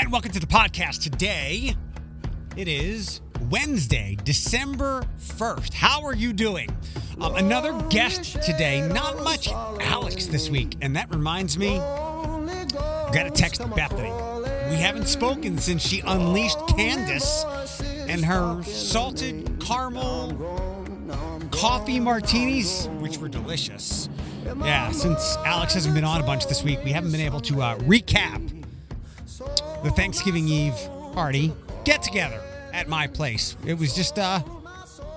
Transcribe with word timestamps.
Hi, 0.00 0.04
and 0.04 0.12
welcome 0.12 0.32
to 0.32 0.40
the 0.40 0.46
podcast. 0.46 1.02
Today, 1.02 1.74
it 2.56 2.68
is 2.68 3.20
Wednesday, 3.50 4.16
December 4.24 5.02
1st. 5.18 5.74
How 5.74 6.02
are 6.06 6.14
you 6.14 6.32
doing? 6.32 6.70
Um, 7.20 7.36
another 7.36 7.78
guest 7.90 8.40
today, 8.42 8.80
not 8.80 9.22
much 9.22 9.48
Alex 9.52 10.24
this 10.24 10.48
week. 10.48 10.78
And 10.80 10.96
that 10.96 11.10
reminds 11.10 11.58
me, 11.58 11.78
I 11.78 13.10
got 13.12 13.24
to 13.24 13.30
text 13.30 13.60
Bethany. 13.76 14.10
We 14.70 14.76
haven't 14.76 15.06
spoken 15.06 15.58
since 15.58 15.86
she 15.86 16.00
unleashed 16.00 16.66
Candace 16.68 17.44
and 18.08 18.24
her 18.24 18.62
salted 18.62 19.60
caramel 19.60 20.32
coffee 21.50 22.00
martinis, 22.00 22.88
which 23.00 23.18
were 23.18 23.28
delicious. 23.28 24.08
Yeah, 24.62 24.92
since 24.92 25.36
Alex 25.44 25.74
hasn't 25.74 25.94
been 25.94 26.04
on 26.04 26.22
a 26.22 26.24
bunch 26.24 26.46
this 26.46 26.64
week, 26.64 26.82
we 26.84 26.90
haven't 26.90 27.12
been 27.12 27.20
able 27.20 27.40
to 27.40 27.60
uh, 27.60 27.76
recap 27.80 28.59
the 29.82 29.90
Thanksgiving 29.90 30.48
Eve 30.48 30.74
party 31.12 31.52
get 31.84 32.02
together 32.02 32.40
at 32.72 32.88
my 32.88 33.06
place. 33.06 33.56
It 33.66 33.74
was 33.74 33.94
just, 33.94 34.18
uh, 34.18 34.42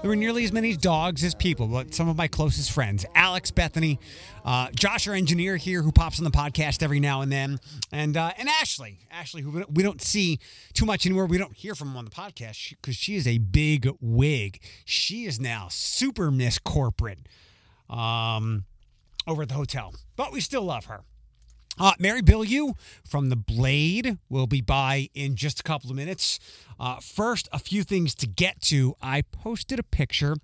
there 0.02 0.09
were 0.09 0.16
nearly 0.16 0.44
as 0.44 0.52
many 0.52 0.76
dogs 0.76 1.23
as 1.23 1.35
people, 1.35 1.67
but 1.67 1.94
some 1.94 2.09
of 2.09 2.17
my 2.17 2.27
closest 2.27 2.71
friends 2.71 3.05
Alex, 3.16 3.52
Bethany, 3.52 3.99
uh, 4.44 4.70
Josh, 4.76 5.07
our 5.07 5.13
engineer 5.13 5.55
here, 5.57 5.81
who 5.81 5.91
pops 5.91 6.20
on 6.20 6.26
the 6.26 6.31
podcast 6.31 6.84
every 6.84 6.99
now 6.99 7.21
and 7.21 7.31
then, 7.31 7.59
and 7.91 8.18
uh, 8.18 8.31
and 8.38 8.49
Ashley. 8.49 8.99
Ashley, 9.12 9.41
who 9.41 9.63
we 9.70 9.84
don't 9.84 10.02
see 10.02 10.40
too 10.73 10.85
much 10.85 11.05
anymore. 11.05 11.26
We 11.26 11.38
don't 11.38 11.55
hear 11.55 11.76
from 11.76 11.95
on 11.95 12.05
the 12.05 12.12
podcast 12.12 12.71
because 12.71 12.95
she 12.95 13.16
is 13.16 13.27
a 13.27 13.38
big 13.38 13.90
wig. 14.02 14.62
She 14.84 15.26
is 15.26 15.40
now 15.40 15.68
super 15.70 16.32
miss 16.32 16.59
corporate 16.59 17.20
um, 17.90 18.66
over 19.26 19.43
at 19.43 19.49
the 19.49 19.55
hotel, 19.55 19.93
but 20.16 20.34
we 20.34 20.41
still 20.41 20.63
love 20.63 20.85
her. 20.85 21.04
Uh, 21.80 21.94
Mary 21.98 22.22
Bilyeu 22.22 22.76
from 23.04 23.30
The 23.30 23.36
Blade 23.36 24.18
will 24.30 24.45
be 24.45 24.62
by 24.62 25.10
in 25.16 25.35
just 25.35 25.60
a 25.60 25.63
couple 25.63 25.90
of 25.90 25.96
minutes. 25.96 26.40
Uh, 26.79 26.99
first, 26.99 27.49
a 27.52 27.60
few 27.60 27.84
things 27.84 28.13
to 28.16 28.27
get 28.27 28.62
to. 28.63 28.96
I 29.02 29.21
posted 29.24 29.79
a 29.79 29.84
picture 29.84 30.35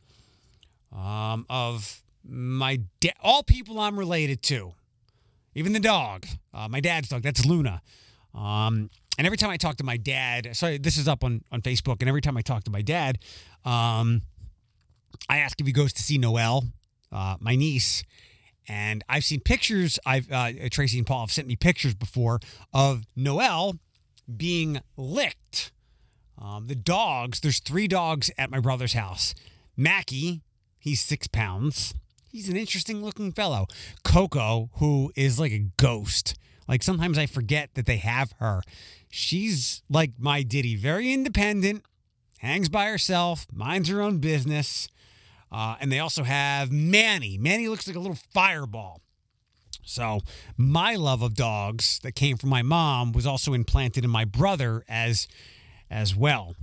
um, 0.96 1.46
of 1.50 2.02
my 2.28 2.82
da- 3.00 3.14
all 3.22 3.44
people 3.44 3.80
I'm 3.80 3.98
related 3.98 4.42
to, 4.44 4.74
even 5.54 5.74
the 5.74 5.80
dog, 5.80 6.26
uh, 6.54 6.68
my 6.68 6.80
dad's 6.80 7.10
dog. 7.10 7.22
That's 7.22 7.46
Luna. 7.46 7.82
Um, 8.34 8.90
and 9.18 9.26
every 9.26 9.38
time 9.38 9.50
I 9.50 9.58
talk 9.58 9.78
to 9.78 9.84
my 9.84 9.98
dad, 9.98 10.56
so 10.56 10.78
this 10.78 10.98
is 10.98 11.08
up 11.08 11.24
on, 11.24 11.44
on 11.52 11.62
Facebook, 11.62 11.98
and 12.00 12.08
every 12.10 12.22
time 12.22 12.38
I 12.38 12.42
talk 12.42 12.64
to 12.64 12.72
my 12.72 12.82
dad, 12.82 13.20
um, 13.66 14.22
I 15.28 15.40
ask 15.40 15.60
if 15.60 15.68
he 15.68 15.74
goes 15.74 15.94
to 15.94 16.02
see 16.02 16.18
Noelle, 16.18 16.64
uh, 17.12 17.36
my 17.40 17.56
niece, 17.56 18.04
and 18.70 19.04
I've 19.10 19.24
seen 19.26 19.42
pictures. 19.42 20.00
I've 20.06 20.32
uh, 20.32 20.52
Tracy 20.72 21.00
and 21.00 21.08
Paul 21.08 21.22
have 21.22 21.32
sent 21.32 21.48
me 21.48 21.56
pictures 21.56 21.96
before 21.96 22.40
of 22.72 23.06
Noel 23.16 23.78
being 24.38 24.80
licked. 24.96 25.72
Um, 26.38 26.68
the 26.68 26.76
dogs. 26.76 27.42
There's 27.42 27.60
three 27.60 27.88
dogs 27.88 28.32
at 28.38 28.52
my 28.52 28.60
brother's 28.60 28.94
house. 28.94 29.34
Mackie, 29.76 30.42
he's 30.78 31.02
six 31.02 31.28
pounds. 31.28 31.94
He's 32.32 32.48
an 32.48 32.56
interesting 32.56 33.04
looking 33.04 33.32
fellow. 33.32 33.68
Coco, 34.04 34.70
who 34.76 35.12
is 35.16 35.40
like 35.40 35.52
a 35.52 35.66
ghost. 35.78 36.36
Like 36.68 36.84
sometimes 36.84 37.18
I 37.18 37.26
forget 37.26 37.72
that 37.74 37.88
they 37.88 37.98
have 37.98 38.34
her. 38.40 38.62
She's 39.10 39.82
like 39.90 40.12
my 40.20 40.44
Diddy, 40.44 40.76
very 40.76 41.12
independent, 41.12 41.84
hangs 42.38 42.70
by 42.70 42.86
herself, 42.86 43.48
minds 43.52 43.90
her 43.90 44.00
own 44.00 44.20
business. 44.20 44.88
Uh, 45.52 45.76
and 45.80 45.92
they 45.92 46.00
also 46.00 46.24
have 46.24 46.72
Manny. 46.72 47.38
Manny 47.38 47.68
looks 47.68 47.88
like 47.88 47.96
a 47.96 48.00
little 48.00 48.18
fireball. 48.34 49.02
So 49.84 50.22
my 50.56 50.96
love 50.96 51.24
of 51.24 51.34
dogs 51.34 52.00
that 52.04 52.12
came 52.14 52.38
from 52.38 52.50
my 52.50 52.62
mom 52.62 53.12
was 53.12 53.26
also 53.26 53.54
implanted 53.54 54.04
in 54.04 54.10
my 54.12 54.26
brother 54.26 54.84
as 54.88 55.28
as 55.90 56.16
well. 56.16 56.56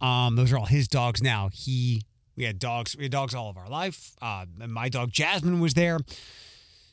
Um, 0.00 0.36
those 0.36 0.50
are 0.52 0.58
all 0.58 0.66
his 0.66 0.88
dogs 0.88 1.22
now. 1.22 1.50
He 1.52 2.02
we 2.34 2.44
had 2.44 2.58
dogs. 2.58 2.96
We 2.96 3.04
had 3.04 3.12
dogs 3.12 3.34
all 3.34 3.50
of 3.50 3.58
our 3.58 3.68
life. 3.68 4.12
Uh, 4.22 4.46
my 4.66 4.88
dog 4.88 5.12
Jasmine 5.12 5.60
was 5.60 5.74
there. 5.74 5.98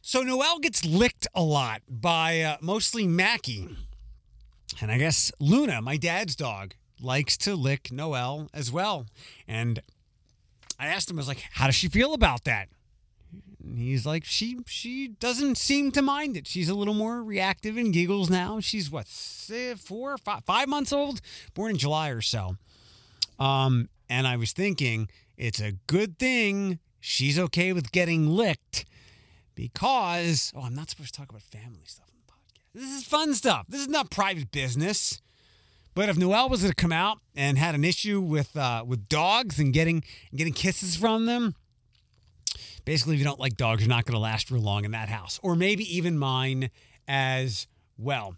So 0.01 0.21
Noel 0.21 0.59
gets 0.59 0.83
licked 0.83 1.27
a 1.33 1.43
lot 1.43 1.81
by 1.87 2.41
uh, 2.41 2.57
mostly 2.61 3.07
Mackie, 3.07 3.67
and 4.81 4.91
I 4.91 4.97
guess 4.97 5.31
Luna, 5.39 5.81
my 5.81 5.97
dad's 5.97 6.35
dog, 6.35 6.73
likes 7.01 7.37
to 7.37 7.55
lick 7.55 7.91
Noel 7.91 8.49
as 8.53 8.71
well. 8.71 9.05
And 9.47 9.81
I 10.79 10.87
asked 10.87 11.11
him, 11.11 11.17
I 11.17 11.21
was 11.21 11.27
like, 11.27 11.43
how 11.51 11.65
does 11.65 11.75
she 11.75 11.89
feel 11.89 12.13
about 12.13 12.45
that? 12.45 12.69
He's 13.75 14.05
like, 14.05 14.25
she 14.25 14.59
she 14.65 15.09
doesn't 15.09 15.57
seem 15.57 15.91
to 15.91 16.01
mind 16.01 16.37
it. 16.37 16.47
She's 16.47 16.69
a 16.69 16.73
little 16.73 16.93
more 16.93 17.21
reactive 17.21 17.77
and 17.77 17.93
giggles 17.93 18.29
now. 18.29 18.59
She's 18.59 18.89
what, 18.89 19.07
four, 19.07 20.17
five, 20.17 20.43
five 20.45 20.67
months 20.67 20.93
old, 20.93 21.21
born 21.53 21.71
in 21.71 21.77
July 21.77 22.09
or 22.09 22.21
so. 22.21 22.55
Um, 23.37 23.89
and 24.09 24.25
I 24.25 24.37
was 24.37 24.53
thinking, 24.53 25.09
it's 25.37 25.59
a 25.59 25.73
good 25.87 26.17
thing 26.17 26.79
she's 26.99 27.37
okay 27.37 27.73
with 27.73 27.91
getting 27.91 28.27
licked 28.27 28.85
because, 29.55 30.51
oh, 30.55 30.61
I'm 30.61 30.75
not 30.75 30.89
supposed 30.89 31.13
to 31.13 31.19
talk 31.19 31.29
about 31.29 31.43
family 31.43 31.83
stuff 31.85 32.07
on 32.09 32.21
the 32.25 32.31
podcast. 32.31 32.73
This 32.73 33.01
is 33.01 33.05
fun 33.05 33.33
stuff. 33.33 33.65
This 33.69 33.81
is 33.81 33.87
not 33.89 34.09
private 34.09 34.51
business. 34.51 35.21
But 35.99 36.07
if 36.07 36.17
Noel 36.17 36.47
was 36.47 36.61
to 36.61 36.73
come 36.73 36.93
out 36.93 37.19
and 37.35 37.57
had 37.57 37.75
an 37.75 37.83
issue 37.83 38.21
with 38.21 38.55
uh, 38.55 38.85
with 38.87 39.09
dogs 39.09 39.59
and 39.59 39.73
getting 39.73 40.01
getting 40.33 40.53
kisses 40.53 40.95
from 40.95 41.25
them, 41.25 41.55
basically, 42.85 43.15
if 43.15 43.19
you 43.19 43.25
don't 43.25 43.37
like 43.37 43.57
dogs, 43.57 43.81
you're 43.81 43.89
not 43.89 44.05
going 44.05 44.13
to 44.13 44.19
last 44.21 44.47
for 44.47 44.57
long 44.57 44.85
in 44.85 44.91
that 44.91 45.09
house, 45.09 45.41
or 45.43 45.57
maybe 45.57 45.83
even 45.93 46.17
mine 46.17 46.69
as 47.05 47.67
well. 47.97 48.37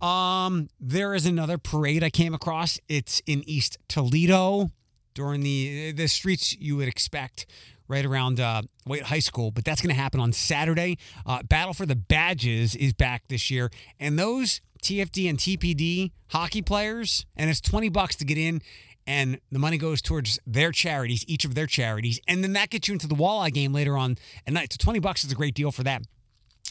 Um, 0.00 0.70
there 0.80 1.12
is 1.12 1.26
another 1.26 1.58
parade 1.58 2.02
I 2.02 2.08
came 2.08 2.32
across. 2.32 2.80
It's 2.88 3.20
in 3.26 3.46
East 3.46 3.76
Toledo 3.86 4.70
during 5.12 5.42
the 5.42 5.92
the 5.92 6.08
streets 6.08 6.56
you 6.58 6.78
would 6.78 6.88
expect 6.88 7.44
right 7.86 8.06
around 8.06 8.40
uh, 8.40 8.62
White 8.84 9.02
High 9.02 9.18
School, 9.18 9.50
but 9.50 9.66
that's 9.66 9.82
going 9.82 9.94
to 9.94 10.00
happen 10.00 10.20
on 10.20 10.32
Saturday. 10.32 10.96
Uh, 11.26 11.42
Battle 11.42 11.74
for 11.74 11.84
the 11.84 11.96
Badges 11.96 12.74
is 12.74 12.94
back 12.94 13.24
this 13.28 13.50
year, 13.50 13.70
and 14.00 14.18
those 14.18 14.62
TFD 14.84 15.28
and 15.28 15.38
TPD 15.38 16.12
hockey 16.28 16.62
players, 16.62 17.24
and 17.36 17.48
it's 17.48 17.60
20 17.60 17.88
bucks 17.88 18.14
to 18.16 18.24
get 18.24 18.36
in, 18.38 18.60
and 19.06 19.40
the 19.50 19.58
money 19.58 19.78
goes 19.78 20.02
towards 20.02 20.38
their 20.46 20.72
charities, 20.72 21.24
each 21.26 21.44
of 21.44 21.54
their 21.54 21.66
charities, 21.66 22.20
and 22.28 22.44
then 22.44 22.52
that 22.52 22.70
gets 22.70 22.86
you 22.86 22.92
into 22.92 23.06
the 23.06 23.14
walleye 23.14 23.52
game 23.52 23.72
later 23.72 23.96
on 23.96 24.16
at 24.46 24.52
night. 24.52 24.72
So 24.72 24.76
20 24.78 24.98
bucks 24.98 25.24
is 25.24 25.32
a 25.32 25.34
great 25.34 25.54
deal 25.54 25.72
for 25.72 25.82
that. 25.84 26.02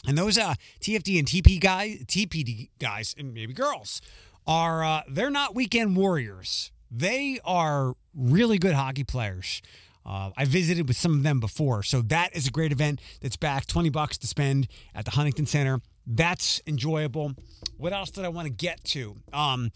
And 0.06 0.16
those 0.16 0.38
uh, 0.38 0.54
TFD 0.80 1.18
and 1.18 1.26
TP 1.26 1.60
guys, 1.60 2.04
TPD 2.06 2.70
guys, 2.78 3.14
and 3.18 3.34
maybe 3.34 3.52
girls, 3.52 4.00
are 4.46 4.84
uh, 4.84 5.02
they're 5.08 5.30
not 5.30 5.54
weekend 5.54 5.96
warriors. 5.96 6.70
They 6.90 7.40
are 7.44 7.94
really 8.14 8.58
good 8.58 8.74
hockey 8.74 9.04
players. 9.04 9.60
Uh, 10.06 10.30
I 10.36 10.44
visited 10.44 10.86
with 10.86 10.98
some 10.98 11.14
of 11.14 11.22
them 11.22 11.40
before, 11.40 11.82
so 11.82 12.02
that 12.02 12.36
is 12.36 12.46
a 12.46 12.50
great 12.50 12.70
event. 12.70 13.00
That's 13.22 13.36
back, 13.36 13.66
twenty 13.66 13.88
bucks 13.88 14.18
to 14.18 14.26
spend 14.26 14.68
at 14.94 15.06
the 15.06 15.12
Huntington 15.12 15.46
Center. 15.46 15.80
That's 16.06 16.60
enjoyable. 16.66 17.34
What 17.76 17.92
else 17.92 18.10
did 18.10 18.24
I 18.24 18.28
want 18.28 18.46
to 18.46 18.52
get 18.52 18.84
to? 18.84 19.16
Um, 19.32 19.72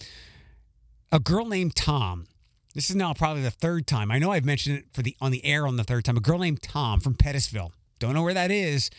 a 1.11 1.19
girl 1.19 1.47
named 1.47 1.75
Tom. 1.75 2.27
This 2.75 2.91
is 2.91 2.97
now 2.97 3.15
probably 3.15 3.43
the 3.43 3.50
third 3.50 3.87
time. 3.87 4.11
I 4.11 4.19
know 4.19 4.31
I've 4.31 4.44
mentioned 4.44 4.78
it 4.78 4.84
for 4.93 5.03
the 5.03 5.16
on 5.21 5.33
the 5.33 5.44
air 5.44 5.66
on 5.66 5.77
the 5.77 5.84
third 5.84 6.05
time. 6.05 6.16
A 6.16 6.21
girl 6.21 6.39
named 6.39 6.62
Tom 6.62 7.00
from 7.00 7.15
Pettisville. 7.15 7.72
Don't 7.99 8.15
know 8.15 8.22
where 8.22 8.34
that 8.34 8.50
is, 8.50 8.91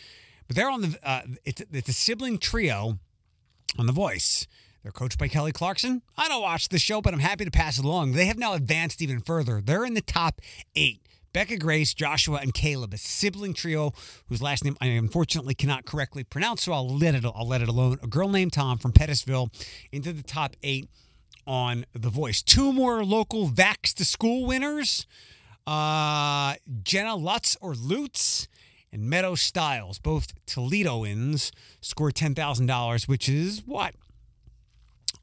but 0.46 0.56
they're 0.56 0.70
on 0.70 0.82
the. 0.82 0.98
Uh, 1.02 1.22
it's 1.44 1.62
it's 1.72 1.88
a 1.88 1.92
sibling 1.92 2.38
trio 2.38 2.98
on 3.78 3.86
The 3.86 3.92
Voice. 3.92 4.46
They're 4.82 4.92
coached 4.92 5.18
by 5.18 5.28
Kelly 5.28 5.52
Clarkson. 5.52 6.02
I 6.16 6.28
don't 6.28 6.42
watch 6.42 6.68
the 6.68 6.78
show, 6.78 7.00
but 7.00 7.12
I'm 7.12 7.20
happy 7.20 7.44
to 7.44 7.50
pass 7.50 7.78
it 7.78 7.84
along. 7.84 8.12
They 8.12 8.26
have 8.26 8.38
now 8.38 8.54
advanced 8.54 9.02
even 9.02 9.20
further. 9.20 9.60
They're 9.60 9.84
in 9.84 9.94
the 9.94 10.00
top 10.00 10.40
eight. 10.74 11.00
Becca 11.32 11.58
Grace, 11.58 11.94
Joshua, 11.94 12.38
and 12.42 12.52
Caleb, 12.52 12.92
a 12.92 12.98
sibling 12.98 13.54
trio 13.54 13.92
whose 14.28 14.42
last 14.42 14.64
name 14.64 14.76
I 14.80 14.86
unfortunately 14.86 15.54
cannot 15.54 15.84
correctly 15.84 16.24
pronounce, 16.24 16.64
so 16.64 16.72
I'll 16.72 16.88
let 16.88 17.14
it 17.14 17.24
I'll 17.24 17.46
let 17.46 17.62
it 17.62 17.68
alone. 17.68 17.98
A 18.02 18.08
girl 18.08 18.28
named 18.28 18.52
Tom 18.52 18.78
from 18.78 18.92
Pettisville 18.92 19.52
into 19.92 20.12
the 20.12 20.22
top 20.22 20.56
eight 20.62 20.88
on 21.46 21.86
The 21.92 22.10
Voice. 22.10 22.42
Two 22.42 22.72
more 22.72 23.04
local 23.04 23.48
Vax 23.48 23.94
to 23.94 24.04
School 24.04 24.46
winners. 24.46 25.06
Uh, 25.66 26.54
Jenna 26.82 27.14
Lutz 27.14 27.56
or 27.60 27.74
Lutz 27.74 28.48
and 28.92 29.08
Meadow 29.08 29.36
Styles, 29.36 30.00
both 30.00 30.32
Toledoans, 30.46 31.52
score 31.80 32.10
$10,000, 32.10 33.08
which 33.08 33.28
is 33.28 33.62
what? 33.66 33.94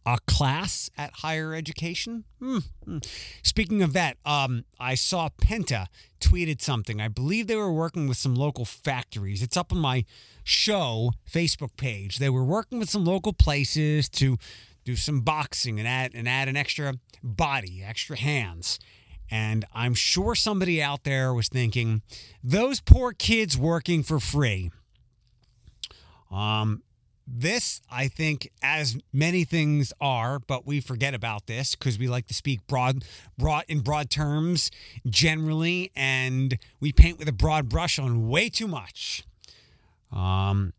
A 0.08 0.18
class 0.26 0.90
at 0.98 1.12
higher 1.16 1.54
education. 1.54 2.24
Mm-hmm. 2.42 3.00
Speaking 3.44 3.84
of 3.84 3.92
that, 3.92 4.16
um, 4.26 4.64
I 4.80 4.96
saw 4.96 5.28
Penta 5.28 5.88
tweeted 6.22 6.62
something. 6.62 7.02
I 7.02 7.10
believe 7.10 7.48
they 7.48 7.58
were 7.58 7.74
working 7.74 8.08
with 8.08 8.16
some 8.16 8.34
local 8.34 8.64
factories. 8.64 9.44
It's 9.44 9.58
up 9.58 9.74
on 9.74 9.80
my 9.80 10.06
show 10.46 11.12
Facebook 11.30 11.76
page. 11.76 12.20
They 12.20 12.30
were 12.30 12.46
working 12.46 12.80
with 12.80 12.90
some 12.90 13.04
local 13.04 13.34
places 13.34 14.08
to 14.12 14.38
do 14.86 14.96
some 14.96 15.20
boxing 15.20 15.78
and 15.78 15.86
add 15.86 16.14
and 16.16 16.28
add 16.30 16.48
an 16.48 16.56
extra 16.56 16.94
body, 17.22 17.84
extra 17.86 18.18
hands. 18.18 18.80
And 19.30 19.66
I'm 19.76 19.94
sure 19.94 20.36
somebody 20.36 20.82
out 20.82 21.04
there 21.04 21.34
was 21.34 21.50
thinking, 21.50 22.02
those 22.42 22.80
poor 22.80 23.12
kids 23.12 23.58
working 23.58 24.04
for 24.04 24.22
free. 24.22 24.72
Um, 26.32 26.84
this, 27.28 27.82
I 27.92 28.08
think, 28.08 28.50
as 28.62 28.98
many 29.12 29.44
things 29.44 29.92
are, 30.00 30.40
but 30.40 30.66
we 30.66 30.80
forget 30.80 31.14
about 31.14 31.46
this 31.48 31.76
because 31.76 32.00
we 32.00 32.08
like 32.08 32.28
to 32.28 32.34
speak 32.34 32.66
broad, 32.68 33.04
broad 33.38 33.66
in 33.68 33.82
broad 33.82 34.10
terms 34.10 34.72
generally, 35.06 35.92
and 35.96 36.58
we 36.80 36.94
paint 36.94 37.20
with 37.20 37.28
a 37.28 37.34
broad 37.34 37.68
brush 37.68 38.00
on 38.00 38.30
way 38.30 38.48
too 38.50 38.68
much. 38.68 39.26
Um, 40.12 40.74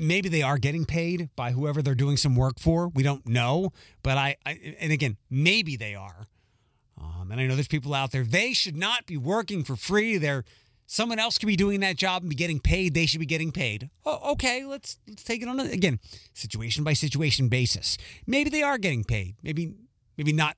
maybe 0.00 0.28
they 0.30 0.42
are 0.42 0.56
getting 0.56 0.86
paid 0.86 1.28
by 1.36 1.52
whoever 1.52 1.82
they're 1.82 1.94
doing 1.94 2.16
some 2.16 2.34
work 2.34 2.58
for. 2.58 2.88
We 2.88 3.02
don't 3.02 3.26
know, 3.26 3.72
but 4.02 4.16
I, 4.16 4.36
I 4.46 4.74
and 4.80 4.92
again, 4.92 5.18
maybe 5.30 5.76
they 5.76 5.94
are. 5.94 6.26
Um, 6.98 7.30
and 7.30 7.40
I 7.40 7.46
know 7.46 7.54
there's 7.54 7.68
people 7.68 7.94
out 7.94 8.12
there. 8.12 8.24
They 8.24 8.52
should 8.52 8.76
not 8.76 9.06
be 9.06 9.16
working 9.16 9.64
for 9.64 9.76
free. 9.76 10.16
They're 10.16 10.44
someone 10.86 11.18
else 11.18 11.38
could 11.38 11.46
be 11.46 11.56
doing 11.56 11.80
that 11.80 11.96
job 11.96 12.22
and 12.22 12.30
be 12.30 12.36
getting 12.36 12.60
paid. 12.60 12.94
They 12.94 13.06
should 13.06 13.20
be 13.20 13.26
getting 13.26 13.52
paid. 13.52 13.90
Oh, 14.04 14.32
okay, 14.32 14.64
let's 14.64 14.98
let's 15.08 15.22
take 15.22 15.42
it 15.42 15.48
on 15.48 15.60
a, 15.60 15.64
again, 15.64 16.00
situation 16.34 16.84
by 16.84 16.92
situation 16.92 17.48
basis. 17.48 17.96
Maybe 18.26 18.50
they 18.50 18.62
are 18.62 18.78
getting 18.78 19.04
paid. 19.04 19.36
Maybe 19.42 19.74
maybe 20.16 20.32
not 20.32 20.56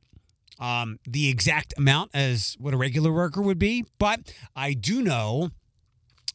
um, 0.59 0.99
the 1.07 1.29
exact 1.29 1.75
amount 1.77 2.11
as 2.15 2.57
what 2.59 2.75
a 2.75 2.77
regular 2.77 3.13
worker 3.13 3.43
would 3.43 3.59
be, 3.59 3.85
but 3.99 4.33
I 4.55 4.73
do 4.73 5.03
know 5.03 5.51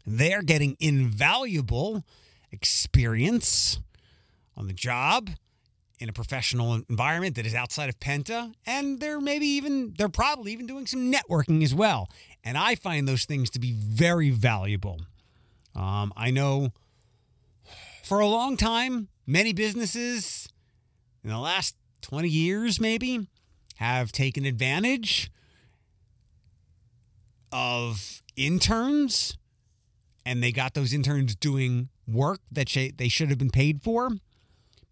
they're 0.05 0.41
getting 0.41 0.75
invaluable 0.79 2.03
experience 2.51 3.79
on 4.57 4.67
the 4.67 4.73
job 4.73 5.29
in 5.99 6.09
a 6.09 6.13
professional 6.13 6.81
environment 6.89 7.35
that 7.35 7.45
is 7.45 7.53
outside 7.53 7.89
of 7.89 7.99
Penta, 7.99 8.53
and 8.65 8.99
they're 8.99 9.19
maybe 9.19 9.45
even 9.45 9.93
they're 9.97 10.09
probably 10.09 10.51
even 10.53 10.65
doing 10.65 10.87
some 10.87 11.11
networking 11.11 11.63
as 11.63 11.75
well. 11.75 12.09
And 12.43 12.57
I 12.57 12.75
find 12.75 13.07
those 13.07 13.25
things 13.25 13.49
to 13.51 13.59
be 13.59 13.73
very 13.73 14.29
valuable. 14.29 15.01
Um, 15.75 16.13
I 16.15 16.31
know 16.31 16.69
for 18.03 18.19
a 18.19 18.27
long 18.27 18.57
time, 18.57 19.09
many 19.27 19.53
businesses 19.53 20.47
in 21.23 21.29
the 21.29 21.37
last 21.37 21.75
20 22.01 22.29
years, 22.29 22.79
maybe, 22.79 23.27
have 23.75 24.11
taken 24.11 24.45
advantage 24.45 25.29
of 27.51 28.21
interns 28.35 29.37
and 30.25 30.43
they 30.43 30.51
got 30.51 30.73
those 30.73 30.93
interns 30.93 31.35
doing 31.35 31.89
work 32.07 32.39
that 32.51 32.67
they 32.97 33.07
should 33.07 33.29
have 33.29 33.37
been 33.37 33.49
paid 33.49 33.81
for. 33.81 34.11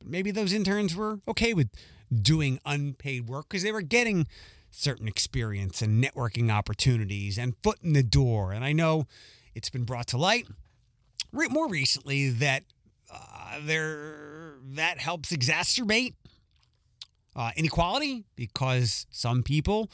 Maybe 0.07 0.31
those 0.31 0.53
interns 0.53 0.95
were 0.95 1.19
okay 1.27 1.53
with 1.53 1.69
doing 2.13 2.59
unpaid 2.65 3.27
work 3.27 3.49
because 3.49 3.63
they 3.63 3.71
were 3.71 3.81
getting 3.81 4.27
certain 4.71 5.07
experience 5.07 5.81
and 5.81 6.03
networking 6.03 6.51
opportunities 6.51 7.37
and 7.37 7.55
foot 7.63 7.79
in 7.83 7.93
the 7.93 8.03
door. 8.03 8.51
And 8.51 8.63
I 8.63 8.73
know 8.73 9.05
it's 9.55 9.69
been 9.69 9.83
brought 9.83 10.07
to 10.07 10.17
light 10.17 10.47
more 11.31 11.67
recently 11.67 12.29
that 12.29 12.63
uh, 13.11 13.59
there 13.61 14.55
that 14.63 14.99
helps 14.99 15.31
exacerbate 15.31 16.13
uh, 17.35 17.51
inequality 17.55 18.25
because 18.35 19.05
some 19.09 19.43
people 19.43 19.89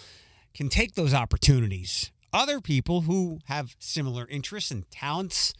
can 0.54 0.70
take 0.70 0.96
those 0.96 1.14
opportunities. 1.14 2.12
Other 2.32 2.60
people 2.60 3.02
who 3.02 3.40
have 3.46 3.76
similar 3.80 4.28
interests 4.28 4.72
and 4.72 4.90
talents 4.90 5.54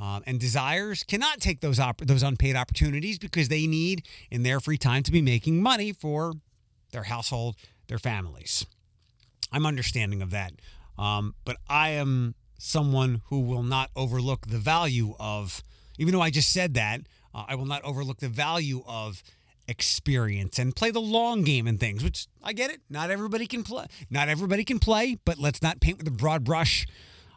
um, 0.00 0.22
and 0.26 0.40
desires 0.40 1.04
cannot 1.04 1.40
take 1.40 1.60
those 1.60 1.78
op- 1.78 2.00
those 2.00 2.22
unpaid 2.22 2.56
opportunities 2.56 3.18
because 3.18 3.48
they 3.48 3.66
need 3.66 4.06
in 4.30 4.42
their 4.42 4.58
free 4.58 4.78
time 4.78 5.02
to 5.02 5.12
be 5.12 5.20
making 5.20 5.62
money 5.62 5.92
for 5.92 6.32
their 6.92 7.02
household, 7.02 7.56
their 7.88 7.98
families. 7.98 8.64
I'm 9.52 9.66
understanding 9.66 10.22
of 10.22 10.30
that, 10.30 10.52
um, 10.98 11.34
but 11.44 11.56
I 11.68 11.90
am 11.90 12.34
someone 12.58 13.20
who 13.26 13.40
will 13.40 13.62
not 13.62 13.90
overlook 13.94 14.46
the 14.46 14.58
value 14.58 15.14
of, 15.20 15.62
even 15.98 16.14
though 16.14 16.22
I 16.22 16.30
just 16.30 16.50
said 16.50 16.74
that, 16.74 17.02
uh, 17.34 17.44
I 17.46 17.54
will 17.54 17.66
not 17.66 17.84
overlook 17.84 18.20
the 18.20 18.28
value 18.28 18.82
of 18.86 19.22
experience 19.68 20.58
and 20.58 20.74
play 20.74 20.90
the 20.90 21.00
long 21.00 21.42
game 21.42 21.66
and 21.66 21.78
things. 21.78 22.02
Which 22.02 22.26
I 22.42 22.54
get 22.54 22.70
it. 22.70 22.80
Not 22.88 23.10
everybody 23.10 23.46
can 23.46 23.64
play. 23.64 23.86
Not 24.08 24.28
everybody 24.28 24.64
can 24.64 24.78
play, 24.78 25.18
but 25.24 25.38
let's 25.38 25.60
not 25.60 25.80
paint 25.80 25.98
with 25.98 26.08
a 26.08 26.12
broad 26.12 26.42
brush 26.42 26.86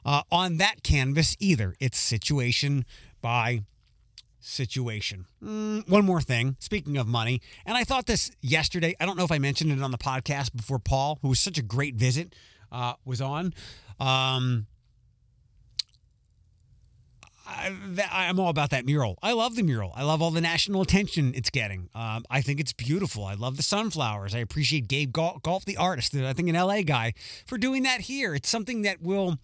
uh, 0.06 0.24
on 0.32 0.58
that 0.58 0.84
canvas 0.84 1.36
either. 1.40 1.76
It's 1.80 1.98
situation 1.98 2.86
by 3.22 3.64
situation. 4.40 5.26
Mm, 5.44 5.90
one 5.90 6.06
more 6.06 6.22
thing. 6.22 6.58
Speaking 6.60 6.98
of 6.98 7.08
money, 7.08 7.42
and 7.66 7.78
I 7.78 7.84
thought 7.84 8.06
this 8.06 8.32
yesterday. 8.42 8.96
I 9.00 9.06
don't 9.06 9.18
know 9.18 9.24
if 9.24 9.32
I 9.32 9.40
mentioned 9.40 9.72
it 9.72 9.82
on 9.82 9.92
the 9.92 9.98
podcast 9.98 10.56
before 10.56 10.80
Paul, 10.80 11.20
who 11.22 11.30
was 11.30 11.40
such 11.40 11.58
a 11.58 11.64
great 11.64 11.96
visit, 11.96 12.36
uh, 12.72 12.94
was 13.06 13.22
on. 13.22 13.54
Um, 14.00 14.68
I, 17.46 18.26
am 18.26 18.40
all 18.40 18.50
about 18.50 18.70
that 18.70 18.86
mural. 18.86 19.18
I 19.22 19.34
love 19.34 19.56
the 19.56 19.64
mural. 19.64 19.92
I 19.96 20.04
love 20.04 20.22
all 20.22 20.32
the 20.32 20.42
national 20.42 20.82
attention 20.82 21.34
it's 21.36 21.50
getting. 21.50 21.90
Um, 21.94 22.26
I 22.30 22.42
think 22.42 22.60
it's 22.60 22.74
beautiful. 22.74 23.26
I 23.26 23.34
love 23.34 23.58
the 23.58 23.64
sunflowers. 23.64 24.34
I 24.34 24.40
appreciate 24.40 24.88
Gabe 24.88 25.12
Gault, 25.12 25.66
the 25.66 25.78
artist, 25.78 26.16
I 26.16 26.34
think 26.34 26.50
an 26.50 26.56
LA 26.56 26.82
guy, 26.82 27.14
for 27.46 27.58
doing 27.58 27.84
that 27.84 28.02
here. 28.02 28.34
It's 28.34 28.50
something 28.50 28.84
that 28.84 29.02
will 29.02 29.38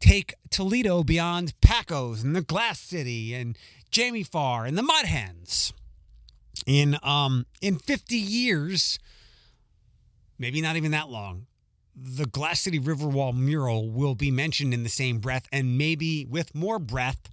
take 0.00 0.34
Toledo 0.50 1.02
beyond 1.02 1.58
Packo's 1.60 2.22
and 2.22 2.34
the 2.34 2.42
Glass 2.42 2.80
City 2.80 3.34
and 3.34 3.56
Jamie 3.90 4.22
Farr 4.22 4.64
and 4.64 4.76
the 4.76 4.82
Mud 4.82 5.04
Hens. 5.06 5.72
In 6.66 6.98
um 7.02 7.46
in 7.60 7.78
50 7.78 8.16
years, 8.16 8.98
maybe 10.38 10.60
not 10.60 10.76
even 10.76 10.90
that 10.90 11.08
long, 11.08 11.46
the 11.96 12.26
Glass 12.26 12.60
City 12.60 12.78
Riverwall 12.78 13.34
mural 13.36 13.90
will 13.90 14.14
be 14.14 14.30
mentioned 14.30 14.72
in 14.74 14.82
the 14.82 14.88
same 14.88 15.18
breath 15.18 15.46
and 15.52 15.78
maybe 15.78 16.24
with 16.26 16.54
more 16.54 16.78
breath 16.78 17.30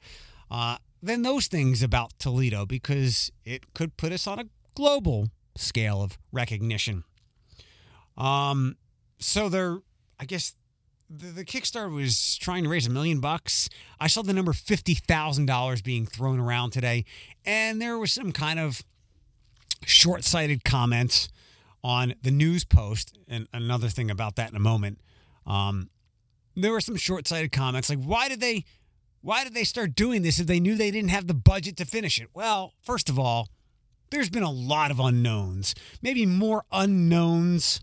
uh, 0.49 0.77
than 1.01 1.21
those 1.21 1.47
things 1.47 1.83
about 1.83 2.17
Toledo 2.19 2.65
because 2.65 3.31
it 3.43 3.73
could 3.73 3.97
put 3.97 4.11
us 4.11 4.25
on 4.25 4.39
a 4.39 4.45
global 4.73 5.29
scale 5.55 6.01
of 6.01 6.17
recognition. 6.31 7.03
Um, 8.17 8.77
so 9.19 9.49
there, 9.49 9.79
I 10.19 10.25
guess 10.25 10.55
the, 11.09 11.27
the 11.27 11.45
Kickstarter 11.45 11.93
was 11.93 12.37
trying 12.37 12.63
to 12.63 12.69
raise 12.69 12.87
a 12.87 12.89
million 12.89 13.19
bucks. 13.19 13.69
I 13.99 14.07
saw 14.07 14.21
the 14.21 14.33
number 14.33 14.53
fifty 14.53 14.95
thousand 14.95 15.45
dollars 15.45 15.81
being 15.81 16.05
thrown 16.05 16.39
around 16.39 16.71
today, 16.71 17.05
and 17.45 17.81
there 17.81 17.97
was 17.97 18.11
some 18.11 18.31
kind 18.31 18.59
of 18.59 18.83
short-sighted 19.85 20.63
comments 20.63 21.29
on 21.83 22.15
the 22.21 22.31
news 22.31 22.63
post. 22.63 23.17
And 23.27 23.47
another 23.53 23.89
thing 23.89 24.09
about 24.09 24.35
that 24.37 24.49
in 24.49 24.55
a 24.55 24.59
moment. 24.59 24.99
Um, 25.45 25.89
there 26.55 26.71
were 26.71 26.81
some 26.81 26.95
short-sighted 26.95 27.51
comments 27.51 27.89
like, 27.89 28.03
"Why 28.03 28.27
did 28.29 28.39
they? 28.39 28.65
Why 29.21 29.43
did 29.43 29.53
they 29.53 29.63
start 29.63 29.95
doing 29.95 30.21
this 30.21 30.39
if 30.39 30.47
they 30.47 30.59
knew 30.59 30.75
they 30.75 30.91
didn't 30.91 31.09
have 31.09 31.27
the 31.27 31.33
budget 31.33 31.77
to 31.77 31.85
finish 31.85 32.19
it?" 32.19 32.29
Well, 32.33 32.73
first 32.81 33.09
of 33.09 33.19
all, 33.19 33.49
there's 34.09 34.29
been 34.29 34.43
a 34.43 34.51
lot 34.51 34.91
of 34.91 34.99
unknowns, 34.99 35.75
maybe 36.01 36.25
more 36.25 36.63
unknowns 36.71 37.81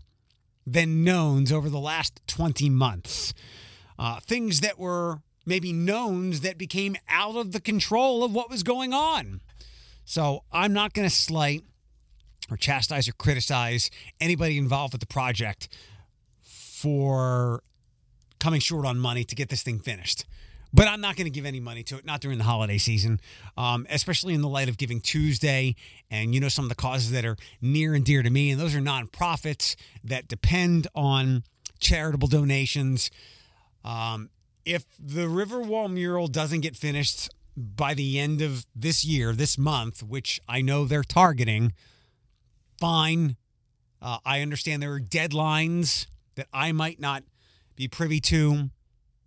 than 0.65 1.03
knowns 1.03 1.51
over 1.51 1.69
the 1.69 1.79
last 1.79 2.21
20 2.27 2.69
months. 2.69 3.33
Uh, 3.99 4.19
things 4.19 4.61
that 4.61 4.79
were 4.79 5.21
maybe 5.45 5.73
knowns 5.73 6.41
that 6.41 6.57
became 6.57 6.95
out 7.09 7.35
of 7.35 7.51
the 7.51 7.59
control 7.59 8.23
of 8.23 8.33
what 8.33 8.49
was 8.49 8.63
going 8.63 8.93
on. 8.93 9.41
So 10.05 10.43
I'm 10.51 10.73
not 10.73 10.93
going 10.93 11.07
to 11.07 11.13
slight 11.13 11.63
or 12.49 12.57
chastise 12.57 13.07
or 13.07 13.13
criticize 13.13 13.89
anybody 14.19 14.57
involved 14.57 14.93
with 14.93 15.01
the 15.01 15.07
project 15.07 15.69
for 16.41 17.63
coming 18.39 18.59
short 18.59 18.85
on 18.85 18.99
money 18.99 19.23
to 19.23 19.35
get 19.35 19.49
this 19.49 19.63
thing 19.63 19.79
finished. 19.79 20.25
But 20.73 20.87
I'm 20.87 21.01
not 21.01 21.15
going 21.15 21.25
to 21.25 21.31
give 21.31 21.45
any 21.45 21.59
money 21.59 21.83
to 21.83 21.97
it, 21.97 22.05
not 22.05 22.19
during 22.19 22.39
the 22.39 22.43
holiday 22.43 22.79
season, 22.79 23.19
um, 23.55 23.85
especially 23.91 24.33
in 24.33 24.41
the 24.41 24.49
light 24.49 24.69
of 24.69 24.77
Giving 24.77 25.01
Tuesday 25.01 25.75
and, 26.09 26.33
you 26.33 26.41
know, 26.41 26.49
some 26.49 26.65
of 26.65 26.69
the 26.69 26.75
causes 26.75 27.11
that 27.11 27.25
are 27.25 27.37
near 27.61 27.93
and 27.93 28.03
dear 28.03 28.23
to 28.23 28.29
me. 28.29 28.49
And 28.49 28.59
those 28.59 28.73
are 28.73 28.79
nonprofits 28.79 29.75
that 30.03 30.27
depend 30.27 30.87
on 30.95 31.43
charitable 31.79 32.27
donations. 32.27 33.11
Um, 33.85 34.31
if 34.65 34.85
the 34.97 35.27
Riverwall 35.27 35.91
mural 35.91 36.27
doesn't 36.27 36.61
get 36.61 36.75
finished 36.75 37.29
by 37.55 37.93
the 37.93 38.19
end 38.19 38.41
of 38.41 38.65
this 38.75 39.05
year, 39.05 39.33
this 39.33 39.59
month, 39.59 40.01
which 40.01 40.41
I 40.49 40.61
know 40.61 40.85
they're 40.85 41.03
targeting, 41.03 41.73
fine. 42.79 43.35
Uh, 44.01 44.17
I 44.25 44.41
understand 44.41 44.81
there 44.81 44.93
are 44.93 44.99
deadlines 44.99 46.07
that 46.35 46.47
I 46.51 46.71
might 46.71 46.99
not 46.99 47.23
be 47.75 47.87
privy 47.87 48.19
to 48.21 48.69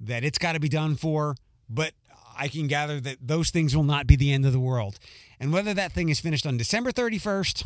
that 0.00 0.24
it's 0.24 0.38
got 0.38 0.52
to 0.52 0.60
be 0.60 0.68
done 0.68 0.96
for, 0.96 1.34
but 1.68 1.92
I 2.38 2.48
can 2.48 2.66
gather 2.66 3.00
that 3.00 3.18
those 3.20 3.50
things 3.50 3.74
will 3.74 3.84
not 3.84 4.06
be 4.06 4.16
the 4.16 4.32
end 4.32 4.44
of 4.46 4.52
the 4.52 4.60
world. 4.60 4.98
And 5.40 5.52
whether 5.52 5.74
that 5.74 5.92
thing 5.92 6.08
is 6.08 6.20
finished 6.20 6.46
on 6.46 6.56
December 6.56 6.92
31st 6.92 7.64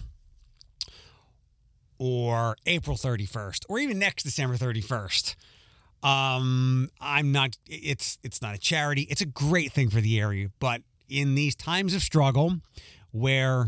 or 1.98 2.56
April 2.66 2.96
31st 2.96 3.64
or 3.68 3.78
even 3.78 3.98
next 3.98 4.22
December 4.22 4.56
31st, 4.56 5.34
um, 6.02 6.88
I'm 7.00 7.30
not 7.30 7.58
it's 7.66 8.18
it's 8.22 8.40
not 8.40 8.54
a 8.54 8.58
charity. 8.58 9.02
It's 9.10 9.20
a 9.20 9.26
great 9.26 9.72
thing 9.72 9.90
for 9.90 10.00
the 10.00 10.18
area, 10.18 10.48
but 10.58 10.82
in 11.08 11.34
these 11.34 11.54
times 11.54 11.94
of 11.94 12.02
struggle 12.02 12.60
where 13.10 13.66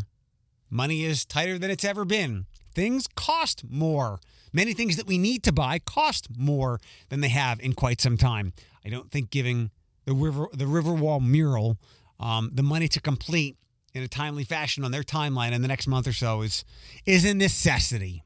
money 0.70 1.04
is 1.04 1.24
tighter 1.24 1.58
than 1.58 1.70
it's 1.70 1.84
ever 1.84 2.04
been, 2.04 2.46
things 2.74 3.06
cost 3.16 3.64
more 3.68 4.20
Many 4.52 4.74
things 4.74 4.96
that 4.96 5.06
we 5.06 5.18
need 5.18 5.42
to 5.44 5.52
buy 5.52 5.78
cost 5.78 6.28
more 6.36 6.78
than 7.08 7.20
they 7.20 7.28
have 7.28 7.60
in 7.60 7.72
quite 7.72 8.00
some 8.00 8.16
time. 8.16 8.52
I 8.84 8.88
don't 8.88 9.10
think 9.10 9.30
giving 9.30 9.70
the 10.04 10.12
river 10.12 10.48
the 10.52 10.64
Riverwall 10.64 11.24
mural 11.24 11.78
um, 12.20 12.50
the 12.52 12.62
money 12.62 12.88
to 12.88 13.00
complete 13.00 13.56
in 13.94 14.02
a 14.02 14.08
timely 14.08 14.44
fashion 14.44 14.84
on 14.84 14.90
their 14.90 15.02
timeline 15.02 15.52
in 15.52 15.62
the 15.62 15.68
next 15.68 15.86
month 15.86 16.06
or 16.06 16.12
so 16.12 16.42
is 16.42 16.64
is 17.06 17.24
a 17.24 17.34
necessity. 17.34 18.22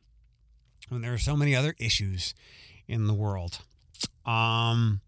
And 0.91 1.03
there 1.03 1.13
are 1.13 1.19
so 1.19 1.37
many 1.37 1.55
other 1.55 1.75
issues 1.79 2.35
in 2.87 3.07
the 3.07 3.15
world. 3.15 3.59
Um, 4.25 5.01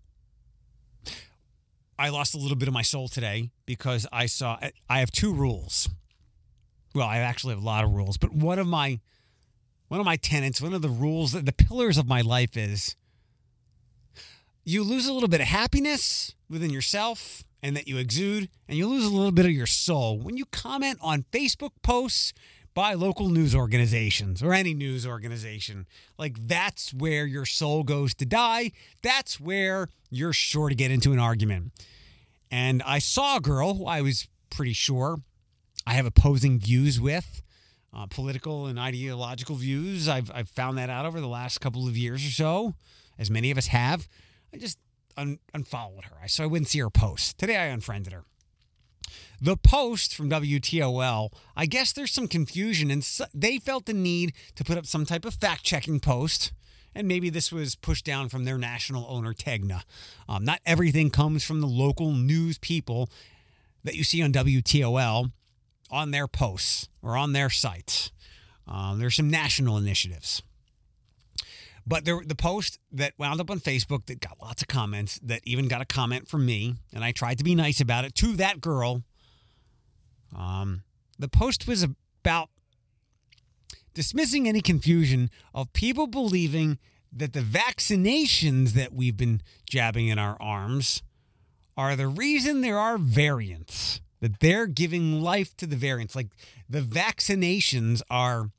I 1.98 2.08
lost 2.10 2.34
a 2.34 2.38
little 2.38 2.56
bit 2.56 2.68
of 2.68 2.74
my 2.74 2.82
soul 2.82 3.08
today 3.08 3.50
because 3.66 4.06
I 4.12 4.26
saw 4.26 4.58
I 4.88 5.00
have 5.00 5.10
two 5.10 5.32
rules. 5.32 5.88
Well, 6.94 7.06
I 7.06 7.18
actually 7.18 7.54
have 7.54 7.62
a 7.62 7.66
lot 7.66 7.84
of 7.84 7.90
rules, 7.90 8.16
but 8.16 8.32
one 8.32 8.58
of 8.58 8.66
my 8.66 9.00
one 9.88 10.00
of 10.00 10.06
my 10.06 10.16
tenets, 10.16 10.60
one 10.60 10.74
of 10.74 10.82
the 10.82 10.88
rules, 10.88 11.32
the 11.32 11.52
pillars 11.52 11.98
of 11.98 12.06
my 12.06 12.20
life 12.20 12.56
is 12.56 12.96
you 14.64 14.82
lose 14.82 15.06
a 15.06 15.12
little 15.12 15.28
bit 15.28 15.40
of 15.40 15.46
happiness 15.46 16.34
within 16.48 16.70
yourself 16.70 17.44
and 17.62 17.76
that 17.76 17.88
you 17.88 17.98
exude, 17.98 18.48
and 18.68 18.78
you 18.78 18.86
lose 18.86 19.04
a 19.04 19.10
little 19.10 19.32
bit 19.32 19.46
of 19.46 19.50
your 19.50 19.66
soul 19.66 20.18
when 20.18 20.36
you 20.36 20.44
comment 20.46 20.98
on 21.02 21.24
Facebook 21.32 21.70
posts 21.82 22.32
by 22.72 22.94
local 22.94 23.28
news 23.28 23.54
organizations 23.54 24.42
or 24.42 24.54
any 24.54 24.74
news 24.74 25.04
organization. 25.04 25.86
Like 26.16 26.36
that's 26.46 26.94
where 26.94 27.26
your 27.26 27.44
soul 27.44 27.82
goes 27.82 28.14
to 28.14 28.24
die. 28.24 28.70
That's 29.02 29.40
where 29.40 29.88
you're 30.10 30.32
sure 30.32 30.68
to 30.68 30.74
get 30.76 30.92
into 30.92 31.12
an 31.12 31.18
argument. 31.18 31.72
And 32.50 32.82
I 32.84 33.00
saw 33.00 33.38
a 33.38 33.40
girl 33.40 33.74
who 33.74 33.86
I 33.86 34.00
was 34.00 34.28
pretty 34.50 34.74
sure 34.74 35.18
I 35.86 35.94
have 35.94 36.06
opposing 36.06 36.60
views 36.60 37.00
with. 37.00 37.42
Uh, 37.90 38.06
political 38.06 38.66
and 38.66 38.78
ideological 38.78 39.56
views. 39.56 40.08
I've, 40.08 40.30
I've 40.34 40.50
found 40.50 40.76
that 40.76 40.90
out 40.90 41.06
over 41.06 41.20
the 41.20 41.28
last 41.28 41.60
couple 41.60 41.88
of 41.88 41.96
years 41.96 42.24
or 42.24 42.30
so, 42.30 42.74
as 43.18 43.30
many 43.30 43.50
of 43.50 43.56
us 43.56 43.68
have. 43.68 44.06
I 44.52 44.58
just 44.58 44.78
un- 45.16 45.38
unfollowed 45.54 46.04
her. 46.04 46.28
So 46.28 46.44
I 46.44 46.46
wouldn't 46.46 46.68
see 46.68 46.80
her 46.80 46.90
post. 46.90 47.38
Today 47.38 47.56
I 47.56 47.66
unfriended 47.66 48.12
her. 48.12 48.24
The 49.40 49.56
post 49.56 50.14
from 50.14 50.28
WTOL, 50.30 51.30
I 51.56 51.66
guess 51.66 51.92
there's 51.92 52.10
some 52.10 52.28
confusion, 52.28 52.90
and 52.90 53.04
so 53.04 53.24
they 53.32 53.58
felt 53.58 53.86
the 53.86 53.94
need 53.94 54.32
to 54.56 54.64
put 54.64 54.76
up 54.76 54.84
some 54.84 55.06
type 55.06 55.24
of 55.24 55.34
fact 55.34 55.62
checking 55.62 56.00
post. 56.00 56.52
And 56.94 57.06
maybe 57.06 57.30
this 57.30 57.52
was 57.52 57.76
pushed 57.76 58.04
down 58.04 58.28
from 58.28 58.44
their 58.44 58.58
national 58.58 59.06
owner, 59.08 59.32
Tegna. 59.32 59.82
Um, 60.28 60.44
not 60.44 60.60
everything 60.66 61.10
comes 61.10 61.44
from 61.44 61.60
the 61.60 61.68
local 61.68 62.12
news 62.12 62.58
people 62.58 63.08
that 63.84 63.94
you 63.94 64.02
see 64.02 64.22
on 64.22 64.32
WTOL 64.32 65.30
on 65.90 66.10
their 66.10 66.28
posts 66.28 66.88
or 67.02 67.16
on 67.16 67.32
their 67.32 67.50
sites. 67.50 68.10
Um, 68.66 68.98
there's 68.98 69.16
some 69.16 69.30
national 69.30 69.76
initiatives. 69.76 70.42
But 71.86 72.04
there, 72.04 72.20
the 72.24 72.34
post 72.34 72.78
that 72.92 73.14
wound 73.16 73.40
up 73.40 73.50
on 73.50 73.60
Facebook 73.60 74.06
that 74.06 74.20
got 74.20 74.36
lots 74.42 74.60
of 74.60 74.68
comments, 74.68 75.18
that 75.22 75.40
even 75.44 75.68
got 75.68 75.80
a 75.80 75.86
comment 75.86 76.28
from 76.28 76.44
me, 76.44 76.74
and 76.92 77.02
I 77.02 77.12
tried 77.12 77.38
to 77.38 77.44
be 77.44 77.54
nice 77.54 77.80
about 77.80 78.04
it 78.04 78.14
to 78.16 78.36
that 78.36 78.60
girl. 78.60 79.04
Um, 80.36 80.82
the 81.18 81.28
post 81.28 81.66
was 81.66 81.82
about 81.82 82.50
dismissing 83.94 84.46
any 84.46 84.60
confusion 84.60 85.30
of 85.54 85.72
people 85.72 86.06
believing 86.06 86.78
that 87.10 87.32
the 87.32 87.40
vaccinations 87.40 88.72
that 88.72 88.92
we've 88.92 89.16
been 89.16 89.40
jabbing 89.68 90.08
in 90.08 90.18
our 90.18 90.36
arms 90.40 91.02
are 91.76 91.96
the 91.96 92.08
reason 92.08 92.60
there 92.60 92.78
are 92.78 92.98
variants, 92.98 94.00
that 94.20 94.40
they're 94.40 94.66
giving 94.66 95.22
life 95.22 95.56
to 95.56 95.66
the 95.66 95.76
variants. 95.76 96.16
Like 96.16 96.28
the 96.68 96.80
vaccinations 96.80 98.02
are 98.10 98.50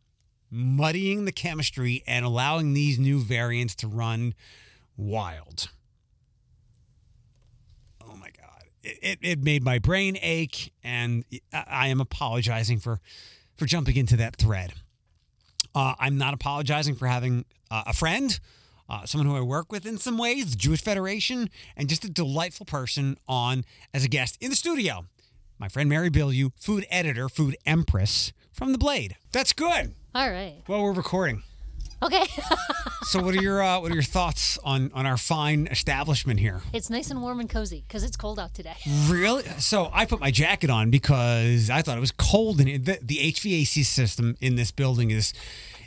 muddying 0.51 1.25
the 1.25 1.32
chemistry 1.32 2.04
and 2.08 2.25
allowing 2.25 2.74
these 2.74 2.98
new 2.98 3.20
variants 3.20 3.75
to 3.75 3.88
run 3.88 4.34
wild. 4.98 5.70
Oh 8.04 8.16
my 8.16 8.30
God. 8.38 8.63
It, 8.84 9.00
it, 9.01 9.20
it 9.22 9.44
made 9.44 9.63
my 9.63 9.80
brain 9.80 10.18
ache, 10.22 10.74
and 10.84 11.24
I 11.54 11.88
am 11.88 12.01
apologizing 12.01 12.80
for, 12.80 13.00
for 13.56 13.66
jumping 13.66 13.96
into 13.96 14.18
that 14.18 14.38
thread. 14.38 14.74
Uh, 15.75 15.94
I'm 16.00 16.18
not 16.18 16.34
apologizing 16.34 16.96
for 16.96 17.08
having 17.08 17.46
uh, 17.70 17.84
a 17.86 17.94
friend, 17.94 18.39
uh, 18.89 19.06
someone 19.06 19.28
who 19.28 19.38
I 19.38 19.42
work 19.42 19.72
with 19.72 19.86
in 19.86 20.00
some 20.00 20.18
ways, 20.18 20.51
the 20.51 20.58
Jewish 20.58 20.82
Federation, 20.82 21.50
and 21.78 21.88
just 21.88 22.04
a 22.04 22.10
delightful 22.10 22.66
person 22.66 23.18
on 23.28 23.66
as 23.94 24.04
a 24.04 24.08
guest 24.08 24.38
in 24.42 24.50
the 24.50 24.56
studio. 24.56 25.06
My 25.60 25.68
friend 25.68 25.89
Mary 25.89 26.10
Bilyeu, 26.10 26.51
food 26.56 26.86
editor, 26.89 27.28
food 27.28 27.58
empress 27.66 28.32
from 28.54 28.72
The 28.72 28.78
Blade. 28.78 29.18
That's 29.34 29.51
good. 29.51 29.94
All 30.16 30.32
right. 30.32 30.63
Well, 30.70 30.82
we're 30.82 30.94
recording. 30.94 31.44
Okay. 32.01 32.24
so, 33.04 33.22
what 33.22 33.36
are 33.36 33.42
your 33.42 33.62
uh, 33.62 33.82
what 33.82 33.92
are 33.92 33.94
your 33.94 34.01
thoughts 34.01 34.58
on 34.63 34.89
on 34.94 35.06
our 35.06 35.18
fine 35.18 35.68
establishment 35.68 36.39
here? 36.39 36.62
It's 36.72 36.89
nice 36.89 37.12
and 37.12 37.22
warm 37.22 37.42
and 37.42 37.50
cozy 37.50 37.84
because 37.86 38.06
it's 38.06 38.16
cold 38.16 38.39
out 38.39 38.54
today. 38.54 38.78
Really? 39.10 39.44
So 39.58 39.89
I 39.92 40.06
put 40.06 40.22
my 40.22 40.32
jacket 40.32 40.70
on 40.70 40.92
because 40.92 41.70
I 41.70 41.82
thought 41.82 41.98
it 41.98 42.00
was 42.00 42.12
cold, 42.12 42.62
and 42.62 42.86
the, 42.86 43.00
the 43.01 43.18
HVAC 43.18 43.84
system 43.84 44.38
in 44.39 44.56
this 44.56 44.72
building 44.72 45.12
is 45.12 45.34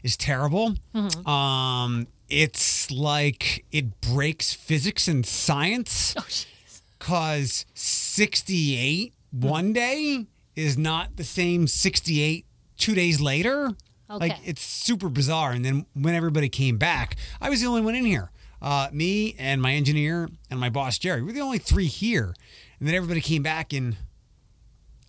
is 0.02 0.19
terrible. 0.19 0.75
Mm-hmm. 0.95 1.26
Um, 1.26 2.09
it's 2.29 2.91
like 2.91 3.64
it 3.73 4.02
breaks 4.02 4.52
physics 4.52 5.09
and 5.09 5.25
science. 5.25 6.14
Oh, 6.19 6.21
jeez. 6.23 6.83
Cause 6.99 7.64
sixty 7.73 8.76
eight. 8.76 9.14
One 9.33 9.73
day 9.73 10.27
is 10.55 10.79
not 10.79 11.17
the 11.17 11.25
same 11.25 11.67
sixty 11.67 12.21
eight 12.21 12.47
two 12.77 12.95
days 12.95 13.21
later. 13.21 13.71
Okay. 14.11 14.29
Like 14.29 14.39
it's 14.45 14.62
super 14.62 15.09
bizarre. 15.09 15.53
And 15.53 15.65
then 15.65 15.87
when 15.95 16.15
everybody 16.15 16.49
came 16.49 16.77
back, 16.77 17.17
I 17.41 17.51
was 17.51 17.61
the 17.61 17.67
only 17.67 17.81
one 17.81 17.95
in 17.95 18.05
here. 18.05 18.31
Uh, 18.61 18.89
me 18.93 19.35
and 19.39 19.61
my 19.61 19.73
engineer 19.73 20.29
and 20.51 20.61
my 20.61 20.69
boss 20.69 20.99
Jerry. 20.99 21.23
We're 21.23 21.33
the 21.33 21.41
only 21.41 21.59
three 21.59 21.87
here. 21.87 22.35
And 22.79 22.87
then 22.87 22.95
everybody 22.95 23.21
came 23.21 23.43
back 23.43 23.73
in 23.73 23.97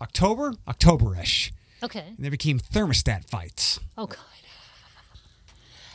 October, 0.02 0.54
October-ish. 0.68 1.52
Okay. 1.84 2.06
And 2.16 2.20
there 2.20 2.32
became 2.32 2.60
thermostat 2.60 3.30
fights. 3.30 3.80
Oh 3.98 4.08
God. 4.08 4.20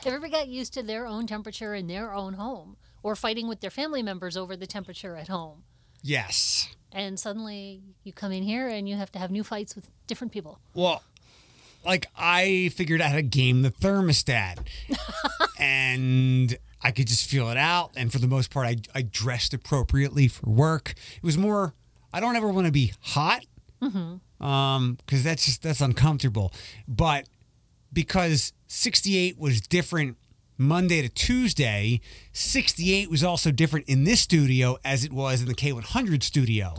Everybody 0.07 0.33
got 0.33 0.49
used 0.49 0.73
to 0.75 0.83
their 0.83 1.07
own 1.07 1.27
temperature 1.27 1.75
in 1.75 1.87
their 1.89 2.15
own 2.15 2.35
home, 2.35 2.77
or 3.03 3.17
fighting 3.17 3.49
with 3.49 3.61
their 3.61 3.71
family 3.71 4.03
members 4.03 4.37
over 4.37 4.57
the 4.57 4.67
temperature 4.67 5.17
at 5.17 5.29
home. 5.29 5.65
Yes. 6.03 6.69
And 6.93 7.19
suddenly 7.19 7.83
you 8.03 8.13
come 8.13 8.33
in 8.33 8.43
here 8.43 8.69
and 8.69 8.89
you 8.89 8.97
have 8.97 9.13
to 9.13 9.19
have 9.19 9.31
new 9.31 9.45
fights 9.45 9.75
with 9.75 9.89
different 10.07 10.33
people. 10.33 10.59
Well, 10.75 11.03
like 11.85 12.07
I 12.17 12.71
figured 12.75 13.01
out 13.01 13.11
how 13.11 13.17
to 13.17 13.23
game 13.23 13.63
the 13.63 13.71
thermostat, 13.71 14.59
and 15.59 16.57
I 16.83 16.91
could 16.91 17.07
just 17.07 17.29
feel 17.29 17.51
it 17.51 17.57
out. 17.57 17.93
And 17.97 18.13
for 18.13 18.19
the 18.19 18.27
most 18.27 18.51
part, 18.51 18.67
I 18.67 18.77
I 18.95 19.03
dressed 19.03 19.55
appropriately 19.55 20.29
for 20.29 20.49
work. 20.51 20.95
It 21.17 21.23
was 21.23 21.39
more. 21.39 21.75
I 22.13 22.21
don't 22.21 22.37
ever 22.37 22.49
want 22.49 22.67
to 22.67 22.73
be 22.73 22.95
hot, 23.01 23.45
mm-hmm. 23.83 24.45
um, 24.45 24.99
because 25.05 25.23
that's 25.23 25.45
just 25.45 25.63
that's 25.63 25.81
uncomfortable. 25.81 26.53
But 26.87 27.29
because 27.93 28.53
68 28.67 29.39
was 29.39 29.61
different 29.61 30.17
Monday 30.59 31.01
to 31.03 31.09
Tuesday, 31.09 32.01
68 32.33 33.09
was 33.09 33.23
also 33.23 33.53
different 33.53 33.89
in 33.89 34.03
this 34.05 34.21
studio 34.21 34.77
as 34.85 35.05
it 35.05 35.13
was 35.13 35.41
in 35.41 35.47
the 35.47 35.55
K100 35.55 36.23
studio. 36.25 36.75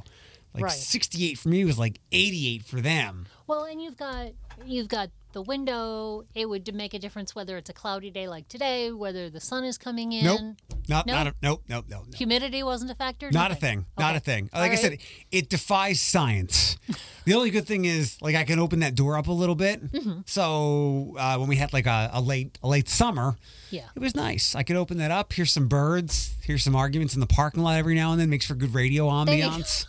Like 0.53 0.63
Right. 0.65 0.71
68 0.73 1.37
for 1.37 1.49
me 1.49 1.63
was 1.63 1.79
like 1.79 1.99
88 2.11 2.63
for 2.65 2.81
them. 2.81 3.27
Well, 3.47 3.63
and 3.63 3.81
you've 3.81 3.97
got 3.97 4.33
you've 4.65 4.89
got 4.89 5.09
the 5.31 5.41
window. 5.41 6.23
It 6.33 6.47
would 6.49 6.73
make 6.73 6.93
a 6.93 6.99
difference 6.99 7.35
whether 7.35 7.57
it's 7.57 7.69
a 7.69 7.73
cloudy 7.73 8.09
day 8.11 8.27
like 8.27 8.47
today, 8.47 8.91
whether 8.91 9.29
the 9.29 9.39
sun 9.39 9.63
is 9.63 9.77
coming 9.77 10.11
in. 10.11 10.25
Nope. 10.25 10.41
Not, 10.87 11.05
No? 11.05 11.13
not 11.13 11.27
a, 11.27 11.35
nope, 11.43 11.63
nope, 11.69 11.85
nope, 11.87 12.05
nope. 12.07 12.15
Humidity 12.15 12.63
wasn't 12.63 12.89
a 12.91 12.95
factor. 12.95 13.29
Not 13.31 13.51
a 13.51 13.53
Nothing? 13.53 13.59
thing. 13.81 13.85
Not 13.97 14.09
Okay. 14.09 14.17
a 14.17 14.19
thing. 14.21 14.49
All 14.53 14.61
Like 14.61 14.71
I 14.71 14.73
right. 14.73 14.79
said, 14.79 14.97
it 15.31 15.49
defies 15.49 16.01
science. 16.01 16.77
the 17.25 17.33
only 17.35 17.51
good 17.51 17.67
thing 17.67 17.85
is, 17.85 18.17
like, 18.21 18.35
I 18.35 18.43
can 18.43 18.57
open 18.59 18.79
that 18.79 18.95
door 18.95 19.17
up 19.17 19.27
a 19.27 19.31
little 19.31 19.53
bit. 19.55 19.91
Mm-hmm. 19.91 20.21
So 20.25 21.15
uh, 21.19 21.37
when 21.37 21.47
we 21.47 21.57
had 21.57 21.73
like 21.73 21.85
a, 21.85 22.09
a 22.13 22.21
late 22.21 22.57
a 22.63 22.67
late 22.67 22.89
summer, 22.89 23.37
Yeah. 23.69 23.85
it 23.95 23.99
was 23.99 24.15
nice. 24.15 24.55
I 24.55 24.63
could 24.63 24.77
open 24.77 24.97
that 24.97 25.11
up, 25.11 25.31
hear 25.33 25.45
some 25.45 25.67
birds, 25.67 26.35
hear 26.43 26.57
some 26.57 26.75
arguments 26.75 27.13
in 27.13 27.19
the 27.19 27.27
parking 27.27 27.61
lot 27.61 27.77
every 27.77 27.93
now 27.95 28.11
and 28.11 28.19
then. 28.19 28.29
Makes 28.31 28.47
for 28.47 28.55
good 28.55 28.73
radio 28.73 29.05
There 29.25 29.35
you 29.35 29.43
go. 29.43 29.49
ambiance. 29.49 29.85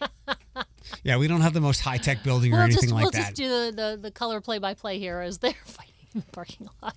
yeah, 1.04 1.16
we 1.16 1.28
don't 1.28 1.40
have 1.40 1.52
the 1.54 1.60
most 1.60 1.80
high 1.80 1.98
tech 1.98 2.22
building 2.24 2.52
or 2.52 2.56
We'll 2.56 2.64
anything 2.64 2.82
just 2.82 2.92
like 2.94 3.02
we'll 3.02 3.10
that. 3.12 3.34
just 3.34 3.34
do 3.36 3.48
the, 3.48 3.72
the, 3.96 3.98
the 4.02 4.10
color 4.10 4.40
play 4.40 4.58
by 4.58 4.74
play 4.74 4.98
here 4.98 5.20
as 5.20 5.38
they're 5.38 5.52
fighting 5.64 5.94
in 6.14 6.20
the 6.20 6.26
parking 6.32 6.68
lot. 6.82 6.96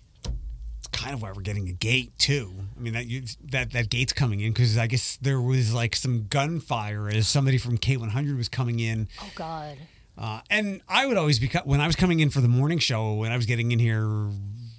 It's 0.77 0.87
kind 0.91 1.13
of 1.13 1.21
why 1.21 1.31
we're 1.31 1.41
getting 1.41 1.69
a 1.69 1.73
gate 1.73 2.11
too. 2.17 2.51
I 2.77 2.79
mean 2.79 2.93
that 2.93 3.07
you, 3.07 3.23
that 3.51 3.71
that 3.71 3.89
gate's 3.89 4.13
coming 4.13 4.39
in 4.41 4.51
because 4.51 4.77
I 4.77 4.87
guess 4.87 5.17
there 5.21 5.39
was 5.41 5.73
like 5.73 5.95
some 5.95 6.27
gunfire 6.27 7.07
as 7.09 7.27
somebody 7.27 7.57
from 7.57 7.77
K100 7.77 8.35
was 8.37 8.49
coming 8.49 8.79
in, 8.79 9.07
Oh 9.21 9.29
God. 9.35 9.77
uh, 10.17 10.41
and 10.49 10.81
I 10.89 11.05
would 11.05 11.17
always 11.17 11.39
be 11.39 11.47
when 11.63 11.79
I 11.81 11.87
was 11.87 11.95
coming 11.95 12.19
in 12.19 12.29
for 12.29 12.41
the 12.41 12.47
morning 12.49 12.79
show 12.79 13.13
when 13.13 13.31
I 13.31 13.37
was 13.37 13.45
getting 13.45 13.71
in 13.71 13.79
here 13.79 14.05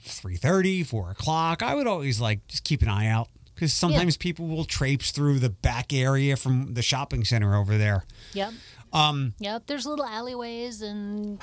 3:30, 0.06 0.86
4 0.86 1.10
o'clock. 1.10 1.62
I 1.62 1.74
would 1.74 1.86
always 1.86 2.20
like 2.20 2.46
just 2.48 2.64
keep 2.64 2.82
an 2.82 2.88
eye 2.88 3.06
out 3.08 3.28
because 3.54 3.72
sometimes 3.72 4.16
people 4.16 4.46
will 4.46 4.64
traipse 4.64 5.10
through 5.10 5.38
the 5.38 5.50
back 5.50 5.92
area 5.92 6.36
from 6.36 6.74
the 6.74 6.82
shopping 6.82 7.24
center 7.24 7.56
over 7.56 7.78
there. 7.78 8.04
Yep. 8.34 8.52
Um, 8.94 9.34
Yep. 9.40 9.64
There's 9.66 9.86
little 9.86 10.06
alleyways 10.06 10.80
and 10.80 11.42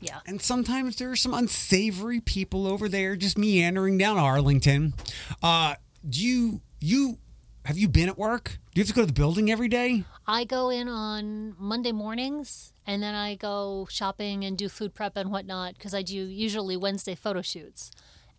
yeah. 0.00 0.20
And 0.26 0.40
sometimes 0.40 0.96
there 0.96 1.10
are 1.10 1.16
some 1.16 1.34
unsavory 1.34 2.20
people 2.20 2.66
over 2.66 2.88
there 2.88 3.16
just 3.16 3.36
meandering 3.36 3.98
down 3.98 4.16
Arlington. 4.16 4.94
Uh, 5.42 5.74
do 6.08 6.24
you 6.24 6.60
you 6.80 7.18
have 7.64 7.76
you 7.76 7.88
been 7.88 8.08
at 8.08 8.16
work? 8.16 8.58
Do 8.72 8.80
you 8.80 8.84
have 8.84 8.88
to 8.88 8.94
go 8.94 9.02
to 9.02 9.06
the 9.06 9.12
building 9.12 9.50
every 9.50 9.68
day? 9.68 10.04
I 10.26 10.44
go 10.44 10.70
in 10.70 10.88
on 10.88 11.54
Monday 11.58 11.92
mornings 11.92 12.72
and 12.86 13.02
then 13.02 13.14
I 13.14 13.34
go 13.34 13.86
shopping 13.90 14.44
and 14.44 14.56
do 14.56 14.68
food 14.68 14.94
prep 14.94 15.16
and 15.16 15.30
whatnot 15.30 15.74
because 15.74 15.92
I 15.92 16.02
do 16.02 16.14
usually 16.14 16.76
Wednesday 16.76 17.14
photo 17.14 17.42
shoots. 17.42 17.90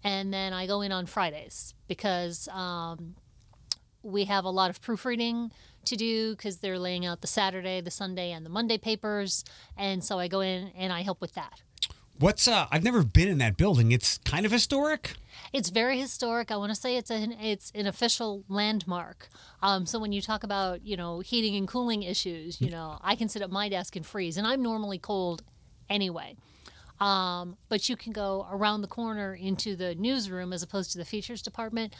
And 0.03 0.33
then 0.33 0.53
I 0.53 0.65
go 0.65 0.81
in 0.81 0.93
on 0.93 1.05
Fridays 1.07 1.73
because 1.87 2.47
um, 2.47 3.15
we 4.01 4.25
have 4.25 4.45
a 4.45 4.49
lot 4.49 4.69
of 4.69 4.81
proofreading 4.81 5.51
to 5.89 5.95
do 5.95 6.35
because 6.35 6.57
they're 6.57 6.79
laying 6.79 7.05
out 7.05 7.21
the 7.21 7.27
Saturday, 7.27 7.81
the 7.81 7.91
Sunday, 7.91 8.31
and 8.31 8.45
the 8.45 8.49
Monday 8.49 8.77
papers. 8.77 9.43
And 9.77 10.03
so 10.03 10.17
I 10.19 10.27
go 10.27 10.39
in 10.39 10.71
and 10.75 10.91
I 10.91 11.01
help 11.01 11.21
with 11.21 11.33
that. 11.33 11.61
What's 12.19 12.49
uh? 12.49 12.67
I've 12.69 12.83
never 12.83 13.03
been 13.03 13.29
in 13.29 13.37
that 13.37 13.55
building. 13.55 13.93
It's 13.93 14.17
kind 14.19 14.45
of 14.45 14.51
historic. 14.51 15.13
It's 15.53 15.69
very 15.69 15.97
historic. 15.97 16.51
I 16.51 16.57
want 16.57 16.69
to 16.69 16.75
say 16.75 16.97
it's 16.97 17.09
an 17.09 17.31
it's 17.31 17.71
an 17.73 17.87
official 17.87 18.43
landmark. 18.49 19.29
Um, 19.63 19.85
so 19.85 19.99
when 19.99 20.11
you 20.11 20.21
talk 20.21 20.43
about 20.43 20.85
you 20.85 20.97
know 20.97 21.21
heating 21.21 21.55
and 21.55 21.65
cooling 21.65 22.03
issues, 22.03 22.59
you 22.59 22.71
know 22.71 22.99
I 23.01 23.15
can 23.15 23.29
sit 23.29 23.41
at 23.41 23.49
my 23.49 23.69
desk 23.69 23.95
and 23.95 24.05
freeze, 24.05 24.35
and 24.35 24.45
I'm 24.45 24.61
normally 24.61 24.97
cold 24.97 25.43
anyway. 25.89 26.35
Um, 26.99 27.55
but 27.69 27.87
you 27.87 27.95
can 27.95 28.11
go 28.11 28.45
around 28.51 28.81
the 28.81 28.87
corner 28.87 29.33
into 29.33 29.77
the 29.77 29.95
newsroom 29.95 30.51
as 30.51 30.61
opposed 30.61 30.91
to 30.91 30.97
the 30.97 31.05
features 31.05 31.41
department, 31.41 31.95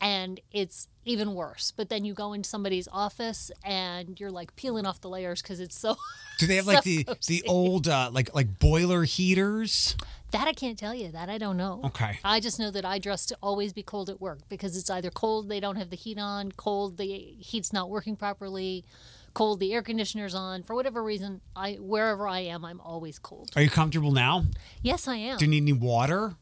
and 0.00 0.40
it's 0.52 0.88
even 1.04 1.34
worse. 1.34 1.72
But 1.76 1.88
then 1.88 2.04
you 2.04 2.14
go 2.14 2.32
into 2.32 2.48
somebody's 2.48 2.88
office 2.92 3.50
and 3.64 4.18
you're 4.18 4.30
like 4.30 4.56
peeling 4.56 4.86
off 4.86 5.00
the 5.00 5.08
layers 5.08 5.42
because 5.42 5.60
it's 5.60 5.78
so. 5.78 5.96
Do 6.38 6.46
they 6.46 6.56
have 6.56 6.66
like 6.66 6.82
the 6.82 7.04
cozy. 7.04 7.40
the 7.40 7.48
old 7.48 7.88
uh, 7.88 8.10
like 8.12 8.34
like 8.34 8.58
boiler 8.58 9.04
heaters? 9.04 9.96
That 10.32 10.46
I 10.46 10.52
can't 10.52 10.78
tell 10.78 10.94
you. 10.94 11.10
That 11.10 11.28
I 11.28 11.38
don't 11.38 11.56
know. 11.56 11.80
Okay. 11.84 12.20
I 12.24 12.40
just 12.40 12.58
know 12.58 12.70
that 12.70 12.84
I 12.84 12.98
dress 12.98 13.26
to 13.26 13.36
always 13.42 13.72
be 13.72 13.82
cold 13.82 14.08
at 14.08 14.20
work 14.20 14.38
because 14.48 14.76
it's 14.76 14.88
either 14.88 15.10
cold, 15.10 15.48
they 15.48 15.60
don't 15.60 15.76
have 15.76 15.90
the 15.90 15.96
heat 15.96 16.18
on, 16.18 16.52
cold, 16.52 16.98
the 16.98 17.06
heat's 17.06 17.72
not 17.72 17.90
working 17.90 18.14
properly, 18.14 18.84
cold, 19.34 19.58
the 19.58 19.74
air 19.74 19.82
conditioner's 19.82 20.34
on. 20.34 20.62
For 20.62 20.74
whatever 20.76 21.02
reason, 21.02 21.40
I 21.56 21.74
wherever 21.74 22.28
I 22.28 22.40
am, 22.40 22.64
I'm 22.64 22.80
always 22.80 23.18
cold. 23.18 23.50
Are 23.56 23.62
you 23.62 23.70
comfortable 23.70 24.12
now? 24.12 24.44
Yes, 24.82 25.08
I 25.08 25.16
am. 25.16 25.38
Do 25.38 25.44
you 25.44 25.50
need 25.50 25.62
any 25.62 25.72
water? 25.72 26.36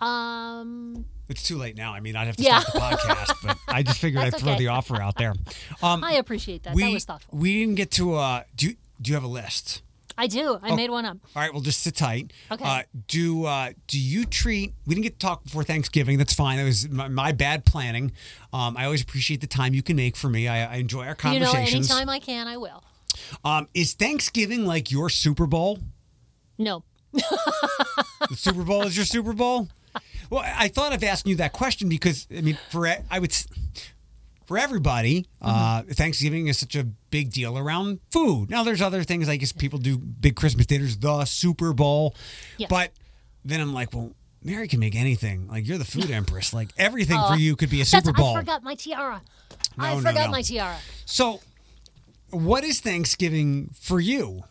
Um, 0.00 1.04
It's 1.28 1.42
too 1.42 1.56
late 1.58 1.76
now. 1.76 1.92
I 1.92 2.00
mean, 2.00 2.16
I'd 2.16 2.26
have 2.26 2.36
to 2.36 2.42
Yeah. 2.42 2.60
stop 2.60 2.72
the 2.74 2.80
podcast, 2.96 3.34
but 3.44 3.58
I 3.68 3.82
just 3.82 3.98
figured 4.00 4.22
I'd 4.24 4.32
That's 4.32 4.42
throw 4.42 4.56
the 4.56 4.68
offer 4.68 4.96
out 5.00 5.16
there. 5.16 5.34
Um, 5.82 6.02
I 6.02 6.14
appreciate 6.14 6.62
that. 6.64 6.74
we 6.74 6.82
that 6.84 6.92
was 6.92 7.04
thoughtful. 7.04 7.38
we 7.38 7.60
didn't 7.60 7.76
get 7.76 7.90
to. 7.92 8.14
Uh, 8.14 8.42
do 8.56 8.68
you, 8.68 8.76
do 9.00 9.10
you 9.10 9.14
have 9.14 9.24
a 9.24 9.28
list? 9.28 9.82
I 10.18 10.26
do. 10.26 10.58
I 10.62 10.74
made 10.74 10.90
one 10.90 11.06
up. 11.06 11.16
All 11.34 11.40
right, 11.42 11.50
well, 11.50 11.62
just 11.62 11.80
sit 11.80 11.94
tight. 11.96 12.32
Okay. 12.50 12.62
Uh, 12.64 12.82
do 13.06 13.46
uh, 13.46 13.70
do 13.86 13.98
you 13.98 14.26
treat? 14.26 14.74
We 14.86 14.94
didn't 14.94 15.04
get 15.04 15.18
to 15.18 15.26
talk 15.26 15.44
before 15.44 15.64
Thanksgiving. 15.64 16.18
That's 16.18 16.34
fine. 16.34 16.58
That 16.58 16.64
was 16.64 16.88
my, 16.90 17.08
my 17.08 17.32
bad 17.32 17.64
planning. 17.64 18.12
Um, 18.52 18.76
I 18.76 18.84
always 18.84 19.00
appreciate 19.02 19.40
the 19.40 19.46
time 19.46 19.72
you 19.72 19.82
can 19.82 19.96
make 19.96 20.16
for 20.16 20.28
me. 20.28 20.46
I, 20.46 20.74
I 20.74 20.76
enjoy 20.76 21.06
our 21.06 21.16
You 21.32 21.38
know, 21.40 21.46
conversations. 21.46 21.90
anytime 21.90 22.10
I 22.10 22.18
can, 22.18 22.48
I 22.48 22.58
will. 22.58 22.84
Um, 23.44 23.68
is 23.72 23.94
Thanksgiving 23.94 24.66
like 24.66 24.90
your 24.90 25.08
Super 25.08 25.46
Bowl? 25.46 25.78
No. 26.58 26.84
The 28.28 28.36
Super 28.36 28.62
Bowl 28.62 28.82
is 28.82 28.96
your 28.96 29.06
Super 29.06 29.32
Bowl. 29.32 29.68
Well, 30.30 30.42
I 30.44 30.68
thought 30.68 30.92
of 30.92 31.02
asking 31.02 31.30
you 31.30 31.36
that 31.36 31.52
question 31.52 31.88
because 31.88 32.26
I 32.36 32.40
mean, 32.40 32.56
for 32.70 32.86
I 32.86 33.18
would 33.18 33.32
for 34.46 34.58
everybody, 34.58 35.26
uh, 35.40 35.82
Mm-hmm. 35.82 35.90
Thanksgiving 35.92 36.46
is 36.48 36.58
such 36.58 36.74
a 36.76 36.84
big 37.10 37.30
deal 37.32 37.56
around 37.58 38.00
food. 38.10 38.50
Now, 38.50 38.62
there's 38.64 38.82
other 38.82 39.02
things 39.04 39.28
I 39.28 39.36
guess 39.36 39.52
people 39.52 39.78
do 39.78 39.96
big 39.98 40.36
Christmas 40.36 40.66
dinners, 40.66 40.96
the 40.98 41.24
Super 41.24 41.72
Bowl, 41.72 42.14
Yes. 42.58 42.68
but 42.70 42.90
then 43.44 43.60
I'm 43.60 43.72
like, 43.74 43.92
well. 43.94 44.12
Mary 44.42 44.68
can 44.68 44.80
make 44.80 44.94
anything. 44.94 45.48
Like 45.48 45.68
you're 45.68 45.76
the 45.76 45.84
food 45.84 46.10
empress. 46.20 46.54
Like 46.54 46.70
everything 46.78 47.20
for 47.28 47.34
you 47.36 47.56
could 47.56 47.68
be 47.68 47.80
a 47.80 47.82
Oh, 47.82 47.84
Super 47.84 48.12
Bowl. 48.14 48.34
I 48.34 48.40
forgot 48.40 48.62
my 48.62 48.74
tiara. 48.74 49.20
I 49.76 49.90
No, 49.90 50.00
no, 50.00 50.08
forgot 50.08 50.26
no. 50.26 50.30
my 50.30 50.40
tiara. 50.40 50.76
So, 51.04 51.40
what 52.30 52.64
is 52.64 52.80
Thanksgiving 52.80 53.68
for 53.78 54.00
you? 54.00 54.44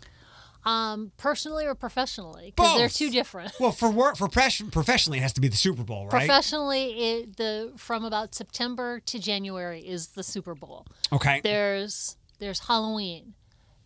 Um, 0.70 1.12
personally 1.18 1.66
or 1.66 1.74
professionally? 1.74 2.54
Because 2.56 2.78
they're 2.78 2.90
two 2.90 3.10
different. 3.10 3.54
Well, 3.60 3.72
for 3.72 3.90
work, 3.90 4.18
for 4.18 4.28
pres- 4.28 4.62
professionally, 4.72 5.18
it 5.18 5.22
has 5.22 5.34
to 5.34 5.42
be 5.42 5.48
the 5.48 5.58
Super 5.58 5.84
Bowl, 5.84 6.04
right? 6.04 6.12
Professionally, 6.28 6.86
it, 6.92 7.38
the 7.38 7.74
from 7.76 8.06
about 8.06 8.36
September 8.36 9.00
to 9.00 9.18
January 9.18 9.82
is 9.82 10.10
the 10.10 10.22
Super 10.24 10.54
Bowl. 10.54 10.86
okay. 11.12 11.42
There's 11.44 12.18
there's 12.38 12.60
Halloween, 12.68 13.34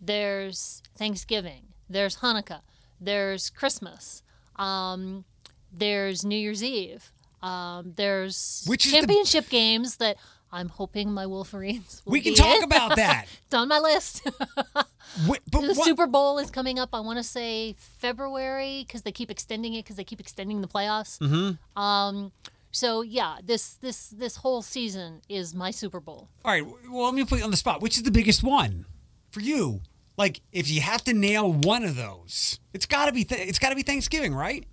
there's 0.01 0.83
Thanksgiving, 0.97 1.67
there's 1.89 2.17
Hanukkah, 2.17 2.61
there's 2.99 3.49
Christmas, 3.49 4.21
um, 4.57 5.23
there's 5.71 6.25
New 6.25 6.35
Year's 6.37 6.61
Eve, 6.63 7.13
um, 7.41 7.93
there's 7.95 8.65
Which 8.67 8.85
is 8.85 8.91
the- 8.91 8.97
championship 8.97 9.47
games 9.49 9.97
that 9.97 10.17
I'm 10.51 10.69
hoping 10.69 11.11
my 11.11 11.25
Wolverines. 11.25 12.01
Will 12.05 12.11
we 12.11 12.21
can 12.21 12.35
talk 12.35 12.57
in. 12.57 12.63
about 12.63 12.95
that. 12.97 13.25
it's 13.45 13.53
on 13.55 13.67
my 13.69 13.79
list. 13.79 14.27
Wait, 15.27 15.41
but 15.51 15.61
the 15.61 15.73
what- 15.73 15.85
Super 15.85 16.07
Bowl 16.07 16.39
is 16.39 16.49
coming 16.51 16.79
up. 16.79 16.89
I 16.93 16.99
want 16.99 17.17
to 17.17 17.23
say 17.23 17.75
February 17.77 18.83
because 18.85 19.03
they 19.03 19.11
keep 19.11 19.29
extending 19.31 19.73
it 19.73 19.83
because 19.85 19.95
they 19.95 20.03
keep 20.03 20.19
extending 20.19 20.61
the 20.61 20.67
playoffs. 20.67 21.17
Mm-hmm. 21.19 21.81
Um, 21.81 22.31
so 22.71 23.01
yeah, 23.01 23.37
this 23.43 23.75
this 23.75 24.07
this 24.07 24.37
whole 24.37 24.61
season 24.61 25.21
is 25.29 25.53
my 25.53 25.71
Super 25.71 25.99
Bowl. 25.99 26.29
All 26.43 26.51
right. 26.51 26.65
Well, 26.89 27.05
let 27.05 27.13
me 27.13 27.23
put 27.25 27.39
you 27.39 27.45
on 27.45 27.51
the 27.51 27.57
spot. 27.57 27.81
Which 27.81 27.97
is 27.97 28.03
the 28.03 28.11
biggest 28.11 28.43
one 28.43 28.85
for 29.31 29.39
you? 29.41 29.81
Like, 30.17 30.41
if 30.51 30.69
you 30.69 30.81
have 30.81 31.03
to 31.05 31.13
nail 31.13 31.51
one 31.51 31.83
of 31.83 31.95
those, 31.95 32.59
it's 32.73 32.85
got 32.85 33.05
to 33.07 33.11
be. 33.11 33.23
Th- 33.23 33.47
it's 33.47 33.57
got 33.59 33.69
to 33.69 33.75
be 33.75 33.81
Thanksgiving, 33.83 34.33
right? 34.35 34.65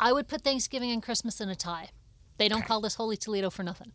I 0.00 0.12
would 0.12 0.28
put 0.28 0.42
Thanksgiving 0.42 0.90
and 0.90 1.02
Christmas 1.02 1.40
in 1.40 1.48
a 1.48 1.54
tie. 1.54 1.90
They 2.38 2.48
don't 2.48 2.60
Okay. 2.60 2.66
call 2.68 2.80
this 2.80 2.94
Holy 2.96 3.16
Toledo 3.16 3.50
for 3.50 3.62
nothing. 3.62 3.92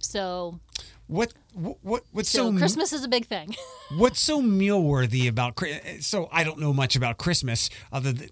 So, 0.00 0.60
What? 1.08 1.32
What? 1.54 1.78
what 1.82 2.04
what's 2.12 2.30
so 2.30 2.52
so? 2.52 2.58
Christmas 2.58 2.92
is 2.92 3.02
a 3.02 3.08
big 3.08 3.26
thing. 3.26 3.56
What's 3.96 4.20
so 4.20 4.42
meal 4.42 4.82
worthy 4.82 5.26
about? 5.26 5.58
So 6.00 6.28
I 6.30 6.44
don't 6.44 6.58
know 6.60 6.74
much 6.74 6.94
about 6.94 7.16
Christmas. 7.16 7.70
Other 7.90 8.12
than 8.12 8.28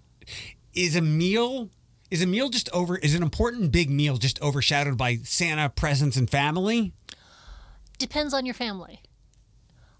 is 0.73 0.95
a 0.95 1.01
meal. 1.01 1.69
Is 2.09 2.21
a 2.21 2.27
meal 2.27 2.49
just 2.49 2.69
over? 2.71 2.97
Is 2.97 3.15
an 3.15 3.23
important 3.23 3.71
big 3.71 3.89
meal 3.89 4.15
just 4.17 4.41
overshadowed 4.41 4.97
by 4.97 5.17
Santa 5.23 5.67
presents 5.67 6.15
and 6.15 6.29
family? 6.29 6.93
Depends 7.97 8.33
on 8.33 8.45
your 8.45 8.53
family. 8.53 9.01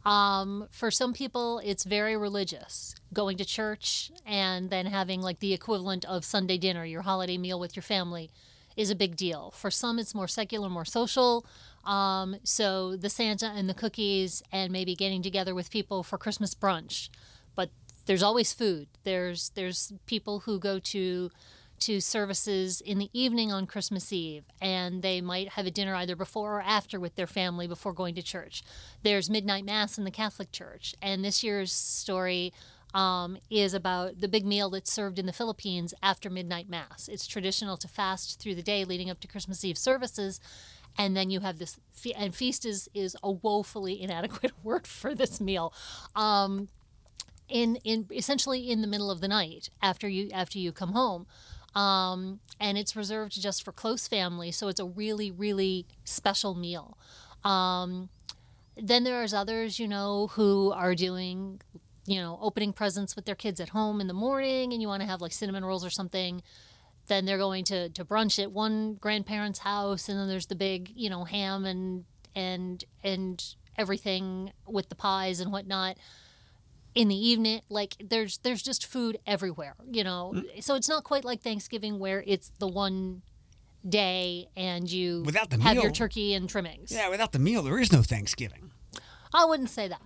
Um, 0.05 0.67
for 0.71 0.89
some 0.89 1.11
people, 1.11 1.59
it's 1.65 1.83
very 1.83 2.15
religious. 2.15 2.95
Going 3.11 3.35
to 3.37 3.45
church 3.45 4.09
and 4.25 4.69
then 4.69 4.85
having 4.85 5.21
like 5.21 5.39
the 5.39 5.53
equivalent 5.53 6.05
of 6.05 6.23
Sunday 6.23 6.57
dinner, 6.57 6.85
your 6.85 7.01
holiday 7.01 7.37
meal 7.37 7.59
with 7.59 7.75
your 7.75 7.83
family, 7.83 8.29
is 8.77 8.89
a 8.89 8.95
big 8.95 9.17
deal. 9.17 9.51
For 9.51 9.69
some, 9.69 9.99
it's 9.99 10.15
more 10.15 10.29
secular, 10.29 10.69
more 10.69 10.85
social. 10.85 11.45
Um, 11.87 12.35
so 12.43 12.97
the 12.97 13.09
Santa 13.09 13.47
and 13.47 13.69
the 13.69 13.73
cookies, 13.73 14.43
and 14.51 14.71
maybe 14.71 14.93
getting 14.93 15.21
together 15.23 15.55
with 15.55 15.71
people 15.71 16.03
for 16.03 16.17
Christmas 16.17 16.53
brunch. 16.53 17.09
But 17.55 17.69
there's 18.05 18.21
always 18.21 18.53
food. 18.53 18.87
There's 19.03 19.49
there's 19.55 19.93
people 20.05 20.41
who 20.41 20.59
go 20.59 20.79
to 20.79 21.31
to 21.79 22.01
services 22.01 22.81
in 22.81 22.97
the 22.97 23.09
evening 23.13 23.51
on 23.51 23.67
Christmas 23.67 24.11
Eve, 24.11 24.43
and 24.59 25.01
they 25.01 25.21
might 25.21 25.49
have 25.49 25.65
a 25.65 25.71
dinner 25.71 25.95
either 25.95 26.15
before 26.15 26.57
or 26.57 26.61
after 26.61 26.99
with 26.99 27.15
their 27.15 27.27
family 27.27 27.67
before 27.67 27.93
going 27.93 28.15
to 28.15 28.23
church. 28.23 28.63
There's 29.03 29.29
midnight 29.29 29.63
mass 29.63 29.97
in 29.97 30.03
the 30.03 30.11
Catholic 30.11 30.51
Church, 30.51 30.95
and 31.01 31.23
this 31.23 31.43
year's 31.43 31.71
story 31.71 32.51
um, 32.93 33.37
is 33.49 33.73
about 33.73 34.21
the 34.21 34.27
big 34.27 34.45
meal 34.45 34.69
that's 34.69 34.91
served 34.91 35.19
in 35.19 35.25
the 35.25 35.33
Philippines 35.33 35.93
after 36.01 36.29
midnight 36.29 36.69
mass. 36.69 37.07
It's 37.07 37.27
traditional 37.27 37.77
to 37.77 37.87
fast 37.87 38.39
through 38.39 38.55
the 38.55 38.63
day 38.63 38.83
leading 38.85 39.09
up 39.09 39.19
to 39.21 39.27
Christmas 39.27 39.63
Eve 39.63 39.77
services. 39.77 40.39
And 40.97 41.15
then 41.15 41.29
you 41.29 41.41
have 41.41 41.59
this, 41.59 41.77
fe- 41.93 42.13
and 42.13 42.33
feast 42.33 42.65
is, 42.65 42.89
is 42.93 43.15
a 43.21 43.31
woefully 43.31 44.01
inadequate 44.01 44.51
word 44.63 44.87
for 44.87 45.13
this 45.13 45.39
meal. 45.39 45.73
Um, 46.15 46.69
in 47.49 47.77
in 47.83 48.07
essentially 48.11 48.69
in 48.69 48.81
the 48.81 48.87
middle 48.87 49.09
of 49.09 49.21
the 49.21 49.27
night 49.27 49.69
after 49.81 50.07
you 50.07 50.29
after 50.33 50.59
you 50.59 50.71
come 50.71 50.93
home. 50.93 51.25
Um, 51.75 52.39
and 52.59 52.77
it's 52.77 52.95
reserved 52.95 53.39
just 53.39 53.63
for 53.63 53.71
close 53.71 54.07
family 54.07 54.51
so 54.51 54.67
it's 54.67 54.79
a 54.79 54.85
really 54.85 55.31
really 55.31 55.85
special 56.03 56.55
meal. 56.55 56.97
Um, 57.43 58.09
then 58.75 59.03
there's 59.03 59.33
others 59.33 59.79
you 59.79 59.87
know 59.87 60.27
who 60.33 60.71
are 60.71 60.95
doing 60.95 61.61
you 62.05 62.19
know 62.19 62.37
opening 62.41 62.73
presents 62.73 63.15
with 63.15 63.25
their 63.25 63.35
kids 63.35 63.59
at 63.59 63.69
home 63.69 64.01
in 64.01 64.07
the 64.07 64.13
morning 64.13 64.73
and 64.73 64.81
you 64.81 64.87
want 64.87 65.01
to 65.01 65.07
have 65.07 65.21
like 65.21 65.31
cinnamon 65.31 65.63
rolls 65.63 65.85
or 65.85 65.89
something 65.89 66.41
then 67.07 67.25
they're 67.25 67.37
going 67.37 67.63
to, 67.65 67.89
to 67.89 68.05
brunch 68.05 68.41
at 68.41 68.51
one 68.51 68.95
grandparent's 68.95 69.59
house 69.59 70.09
and 70.09 70.19
then 70.19 70.27
there's 70.27 70.47
the 70.47 70.55
big 70.55 70.91
you 70.95 71.09
know 71.09 71.23
ham 71.23 71.65
and 71.65 72.05
and 72.35 72.83
and 73.03 73.55
everything 73.77 74.51
with 74.67 74.89
the 74.89 74.95
pies 74.95 75.39
and 75.39 75.51
whatnot 75.51 75.97
in 76.95 77.07
the 77.07 77.15
evening 77.15 77.61
like 77.69 77.95
there's 78.03 78.39
there's 78.39 78.61
just 78.61 78.85
food 78.85 79.19
everywhere 79.27 79.75
you 79.89 80.03
know 80.03 80.33
mm. 80.35 80.63
so 80.63 80.75
it's 80.75 80.89
not 80.89 81.03
quite 81.03 81.23
like 81.23 81.41
thanksgiving 81.41 81.99
where 81.99 82.23
it's 82.25 82.51
the 82.59 82.67
one 82.67 83.21
day 83.87 84.47
and 84.55 84.91
you 84.91 85.23
Without 85.25 85.49
the 85.49 85.61
have 85.61 85.75
your 85.75 85.91
turkey 85.91 86.33
and 86.33 86.49
trimmings 86.49 86.91
Yeah. 86.91 87.09
Without 87.09 87.31
the 87.31 87.39
meal, 87.39 87.61
there 87.63 87.79
is 87.79 87.91
no 87.91 88.01
Thanksgiving. 88.01 88.71
i 89.33 89.45
wouldn't 89.45 89.69
say 89.69 89.87
that 89.87 90.01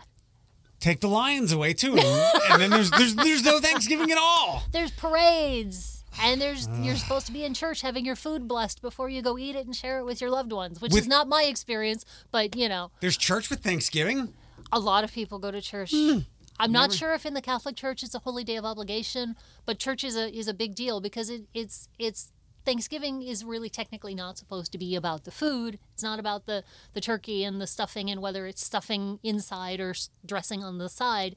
Take 0.79 0.99
the 0.99 1.07
lions 1.07 1.51
away 1.51 1.73
too, 1.73 1.95
and, 1.95 2.31
and 2.49 2.59
then 2.59 2.71
there's 2.71 2.89
there's 2.89 3.13
there's 3.13 3.43
no 3.43 3.59
Thanksgiving 3.59 4.11
at 4.11 4.17
all. 4.17 4.63
there's 4.71 4.89
parades 4.89 6.00
And 6.19 6.41
there's 6.41 6.67
you're 6.82 6.95
supposed 6.97 7.26
to 7.28 7.32
be 7.32 7.43
in 7.45 7.54
church 7.54 7.82
having 7.82 8.06
your 8.06 8.15
food 8.15 8.47
blessed 8.47 8.82
before 8.82 9.10
you 9.10 9.21
go 9.21 9.38
eat 9.38 9.56
it 9.56 9.65
and 9.65 9.76
share 9.76 10.00
it 10.00 10.06
with 10.06 10.19
your 10.21 10.30
loved 10.30 10.52
ones, 10.52 10.82
which 10.82 10.91
With- 10.91 11.04
is 11.04 11.08
not 11.08 11.28
my 11.28 11.43
experience, 11.43 12.06
but 12.32 12.56
you 12.56 12.67
know, 12.69 12.91
There's 13.00 13.17
church 13.17 13.50
with 13.50 13.62
Thanksgiving. 13.63 14.34
a 14.71 14.80
lot 14.80 15.04
of 15.04 15.12
people 15.13 15.39
go 15.39 15.52
to 15.52 15.62
church. 15.62 15.91
Hmm. 15.95 16.19
I'm 16.60 16.71
not 16.71 16.91
sure 16.93 17.13
if 17.13 17.26
in 17.26 17.34
the 17.34 17.41
Catholic 17.41 17.76
Church 17.76 18.04
it's 18.04 18.13
a 18.13 18.19
holy 18.19 18.43
day 18.43 18.56
of 18.56 18.65
obligation, 18.65 19.36
but 19.65 19.80
church 19.80 20.04
is 20.04 20.15
a 20.15 20.30
is 20.32 20.47
a 20.47 20.54
big 20.54 20.76
deal 20.76 21.02
because 21.02 21.30
it, 21.30 21.43
it's 21.56 21.88
it's 21.97 22.32
Thanksgiving 22.65 23.24
is 23.24 23.43
really 23.43 23.69
technically 23.69 24.13
not 24.13 24.38
supposed 24.38 24.71
to 24.74 24.78
be 24.78 24.95
about 24.95 25.24
the 25.24 25.32
food. 25.32 25.80
It's 25.93 26.04
not 26.04 26.19
about 26.19 26.45
the 26.45 26.63
the 26.93 27.02
turkey 27.02 27.43
and 27.43 27.60
the 27.60 27.65
stuffing 27.65 28.12
and 28.12 28.21
whether 28.21 28.45
it's 28.45 28.63
stuffing 28.63 29.19
inside 29.24 29.80
or 29.80 29.91
s- 29.91 30.10
dressing 30.24 30.63
on 30.63 30.78
the 30.78 30.88
side. 30.89 31.36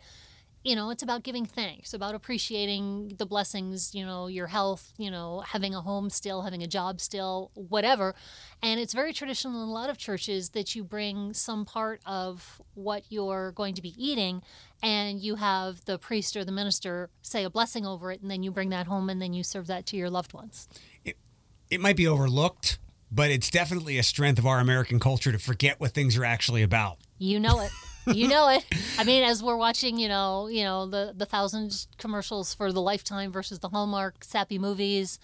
You 0.65 0.75
know, 0.75 0.89
it's 0.89 1.03
about 1.03 1.23
giving 1.23 1.45
thanks, 1.45 1.93
about 1.93 2.15
appreciating 2.15 3.17
the 3.19 3.27
blessings, 3.27 3.95
you 3.95 4.05
know, 4.05 4.29
your 4.29 4.47
health, 4.47 4.95
you 4.97 5.11
know, 5.11 5.41
having 5.47 5.75
a 5.75 5.83
home 5.83 6.09
still, 6.09 6.41
having 6.41 6.63
a 6.63 6.67
job 6.67 7.03
still, 7.03 7.51
whatever. 7.53 8.15
And 8.63 8.81
it's 8.81 8.95
very 8.95 9.13
traditional 9.13 9.63
in 9.63 9.69
a 9.69 9.73
lot 9.73 9.91
of 9.91 9.99
churches 9.99 10.51
that 10.51 10.75
you 10.75 10.83
bring 10.83 11.35
some 11.35 11.67
part 11.67 12.01
of 12.07 12.63
what 12.73 13.03
you're 13.11 13.53
going 13.53 13.75
to 13.75 13.83
be 13.83 13.95
eating 13.99 14.43
and 14.83 15.21
you 15.21 15.35
have 15.35 15.85
the 15.85 15.99
priest 15.99 16.35
or 16.35 16.47
the 16.47 16.53
minister 16.53 17.11
say 17.21 17.45
a 17.45 17.51
blessing 17.51 17.85
over 17.85 18.11
it 18.11 18.23
and 18.23 18.31
then 18.31 18.43
you 18.43 18.51
bring 18.51 18.71
that 18.71 18.87
home 18.87 19.11
and 19.11 19.21
then 19.21 19.35
you 19.35 19.43
serve 19.43 19.67
that 19.67 19.85
to 19.87 19.99
your 19.99 20.09
loved 20.09 20.33
ones. 20.33 20.67
It 21.05 21.81
might 21.81 21.97
be 21.97 22.07
overlooked, 22.09 22.79
but 23.11 23.31
it's 23.31 23.51
definitely 23.51 23.99
a 23.99 24.03
strength 24.03 24.39
of 24.39 24.47
our 24.47 24.61
American 24.61 24.99
culture 24.99 25.31
to 25.31 25.39
forget 25.39 25.79
what 25.79 25.93
things 25.93 26.17
are 26.17 26.25
actually 26.25 26.63
about. 26.63 26.99
You 27.19 27.39
know 27.39 27.61
it. 27.61 27.71
You 28.07 28.29
know 28.29 28.49
it. 28.49 28.65
I 28.99 29.05
mean, 29.05 29.25
as 29.25 29.43
we're 29.43 29.57
watching, 29.57 29.99
you 29.99 30.09
know, 30.09 30.49
you 30.49 30.65
know 30.65 30.87
the 30.87 31.15
the 31.17 31.27
thousand 31.27 31.87
commercials 31.99 32.55
for 32.55 32.73
the 32.73 32.81
Lifetime 32.81 33.31
versus 33.31 33.59
the 33.61 33.69
Hallmark 33.69 34.25
sappy 34.25 34.59
movies, 34.59 35.19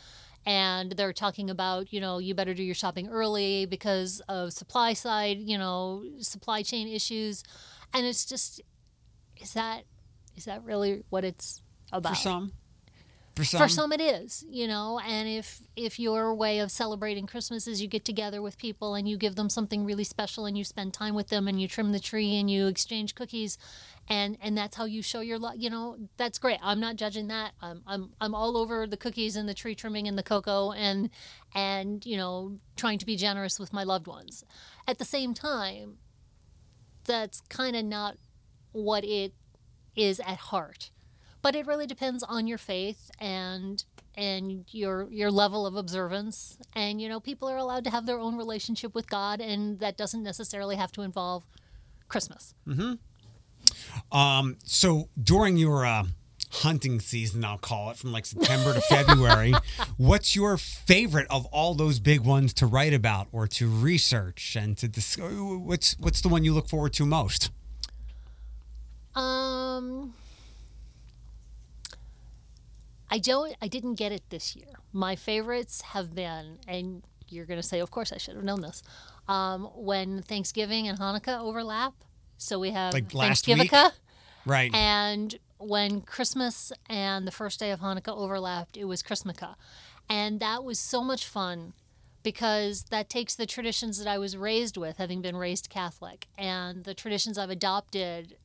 and 0.47 0.93
they're 0.93 1.12
talking 1.12 1.51
about, 1.51 1.93
you 1.93 2.01
know, 2.01 2.19
you 2.19 2.35
better 2.35 2.55
do 2.55 2.62
your 2.62 2.75
shopping 2.75 3.09
early 3.09 3.66
because 3.66 4.21
of 4.29 4.53
supply 4.53 4.95
side, 4.95 5.38
you 5.38 5.59
know, 5.59 6.05
supply 6.21 6.62
chain 6.62 6.88
issues, 6.88 7.43
and 7.93 8.07
it's 8.07 8.25
just, 8.25 8.61
is 9.37 9.53
that, 9.53 9.85
is 10.37 10.47
that 10.47 10.64
really 10.64 11.05
what 11.11 11.25
it's 11.25 11.62
about? 11.93 12.16
For 12.16 12.23
some. 12.23 12.53
For 13.37 13.45
some. 13.45 13.61
for 13.61 13.69
some. 13.69 13.93
it 13.93 14.01
is 14.01 14.45
you 14.51 14.66
know 14.66 15.01
and 15.07 15.27
if 15.29 15.62
if 15.75 15.99
your 15.99 16.35
way 16.35 16.59
of 16.59 16.71
celebrating 16.71 17.27
christmas 17.27 17.66
is 17.66 17.81
you 17.81 17.88
get 17.88 18.05
together 18.05 18.43
with 18.43 18.59
people 18.59 18.95
and 18.95 19.09
you 19.09 19.16
give 19.16 19.35
them 19.37 19.49
something 19.49 19.85
really 19.85 20.05
special 20.05 20.45
and 20.47 20.59
you 20.59 20.64
spend 20.64 20.93
time 20.93 21.14
with 21.14 21.29
them 21.29 21.49
and 21.49 21.61
you 21.61 21.66
trim 21.66 21.93
the 21.93 22.01
tree 22.01 22.37
and 22.37 22.51
you 22.51 22.66
exchange 22.66 23.14
cookies 23.14 23.57
and 24.09 24.37
and 24.43 24.59
that's 24.59 24.77
how 24.77 24.85
you 24.85 25.01
show 25.01 25.21
your 25.21 25.38
love 25.38 25.55
you 25.57 25.71
know 25.71 25.97
that's 26.16 26.38
great. 26.38 26.59
I'm 26.62 26.81
not 26.81 26.97
judging 26.97 27.29
that. 27.29 27.53
I'm 27.62 27.83
i'm, 27.87 28.11
I'm 28.21 28.35
all 28.35 28.57
over 28.57 28.87
the 28.87 28.97
cookies 28.97 29.37
and 29.37 29.49
the 29.49 29.55
tree 29.55 29.75
trimming 29.75 30.09
and 30.09 30.19
the 30.19 30.23
cocoa 30.23 30.73
and 30.73 31.11
and 31.55 32.05
you 32.05 32.16
know 32.16 32.59
trying 32.77 32.99
to 32.99 33.07
be 33.07 33.16
generous 33.16 33.59
with 33.59 33.73
my 33.73 33.85
loved 33.85 34.07
ones. 34.07 34.45
At 34.87 34.99
the 34.99 35.05
same 35.05 35.33
time 35.33 35.99
that's 37.05 37.40
kind 37.49 37.77
of 37.77 37.85
not 37.85 38.16
what 38.73 39.05
it 39.05 39.33
is 39.97 40.21
at 40.21 40.38
heart 40.38 40.90
but 41.42 41.55
it 41.55 41.66
really 41.66 41.87
depends 41.87 42.22
on 42.22 42.46
your 42.46 42.59
faith 42.59 43.11
and 43.18 43.85
and 44.16 44.64
your 44.70 45.09
your 45.11 45.31
level 45.31 45.66
of 45.66 45.76
observance 45.76 46.59
and 46.74 47.00
you 47.00 47.09
know 47.09 47.20
people 47.20 47.48
are 47.48 47.57
allowed 47.57 47.85
to 47.85 47.90
have 47.90 48.07
their 48.07 48.18
own 48.18 48.37
relationship 48.37 48.94
with 48.94 49.09
god 49.09 49.40
and 49.40 49.79
that 49.79 49.96
doesn't 49.96 50.22
necessarily 50.22 50.76
have 50.76 50.90
to 50.92 51.03
involve 51.03 51.44
christmas 52.09 52.55
Um, 54.11 54.57
so 54.64 55.09
during 55.22 55.57
your 55.57 55.85
uh, 55.87 56.05
hunting 56.50 56.98
season, 57.00 57.44
I'll 57.44 57.59
call 57.59 57.90
it 57.90 57.96
from 57.96 58.11
like 58.11 58.26
September 58.26 58.74
to 58.74 58.81
February, 58.88 59.53
what's 59.96 60.35
your 60.35 60.57
favorite 60.57 61.26
of 61.31 61.46
all 61.46 61.74
those 61.74 62.00
big 62.00 62.20
ones 62.20 62.53
to 62.55 62.66
write 62.66 62.92
about 62.94 63.29
or 63.33 63.46
to 63.48 63.68
research 63.68 64.57
and 64.57 64.76
to 64.79 64.88
discuss? 64.88 65.31
What's 65.33 65.96
what's 65.98 66.20
the 66.20 66.29
one 66.29 66.42
you 66.42 66.53
look 66.53 66.68
forward 66.68 66.92
to 66.94 67.07
most? 67.07 67.50
um 69.14 70.14
i 73.11 73.18
don't 73.18 73.55
i 73.61 73.68
didn't 73.68 73.94
get 73.94 74.12
it 74.12 74.23
this 74.31 74.57
year 74.57 74.68
my 74.92 75.14
favorites 75.16 75.83
have 75.83 76.14
been 76.14 76.59
and 76.66 77.03
you're 77.29 77.46
going 77.46 77.61
to 77.61 77.66
say 77.66 77.81
of 77.81 77.90
course 77.90 78.12
i 78.12 78.16
should 78.16 78.35
have 78.35 78.44
known 78.44 78.61
this 78.61 78.83
um, 79.29 79.68
when 79.75 80.23
thanksgiving 80.23 80.88
and 80.88 80.99
hanukkah 80.99 81.38
overlap 81.40 81.94
so 82.37 82.59
we 82.59 82.70
have 82.70 82.94
Like? 82.94 83.11
Thanksgiving 83.12 83.68
Right. 84.46 84.75
And 84.75 85.38
when 85.59 86.01
Christmas 86.01 86.73
and 86.88 87.27
the 87.27 87.31
first 87.31 87.61
day 87.61 87.70
of 87.70 87.81
Hanukkah 87.81 88.16
overlapped, 88.16 88.77
it 88.77 88.85
was 88.85 89.03
Christmaka. 89.03 89.57
And 90.09 90.40
that 90.40 90.64
was 90.64 90.79
so 90.79 91.05
much 91.05 91.27
fun 91.27 91.75
because 92.23 92.85
that 92.85 93.09
takes 93.09 93.35
the 93.35 93.46
traditions 93.46 93.99
that 93.99 94.07
I 94.07 94.18
was 94.18 94.37
raised 94.37 94.77
with, 94.77 94.96
having 94.96 95.23
been 95.23 95.37
raised 95.37 95.70
Catholic, 95.70 96.27
and 96.37 96.85
the 96.85 96.94
traditions 96.94 97.38
I've 97.38 97.51
adopted 97.51 98.37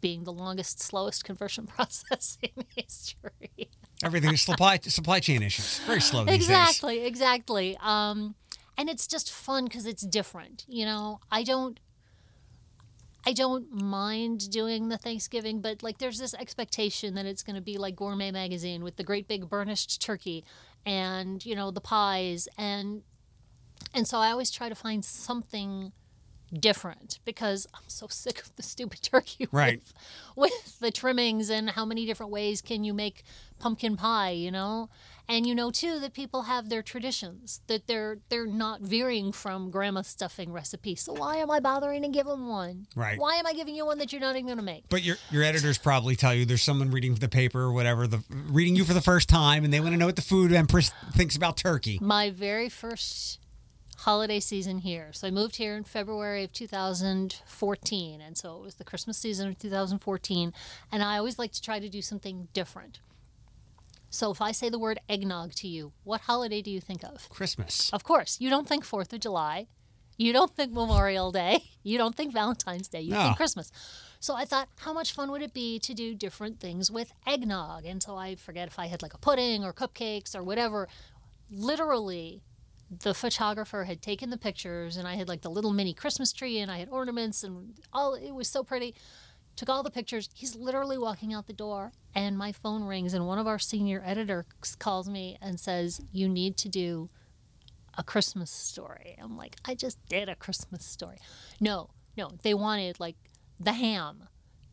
being 0.00 0.24
the 0.24 0.32
longest, 0.32 0.80
slowest 0.80 1.24
conversion 1.24 1.66
process 1.76 2.38
in 2.42 2.64
history. 2.74 3.70
Everything 4.02 4.32
is 4.34 4.42
supply 4.42 4.78
supply 4.78 5.20
chain 5.20 5.42
issues. 5.42 5.80
Very 5.80 6.00
slow 6.00 6.24
these 6.24 6.38
days. 6.38 6.48
exactly, 6.48 7.04
exactly. 7.04 7.76
Um, 7.80 8.34
and 8.76 8.90
it's 8.90 9.06
just 9.06 9.32
fun 9.32 9.64
because 9.64 9.86
it's 9.86 10.02
different. 10.02 10.64
You 10.68 10.84
know, 10.84 11.20
I 11.30 11.42
don't. 11.42 11.80
I 13.28 13.32
don't 13.32 13.72
mind 13.72 14.50
doing 14.52 14.88
the 14.88 14.98
Thanksgiving, 14.98 15.60
but 15.60 15.82
like 15.82 15.98
there's 15.98 16.18
this 16.18 16.32
expectation 16.34 17.14
that 17.14 17.26
it's 17.26 17.42
going 17.42 17.56
to 17.56 17.62
be 17.62 17.76
like 17.76 17.96
Gourmet 17.96 18.30
Magazine 18.30 18.84
with 18.84 18.96
the 18.96 19.02
great 19.02 19.26
big 19.26 19.48
burnished 19.48 20.00
turkey 20.00 20.44
and, 20.84 21.44
you 21.44 21.56
know, 21.56 21.72
the 21.72 21.80
pies 21.80 22.46
and 22.56 23.02
and 23.92 24.06
so 24.06 24.18
I 24.18 24.30
always 24.30 24.50
try 24.50 24.68
to 24.68 24.76
find 24.76 25.04
something 25.04 25.92
different 26.52 27.18
because 27.24 27.66
I'm 27.74 27.88
so 27.88 28.06
sick 28.08 28.40
of 28.42 28.54
the 28.56 28.62
stupid 28.62 29.02
turkey 29.02 29.48
Right. 29.52 29.80
with, 30.36 30.52
with 30.52 30.78
the 30.80 30.90
trimmings 30.90 31.50
and 31.50 31.70
how 31.70 31.84
many 31.84 32.06
different 32.06 32.32
ways 32.32 32.60
can 32.62 32.84
you 32.84 32.94
make 32.94 33.22
pumpkin 33.58 33.96
pie, 33.96 34.30
you 34.30 34.50
know? 34.50 34.88
And 35.28 35.44
you 35.44 35.56
know 35.56 35.72
too 35.72 35.98
that 35.98 36.12
people 36.14 36.42
have 36.42 36.68
their 36.68 36.82
traditions 36.82 37.60
that 37.66 37.88
they're 37.88 38.18
they're 38.28 38.46
not 38.46 38.80
veering 38.80 39.32
from 39.32 39.70
grandma's 39.72 40.06
stuffing 40.06 40.52
recipe. 40.52 40.94
So 40.94 41.14
why 41.14 41.38
am 41.38 41.50
I 41.50 41.58
bothering 41.58 42.02
to 42.02 42.08
give 42.08 42.26
them 42.26 42.46
one? 42.46 42.86
Right. 42.94 43.18
Why 43.18 43.34
am 43.34 43.44
I 43.44 43.52
giving 43.52 43.74
you 43.74 43.84
one 43.86 43.98
that 43.98 44.12
you're 44.12 44.20
not 44.20 44.36
even 44.36 44.46
going 44.46 44.58
to 44.58 44.62
make? 44.62 44.84
But 44.88 45.02
your 45.02 45.16
your 45.32 45.42
editors 45.42 45.78
probably 45.78 46.14
tell 46.14 46.32
you 46.32 46.44
there's 46.44 46.62
someone 46.62 46.92
reading 46.92 47.16
the 47.16 47.28
paper 47.28 47.60
or 47.60 47.72
whatever, 47.72 48.06
the 48.06 48.22
reading 48.30 48.76
you 48.76 48.84
for 48.84 48.94
the 48.94 49.00
first 49.00 49.28
time, 49.28 49.64
and 49.64 49.72
they 49.72 49.80
want 49.80 49.94
to 49.94 49.96
know 49.98 50.06
what 50.06 50.14
the 50.14 50.22
food 50.22 50.52
empress 50.52 50.92
thinks 51.14 51.34
about 51.34 51.56
turkey. 51.56 51.98
My 52.00 52.30
very 52.30 52.68
first 52.68 53.40
holiday 54.06 54.38
season 54.38 54.78
here. 54.78 55.08
So 55.12 55.26
I 55.26 55.32
moved 55.32 55.56
here 55.56 55.76
in 55.76 55.82
February 55.82 56.44
of 56.44 56.52
2014, 56.52 58.20
and 58.20 58.38
so 58.38 58.56
it 58.56 58.62
was 58.62 58.76
the 58.76 58.84
Christmas 58.84 59.18
season 59.18 59.48
of 59.48 59.58
2014. 59.58 60.52
And 60.92 61.02
I 61.02 61.18
always 61.18 61.40
like 61.40 61.50
to 61.52 61.60
try 61.60 61.80
to 61.80 61.88
do 61.88 62.00
something 62.00 62.46
different. 62.52 63.00
So 64.08 64.30
if 64.30 64.40
I 64.40 64.52
say 64.52 64.68
the 64.68 64.78
word 64.78 65.00
eggnog 65.08 65.54
to 65.54 65.66
you, 65.66 65.92
what 66.04 66.20
holiday 66.22 66.62
do 66.62 66.70
you 66.70 66.80
think 66.80 67.02
of? 67.02 67.28
Christmas. 67.30 67.90
Of 67.92 68.04
course, 68.04 68.36
you 68.40 68.48
don't 68.48 68.68
think 68.68 68.84
Fourth 68.84 69.12
of 69.12 69.18
July. 69.18 69.66
You 70.16 70.32
don't 70.32 70.54
think 70.54 70.72
Memorial 70.72 71.32
Day. 71.32 71.64
You 71.86 71.98
don't 71.98 72.16
think 72.16 72.32
Valentine's 72.32 72.88
Day. 72.88 73.00
You 73.00 73.12
No. 73.12 73.22
think 73.22 73.36
Christmas. 73.36 73.70
So 74.18 74.34
I 74.34 74.44
thought, 74.44 74.68
how 74.80 74.92
much 74.92 75.12
fun 75.12 75.30
would 75.30 75.40
it 75.40 75.54
be 75.54 75.78
to 75.78 75.94
do 75.94 76.16
different 76.16 76.58
things 76.58 76.90
with 76.90 77.12
eggnog? 77.24 77.84
And 77.84 78.02
so 78.02 78.16
I 78.16 78.34
forget 78.34 78.66
if 78.66 78.76
I 78.76 78.86
had 78.88 79.02
like 79.02 79.14
a 79.14 79.18
pudding 79.18 79.62
or 79.64 79.72
cupcakes 79.72 80.34
or 80.34 80.42
whatever. 80.42 80.88
Literally, 81.48 82.42
the 82.90 83.14
photographer 83.14 83.84
had 83.84 84.02
taken 84.02 84.30
the 84.30 84.38
pictures, 84.38 84.96
and 84.96 85.06
I 85.08 85.14
had 85.14 85.28
like 85.28 85.42
the 85.42 85.50
little 85.50 85.72
mini 85.72 85.92
Christmas 85.92 86.32
tree, 86.32 86.58
and 86.58 86.70
I 86.70 86.78
had 86.78 86.88
ornaments, 86.88 87.42
and 87.42 87.74
all. 87.92 88.14
It 88.14 88.32
was 88.32 88.48
so 88.48 88.62
pretty. 88.62 88.94
Took 89.56 89.70
all 89.70 89.82
the 89.82 89.90
pictures. 89.90 90.28
He's 90.34 90.54
literally 90.54 90.98
walking 90.98 91.32
out 91.32 91.46
the 91.46 91.52
door, 91.52 91.92
and 92.14 92.36
my 92.36 92.52
phone 92.52 92.84
rings, 92.84 93.14
and 93.14 93.26
one 93.26 93.38
of 93.38 93.46
our 93.46 93.58
senior 93.58 94.02
editors 94.04 94.44
calls 94.78 95.08
me 95.08 95.38
and 95.40 95.58
says, 95.58 96.00
"You 96.12 96.28
need 96.28 96.56
to 96.58 96.68
do 96.68 97.10
a 97.96 98.02
Christmas 98.02 98.50
story. 98.50 99.16
I'm 99.20 99.36
like, 99.36 99.56
I 99.64 99.74
just 99.74 99.98
did 100.08 100.28
a 100.28 100.34
Christmas 100.34 100.84
story. 100.84 101.18
No, 101.60 101.90
no, 102.16 102.32
they 102.42 102.54
wanted 102.54 103.00
like 103.00 103.16
the 103.58 103.72
ham 103.72 104.28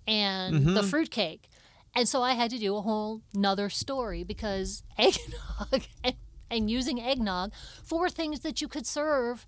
and 0.07 0.65
the 0.67 0.81
mm-hmm. 0.81 0.89
fruitcake. 0.89 1.49
And 1.95 2.09
so 2.09 2.21
I 2.21 2.33
had 2.33 2.49
to 2.51 2.57
do 2.57 2.75
a 2.75 2.81
whole 2.81 3.21
nother 3.33 3.69
story 3.69 4.23
because 4.23 4.83
eggnog 4.97 5.83
and, 6.03 6.15
and 6.57 6.69
using 6.69 7.01
eggnog 7.01 7.51
for 7.83 8.09
things 8.09 8.41
that 8.41 8.61
you 8.61 8.67
could 8.67 8.87
serve. 8.87 9.45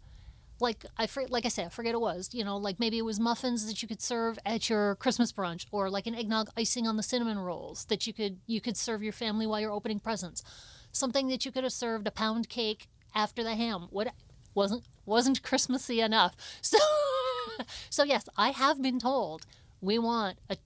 Like 0.59 0.85
I 0.97 1.07
like 1.29 1.45
I 1.45 1.49
said, 1.49 1.65
I 1.65 1.69
forget 1.69 1.93
it 1.93 2.01
was. 2.01 2.29
You 2.33 2.45
know, 2.45 2.55
like 2.55 2.79
maybe 2.79 2.97
it 2.97 3.05
was 3.05 3.19
muffins 3.19 3.67
that 3.67 3.81
you 3.81 3.87
could 3.87 4.01
serve 4.01 4.39
at 4.45 4.69
your 4.69 4.95
Christmas 4.95 5.31
brunch, 5.33 5.65
or 5.71 5.89
like 5.89 6.07
an 6.07 6.15
eggnog 6.15 6.49
icing 6.55 6.87
on 6.87 6.95
the 6.95 7.03
cinnamon 7.03 7.39
rolls 7.39 7.85
that 7.85 8.07
you 8.07 8.13
could 8.13 8.39
you 8.47 8.61
could 8.61 8.77
serve 8.77 9.03
your 9.03 9.13
family 9.13 9.45
while 9.45 9.59
you're 9.59 9.71
opening 9.71 9.99
presents. 9.99 10.43
Something 10.91 11.27
that 11.27 11.45
you 11.45 11.51
could 11.51 11.63
have 11.63 11.73
served 11.73 12.07
a 12.07 12.11
pound 12.11 12.47
cake 12.47 12.87
after 13.13 13.43
the 13.43 13.55
ham. 13.55 13.87
What 13.89 14.13
wasn't 14.53 14.85
wasn't 15.05 15.43
Christmassy 15.43 16.01
enough. 16.01 16.35
So 16.61 17.63
so 17.89 18.03
yes, 18.03 18.27
I 18.37 18.49
have 18.49 18.81
been 18.81 18.99
told 18.99 19.45
we 19.79 19.97
want 19.99 20.37
a, 20.49 20.57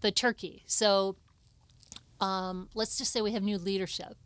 the 0.00 0.10
turkey. 0.10 0.62
So 0.66 1.16
um, 2.20 2.68
let's 2.74 2.98
just 2.98 3.12
say 3.12 3.20
we 3.20 3.32
have 3.32 3.42
new 3.42 3.58
leadership 3.58 4.16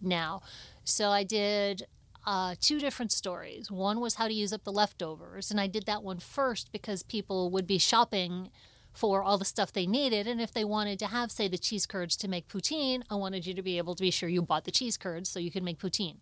now. 0.00 0.42
So 0.88 1.10
I 1.10 1.24
did 1.24 1.86
uh, 2.24 2.54
two 2.60 2.78
different 2.78 3.10
stories. 3.10 3.70
One 3.72 3.98
was 4.00 4.14
how 4.14 4.28
to 4.28 4.32
use 4.32 4.52
up 4.52 4.62
the 4.62 4.72
leftovers, 4.72 5.50
and 5.50 5.60
I 5.60 5.66
did 5.66 5.84
that 5.86 6.04
one 6.04 6.20
first 6.20 6.70
because 6.70 7.02
people 7.02 7.50
would 7.50 7.66
be 7.66 7.78
shopping 7.78 8.50
for 8.92 9.20
all 9.20 9.36
the 9.36 9.44
stuff 9.44 9.72
they 9.72 9.86
needed. 9.86 10.28
And 10.28 10.40
if 10.40 10.52
they 10.52 10.64
wanted 10.64 11.00
to 11.00 11.06
have, 11.06 11.32
say, 11.32 11.48
the 11.48 11.58
cheese 11.58 11.86
curds 11.86 12.16
to 12.18 12.28
make 12.28 12.48
poutine, 12.48 13.02
I 13.10 13.16
wanted 13.16 13.46
you 13.46 13.52
to 13.54 13.62
be 13.62 13.78
able 13.78 13.96
to 13.96 14.00
be 14.02 14.12
sure 14.12 14.28
you 14.28 14.42
bought 14.42 14.64
the 14.64 14.70
cheese 14.70 14.96
curds 14.96 15.28
so 15.28 15.40
you 15.40 15.50
could 15.50 15.64
make 15.64 15.78
poutine. 15.78 16.18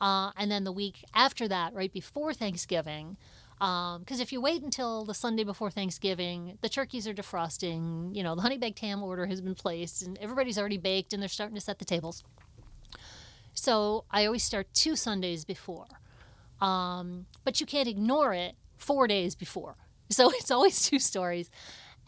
Uh, 0.00 0.30
and 0.36 0.50
then 0.50 0.62
the 0.62 0.72
week 0.72 1.04
after 1.12 1.48
that, 1.48 1.74
right 1.74 1.92
before 1.92 2.32
Thanksgiving, 2.32 3.16
because 3.58 3.96
um, 3.96 4.20
if 4.20 4.32
you 4.32 4.40
wait 4.40 4.62
until 4.62 5.04
the 5.04 5.14
Sunday 5.14 5.42
before 5.42 5.70
Thanksgiving, 5.70 6.58
the 6.62 6.68
turkeys 6.68 7.08
are 7.08 7.14
defrosting, 7.14 8.14
you 8.14 8.22
know, 8.22 8.36
the 8.36 8.42
honey 8.42 8.58
baked 8.58 8.78
ham 8.78 9.02
order 9.02 9.26
has 9.26 9.40
been 9.40 9.54
placed, 9.56 10.02
and 10.06 10.16
everybody's 10.18 10.58
already 10.58 10.78
baked 10.78 11.12
and 11.12 11.20
they're 11.20 11.28
starting 11.28 11.56
to 11.56 11.60
set 11.60 11.80
the 11.80 11.84
tables. 11.84 12.22
So 13.56 14.04
I 14.10 14.26
always 14.26 14.44
start 14.44 14.68
two 14.74 14.94
Sundays 14.94 15.44
before. 15.44 15.86
Um, 16.60 17.26
but 17.44 17.60
you 17.60 17.66
can't 17.66 17.88
ignore 17.88 18.32
it 18.32 18.54
four 18.76 19.08
days 19.08 19.34
before. 19.34 19.76
So 20.10 20.30
it's 20.34 20.50
always 20.50 20.86
two 20.88 20.98
stories. 20.98 21.50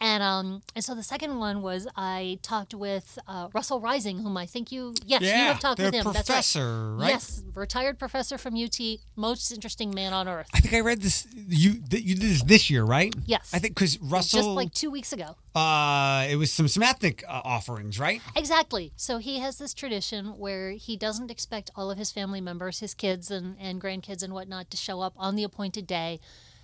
And 0.01 0.23
um, 0.23 0.61
and 0.75 0.83
so 0.83 0.95
the 0.95 1.03
second 1.03 1.39
one 1.39 1.61
was 1.61 1.87
I 1.95 2.39
talked 2.41 2.73
with 2.73 3.19
uh, 3.27 3.49
Russell 3.53 3.81
Reising, 3.81 4.21
whom 4.21 4.37
I 4.37 4.45
think 4.45 4.71
you 4.71 4.93
yes 5.05 5.21
yeah, 5.21 5.41
you 5.41 5.47
have 5.49 5.59
talked 5.59 5.79
with 5.79 5.93
him. 5.93 6.03
Professor, 6.03 6.33
That's 6.33 6.55
right. 6.55 7.01
right. 7.01 7.09
Yes, 7.09 7.43
retired 7.53 7.99
professor 7.99 8.37
from 8.37 8.55
UT, 8.55 8.79
most 9.17 9.51
interesting 9.51 9.93
man 9.93 10.13
on 10.13 10.27
earth. 10.29 10.47
I 10.53 10.61
think 10.61 10.73
I 10.73 10.79
read 10.79 11.01
this. 11.01 11.27
You 11.35 11.81
you 11.91 12.15
did 12.15 12.21
this 12.21 12.43
this 12.43 12.69
year, 12.69 12.83
right? 12.83 13.13
Yes. 13.25 13.51
I 13.53 13.59
think 13.59 13.75
because 13.75 13.99
Russell 13.99 14.39
just 14.39 14.49
like 14.49 14.73
two 14.73 14.89
weeks 14.89 15.11
ago. 15.11 15.35
Uh, 15.53 16.27
it 16.29 16.37
was 16.37 16.51
some 16.51 16.69
some 16.69 16.83
ethnic 16.83 17.25
uh, 17.27 17.41
offerings, 17.43 17.99
right? 17.99 18.21
Exactly. 18.35 18.93
So 18.95 19.17
he 19.17 19.39
has 19.39 19.57
this 19.57 19.73
tradition 19.73 20.37
where 20.37 20.71
he 20.71 20.95
doesn't 20.95 21.29
expect 21.29 21.71
all 21.75 21.91
of 21.91 21.97
his 21.97 22.11
family 22.11 22.39
members, 22.39 22.79
his 22.79 22.93
kids 22.93 23.29
and 23.29 23.57
and 23.59 23.81
grandkids 23.81 24.23
and 24.23 24.33
whatnot, 24.33 24.71
to 24.71 24.77
show 24.77 25.01
up 25.01 25.13
on 25.17 25.35
the 25.35 25.43
appointed 25.43 25.85
day 25.87 26.21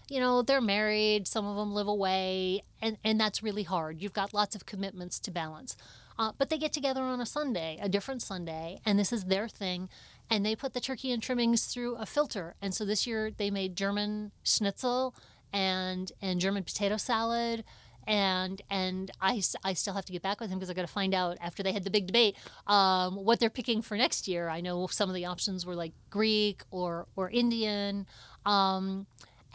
you 0.10 0.20
know, 0.20 0.42
they're 0.42 0.62
married, 0.62 1.28
some 1.28 1.46
of 1.46 1.56
them 1.56 1.74
live 1.74 1.88
away, 1.88 2.64
and, 2.82 2.98
and 3.04 3.20
that's 3.20 3.42
really 3.42 3.64
hard. 3.64 4.02
You've 4.02 4.14
got 4.14 4.34
lots 4.34 4.56
of 4.56 4.66
commitments 4.66 5.20
to 5.22 5.32
balance. 5.32 5.76
Uh, 6.18 6.32
but 6.38 6.50
they 6.50 6.58
get 6.58 6.72
together 6.72 7.02
on 7.02 7.20
a 7.20 7.26
Sunday, 7.26 7.78
a 7.82 7.90
different 7.90 8.22
Sunday, 8.22 8.80
and 8.86 8.98
this 8.98 9.12
is 9.12 9.26
their 9.26 9.48
thing. 9.48 9.90
And 10.30 10.46
they 10.46 10.56
put 10.56 10.74
the 10.74 10.80
turkey 10.80 11.12
and 11.12 11.22
trimmings 11.22 11.66
through 11.66 11.96
a 11.96 12.06
filter. 12.06 12.56
And 12.62 12.74
so 12.74 12.86
this 12.86 13.06
year 13.06 13.32
they 13.36 13.52
made 13.52 13.76
German 13.76 14.32
schnitzel 14.44 15.14
and 15.54 16.12
and 16.22 16.40
German 16.40 16.64
potato 16.64 16.98
salad. 16.98 17.64
And 18.08 18.62
and 18.70 19.12
I, 19.22 19.42
I 19.64 19.74
still 19.74 19.94
have 19.94 20.06
to 20.06 20.14
get 20.14 20.22
back 20.22 20.40
with 20.40 20.50
him 20.50 20.58
because 20.58 20.70
I 20.70 20.74
got 20.74 20.84
to 20.84 20.88
find 20.88 21.14
out 21.14 21.38
after 21.42 21.62
they 21.64 21.74
had 21.74 21.84
the 21.84 21.90
big 21.90 22.08
debate 22.08 22.38
um, 22.66 23.16
what 23.16 23.40
they're 23.40 23.50
picking 23.50 23.82
for 23.82 23.98
next 23.98 24.28
year. 24.28 24.48
I 24.48 24.62
know 24.62 24.88
some 24.88 25.10
of 25.10 25.16
the 25.16 25.26
options 25.26 25.66
were 25.66 25.76
like 25.76 25.94
Greek 26.10 26.64
or 26.72 27.08
or 27.16 27.30
Indian. 27.30 28.08
Um, 28.46 29.06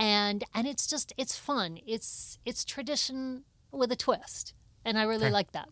and 0.00 0.44
and 0.54 0.66
it's 0.66 0.86
just 0.86 1.12
it's 1.18 1.36
fun. 1.36 1.78
It's 1.86 2.38
it's 2.44 2.64
tradition 2.64 3.44
with 3.70 3.92
a 3.92 3.96
twist, 3.96 4.54
and 4.84 4.98
I 4.98 5.02
really 5.02 5.26
okay. 5.26 5.32
like 5.32 5.52
that. 5.52 5.68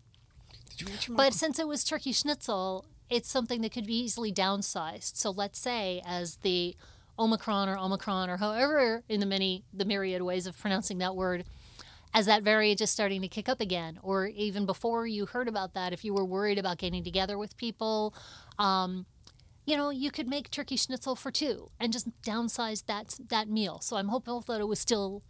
but 1.09 1.33
since 1.33 1.59
it 1.59 1.67
was 1.67 1.83
turkey 1.83 2.13
schnitzel, 2.13 2.85
it's 3.09 3.27
something 3.27 3.61
that 3.61 3.73
could 3.73 3.87
be 3.87 3.97
easily 3.99 4.31
downsized. 4.31 5.17
So 5.17 5.31
let's 5.31 5.59
say 5.59 6.01
as 6.05 6.37
the 6.37 6.75
Omicron 7.17 7.67
or 7.67 7.77
Omicron 7.77 8.29
or 8.29 8.37
however 8.37 9.03
in 9.09 9.19
the 9.19 9.25
many 9.25 9.63
the 9.73 9.83
myriad 9.83 10.21
ways 10.21 10.45
of 10.45 10.57
pronouncing 10.57 10.99
that 10.99 11.15
word, 11.15 11.43
as 12.13 12.27
that 12.27 12.43
variant 12.43 12.81
is 12.81 12.91
starting 12.91 13.21
to 13.21 13.27
kick 13.27 13.49
up 13.49 13.59
again, 13.59 13.97
or 14.03 14.27
even 14.27 14.67
before 14.67 15.07
you 15.07 15.25
heard 15.25 15.47
about 15.47 15.73
that, 15.73 15.91
if 15.91 16.05
you 16.05 16.13
were 16.13 16.25
worried 16.25 16.59
about 16.59 16.77
getting 16.77 17.03
together 17.03 17.35
with 17.37 17.57
people, 17.57 18.13
um, 18.59 19.07
you 19.69 19.77
know, 19.77 19.89
you 19.91 20.09
could 20.09 20.27
make 20.27 20.49
turkey 20.49 20.75
schnitzel 20.75 21.15
for 21.15 21.31
two 21.31 21.69
and 21.79 21.93
just 21.93 22.07
downsize 22.23 22.85
that 22.87 23.19
that 23.29 23.47
meal. 23.47 23.79
So 23.81 23.97
I'm 23.97 24.07
hopeful 24.07 24.41
that 24.47 24.59
it 24.59 24.67
was 24.67 24.79
still 24.79 25.21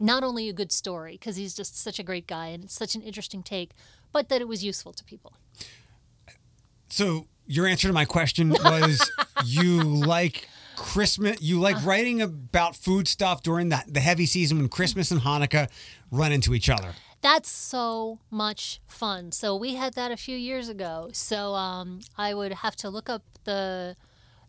not 0.00 0.24
only 0.24 0.48
a 0.48 0.52
good 0.52 0.72
story 0.72 1.12
because 1.12 1.36
he's 1.36 1.54
just 1.54 1.80
such 1.80 1.98
a 1.98 2.02
great 2.02 2.26
guy 2.26 2.48
and 2.48 2.64
it's 2.64 2.74
such 2.74 2.94
an 2.94 3.02
interesting 3.02 3.42
take, 3.42 3.72
but 4.12 4.28
that 4.28 4.40
it 4.40 4.48
was 4.48 4.64
useful 4.64 4.92
to 4.92 5.04
people. 5.04 5.34
So 6.88 7.26
your 7.46 7.66
answer 7.66 7.88
to 7.88 7.94
my 7.94 8.04
question 8.04 8.50
was 8.64 9.10
you 9.44 9.82
like 9.82 10.48
Christmas. 10.76 11.40
You 11.40 11.60
like 11.60 11.76
uh-huh. 11.76 11.88
writing 11.88 12.22
about 12.22 12.76
food 12.76 13.06
stuff 13.06 13.42
during 13.42 13.68
that 13.68 13.92
the 13.92 14.00
heavy 14.00 14.26
season 14.26 14.58
when 14.58 14.68
Christmas 14.68 15.10
and 15.10 15.20
Hanukkah 15.20 15.68
run 16.10 16.32
into 16.32 16.54
each 16.54 16.70
other. 16.70 16.94
That's 17.24 17.48
so 17.48 18.18
much 18.30 18.82
fun. 18.86 19.32
So 19.32 19.56
we 19.56 19.76
had 19.76 19.94
that 19.94 20.12
a 20.12 20.16
few 20.16 20.36
years 20.36 20.68
ago. 20.68 21.08
So 21.14 21.54
um, 21.54 22.00
I 22.18 22.34
would 22.34 22.52
have 22.52 22.76
to 22.76 22.90
look 22.90 23.08
up 23.08 23.22
the 23.44 23.96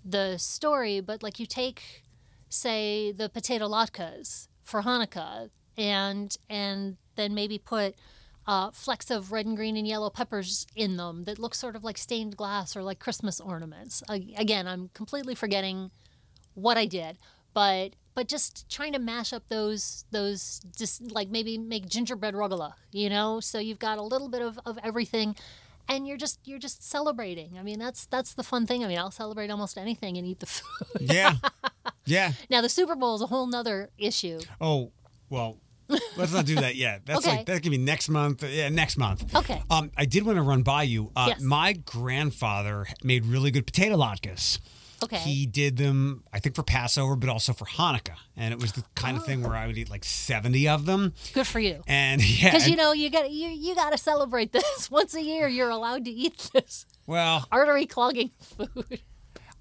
the 0.03 0.37
story, 0.37 0.99
but 0.99 1.23
like 1.23 1.39
you 1.39 1.45
take, 1.45 2.03
say, 2.49 3.13
the 3.13 3.29
potato 3.29 3.69
latkes 3.69 4.49
for 4.61 4.81
Hanukkah, 4.81 5.51
and 5.77 6.35
and 6.49 6.97
then 7.15 7.33
maybe 7.33 7.57
put 7.57 7.95
uh, 8.45 8.71
flecks 8.71 9.09
of 9.09 9.31
red 9.31 9.45
and 9.45 9.55
green 9.55 9.77
and 9.77 9.87
yellow 9.87 10.09
peppers 10.09 10.67
in 10.75 10.97
them 10.97 11.23
that 11.23 11.39
look 11.39 11.55
sort 11.55 11.77
of 11.77 11.85
like 11.85 11.97
stained 11.97 12.35
glass 12.35 12.75
or 12.75 12.83
like 12.83 12.99
Christmas 12.99 13.39
ornaments. 13.39 14.03
again, 14.09 14.67
I'm 14.67 14.89
completely 14.93 15.33
forgetting 15.33 15.91
what 16.55 16.77
I 16.77 16.87
did, 16.87 17.19
but 17.53 17.95
but 18.15 18.27
just 18.29 18.67
trying 18.69 18.93
to 18.93 18.99
mash 18.99 19.33
up 19.33 19.43
those 19.49 20.05
those 20.11 20.61
just 20.75 21.11
like 21.11 21.29
maybe 21.29 21.57
make 21.57 21.87
gingerbread 21.87 22.33
rugelach, 22.33 22.73
you 22.91 23.09
know? 23.09 23.39
So 23.41 23.59
you've 23.59 23.79
got 23.79 23.97
a 23.97 24.01
little 24.01 24.29
bit 24.29 24.41
of, 24.41 24.59
of 24.65 24.79
everything 24.83 25.35
and 25.87 26.07
you're 26.07 26.17
just 26.17 26.39
you're 26.45 26.59
just 26.59 26.81
celebrating. 26.81 27.57
I 27.59 27.63
mean 27.63 27.77
that's 27.77 28.05
that's 28.05 28.33
the 28.33 28.43
fun 28.43 28.65
thing. 28.65 28.83
I 28.83 28.87
mean 28.87 28.97
i'll 28.97 29.11
celebrate 29.11 29.51
almost 29.51 29.77
anything 29.77 30.17
and 30.17 30.25
eat 30.25 30.39
the 30.39 30.47
food. 30.47 31.01
Yeah. 31.01 31.33
Yeah. 32.07 32.33
Now 32.51 32.61
the 32.61 32.69
super 32.69 32.95
bowl 32.95 33.15
is 33.15 33.21
a 33.21 33.25
whole 33.25 33.47
nother 33.47 33.89
issue. 33.97 34.39
Oh 34.61 34.91
well 35.29 35.57
let's 36.17 36.31
not 36.31 36.45
do 36.45 36.53
that 36.55 36.75
yet. 36.75 37.01
That's 37.03 37.25
okay. 37.25 37.37
like 37.37 37.45
that 37.47 37.63
could 37.63 37.71
be 37.71 37.79
next 37.79 38.09
month. 38.09 38.43
Yeah 38.43 38.69
next 38.69 38.95
month. 38.97 39.35
Okay. 39.35 39.63
Um 39.71 39.89
i 39.97 40.05
did 40.05 40.23
want 40.23 40.37
to 40.37 40.43
run 40.43 40.61
by 40.61 40.83
you. 40.83 41.11
Uh 41.15 41.29
yes. 41.29 41.41
my 41.41 41.73
grandfather 41.73 42.85
made 43.03 43.25
really 43.25 43.49
good 43.49 43.65
potato 43.65 43.97
latkes 43.97 44.59
Okay. 45.05 45.17
He 45.17 45.45
did 45.45 45.77
them, 45.77 46.23
I 46.33 46.39
think, 46.39 46.55
for 46.55 46.63
Passover, 46.63 47.15
but 47.15 47.29
also 47.29 47.53
for 47.53 47.65
Hanukkah, 47.65 48.15
and 48.35 48.53
it 48.53 48.59
was 48.59 48.73
the 48.73 48.83
kind 48.95 49.17
oh. 49.17 49.21
of 49.21 49.25
thing 49.25 49.43
where 49.43 49.55
I 49.55 49.67
would 49.67 49.77
eat 49.77 49.89
like 49.89 50.03
seventy 50.03 50.67
of 50.67 50.85
them. 50.85 51.13
Good 51.33 51.47
for 51.47 51.59
you. 51.59 51.81
And 51.87 52.21
yeah, 52.39 52.51
because 52.51 52.67
you 52.67 52.75
know 52.75 52.91
you 52.93 53.09
got 53.09 53.31
you 53.31 53.49
you 53.49 53.75
got 53.75 53.91
to 53.91 53.97
celebrate 53.97 54.51
this 54.51 54.89
once 54.91 55.13
a 55.15 55.21
year. 55.21 55.47
You're 55.47 55.69
allowed 55.69 56.05
to 56.05 56.11
eat 56.11 56.49
this. 56.53 56.85
Well, 57.05 57.47
artery 57.51 57.85
clogging 57.85 58.31
food. 58.39 59.01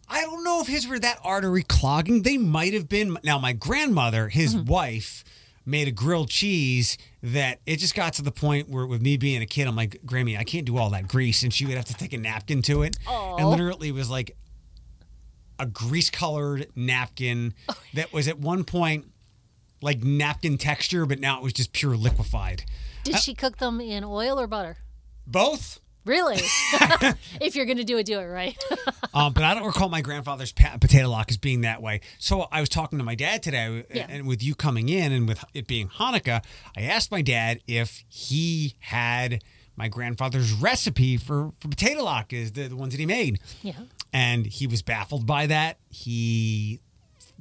I 0.08 0.20
don't 0.22 0.44
know 0.44 0.60
if 0.60 0.66
his 0.66 0.86
were 0.86 0.98
that 0.98 1.18
artery 1.24 1.62
clogging. 1.62 2.22
They 2.22 2.36
might 2.36 2.74
have 2.74 2.88
been. 2.88 3.16
Now, 3.24 3.38
my 3.38 3.52
grandmother, 3.52 4.28
his 4.28 4.54
mm-hmm. 4.54 4.66
wife, 4.66 5.24
made 5.66 5.88
a 5.88 5.90
grilled 5.90 6.28
cheese 6.28 6.98
that 7.22 7.60
it 7.66 7.78
just 7.78 7.94
got 7.94 8.12
to 8.14 8.22
the 8.22 8.30
point 8.30 8.68
where, 8.68 8.86
with 8.86 9.00
me 9.00 9.16
being 9.16 9.42
a 9.42 9.46
kid, 9.46 9.66
I'm 9.66 9.76
like, 9.76 10.00
Grammy, 10.04 10.38
I 10.38 10.44
can't 10.44 10.66
do 10.66 10.76
all 10.76 10.90
that 10.90 11.08
grease. 11.08 11.42
And 11.42 11.52
she 11.52 11.64
would 11.66 11.76
have 11.76 11.86
to 11.86 11.94
take 11.94 12.12
a 12.12 12.18
napkin 12.18 12.62
to 12.62 12.82
it. 12.82 12.98
Aww. 13.06 13.38
And 13.38 13.48
literally 13.48 13.92
was 13.92 14.10
like 14.10 14.36
a 15.58 15.66
grease 15.66 16.10
colored 16.10 16.68
napkin 16.74 17.54
oh, 17.68 17.76
that 17.94 18.12
was 18.12 18.28
at 18.28 18.38
one 18.38 18.64
point 18.64 19.06
like 19.84 20.02
napkin 20.02 20.56
texture, 20.56 21.04
but 21.04 21.20
now 21.20 21.36
it 21.36 21.42
was 21.42 21.52
just 21.52 21.72
pure 21.72 21.94
liquefied. 21.96 22.64
Did 23.04 23.16
uh, 23.16 23.18
she 23.18 23.34
cook 23.34 23.58
them 23.58 23.80
in 23.80 24.02
oil 24.02 24.40
or 24.40 24.46
butter? 24.46 24.78
Both. 25.26 25.80
Really? 26.06 26.36
if 27.40 27.54
you're 27.54 27.66
going 27.66 27.78
to 27.78 27.84
do 27.84 27.98
it, 27.98 28.06
do 28.06 28.18
it 28.18 28.24
right. 28.24 28.56
um, 29.14 29.32
but 29.32 29.42
I 29.42 29.54
don't 29.54 29.64
recall 29.64 29.88
my 29.88 30.00
grandfather's 30.00 30.52
pa- 30.52 30.76
potato 30.80 31.10
latkes 31.10 31.40
being 31.40 31.62
that 31.62 31.82
way. 31.82 32.00
So 32.18 32.46
I 32.50 32.60
was 32.60 32.68
talking 32.68 32.98
to 32.98 33.04
my 33.04 33.14
dad 33.14 33.42
today, 33.42 33.84
yeah. 33.92 34.06
and 34.08 34.26
with 34.26 34.42
you 34.42 34.54
coming 34.54 34.88
in 34.88 35.12
and 35.12 35.28
with 35.28 35.44
it 35.54 35.66
being 35.66 35.88
Hanukkah, 35.88 36.44
I 36.76 36.82
asked 36.82 37.10
my 37.10 37.22
dad 37.22 37.60
if 37.66 38.04
he 38.08 38.74
had 38.80 39.42
my 39.76 39.88
grandfather's 39.88 40.52
recipe 40.52 41.16
for, 41.16 41.52
for 41.58 41.68
potato 41.68 42.04
latkes, 42.04 42.54
the, 42.54 42.68
the 42.68 42.76
ones 42.76 42.92
that 42.92 43.00
he 43.00 43.06
made. 43.06 43.38
Yeah 43.62 43.74
and 44.14 44.46
he 44.46 44.66
was 44.68 44.80
baffled 44.80 45.26
by 45.26 45.46
that. 45.48 45.76
He 45.90 46.80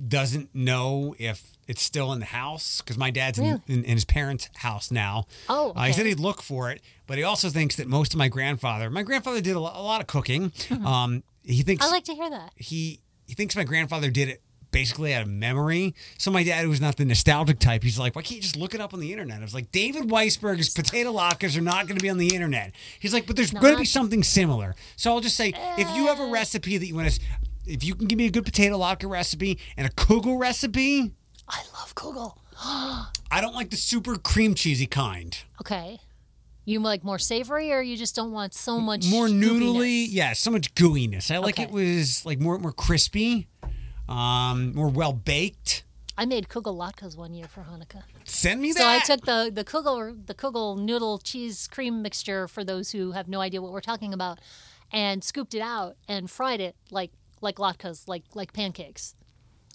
doesn't 0.08 0.54
know 0.56 1.16
if 1.20 1.56
it's 1.68 1.84
still 1.84 2.12
in 2.12 2.20
the 2.20 2.26
house 2.26 2.82
because 2.82 2.98
my 2.98 3.12
dad's 3.12 3.38
in, 3.38 3.62
in, 3.68 3.84
in, 3.84 3.94
his 3.94 4.06
parents' 4.06 4.50
house 4.56 4.90
now. 4.90 5.28
Oh, 5.48 5.70
okay. 5.70 5.80
uh, 5.80 5.84
he 5.84 5.94
said 5.94 6.06
he'd 6.08 6.20
look 6.20 6.42
for 6.42 6.72
it, 6.72 6.82
but 7.06 7.20
he 7.20 7.24
also 7.24 7.50
thinks 7.50 7.76
that 7.76 7.88
most 7.88 8.14
of 8.14 8.18
my 8.18 8.28
grandfather, 8.28 8.90
my 8.90 9.04
grandfather 9.04 9.40
did 9.40 9.56
a 9.56 9.60
lot, 9.60 9.76
a 9.78 9.82
lot 9.82 10.02
of 10.02 10.08
cooking. 10.08 10.50
Mm-hmm. 10.50 10.86
Um, 10.86 11.24
he 11.44 11.62
thinks 11.62 11.86
I 11.86 11.90
like 11.90 12.06
to 12.06 12.16
hear 12.16 12.30
that. 12.30 12.54
He 12.56 13.02
he 13.28 13.36
thinks 13.36 13.56
my 13.56 13.64
grandfather 13.64 14.10
did 14.10 14.30
it 14.30 14.42
basically 14.74 15.14
out 15.14 15.22
of 15.22 15.30
memory. 15.30 15.96
So 16.18 16.32
my 16.32 16.44
dad, 16.44 16.66
who's 16.66 16.82
not 16.82 16.98
the 16.98 17.06
nostalgic 17.06 17.60
type, 17.60 17.84
he's 17.84 17.98
like, 17.98 18.16
why 18.16 18.24
can't 18.24 18.36
you 18.36 18.42
just 18.42 18.58
look 18.58 18.74
it 18.76 18.82
up 18.82 18.94
on 18.94 19.00
the 19.00 19.14
internet? 19.14 19.40
I 19.40 19.44
was 19.44 19.54
like, 19.54 19.72
David 19.72 20.10
Weisberg's 20.10 20.70
potato 20.70 21.14
latkes 21.14 21.58
are 21.58 21.62
not 21.62 21.88
going 21.88 21.98
to 21.98 22.04
be 22.04 22.10
on 22.10 22.18
the 22.18 22.36
internet. 22.36 22.74
He's 23.00 23.14
like, 23.14 23.26
but 23.26 23.38
there's 23.38 23.52
going 23.52 23.76
to 23.76 23.80
be 23.80 23.86
something 23.86 24.24
similar. 24.24 24.76
So 24.98 25.12
I'll 25.12 25.22
just 25.22 25.38
say, 25.38 25.54
if 25.78 25.96
you 25.96 26.08
have 26.08 26.20
a 26.20 26.24
eh. 26.24 26.32
recipe 26.32 26.78
that 26.78 26.86
you 26.86 26.96
want 26.96 27.10
to, 27.10 27.22
if 27.66 27.84
you 27.84 27.96
can 27.96 28.08
give 28.08 28.18
me 28.18 28.26
a 28.26 28.32
good 28.32 28.44
potato 28.44 28.78
latke 28.78 29.10
recipe 29.10 29.60
and 29.78 29.88
a 29.88 29.92
kugel 29.92 30.38
recipe. 30.38 31.14
I 31.48 31.62
love 31.74 31.96
kugel. 31.96 32.36
I 32.66 33.40
don't 33.40 33.56
like 33.56 33.70
the 33.70 33.78
super 33.78 34.18
cream 34.18 34.56
cheesy 34.56 34.88
kind. 34.88 35.38
Okay. 35.62 36.00
You 36.66 36.80
like 36.80 37.04
more 37.04 37.20
savory, 37.20 37.74
or 37.74 37.82
you 37.82 37.98
just 37.98 38.16
don't 38.16 38.32
want 38.32 38.54
so 38.54 38.80
much 38.80 39.06
more 39.10 39.28
noodly. 39.28 40.06
goopiness? 40.06 40.08
Yeah, 40.12 40.34
so 40.34 40.50
much 40.50 40.74
gooiness. 40.76 41.30
I 41.30 41.40
like 41.40 41.56
Okay. 41.56 41.64
it 41.64 41.72
was 41.72 42.26
like 42.26 42.40
more 42.40 42.58
more 42.58 42.72
crispy, 42.72 43.48
um, 44.10 44.74
more 44.76 44.90
well 44.90 45.14
baked. 45.14 45.84
I 46.18 46.26
made 46.26 46.48
kugel 46.48 46.76
latkes 46.78 47.18
one 47.18 47.34
year 47.34 47.48
for 47.48 47.62
Hanukkah. 47.62 48.04
Send 48.24 48.62
me 48.62 48.72
that. 48.74 48.78
So 48.80 48.88
I 48.88 49.00
took 49.00 49.26
the 49.26 49.52
the 49.54 49.64
kugel 49.64 50.26
the 50.28 50.36
kugel 50.36 50.78
noodle 50.78 51.18
cheese 51.18 51.68
cream 51.68 52.02
mixture 52.02 52.48
for 52.48 52.64
those 52.64 52.92
who 52.92 53.12
have 53.14 53.28
no 53.28 53.42
idea 53.42 53.62
what 53.62 53.72
we're 53.72 53.82
talking 53.82 54.14
about, 54.14 54.40
and 54.92 55.24
scooped 55.24 55.54
it 55.56 55.62
out 55.62 55.96
and 56.08 56.30
fried 56.30 56.62
it 56.62 56.76
like 56.92 57.12
like 57.42 57.56
latkes, 57.56 58.08
like 58.08 58.24
like 58.36 58.54
pancakes. 58.54 59.16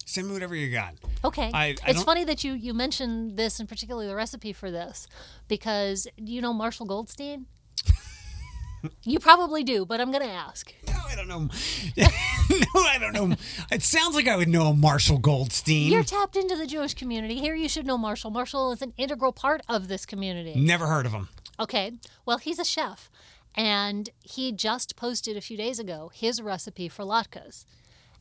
Send 0.05 0.27
me 0.27 0.33
whatever 0.33 0.55
you 0.55 0.71
got. 0.71 0.95
Okay. 1.23 1.51
I- 1.53 1.75
I 1.85 1.89
it's 1.91 2.03
funny 2.03 2.23
that 2.23 2.43
you 2.43 2.53
you 2.53 2.73
mentioned 2.73 3.37
this 3.37 3.59
and 3.59 3.67
particularly 3.67 4.07
the 4.07 4.15
recipe 4.15 4.53
for 4.53 4.71
this 4.71 5.07
because 5.47 6.07
you 6.17 6.41
know 6.41 6.53
Marshall 6.53 6.85
Goldstein? 6.85 7.47
You 9.03 9.19
probably 9.19 9.63
do, 9.63 9.85
but 9.85 9.99
I'm 10.01 10.11
going 10.11 10.23
to 10.23 10.31
ask. 10.31 10.73
No, 10.87 10.93
I 11.07 11.15
don't 11.15 11.27
know. 11.27 11.39
no, 11.97 12.81
I 12.81 12.97
don't 12.99 13.13
know. 13.13 13.35
It 13.71 13.83
sounds 13.83 14.15
like 14.15 14.27
I 14.27 14.35
would 14.35 14.49
know 14.49 14.73
Marshall 14.73 15.17
Goldstein. 15.17 15.91
You're 15.91 16.03
tapped 16.03 16.35
into 16.35 16.55
the 16.55 16.67
Jewish 16.67 16.93
community. 16.93 17.39
Here 17.39 17.55
you 17.55 17.69
should 17.69 17.85
know 17.85 17.97
Marshall. 17.97 18.31
Marshall 18.31 18.71
is 18.71 18.81
an 18.81 18.93
integral 18.97 19.31
part 19.31 19.61
of 19.67 19.87
this 19.87 20.05
community. 20.05 20.55
Never 20.55 20.87
heard 20.87 21.05
of 21.05 21.11
him. 21.11 21.29
Okay. 21.59 21.93
Well, 22.25 22.37
he's 22.37 22.59
a 22.59 22.65
chef 22.65 23.09
and 23.55 24.09
he 24.23 24.51
just 24.51 24.95
posted 24.95 25.35
a 25.35 25.41
few 25.41 25.57
days 25.57 25.79
ago 25.79 26.11
his 26.13 26.41
recipe 26.41 26.87
for 26.87 27.03
latkes. 27.03 27.65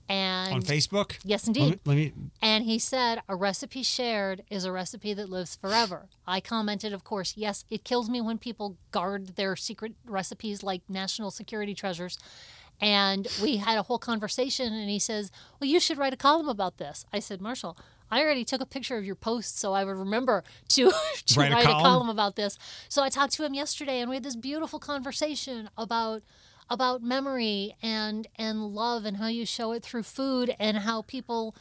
And 0.09 0.55
On 0.55 0.62
Facebook? 0.62 1.18
Yes, 1.23 1.47
Let 1.47 1.57
me, 1.57 1.62
indeed. 1.64 1.81
let 1.85 1.97
me 1.97 2.12
And 2.40 2.64
he 2.64 2.79
said, 2.79 3.21
a 3.29 3.37
recipe 3.37 3.83
shared 3.83 4.42
is 4.51 4.64
a 4.64 4.73
recipe 4.73 5.12
that 5.14 5.29
lives 5.29 5.57
forever. 5.57 6.09
I 6.27 6.40
commented, 6.40 6.92
of 6.94 7.05
course, 7.05 7.35
yes, 7.37 7.64
it 7.71 7.85
kills 7.85 8.09
me 8.09 8.21
when 8.21 8.38
people 8.38 8.77
guard 8.90 9.37
their 9.37 9.55
secret 9.55 9.92
recipes 10.07 10.62
like 10.62 10.81
national 10.88 11.31
security 11.31 11.75
treasures. 11.75 12.18
And 12.81 13.27
we 13.42 13.57
had 13.57 13.77
a 13.77 13.83
whole 13.83 13.99
conversation, 13.99 14.73
and 14.73 14.88
he 14.88 15.01
says, 15.01 15.31
Well, 15.61 15.68
you 15.68 15.81
should 15.81 15.99
write 15.99 16.12
a 16.12 16.16
column 16.16 16.49
about 16.49 16.79
this. 16.79 17.05
I 17.12 17.18
said, 17.18 17.40
Marshall, 17.40 17.77
I 18.11 18.23
already 18.23 18.44
took 18.44 18.61
a 18.62 18.66
picture 18.66 18.97
of 18.97 19.05
your 19.05 19.16
post 19.16 19.59
so 19.59 19.75
I 19.75 19.85
would 19.85 19.97
remember 19.97 20.44
to, 20.68 20.90
to 21.27 21.40
Write 21.40 21.53
write, 21.53 21.64
a 21.66 21.68
a, 21.68 21.73
column? 21.73 21.83
column 21.85 22.09
about 22.09 22.37
this. 22.37 22.57
So 22.88 23.03
I 23.03 23.09
talked 23.09 23.33
to 23.35 23.44
him 23.44 23.53
yesterday, 23.53 24.01
and 24.01 24.09
we 24.09 24.16
had 24.16 24.23
this 24.23 24.37
beautiful 24.37 24.79
conversation 24.79 25.68
about 25.77 26.23
about 26.70 27.02
memory 27.02 27.74
and 27.83 28.26
and 28.37 28.68
love 28.74 29.04
and 29.04 29.16
how 29.16 29.28
you 29.28 29.46
show 29.46 29.72
it 29.72 29.83
through 29.83 30.02
food 30.02 30.54
and 30.59 30.78
how 30.78 31.02
people 31.02 31.54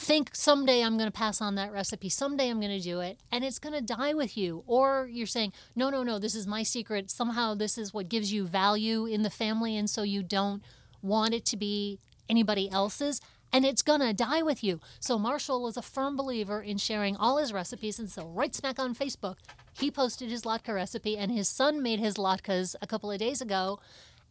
think 0.00 0.30
someday 0.32 0.82
I'm 0.82 0.96
going 0.96 1.10
to 1.10 1.16
pass 1.16 1.42
on 1.42 1.56
that 1.56 1.72
recipe, 1.72 2.08
someday 2.08 2.48
I'm 2.48 2.58
going 2.58 2.76
to 2.76 2.82
do 2.82 3.00
it, 3.00 3.18
and 3.30 3.44
it's 3.44 3.58
going 3.58 3.74
to 3.74 3.82
die 3.82 4.14
with 4.14 4.34
you. 4.34 4.64
Or 4.66 5.06
you're 5.12 5.26
saying, 5.26 5.52
no, 5.76 5.90
no, 5.90 6.02
no, 6.02 6.18
this 6.18 6.34
is 6.34 6.46
my 6.46 6.62
secret. 6.62 7.10
Somehow 7.10 7.54
this 7.54 7.76
is 7.76 7.92
what 7.92 8.08
gives 8.08 8.32
you 8.32 8.46
value 8.46 9.04
in 9.04 9.22
the 9.22 9.30
family, 9.30 9.76
and 9.76 9.90
so 9.90 10.02
you 10.02 10.22
don't 10.22 10.62
want 11.02 11.34
it 11.34 11.44
to 11.46 11.56
be 11.56 11.98
anybody 12.30 12.70
else's. 12.70 13.20
And 13.52 13.66
it's 13.66 13.82
gonna 13.82 14.14
die 14.14 14.42
with 14.42 14.64
you. 14.64 14.80
So 15.00 15.18
Marshall 15.18 15.66
is 15.68 15.76
a 15.76 15.82
firm 15.82 16.16
believer 16.16 16.62
in 16.62 16.78
sharing 16.78 17.16
all 17.16 17.36
his 17.36 17.52
recipes, 17.52 17.98
and 17.98 18.08
so 18.08 18.26
right 18.26 18.54
smack 18.54 18.78
on 18.78 18.94
Facebook, 18.94 19.36
he 19.78 19.90
posted 19.90 20.30
his 20.30 20.42
latke 20.42 20.72
recipe, 20.72 21.18
and 21.18 21.30
his 21.30 21.48
son 21.48 21.82
made 21.82 22.00
his 22.00 22.14
latkes 22.14 22.74
a 22.80 22.86
couple 22.86 23.10
of 23.10 23.18
days 23.18 23.42
ago, 23.42 23.80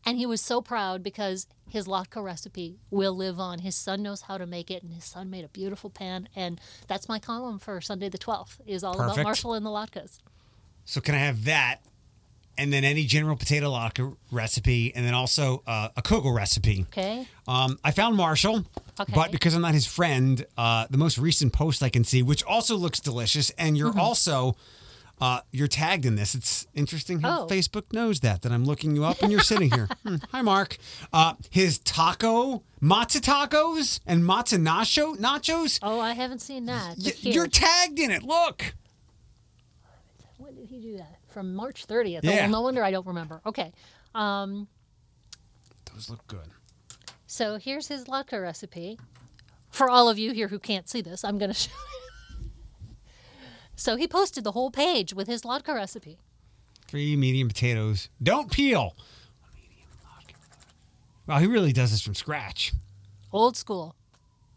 and 0.06 0.18
he 0.18 0.26
was 0.26 0.42
so 0.42 0.62
proud 0.62 1.04
because 1.04 1.48
his 1.70 1.88
latke 1.88 2.22
recipe 2.24 2.80
will 2.90 3.16
live 3.16 3.40
on. 3.40 3.60
His 3.60 3.76
son 3.76 4.02
knows 4.02 4.22
how 4.24 4.38
to 4.38 4.46
make 4.48 4.72
it, 4.72 4.82
and 4.84 4.94
his 4.94 5.04
son 5.06 5.30
made 5.30 5.46
a 5.46 5.50
beautiful 5.50 5.90
pan. 5.90 6.28
And 6.36 6.60
that's 6.88 7.08
my 7.08 7.20
column 7.20 7.60
for 7.60 7.80
Sunday 7.82 8.10
the 8.10 8.18
12th, 8.18 8.60
is 8.66 8.84
all 8.84 8.96
Perfect. 8.96 9.18
about 9.18 9.24
Marshall 9.24 9.54
and 9.54 9.66
the 9.66 9.70
latkes. 9.70 10.20
So 10.86 11.00
can 11.02 11.14
I 11.14 11.20
have 11.20 11.46
that, 11.46 11.82
and 12.58 12.74
then 12.74 12.84
any 12.84 13.06
general 13.06 13.36
potato 13.36 13.70
latke 13.72 14.16
recipe, 14.32 14.92
and 14.96 15.06
then 15.06 15.14
also 15.14 15.62
uh, 15.68 15.90
a 15.96 16.02
kugel 16.02 16.36
recipe? 16.36 16.86
Okay? 16.90 17.28
Um, 17.48 17.78
I 17.84 17.92
found 17.92 18.16
Marshall, 18.16 18.66
Okay. 19.00 19.14
but 19.14 19.32
because 19.32 19.54
I'm 19.54 19.62
not 19.62 19.74
his 19.76 19.86
friend, 19.86 20.44
uh, 20.58 20.88
the 20.90 20.98
most 20.98 21.18
recent 21.20 21.54
post 21.54 21.84
I 21.84 21.90
can 21.90 22.04
see, 22.04 22.24
which 22.24 22.44
also 22.44 22.76
looks 22.76 23.00
delicious, 23.00 23.52
and 23.52 23.78
you're 23.78 23.92
Mm-hmm. 23.92 24.00
also 24.00 24.56
uh, 25.22 25.42
you're 25.52 25.68
tagged 25.68 26.06
in 26.06 26.16
this. 26.16 26.34
It's 26.36 26.68
interesting 26.74 27.20
how 27.22 27.42
Oh. 27.44 27.48
Facebook 27.48 27.92
knows 27.94 28.22
that 28.22 28.42
that 28.44 28.52
I'm 28.52 28.64
looking 28.66 28.96
you 28.96 29.04
up 29.06 29.22
and 29.22 29.32
you're 29.32 29.42
sitting 29.42 29.72
here. 29.72 29.88
Hmm. 30.04 30.16
Hi, 30.32 30.42
Mark. 30.42 30.78
Uh, 31.12 31.34
his 31.50 31.80
taco 31.80 32.64
matzo 32.82 33.20
tacos 33.20 34.00
and 34.06 34.24
matzo 34.24 34.58
nacho 34.58 35.18
nachos. 35.18 35.80
Oh, 35.82 36.00
I 36.00 36.14
haven't 36.14 36.40
seen 36.40 36.66
that. 36.68 36.96
Y- 36.98 37.12
you're 37.20 37.48
tagged 37.48 38.00
in 38.00 38.12
it. 38.12 38.24
Look. 38.24 38.74
when 40.38 40.56
did 40.56 40.68
he 40.70 40.80
do 40.80 40.98
that? 40.98 41.18
From 41.28 41.54
March 41.54 41.86
30th. 41.86 42.22
Yeah. 42.24 42.46
Oh, 42.46 42.50
no 42.50 42.62
wonder 42.62 42.84
I 42.84 42.92
don't 42.92 43.06
remember. 43.06 43.42
Okay. 43.46 43.72
Um, 44.16 44.68
Those 45.94 46.10
look 46.10 46.26
good. 46.28 46.48
so 47.28 47.58
here's 47.58 47.88
his 47.88 48.06
latke 48.06 48.42
recipe. 48.42 48.98
For 49.70 49.90
all 49.90 50.10
of 50.10 50.18
you 50.18 50.32
here 50.34 50.48
who 50.48 50.58
can't 50.60 50.90
see 50.90 51.02
this, 51.02 51.24
I'm 51.24 51.38
going 51.38 51.52
to 51.54 51.58
show 51.58 51.70
So 53.80 53.96
he 53.96 54.10
posted 54.10 54.44
the 54.44 54.52
whole 54.52 54.72
page 54.72 55.14
with 55.14 55.28
his 55.28 55.44
latke 55.44 55.74
recipe. 55.74 56.20
Three 56.88 57.16
medium 57.16 57.48
potatoes. 57.48 58.10
Don't 58.22 58.52
peel. 58.52 58.94
Wow, 61.26 61.40
he 61.40 61.48
really 61.48 61.72
does 61.72 61.92
this 61.92 62.02
from 62.02 62.14
scratch. 62.14 62.74
Old 63.32 63.56
school. 63.56 63.96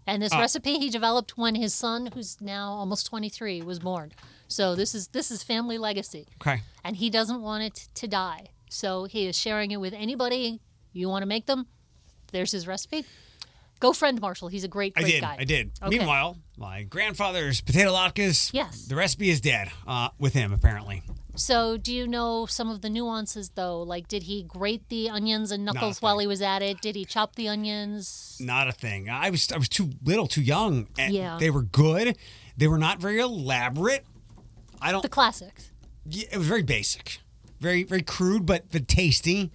And 0.08 0.20
this 0.20 0.32
ah. 0.32 0.40
recipe 0.40 0.78
he 0.78 0.90
developed 0.90 1.38
when 1.38 1.54
his 1.54 1.72
son, 1.72 2.10
who's 2.12 2.40
now 2.40 2.72
almost 2.72 3.06
23, 3.06 3.62
was 3.62 3.78
born. 3.78 4.12
So 4.48 4.74
this 4.74 4.92
is 4.92 5.08
this 5.08 5.30
is 5.30 5.44
family 5.44 5.78
legacy. 5.78 6.26
Okay. 6.40 6.62
And 6.82 6.96
he 6.96 7.08
doesn't 7.08 7.42
want 7.42 7.62
it 7.62 7.88
to 7.94 8.08
die. 8.08 8.48
So 8.70 9.04
he 9.04 9.28
is 9.28 9.38
sharing 9.38 9.70
it 9.70 9.78
with 9.78 9.94
anybody 9.94 10.58
you 10.92 11.08
want 11.08 11.22
to 11.22 11.26
make 11.26 11.46
them. 11.46 11.66
There's 12.32 12.50
his 12.50 12.66
recipe. 12.66 13.04
Go 13.78 13.92
friend 13.92 14.20
Marshall. 14.20 14.48
He's 14.48 14.64
a 14.64 14.68
great, 14.68 14.94
I 14.96 15.02
did. 15.02 15.20
guy. 15.20 15.36
I 15.38 15.44
did. 15.44 15.70
Okay. 15.82 15.98
Meanwhile, 15.98 16.38
my 16.62 16.84
grandfather's 16.84 17.60
potato 17.60 17.90
latkes. 17.92 18.50
Yes. 18.54 18.86
The 18.86 18.94
recipe 18.94 19.30
is 19.30 19.40
dead 19.40 19.72
uh, 19.84 20.10
with 20.20 20.32
him, 20.32 20.52
apparently. 20.52 21.02
So, 21.34 21.76
do 21.76 21.92
you 21.92 22.06
know 22.06 22.46
some 22.46 22.70
of 22.70 22.82
the 22.82 22.88
nuances 22.88 23.50
though? 23.56 23.82
Like, 23.82 24.06
did 24.06 24.22
he 24.24 24.44
grate 24.44 24.88
the 24.88 25.10
onions 25.10 25.50
and 25.50 25.64
knuckles 25.64 26.00
while 26.00 26.18
he 26.20 26.26
was 26.26 26.40
at 26.40 26.62
it? 26.62 26.80
Did 26.80 26.94
he 26.94 27.04
chop 27.04 27.34
the 27.34 27.48
onions? 27.48 28.36
Not 28.40 28.68
a 28.68 28.72
thing. 28.72 29.10
I 29.10 29.30
was 29.30 29.50
I 29.50 29.58
was 29.58 29.68
too 29.68 29.90
little, 30.04 30.28
too 30.28 30.42
young. 30.42 30.86
And 30.96 31.12
Yeah. 31.12 31.36
They 31.40 31.50
were 31.50 31.62
good. 31.62 32.16
They 32.56 32.68
were 32.68 32.78
not 32.78 33.00
very 33.00 33.18
elaborate. 33.18 34.04
I 34.80 34.92
don't. 34.92 35.02
The 35.02 35.08
classics. 35.08 35.72
Yeah, 36.06 36.26
it 36.30 36.38
was 36.38 36.46
very 36.46 36.62
basic, 36.62 37.18
very 37.60 37.82
very 37.82 38.02
crude, 38.02 38.46
but 38.46 38.70
but 38.70 38.86
tasty. 38.86 39.50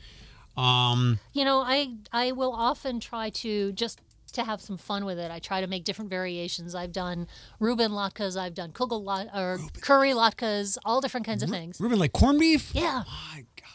Um, 0.58 1.20
You 1.32 1.46
know, 1.46 1.60
I 1.60 1.94
I 2.12 2.32
will 2.32 2.52
often 2.52 3.00
try 3.00 3.30
to 3.30 3.72
just 3.74 4.02
to 4.38 4.44
have 4.44 4.60
some 4.62 4.78
fun 4.78 5.06
with 5.06 5.20
it. 5.20 5.30
I 5.30 5.38
try 5.40 5.62
to 5.62 5.68
make 5.68 5.84
different 5.84 6.10
variations. 6.10 6.74
I've 6.74 6.92
done 6.92 7.28
Reuben 7.60 7.92
latkes, 7.92 8.36
I've 8.36 8.54
done 8.56 8.72
kugel 8.72 9.06
or 9.36 9.60
curry 9.82 10.12
latkes, 10.12 10.78
all 10.86 11.02
different 11.02 11.26
kinds 11.26 11.44
of 11.44 11.50
things. 11.50 11.80
Reuben, 11.80 12.00
like 12.00 12.14
corned 12.14 12.40
beef. 12.40 12.72
Yeah, 12.74 13.04
My 13.06 13.46
God. 13.56 13.70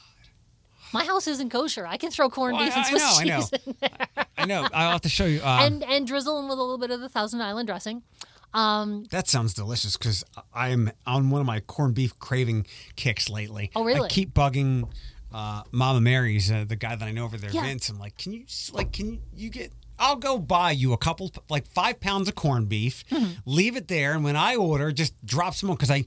my 0.92 1.04
house 1.04 1.26
isn't 1.28 1.50
kosher. 1.50 1.86
I 1.86 1.96
can 1.96 2.10
throw 2.10 2.28
corned 2.28 2.56
Well, 2.56 2.64
beef 2.64 2.74
I- 2.74 2.76
and 2.78 2.86
I 2.86 2.90
Swiss 2.90 3.02
know, 3.02 3.20
I 3.20 3.24
know. 3.24 3.40
cheese 3.40 3.52
in 3.66 3.74
there. 3.80 4.26
I 4.38 4.44
know. 4.46 4.68
I'll 4.72 4.92
have 4.92 5.00
to 5.02 5.08
show 5.08 5.26
you. 5.26 5.40
Uh, 5.42 5.58
and 5.62 5.84
and 5.84 6.06
drizzle 6.06 6.36
them 6.36 6.48
with 6.48 6.58
a 6.58 6.62
little 6.62 6.78
bit 6.78 6.90
of 6.90 7.00
the 7.00 7.08
Thousand 7.08 7.40
Island 7.42 7.68
dressing. 7.68 8.02
Um, 8.54 9.04
That 9.10 9.28
sounds 9.28 9.54
delicious 9.54 9.96
because 9.96 10.24
I'm 10.52 10.90
on 11.06 11.30
one 11.30 11.40
of 11.40 11.46
my 11.46 11.60
corned 11.60 11.94
beef 11.94 12.18
craving 12.18 12.66
kicks 12.96 13.30
lately. 13.30 13.70
Oh, 13.74 13.82
really? 13.84 14.06
I 14.06 14.08
keep 14.08 14.34
bugging 14.34 14.90
uh, 15.32 15.62
Mama 15.70 16.02
Mary's, 16.02 16.50
uh, 16.50 16.64
the 16.68 16.76
guy 16.76 16.94
that 16.94 17.06
I 17.08 17.12
know 17.12 17.24
over 17.24 17.38
there, 17.38 17.48
Yeah. 17.50 17.62
Vince. 17.62 17.88
I'm 17.88 17.98
like, 17.98 18.18
can 18.18 18.34
you 18.34 18.42
s- 18.42 18.70
like, 18.74 18.92
can 18.92 19.20
you 19.34 19.48
get? 19.48 19.72
I'll 20.02 20.16
go 20.16 20.38
buy 20.38 20.72
you 20.72 20.92
a 20.92 20.98
couple, 20.98 21.30
like 21.48 21.66
five 21.66 22.00
pounds 22.00 22.28
of 22.28 22.34
corned 22.34 22.68
beef, 22.68 23.04
Mm-hmm. 23.10 23.32
leave 23.46 23.76
it 23.76 23.86
there, 23.88 24.12
and 24.14 24.24
when 24.24 24.36
I 24.36 24.56
order, 24.56 24.90
just 24.92 25.14
drop 25.24 25.54
some 25.54 25.68
more 25.68 25.76
because 25.76 25.90
I, 25.90 26.04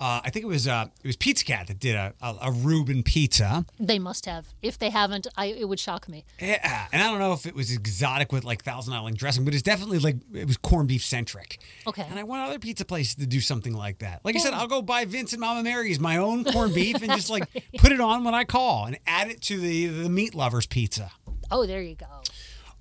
uh, 0.00 0.20
I 0.24 0.30
think 0.30 0.44
it 0.44 0.48
was 0.48 0.66
uh, 0.68 0.86
it 1.02 1.06
was 1.06 1.16
Pizza 1.16 1.44
Cat 1.44 1.66
that 1.66 1.78
did 1.80 1.94
a, 1.96 2.14
a, 2.22 2.36
a 2.42 2.52
Reuben 2.52 3.02
pizza. 3.02 3.64
they 3.80 3.98
must 3.98 4.26
have. 4.26 4.46
If 4.62 4.78
they 4.78 4.90
haven't, 4.90 5.26
I 5.36 5.46
it 5.46 5.68
would 5.68 5.80
shock 5.80 6.08
me. 6.08 6.24
Yeah, 6.40 6.86
and 6.92 7.02
I 7.02 7.06
don't 7.10 7.18
know 7.18 7.32
if 7.32 7.46
it 7.46 7.54
was 7.54 7.72
exotic 7.72 8.30
with 8.32 8.44
like 8.44 8.62
Thousand 8.62 8.94
Island 8.94 9.16
dressing, 9.18 9.44
but 9.44 9.54
it's 9.54 9.62
definitely 9.62 9.98
like 9.98 10.16
it 10.32 10.46
was 10.46 10.56
corned 10.56 10.88
beef 10.88 11.04
centric. 11.04 11.58
Okay. 11.86 12.06
And 12.08 12.18
I 12.18 12.22
want 12.22 12.48
other 12.48 12.58
pizza 12.60 12.84
places 12.84 13.16
to 13.16 13.26
do 13.26 13.40
something 13.40 13.74
like 13.74 13.98
that. 13.98 14.24
Like 14.24 14.36
I 14.36 14.38
said, 14.38 14.52
I'll 14.54 14.68
go 14.68 14.82
buy 14.82 15.04
Vince 15.04 15.32
and 15.32 15.40
Mama 15.40 15.62
Mary's 15.64 15.98
my 16.00 16.16
own 16.16 16.44
corned 16.44 16.74
beef 16.74 17.02
and 17.02 17.10
just 17.12 17.28
like 17.30 17.44
put 17.78 17.90
it 17.92 18.00
on 18.00 18.22
when 18.24 18.34
I 18.34 18.44
call 18.44 18.86
and 18.86 18.98
add 19.06 19.30
it 19.30 19.40
to 19.42 19.58
the 19.58 19.86
the 19.86 20.08
meat 20.08 20.32
lovers 20.34 20.66
pizza. 20.66 21.10
Oh, 21.50 21.66
there 21.66 21.82
you 21.82 21.96
go. 21.96 22.06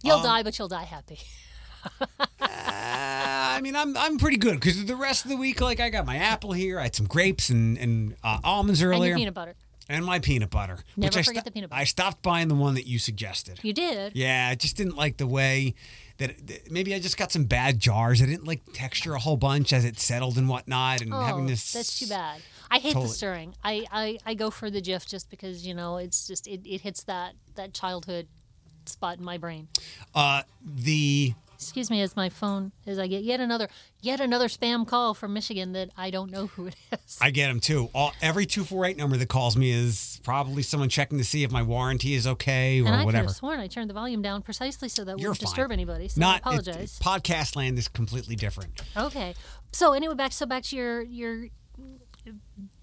You'll 0.04 0.18
Um, 0.18 0.24
die, 0.24 0.44
but 0.44 0.58
you'll 0.60 0.68
die 0.68 0.84
happy. 0.84 1.20
Uh, 2.40 2.48
I 3.58 3.62
mean, 3.62 3.76
I'm 3.76 3.96
I'm 3.98 4.18
pretty 4.18 4.38
good 4.38 4.56
because 4.56 4.86
the 4.86 4.96
rest 4.96 5.26
of 5.26 5.32
the 5.32 5.38
week, 5.38 5.62
like 5.62 5.80
I 5.80 5.90
got 5.90 6.06
my 6.06 6.18
apple 6.18 6.52
here, 6.52 6.80
I 6.80 6.84
had 6.84 6.96
some 6.96 7.06
grapes 7.08 7.50
and 7.50 7.78
and 7.78 8.16
uh, 8.24 8.40
almonds 8.44 8.82
And 8.82 8.92
earlier, 8.92 9.10
your 9.12 9.18
peanut 9.18 9.34
butter. 9.34 9.56
and 9.90 10.06
my 10.06 10.20
peanut 10.20 10.50
butter. 10.50 10.80
Never 10.96 11.08
which 11.10 11.18
I 11.18 11.24
forget 11.24 11.46
the 11.46 11.52
peanut 11.52 11.70
butter. 11.70 11.82
I 11.82 11.86
stopped 11.86 12.22
buying 12.22 12.48
the 12.48 12.56
one 12.56 12.76
that 12.76 12.88
you 12.88 13.00
suggested. 13.00 13.60
You 13.64 13.74
did. 13.74 14.16
Yeah, 14.16 14.48
I 14.52 14.56
just 14.56 14.76
didn't 14.78 14.96
like 14.96 15.18
the 15.18 15.28
way 15.28 15.74
that 16.18 16.46
that 16.48 16.72
maybe 16.72 16.94
I 16.94 17.00
just 17.00 17.18
got 17.18 17.32
some 17.32 17.46
bad 17.46 17.80
jars. 17.80 18.22
I 18.22 18.26
didn't 18.26 18.46
like 18.48 18.62
texture 18.74 19.14
a 19.14 19.20
whole 19.20 19.38
bunch 19.38 19.74
as 19.74 19.84
it 19.86 20.00
settled 20.00 20.38
and 20.38 20.48
whatnot, 20.50 21.02
and 21.02 21.14
Oh, 21.14 21.20
having 21.22 21.48
this. 21.48 21.74
that's 21.74 22.00
too 22.00 22.08
bad. 22.08 22.42
I 22.70 22.80
hate 22.80 22.94
Totally. 22.94 23.08
the 23.08 23.14
stirring. 23.14 23.56
I, 23.64 23.86
I, 23.92 24.18
I 24.26 24.34
go 24.34 24.52
for 24.52 24.70
the 24.70 24.82
Jif 24.82 25.08
just 25.08 25.30
because 25.30 25.66
you 25.66 25.74
know 25.74 25.98
it's 25.98 26.28
just 26.28 26.48
it, 26.48 26.62
it 26.66 26.82
hits 26.82 27.04
that 27.04 27.34
that 27.56 27.74
childhood 27.74 28.28
spot 28.90 29.18
in 29.20 29.24
my 29.26 29.38
brain. 29.38 29.68
Uh, 30.16 30.44
the 30.64 31.34
Excuse 31.60 31.90
me, 31.90 32.04
as 32.04 32.16
my 32.16 32.30
phone 32.30 32.72
as 32.86 33.00
I 33.00 33.08
get 33.08 33.24
yet 33.24 33.40
another 33.40 33.68
yet 34.04 34.20
another 34.20 34.48
spam 34.48 34.88
call 34.88 35.16
from 35.16 35.34
Michigan 35.34 35.72
that 35.72 35.90
I 35.98 36.12
don't 36.12 36.30
know 36.30 36.46
who 36.46 36.68
it 36.68 36.76
is. 36.92 37.18
I 37.20 37.32
get 37.32 37.48
them 37.48 37.60
too. 37.60 37.90
All, 37.96 38.14
every 38.22 38.46
two 38.46 38.64
four 38.64 38.86
eight 38.86 38.96
number 38.96 39.18
that 39.18 39.28
calls 39.28 39.58
me 39.58 39.72
is 39.72 40.22
probably 40.24 40.62
someone 40.62 40.88
checking 40.90 41.18
to 41.18 41.24
see 41.24 41.44
if 41.44 41.50
my 41.52 41.64
warranty 41.64 42.14
is 42.14 42.28
okay 42.28 42.80
or 42.80 42.86
and 42.86 42.94
I 42.96 43.00
could 43.00 43.06
whatever. 43.08 43.26
have 43.30 43.36
sworn 43.36 43.60
I 43.60 43.66
turned 43.66 43.90
the 43.90 43.96
volume 43.96 44.22
down 44.22 44.44
precisely 44.44 44.88
so 44.88 45.04
that 45.06 45.18
You're 45.18 45.32
wouldn't 45.32 45.38
fine. 45.40 45.46
disturb 45.56 45.72
anybody. 45.72 46.10
So 46.10 46.22
Not 46.22 46.34
I 46.34 46.36
it- 46.36 46.40
apologize. 46.68 47.00
podcast 47.04 47.56
land 47.56 47.80
is 47.80 47.88
completely 47.88 48.36
different. 48.36 48.80
okay. 48.96 49.34
So 49.72 49.94
anyway, 49.94 50.14
back 50.14 50.34
so 50.34 50.46
back 50.46 50.62
to 50.66 50.76
your 50.76 51.02
your. 51.02 51.48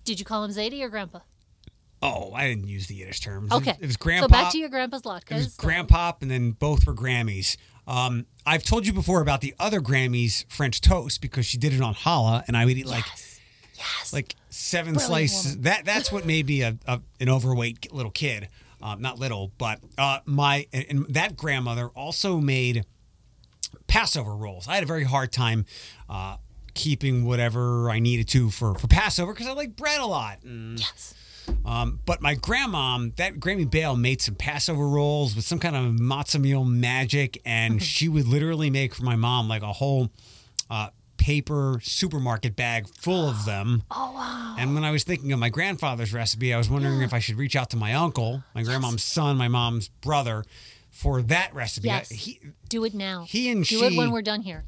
Did 0.05 0.19
you 0.19 0.25
call 0.25 0.43
him 0.43 0.51
Zadie 0.51 0.83
or 0.83 0.89
Grandpa? 0.89 1.21
Oh, 2.05 2.33
I 2.35 2.47
didn't 2.49 2.69
use 2.69 2.87
the 2.87 2.95
Yiddish 2.97 3.21
terms. 3.21 3.51
Okay. 3.51 3.75
It, 3.81 3.87
was 3.87 3.97
grandpa. 3.97 4.27
So 4.27 4.29
back 4.29 4.53
to 4.53 4.59
your 4.59 4.69
grandpa's 4.69 5.03
latkes. 5.03 5.31
It 5.31 5.35
was 5.35 5.47
latkes. 5.49 5.57
grandpa, 5.59 6.13
and 6.21 6.31
then 6.31 6.51
both 6.53 6.87
were 6.87 6.95
Grammys. 6.95 7.57
Um, 7.87 8.27
I've 8.47 8.63
told 8.63 8.87
you 8.87 8.93
before 8.93 9.21
about 9.21 9.41
the 9.41 9.55
other 9.59 9.81
Grammys 9.81 10.45
French 10.51 10.81
toast 10.81 11.21
because 11.21 11.47
she 11.47 11.57
did 11.59 11.73
it 11.73 11.81
on 11.81 11.95
challah, 11.95 12.45
and 12.47 12.57
I 12.57 12.65
would 12.67 12.77
eat 12.77 12.87
like 12.87 13.05
Yes. 13.77 14.13
like 14.13 14.37
seven 14.51 14.95
Brilliant 14.95 15.31
slices. 15.31 15.47
woman. 15.53 15.63
That 15.63 15.85
that's 15.85 16.13
what 16.13 16.25
made 16.25 16.47
me 16.47 16.63
a, 16.63 16.77
a 16.87 17.01
an 17.21 17.29
overweight 17.29 17.93
little 17.93 18.13
kid. 18.13 18.49
Um, 18.83 19.01
not 19.01 19.19
little, 19.19 19.51
but 19.59 19.81
uh, 19.99 20.19
my 20.27 20.67
and, 20.73 20.85
and 20.91 21.07
that 21.15 21.37
grandmother 21.37 21.89
also 21.89 22.39
made 22.39 22.85
Passover 23.87 24.35
rolls. 24.37 24.69
I 24.69 24.75
had 24.75 24.83
a 24.83 24.87
very 24.87 25.05
hard 25.05 25.33
time 25.33 25.65
uh, 26.09 26.37
keeping 26.75 27.25
whatever 27.25 27.91
I 27.91 27.99
needed 27.99 28.29
to 28.29 28.51
for 28.51 28.75
for 28.75 28.87
Passover 28.87 29.33
because 29.33 29.47
I 29.47 29.53
like 29.53 29.77
bread 29.77 30.01
a 30.01 30.07
lot. 30.07 30.43
And, 30.43 30.79
yes. 30.81 31.15
Um, 31.65 32.01
but 32.07 32.21
my 32.21 32.35
grandma, 32.35 32.99
that 33.17 33.35
Grammy 33.41 33.69
Bale, 33.71 33.97
made 33.97 34.21
some 34.21 34.35
Passover 34.35 34.87
rolls 34.89 35.35
with 35.37 35.45
some 35.45 35.59
kind 35.59 35.77
of 35.77 35.85
matzah 36.01 36.41
meal 36.41 36.65
magic, 36.65 37.41
and 37.45 37.83
she 37.95 38.09
would 38.09 38.27
literally 38.27 38.71
make 38.71 38.95
for 38.95 39.05
my 39.05 39.17
mom 39.17 39.49
like 39.49 39.63
a 39.63 39.73
whole 39.73 40.11
uh, 40.71 40.89
paper 41.17 41.81
supermarket 41.83 42.55
bag 42.57 42.87
full 42.89 43.29
of 43.29 43.45
them. 43.45 43.83
Oh 43.97 44.13
wow. 44.13 44.57
And 44.59 44.75
when 44.75 44.85
I 44.85 44.91
was 44.91 45.03
thinking 45.05 45.33
of 45.33 45.39
my 45.39 45.49
grandfather's 45.49 46.13
recipe, 46.13 46.55
I 46.55 46.59
was 46.59 46.71
wondering 46.71 47.03
if 47.03 47.13
I 47.13 47.19
should 47.19 47.37
reach 47.37 47.57
out 47.57 47.71
to 47.71 47.77
my 47.77 47.95
uncle, 47.95 48.45
my 48.55 48.63
grandmom's 48.63 49.03
son, 49.03 49.37
my 49.37 49.49
mom's 49.49 49.89
brother, 49.89 50.45
for 50.91 51.23
that 51.23 51.53
recipe. 51.55 51.89
Yes. 51.89 52.13
I, 52.13 52.15
he, 52.15 52.41
Do 52.69 52.85
it 52.85 52.95
now. 52.95 53.25
he 53.27 53.51
and 53.51 53.67
she 53.67 53.79
Do 53.79 53.85
it 53.85 53.97
when 53.97 54.11
we're 54.13 54.23
done 54.23 54.43
here. 54.43 54.65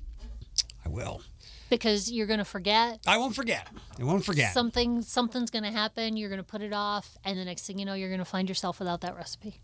I 0.84 0.88
will. 0.88 1.22
Because 1.68 2.10
you're 2.10 2.26
gonna 2.26 2.44
forget. 2.44 3.00
I 3.06 3.18
won't 3.18 3.34
forget. 3.34 3.66
I 4.00 4.04
won't 4.04 4.24
forget. 4.24 4.52
Something 4.54 5.02
something's 5.02 5.50
gonna 5.50 5.72
happen, 5.72 6.16
you're 6.16 6.30
gonna 6.30 6.42
put 6.44 6.62
it 6.62 6.72
off, 6.72 7.16
and 7.24 7.38
the 7.38 7.44
next 7.44 7.66
thing 7.66 7.78
you 7.78 7.84
know, 7.84 7.94
you're 7.94 8.10
gonna 8.10 8.24
find 8.24 8.48
yourself 8.48 8.78
without 8.78 9.00
that 9.02 9.16
recipe. 9.16 9.60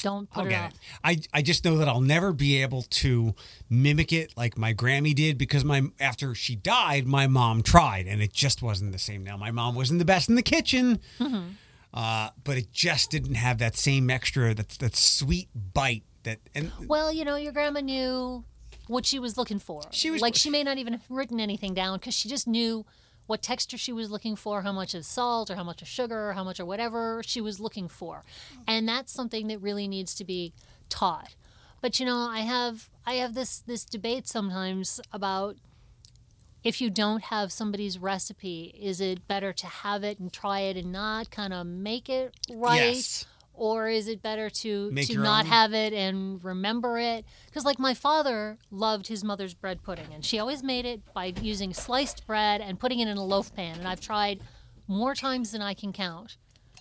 Don't 0.00 0.28
put 0.30 0.40
I'll 0.40 0.46
it 0.50 0.54
off. 0.54 0.70
it. 0.72 0.78
I, 1.02 1.20
I 1.38 1.42
just 1.42 1.64
know 1.64 1.78
that 1.78 1.88
I'll 1.88 2.00
never 2.02 2.32
be 2.34 2.60
able 2.60 2.82
to 2.82 3.34
mimic 3.70 4.12
it 4.12 4.34
like 4.36 4.58
my 4.58 4.74
Grammy 4.74 5.14
did 5.14 5.38
because 5.38 5.64
my 5.64 5.82
after 5.98 6.34
she 6.34 6.56
died, 6.56 7.06
my 7.06 7.26
mom 7.26 7.62
tried 7.62 8.06
and 8.06 8.20
it 8.20 8.32
just 8.32 8.60
wasn't 8.60 8.92
the 8.92 8.98
same. 8.98 9.24
Now 9.24 9.36
my 9.38 9.50
mom 9.50 9.74
wasn't 9.74 10.00
the 10.00 10.04
best 10.04 10.28
in 10.28 10.34
the 10.34 10.42
kitchen, 10.42 10.98
Mm-hmm. 11.18 11.50
uh, 11.94 12.30
but 12.42 12.58
it 12.58 12.72
just 12.72 13.10
didn't 13.12 13.36
have 13.36 13.58
that 13.58 13.76
same 13.76 14.10
extra 14.10 14.52
that 14.54 14.68
that 14.80 14.94
sweet 14.96 15.48
bite 15.54 16.02
that 16.24 16.40
and 16.54 16.70
Well, 16.86 17.10
you 17.12 17.24
know, 17.24 17.36
your 17.36 17.52
grandma 17.52 17.80
knew 17.80 18.44
what 18.86 19.06
she 19.06 19.18
was 19.18 19.36
looking 19.36 19.58
for. 19.58 19.82
She 19.90 20.10
was- 20.10 20.20
like 20.22 20.34
she 20.34 20.50
may 20.50 20.62
not 20.62 20.78
even 20.78 20.92
have 20.94 21.04
written 21.08 21.40
anything 21.40 21.74
down 21.74 21.98
because 21.98 22.14
she 22.14 22.28
just 22.28 22.46
knew 22.46 22.84
what 23.26 23.40
texture 23.40 23.78
she 23.78 23.92
was 23.92 24.10
looking 24.10 24.36
for, 24.36 24.62
how 24.62 24.72
much 24.72 24.92
of 24.94 25.04
salt 25.04 25.50
or 25.50 25.54
how 25.56 25.64
much 25.64 25.80
of 25.80 25.88
sugar 25.88 26.28
or 26.28 26.32
how 26.34 26.44
much 26.44 26.60
or 26.60 26.66
whatever 26.66 27.22
she 27.24 27.40
was 27.40 27.58
looking 27.58 27.88
for. 27.88 28.22
And 28.66 28.86
that's 28.86 29.10
something 29.12 29.46
that 29.48 29.58
really 29.60 29.88
needs 29.88 30.14
to 30.16 30.24
be 30.24 30.52
taught. 30.90 31.34
But 31.80 31.98
you 31.98 32.04
know, 32.06 32.18
I 32.18 32.40
have 32.40 32.90
I 33.06 33.14
have 33.14 33.34
this 33.34 33.60
this 33.60 33.84
debate 33.84 34.28
sometimes 34.28 35.00
about 35.12 35.56
if 36.62 36.80
you 36.80 36.88
don't 36.88 37.24
have 37.24 37.52
somebody's 37.52 37.98
recipe, 37.98 38.74
is 38.80 39.00
it 39.00 39.28
better 39.28 39.52
to 39.52 39.66
have 39.66 40.02
it 40.02 40.18
and 40.18 40.32
try 40.32 40.60
it 40.60 40.76
and 40.78 40.90
not 40.92 41.30
kind 41.30 41.52
of 41.52 41.66
make 41.66 42.08
it 42.08 42.34
right? 42.50 42.94
Yes. 42.94 43.26
Or 43.56 43.88
is 43.88 44.08
it 44.08 44.20
better 44.20 44.50
to 44.50 44.90
Make 44.90 45.06
to 45.08 45.18
not 45.18 45.44
own? 45.44 45.50
have 45.50 45.72
it 45.72 45.92
and 45.92 46.42
remember 46.42 46.98
it? 46.98 47.24
Because 47.46 47.64
like 47.64 47.78
my 47.78 47.94
father 47.94 48.58
loved 48.70 49.06
his 49.06 49.22
mother's 49.22 49.54
bread 49.54 49.82
pudding, 49.82 50.12
and 50.12 50.24
she 50.24 50.38
always 50.40 50.62
made 50.62 50.84
it 50.84 51.02
by 51.14 51.32
using 51.40 51.72
sliced 51.72 52.26
bread 52.26 52.60
and 52.60 52.80
putting 52.80 52.98
it 52.98 53.06
in 53.08 53.16
a 53.16 53.24
loaf 53.24 53.54
pan. 53.54 53.78
And 53.78 53.86
I've 53.86 54.00
tried 54.00 54.40
more 54.88 55.14
times 55.14 55.52
than 55.52 55.62
I 55.62 55.72
can 55.72 55.92
count 55.92 56.36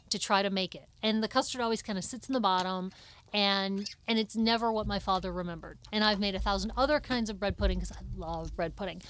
to 0.10 0.18
try 0.20 0.42
to 0.42 0.50
make 0.50 0.74
it. 0.76 0.88
And 1.02 1.24
the 1.24 1.28
custard 1.28 1.62
always 1.62 1.82
kind 1.82 1.98
of 1.98 2.04
sits 2.04 2.28
in 2.28 2.34
the 2.34 2.40
bottom 2.40 2.92
and 3.34 3.90
and 4.08 4.20
it's 4.20 4.36
never 4.36 4.72
what 4.72 4.86
my 4.86 5.00
father 5.00 5.32
remembered. 5.34 5.80
And 5.92 6.04
I've 6.04 6.20
made 6.20 6.36
a 6.36 6.40
thousand 6.40 6.72
other 6.78 7.00
kinds 7.00 7.30
of 7.30 7.40
bread 7.40 7.58
pudding 7.58 7.80
because 7.80 7.92
I 7.92 8.02
love 8.16 8.56
bread 8.56 8.76
pudding. 8.76 9.02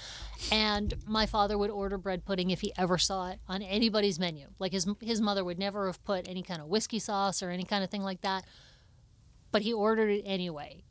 And 0.50 0.94
my 1.06 1.26
father 1.26 1.58
would 1.58 1.70
order 1.70 1.98
bread 1.98 2.24
pudding 2.24 2.50
if 2.50 2.62
he 2.62 2.72
ever 2.78 2.96
saw 2.96 3.28
it 3.30 3.40
on 3.48 3.62
anybody's 3.62 4.18
menu. 4.18 4.46
Like 4.58 4.72
his 4.72 4.86
his 5.00 5.20
mother 5.20 5.44
would 5.44 5.58
never 5.58 5.86
have 5.86 6.02
put 6.04 6.26
any 6.26 6.42
kind 6.42 6.62
of 6.62 6.68
whiskey 6.68 6.98
sauce 6.98 7.42
or 7.42 7.50
any 7.50 7.64
kind 7.64 7.84
of 7.84 7.90
thing 7.90 8.02
like 8.02 8.22
that. 8.22 8.46
But 9.52 9.62
he 9.62 9.72
ordered 9.72 10.08
it 10.10 10.22
anyway. 10.24 10.84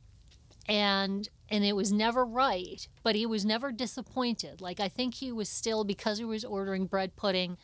And 0.69 1.27
and 1.49 1.65
it 1.65 1.75
was 1.75 1.91
never 1.91 2.23
right, 2.23 2.87
but 3.01 3.15
he 3.15 3.25
was 3.25 3.43
never 3.43 3.71
disappointed. 3.71 4.61
Like 4.61 4.79
I 4.79 4.87
think 4.89 5.15
he 5.15 5.31
was 5.31 5.49
still 5.49 5.83
because 5.83 6.19
he 6.19 6.25
was 6.25 6.45
ordering 6.45 6.85
bread 6.85 7.15
pudding 7.15 7.57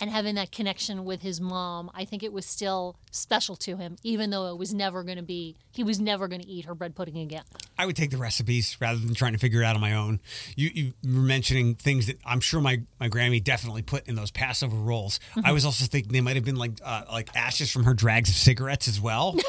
and 0.00 0.10
having 0.10 0.34
that 0.34 0.50
connection 0.50 1.04
with 1.04 1.22
his 1.22 1.40
mom, 1.40 1.90
I 1.94 2.04
think 2.04 2.22
it 2.22 2.32
was 2.32 2.44
still 2.46 2.96
special 3.10 3.56
to 3.56 3.76
him, 3.76 3.96
even 4.02 4.30
though 4.30 4.48
it 4.48 4.58
was 4.58 4.74
never 4.74 5.02
going 5.04 5.16
to 5.16 5.22
be, 5.22 5.56
he 5.72 5.84
was 5.84 6.00
never 6.00 6.28
going 6.28 6.40
to 6.40 6.48
eat 6.48 6.64
her 6.64 6.74
bread 6.74 6.94
pudding 6.94 7.18
again. 7.18 7.44
I 7.78 7.86
would 7.86 7.96
take 7.96 8.10
the 8.10 8.16
recipes 8.16 8.76
rather 8.80 8.98
than 8.98 9.14
trying 9.14 9.32
to 9.32 9.38
figure 9.38 9.62
it 9.62 9.64
out 9.64 9.76
on 9.76 9.80
my 9.80 9.94
own. 9.94 10.20
You, 10.56 10.70
you 10.74 10.92
were 11.04 11.20
mentioning 11.20 11.74
things 11.74 12.06
that 12.06 12.18
I'm 12.24 12.40
sure 12.40 12.60
my, 12.60 12.82
my 12.98 13.08
Grammy 13.08 13.42
definitely 13.42 13.82
put 13.82 14.06
in 14.08 14.16
those 14.16 14.30
Passover 14.30 14.76
rolls. 14.76 15.20
Mm-hmm. 15.30 15.46
I 15.46 15.52
was 15.52 15.64
also 15.64 15.84
thinking 15.86 16.12
they 16.12 16.20
might 16.20 16.36
have 16.36 16.44
been 16.44 16.56
like 16.56 16.72
uh, 16.84 17.02
like 17.10 17.34
ashes 17.36 17.70
from 17.70 17.84
her 17.84 17.94
drags 17.94 18.28
of 18.28 18.34
cigarettes 18.36 18.88
as 18.88 19.00
well. 19.00 19.36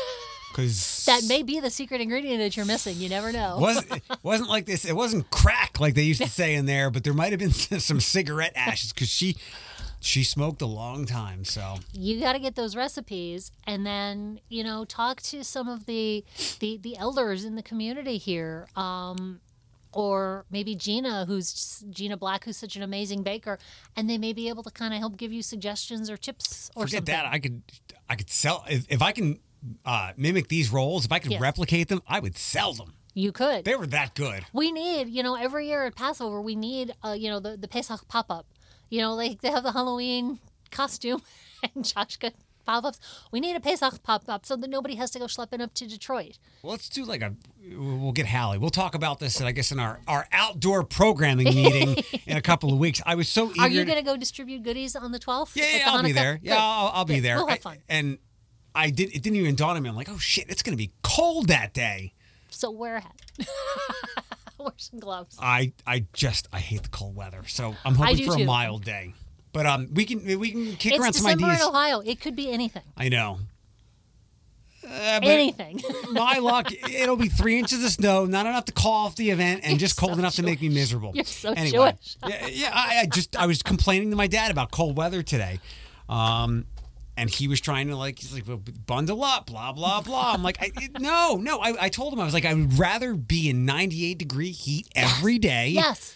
Because 0.56 1.04
That 1.04 1.24
may 1.28 1.44
be 1.44 1.60
the 1.60 1.70
secret 1.70 2.00
ingredient 2.00 2.40
that 2.40 2.56
you're 2.56 2.66
missing. 2.66 2.96
You 2.96 3.10
never 3.10 3.34
know. 3.34 3.58
wasn't 3.60 3.92
it 3.92 4.04
wasn't 4.24 4.50
like 4.50 4.66
this. 4.66 4.86
It 4.86 4.96
wasn't 4.96 5.30
crack 5.30 5.82
like 5.82 5.96
they 5.96 6.04
used 6.04 6.22
to 6.22 6.30
say 6.42 6.56
in 6.56 6.66
there, 6.66 6.90
but 6.90 7.04
there 7.04 7.14
might 7.14 7.34
have 7.34 7.40
been 7.40 7.52
some 7.80 8.00
cigarette 8.00 8.54
ashes 8.56 8.94
because 8.94 9.10
she 9.10 9.36
she 10.06 10.24
smoked 10.24 10.62
a 10.62 10.66
long 10.68 11.06
time. 11.06 11.44
So 11.46 11.78
you 11.92 12.20
got 12.20 12.34
to 12.34 12.40
get 12.40 12.56
those 12.56 12.76
recipes 12.76 13.52
and 13.66 13.86
then 13.86 14.40
you 14.50 14.64
know 14.64 14.86
talk 14.86 15.22
to 15.24 15.44
some 15.44 15.68
of 15.68 15.86
the 15.88 16.24
the, 16.60 16.78
the 16.78 16.96
elders 16.98 17.44
in 17.44 17.56
the 17.56 17.64
community 17.64 18.18
here 18.18 18.68
um, 18.76 19.42
or 19.92 20.46
maybe 20.52 20.76
gina 20.76 21.26
who's 21.26 21.84
gina 21.90 22.18
black 22.18 22.44
who's 22.44 22.58
such 22.58 22.76
an 22.76 22.84
amazing 22.84 23.24
baker 23.24 23.58
and 23.96 24.10
they 24.10 24.18
may 24.18 24.34
be 24.34 24.48
able 24.50 24.62
to 24.64 24.70
kind 24.72 24.94
of 24.94 25.00
help 25.00 25.18
give 25.18 25.32
you 25.34 25.42
suggestions 25.42 26.10
or 26.10 26.18
tips 26.18 26.70
or 26.76 26.84
forget 26.84 26.98
something 27.00 27.16
that. 27.16 27.26
I 27.26 27.40
could 27.40 27.62
I 28.08 28.16
could 28.16 28.30
sell 28.30 28.64
if, 28.70 28.86
if 28.90 29.02
I 29.02 29.12
can 29.12 29.40
uh, 29.84 30.12
mimic 30.16 30.48
these 30.50 30.70
rolls. 30.72 31.06
If 31.06 31.12
I 31.12 31.18
could 31.18 31.32
Yes. 31.32 31.42
replicate 31.42 31.88
them, 31.88 32.04
I 32.08 32.20
would 32.20 32.38
sell 32.38 32.74
them. 32.74 32.94
you 33.16 33.32
could 33.32 33.66
They 33.66 33.76
were 33.76 33.88
that 33.88 34.14
good. 34.14 34.46
we 34.54 34.72
need 34.72 35.10
you 35.10 35.24
know 35.24 35.34
every 35.36 35.68
year 35.68 35.86
at 35.86 35.96
passover 35.96 36.40
we 36.42 36.56
need 36.56 36.94
uh, 37.04 37.14
you 37.18 37.30
know 37.32 37.40
the, 37.40 37.58
the 37.58 37.68
pesach 37.68 38.08
pop-up 38.08 38.46
you 38.90 39.02
know 39.02 39.14
like 39.16 39.42
they 39.42 39.50
have 39.52 39.64
the 39.64 39.72
halloween 39.72 40.40
costume 40.72 41.22
and 41.64 41.84
Joshka 41.86 42.32
pop-ups 42.66 43.00
we 43.32 43.40
need 43.40 43.56
a 43.56 43.60
pesach 43.60 44.02
pop-up 44.04 44.46
so 44.46 44.56
that 44.56 44.70
nobody 44.70 44.96
has 44.96 45.12
to 45.12 45.20
go 45.20 45.26
schlepping 45.26 45.62
up 45.62 45.74
to 45.76 45.88
detroit 45.88 46.40
Well, 46.64 46.72
let's 46.72 46.90
do 46.90 47.06
like 47.06 47.22
a. 47.22 47.36
We'll 47.78 48.12
get 48.12 48.26
Hallie. 48.28 48.58
We'll 48.60 48.70
talk 48.72 48.94
about 48.96 49.20
this, 49.20 49.40
I 49.42 49.52
guess, 49.52 49.72
in 49.72 49.80
our 49.80 50.00
our 50.08 50.28
outdoor 50.32 50.84
programming 50.84 51.48
meeting 51.54 52.04
in 52.28 52.38
a 52.38 52.42
couple 52.42 52.72
of 52.74 52.78
weeks. 52.80 53.02
I 53.06 53.16
was 53.16 53.28
so 53.28 53.50
eager. 53.52 53.62
Are 53.62 53.68
you 53.68 53.86
going 53.86 53.98
to 53.98 54.04
go 54.04 54.16
distribute 54.18 54.62
goodies 54.64 54.96
on 54.96 55.12
the 55.12 55.18
12th? 55.20 55.56
Yeah, 55.56 55.78
yeah, 55.78 55.92
I'll 55.92 56.04
be 56.04 56.12
there. 56.12 56.40
Yeah, 56.44 56.58
I'll, 56.60 56.92
I'll 56.94 57.06
be 57.06 57.20
there. 57.20 57.38
We'll 57.38 57.48
have 57.48 57.58
I- 57.58 57.62
fun. 57.62 57.78
and 57.90 58.18
I 58.76 58.90
did. 58.92 59.16
It 59.16 59.24
didn't 59.24 59.38
even 59.38 59.56
dawn 59.56 59.76
on 59.78 59.82
me. 59.84 59.90
I'm 59.90 59.96
like, 59.96 60.10
oh 60.10 60.18
shit, 60.20 60.48
it's 60.50 60.62
gonna 60.64 60.78
be 60.78 60.92
cold 61.04 61.48
that 61.48 61.74
day. 61.74 62.14
So 62.50 62.70
wear 62.72 62.98
a 62.98 63.02
hat. 63.02 63.22
Some 64.78 65.00
gloves. 65.00 65.38
I 65.42 65.74
I 65.86 66.06
just 66.14 66.48
I 66.52 66.60
hate 66.60 66.84
the 66.84 66.90
cold 66.90 67.16
weather, 67.16 67.44
so 67.48 67.76
I'm 67.86 67.96
hoping 67.96 68.26
for 68.26 68.36
a 68.36 68.46
mild 68.46 68.84
day. 68.84 69.14
But 69.54 69.66
um, 69.66 69.88
we 69.94 70.06
can 70.06 70.24
we 70.40 70.52
can 70.52 70.76
kick 70.76 71.00
around 71.00 71.10
It's 71.10 71.20
some 71.20 71.28
December 71.28 71.46
ideas. 71.46 71.62
in 71.62 71.68
Ohio. 71.70 72.00
It 72.02 72.20
could 72.20 72.36
be 72.36 72.52
anything. 72.52 72.84
I 72.98 73.10
know. 73.10 73.40
Uh, 74.88 75.20
anything. 75.24 75.82
my 76.12 76.38
luck, 76.38 76.72
it'll 76.92 77.16
be 77.16 77.28
three 77.30 77.58
inches 77.58 77.84
of 77.84 77.90
snow, 77.90 78.26
not 78.26 78.46
enough 78.46 78.66
to 78.66 78.72
call 78.72 79.06
off 79.08 79.16
the 79.16 79.32
event, 79.32 79.62
and 79.64 79.72
You're 79.72 79.80
just 79.80 79.98
cold 79.98 80.14
so 80.14 80.20
enough 80.20 80.36
to 80.36 80.44
make 80.44 80.62
me 80.62 80.70
miserable. 80.70 81.12
You're 81.16 81.24
so 81.26 81.54
anyway, 81.54 81.94
Jewish. 81.94 82.18
yeah, 82.28 82.48
yeah. 82.48 82.72
I, 82.72 83.00
I 83.02 83.06
just 83.08 83.36
I 83.36 83.48
was 83.48 83.64
complaining 83.64 84.12
to 84.12 84.16
my 84.16 84.28
dad 84.28 84.52
about 84.52 84.70
cold 84.72 84.96
weather 84.98 85.24
today, 85.24 85.60
um, 86.08 86.66
and 87.18 87.30
he 87.30 87.48
was 87.48 87.62
trying 87.62 87.88
to 87.88 87.96
like 87.96 88.20
he's 88.20 88.34
like 88.34 88.48
well, 88.48 88.62
bundle 88.86 89.24
up, 89.24 89.48
blah 89.48 89.72
blah 89.72 90.02
blah. 90.02 90.34
I'm 90.34 90.44
like, 90.44 90.62
I, 90.62 90.72
it- 90.82 91.00
no, 91.00 91.38
no. 91.38 91.60
I, 91.60 91.86
I 91.86 91.90
told 91.90 92.14
him 92.14 92.20
I 92.20 92.26
was 92.26 92.34
like 92.34 92.46
I 92.46 92.54
would 92.54 92.78
rather 92.78 93.14
be 93.16 93.50
in 93.50 93.66
98 93.66 94.18
degree 94.18 94.52
heat 94.52 94.88
every 94.96 95.38
day 95.38 95.70
yes. 95.70 96.16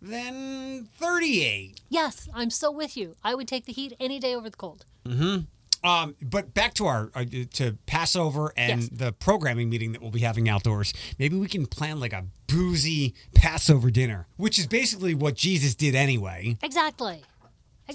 than 0.00 0.88
38. 0.98 1.80
Yes, 1.88 2.28
I'm 2.34 2.50
so 2.50 2.70
with 2.70 2.96
you. 2.96 3.14
I 3.22 3.34
would 3.34 3.48
take 3.48 3.66
the 3.66 3.72
heat 3.72 3.94
any 4.00 4.18
day 4.18 4.34
over 4.34 4.50
the 4.50 4.56
cold. 4.56 4.84
Hmm 5.06 5.38
um, 5.84 6.14
but 6.22 6.54
back 6.54 6.74
to 6.74 6.86
our 6.86 7.10
uh, 7.14 7.24
to 7.54 7.76
Passover 7.86 8.52
and 8.56 8.82
Yes. 8.82 8.90
the 8.92 9.12
programming 9.12 9.68
meeting 9.68 9.92
that 9.92 10.00
we'll 10.02 10.10
be 10.10 10.20
having 10.20 10.48
outdoors. 10.48 10.94
Maybe 11.18 11.36
we 11.36 11.48
can 11.48 11.66
plan 11.66 11.98
like 11.98 12.12
a 12.12 12.26
boozy 12.46 13.14
Passover 13.34 13.90
dinner, 13.90 14.28
which 14.36 14.58
is 14.58 14.66
basically 14.66 15.14
what 15.14 15.34
Jesus 15.34 15.74
did 15.74 15.94
anyway, 15.94 16.56
Exactly. 16.62 17.22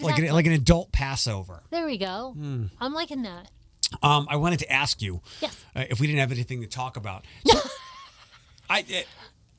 Like 0.02 0.20
an, 0.20 0.28
like 0.34 0.46
an 0.46 0.52
adult 0.54 0.92
Passover. 0.92 1.64
there 1.70 1.86
we 1.86 1.98
go. 1.98 2.34
Hmm. 2.38 2.66
I'm 2.80 2.94
liking 2.94 3.24
that. 3.24 3.50
Um, 4.04 4.28
I 4.30 4.36
wanted 4.36 4.60
to 4.60 4.72
ask 4.72 5.02
you 5.02 5.22
Yes. 5.42 5.56
uh, 5.76 5.86
if 5.90 6.00
we 6.00 6.08
didn't 6.08 6.20
have 6.20 6.32
anything 6.32 6.62
to 6.62 6.68
talk 6.68 6.98
about. 6.98 7.26
So, 7.48 7.60
I, 8.70 8.82
uh, 8.82 9.02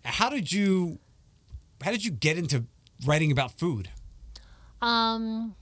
how 0.05 0.29
did 0.29 0.53
you, 0.53 0.99
how 1.83 1.91
did 1.91 2.05
you 2.05 2.11
get 2.11 2.37
into 2.37 2.65
writing 3.07 3.33
about 3.33 3.53
food? 3.53 3.89
Um. 4.83 5.55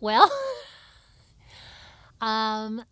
Well, 0.00 0.30
um, 2.20 2.82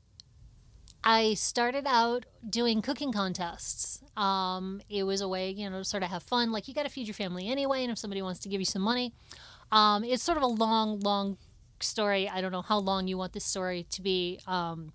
I 1.05 1.35
started 1.35 1.85
out 1.87 2.27
doing 2.49 2.83
cooking 2.83 3.13
contests. 3.13 4.03
Um, 4.17 4.81
it 4.89 5.05
was 5.05 5.21
a 5.21 5.29
way, 5.29 5.51
you 5.51 5.69
know, 5.71 5.79
to 5.79 5.85
sort 5.85 6.03
of 6.03 6.11
have 6.11 6.23
fun. 6.23 6.51
Like 6.53 6.69
you 6.69 6.75
got 6.75 6.85
to 6.85 6.89
feed 6.89 7.07
your 7.07 7.15
family 7.15 7.49
anyway, 7.49 7.83
and 7.83 7.91
if 7.93 7.99
somebody 7.99 8.23
wants 8.23 8.41
to 8.41 8.49
give 8.49 8.61
you 8.61 8.65
some 8.67 8.83
money, 8.83 9.13
um, 9.73 10.05
it's 10.05 10.23
sort 10.23 10.37
of 10.39 10.43
a 10.45 10.49
long, 10.49 11.01
long 11.01 11.37
story. 11.81 12.29
I 12.29 12.41
don't 12.41 12.53
know 12.53 12.63
how 12.63 12.79
long 12.79 13.07
you 13.07 13.19
want 13.19 13.33
this 13.33 13.45
story 13.45 13.87
to 13.91 14.03
be. 14.03 14.41
Um, 14.47 14.93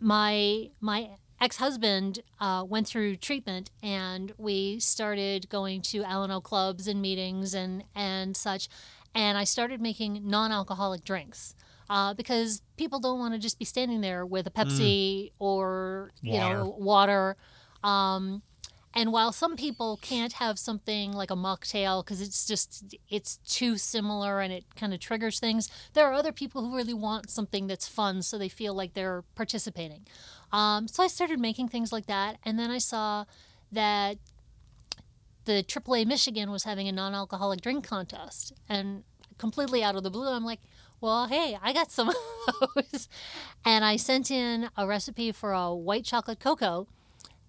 my 0.00 0.70
my 0.80 1.10
ex-husband 1.40 2.20
uh, 2.40 2.64
went 2.66 2.86
through 2.86 3.16
treatment 3.16 3.70
and 3.82 4.32
we 4.38 4.80
started 4.80 5.48
going 5.48 5.80
to 5.82 6.02
Alano 6.02 6.42
clubs 6.42 6.88
and 6.88 7.00
meetings 7.00 7.54
and 7.54 7.84
and 7.94 8.36
such 8.36 8.68
and 9.14 9.38
I 9.38 9.44
started 9.44 9.80
making 9.80 10.28
non-alcoholic 10.28 11.04
drinks 11.04 11.54
uh, 11.90 12.12
because 12.14 12.62
people 12.76 12.98
don't 13.00 13.18
want 13.18 13.34
to 13.34 13.40
just 13.40 13.58
be 13.58 13.64
standing 13.64 14.00
there 14.00 14.26
with 14.26 14.46
a 14.46 14.50
Pepsi 14.50 15.32
or 15.38 16.10
you 16.22 16.38
know 16.38 16.74
water 16.78 17.36
um, 17.84 18.42
and 18.98 19.12
while 19.12 19.30
some 19.30 19.54
people 19.54 19.96
can't 20.02 20.32
have 20.34 20.58
something 20.58 21.12
like 21.12 21.30
a 21.30 21.36
mocktail 21.36 22.04
because 22.04 22.20
it's 22.20 22.44
just 22.44 22.96
it's 23.08 23.36
too 23.46 23.76
similar 23.78 24.40
and 24.40 24.52
it 24.52 24.64
kind 24.74 24.92
of 24.92 24.98
triggers 24.98 25.38
things, 25.38 25.70
there 25.92 26.04
are 26.04 26.12
other 26.12 26.32
people 26.32 26.62
who 26.62 26.74
really 26.74 26.94
want 26.94 27.30
something 27.30 27.68
that's 27.68 27.86
fun 27.86 28.22
so 28.22 28.36
they 28.36 28.48
feel 28.48 28.74
like 28.74 28.94
they're 28.94 29.22
participating. 29.36 30.04
Um, 30.50 30.88
so 30.88 31.04
I 31.04 31.06
started 31.06 31.38
making 31.38 31.68
things 31.68 31.92
like 31.92 32.06
that, 32.06 32.38
and 32.44 32.58
then 32.58 32.72
I 32.72 32.78
saw 32.78 33.24
that 33.70 34.18
the 35.44 35.62
AAA 35.62 36.04
Michigan 36.04 36.50
was 36.50 36.64
having 36.64 36.88
a 36.88 36.92
non-alcoholic 36.92 37.60
drink 37.60 37.86
contest, 37.86 38.52
and 38.68 39.04
completely 39.38 39.84
out 39.84 39.94
of 39.94 40.02
the 40.02 40.10
blue, 40.10 40.26
I'm 40.26 40.44
like, 40.44 40.60
well, 41.00 41.28
hey, 41.28 41.56
I 41.62 41.72
got 41.72 41.92
some 41.92 42.08
of 42.08 42.16
those, 42.74 43.08
and 43.64 43.84
I 43.84 43.94
sent 43.94 44.32
in 44.32 44.70
a 44.76 44.88
recipe 44.88 45.30
for 45.30 45.52
a 45.52 45.72
white 45.72 46.04
chocolate 46.04 46.40
cocoa 46.40 46.88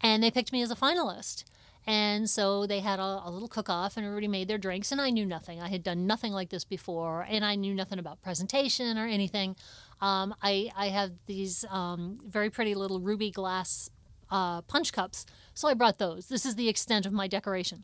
and 0.02 0.22
they 0.24 0.32
picked 0.32 0.52
me 0.52 0.62
as 0.62 0.72
a 0.72 0.76
finalist. 0.76 1.44
And 1.88 2.30
so 2.30 2.68
they 2.68 2.82
had 2.82 3.00
a, 3.00 3.22
a 3.26 3.32
little 3.32 3.48
cook 3.48 3.70
off, 3.70 3.98
and 3.98 4.06
everybody 4.06 4.28
made 4.28 4.48
their 4.48 4.58
drinks. 4.58 4.92
And 4.92 5.02
I 5.02 5.10
knew 5.10 5.26
nothing. 5.26 5.60
I 5.62 5.70
had 5.70 5.82
done 5.82 6.06
nothing 6.06 6.34
like 6.34 6.50
this 6.50 6.64
before, 6.64 7.26
and 7.28 7.44
I 7.44 7.56
knew 7.56 7.74
nothing 7.74 7.98
about 8.00 8.22
presentation 8.22 8.98
or 8.98 9.08
anything. 9.08 9.56
Um, 10.02 10.36
I, 10.44 10.72
I 10.78 10.90
have 10.90 11.12
these 11.26 11.66
um, 11.70 12.20
very 12.28 12.50
pretty 12.50 12.76
little 12.76 13.00
ruby 13.00 13.32
glass 13.32 13.90
uh, 14.30 14.62
punch 14.64 14.94
cups, 14.94 15.26
so 15.56 15.68
I 15.68 15.74
brought 15.74 15.98
those. 15.98 16.28
This 16.28 16.46
is 16.46 16.56
the 16.56 16.70
extent 16.70 17.06
of 17.08 17.14
my 17.14 17.28
decoration. 17.28 17.84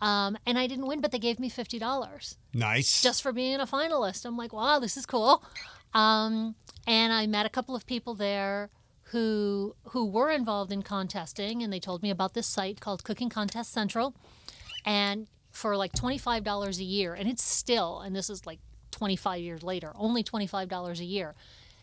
Um, 0.00 0.36
and 0.46 0.58
I 0.58 0.66
didn't 0.66 0.86
win, 0.86 1.00
but 1.00 1.12
they 1.12 1.18
gave 1.18 1.38
me 1.38 1.50
$50 1.50 2.36
Nice. 2.52 3.02
just 3.02 3.22
for 3.22 3.32
being 3.32 3.60
a 3.60 3.66
finalist. 3.66 4.24
I'm 4.24 4.36
like, 4.36 4.52
wow, 4.52 4.78
this 4.78 4.96
is 4.96 5.06
cool. 5.06 5.42
Um, 5.92 6.54
and 6.86 7.12
I 7.12 7.26
met 7.26 7.46
a 7.46 7.50
couple 7.50 7.76
of 7.76 7.86
people 7.86 8.14
there 8.14 8.70
who 9.08 9.76
who 9.90 10.06
were 10.06 10.30
involved 10.30 10.72
in 10.72 10.82
contesting, 10.82 11.62
and 11.62 11.72
they 11.72 11.80
told 11.80 12.02
me 12.02 12.10
about 12.10 12.34
this 12.34 12.46
site 12.46 12.80
called 12.80 13.04
Cooking 13.04 13.28
Contest 13.28 13.72
Central, 13.72 14.14
and 14.84 15.26
for 15.50 15.76
like 15.76 15.92
twenty 15.92 16.18
five 16.18 16.44
dollars 16.44 16.78
a 16.78 16.84
year, 16.84 17.14
and 17.14 17.28
it's 17.28 17.44
still, 17.44 18.00
and 18.00 18.14
this 18.14 18.30
is 18.30 18.46
like 18.46 18.60
twenty 18.90 19.16
five 19.16 19.40
years 19.40 19.62
later, 19.62 19.92
only 19.96 20.22
twenty 20.22 20.46
five 20.46 20.68
dollars 20.68 21.00
a 21.00 21.04
year. 21.04 21.34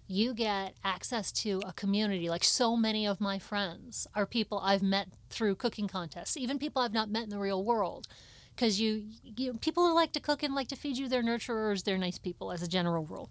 You 0.07 0.33
get 0.33 0.75
access 0.83 1.31
to 1.43 1.61
a 1.65 1.71
community. 1.71 2.29
Like 2.29 2.43
so 2.43 2.75
many 2.75 3.07
of 3.07 3.21
my 3.21 3.39
friends 3.39 4.07
are 4.13 4.25
people 4.25 4.59
I've 4.59 4.83
met 4.83 5.07
through 5.29 5.55
cooking 5.55 5.87
contests, 5.87 6.35
even 6.35 6.59
people 6.59 6.81
I've 6.81 6.91
not 6.91 7.09
met 7.09 7.23
in 7.23 7.29
the 7.29 7.37
real 7.37 7.63
world 7.63 8.07
because 8.55 8.79
you, 8.79 9.05
you 9.23 9.53
people 9.55 9.87
who 9.87 9.95
like 9.95 10.11
to 10.13 10.19
cook 10.19 10.43
and 10.43 10.53
like 10.53 10.67
to 10.67 10.75
feed 10.75 10.97
you 10.97 11.07
they're 11.07 11.23
nurturers 11.23 11.83
they're 11.83 11.97
nice 11.97 12.17
people 12.17 12.51
as 12.51 12.61
a 12.61 12.67
general 12.67 13.05
rule 13.05 13.29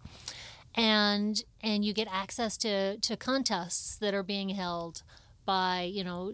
and 0.75 1.43
and 1.63 1.85
you 1.85 1.93
get 1.93 2.09
access 2.11 2.57
to 2.59 2.99
to 2.99 3.17
contests 3.17 3.97
that 3.97 4.15
are 4.15 4.23
being 4.23 4.51
held 4.51 5.03
by 5.45 5.83
you 5.83 6.05
know 6.05 6.33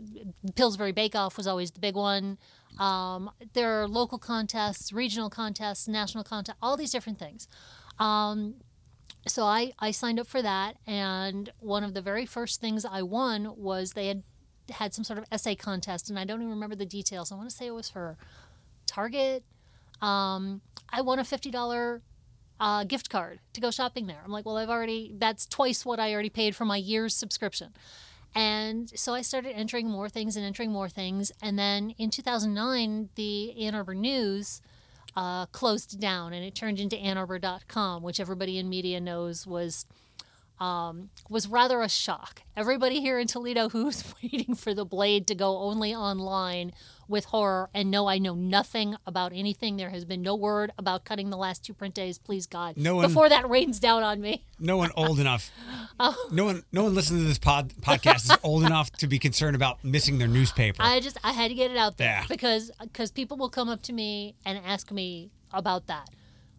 pillsbury 0.55 0.93
bake 0.93 1.15
off 1.15 1.37
was 1.37 1.47
always 1.47 1.71
the 1.71 1.81
big 1.81 1.95
one. 1.95 2.39
Um, 2.79 3.31
there 3.55 3.81
are 3.81 3.89
local 3.89 4.19
contests 4.19 4.93
regional 4.93 5.31
contests 5.31 5.89
national 5.89 6.25
contests 6.25 6.59
all 6.61 6.77
these 6.77 6.93
different 6.93 7.19
things. 7.19 7.49
Um, 7.99 8.57
so 9.27 9.45
I, 9.45 9.73
I 9.79 9.91
signed 9.91 10.21
up 10.21 10.27
for 10.29 10.43
that 10.43 10.77
and 10.87 11.51
one 11.59 11.83
of 11.83 11.95
the 11.95 12.03
very 12.03 12.27
first 12.27 12.61
things 12.61 12.85
i 12.85 13.03
won 13.03 13.55
was 13.57 13.93
they 13.93 14.07
had 14.07 14.23
had 14.71 14.95
some 14.95 15.03
sort 15.03 15.19
of 15.19 15.25
essay 15.33 15.57
contest 15.57 16.09
and 16.09 16.17
i 16.19 16.25
don't 16.25 16.41
even 16.41 16.51
remember 16.51 16.77
the 16.77 16.87
details. 16.87 17.33
I 17.33 17.35
want 17.35 17.49
to 17.51 17.57
say 17.57 17.67
it 17.67 17.75
was 17.75 17.89
for 17.89 18.17
Target. 18.87 19.45
Um, 20.01 20.61
I 20.91 21.01
won 21.01 21.19
a 21.19 21.25
fifty 21.25 21.51
dollar 21.51 22.03
uh, 22.61 22.85
gift 22.85 23.11
card 23.11 23.41
to 23.53 23.61
go 23.61 23.71
shopping 23.71 24.07
there. 24.07 24.21
I'm 24.25 24.31
like, 24.31 24.47
well, 24.47 24.57
I've 24.57 24.71
already 24.71 25.15
that's 25.19 25.47
twice 25.47 25.85
what 25.85 26.01
I 26.01 26.13
already 26.13 26.31
paid 26.31 26.57
for 26.57 26.65
my 26.65 26.77
year's 26.77 27.15
subscription. 27.15 27.73
And 28.35 28.91
so 28.95 29.15
I 29.15 29.23
started 29.23 29.53
entering 29.53 29.89
more 29.89 30.09
things 30.11 30.37
and 30.37 30.45
entering 30.45 30.71
more 30.71 30.91
things. 30.91 31.33
And 31.41 31.59
then 31.59 31.95
in 31.97 32.11
2009, 32.11 33.09
the 33.15 33.67
Ann 33.67 33.75
Arbor 33.75 33.95
News 33.95 34.61
uh, 35.17 35.47
closed 35.47 35.99
down 35.99 36.35
and 36.35 36.45
it 36.45 36.55
turned 36.55 36.79
into 36.79 36.97
AnnArbor.com, 36.97 38.03
which 38.03 38.21
everybody 38.21 38.59
in 38.59 38.69
media 38.69 39.01
knows 39.01 39.47
was 39.47 39.87
um, 40.59 41.11
was 41.29 41.49
rather 41.49 41.83
a 41.83 41.89
shock. 41.89 42.43
Everybody 42.57 43.01
here 43.01 43.19
in 43.19 43.27
Toledo 43.27 43.69
who's 43.71 44.05
waiting 44.23 44.55
for 44.55 44.73
the 44.75 44.85
blade 44.85 45.27
to 45.29 45.35
go 45.35 45.59
only 45.59 45.95
online 45.95 46.73
with 47.09 47.27
horror, 47.27 47.71
and 47.73 47.89
no, 47.89 48.09
I 48.09 48.19
know 48.19 48.35
nothing 48.35 48.97
about 49.07 49.33
anything. 49.33 49.77
There 49.77 49.91
has 49.91 50.05
been 50.05 50.23
no 50.23 50.35
word 50.35 50.73
about 50.77 51.05
cutting 51.05 51.31
the 51.31 51.37
last 51.37 51.65
two 51.65 51.73
print 51.73 51.95
days, 51.95 52.19
please 52.19 52.47
God. 52.49 52.77
No 52.77 52.97
one- 52.97 53.07
Before 53.07 53.29
that 53.29 53.49
rains 53.49 53.79
down 53.79 54.03
on 54.03 54.21
me. 54.21 54.45
no 54.59 54.77
one 54.77 54.91
old 54.97 55.21
enough. 55.21 55.51
Oh. 56.01 56.17
No 56.33 56.45
one, 56.47 56.65
no 56.73 56.83
one 56.83 56.95
listening 56.95 57.21
to 57.23 57.29
this 57.29 57.39
pod 57.39 57.73
podcast 57.81 58.25
is 58.31 58.37
old 58.43 58.65
enough 58.65 58.91
to 58.93 59.07
be 59.07 59.19
concerned 59.21 59.55
about 59.55 59.85
missing 59.85 60.19
their 60.19 60.27
newspaper. 60.29 60.83
I 60.83 60.99
just 60.99 61.17
I 61.23 61.33
had 61.33 61.49
to 61.49 61.55
get 61.55 61.71
it 61.71 61.77
out 61.77 61.97
there 61.97 62.09
Yeah. 62.09 62.25
because 62.29 62.71
because 62.83 63.13
people 63.13 63.37
will 63.37 63.49
come 63.51 63.69
up 63.69 63.83
to 63.83 63.93
me 63.93 64.35
and 64.45 64.59
ask 64.67 64.91
me 64.91 65.31
about 65.53 65.87
that, 65.87 66.09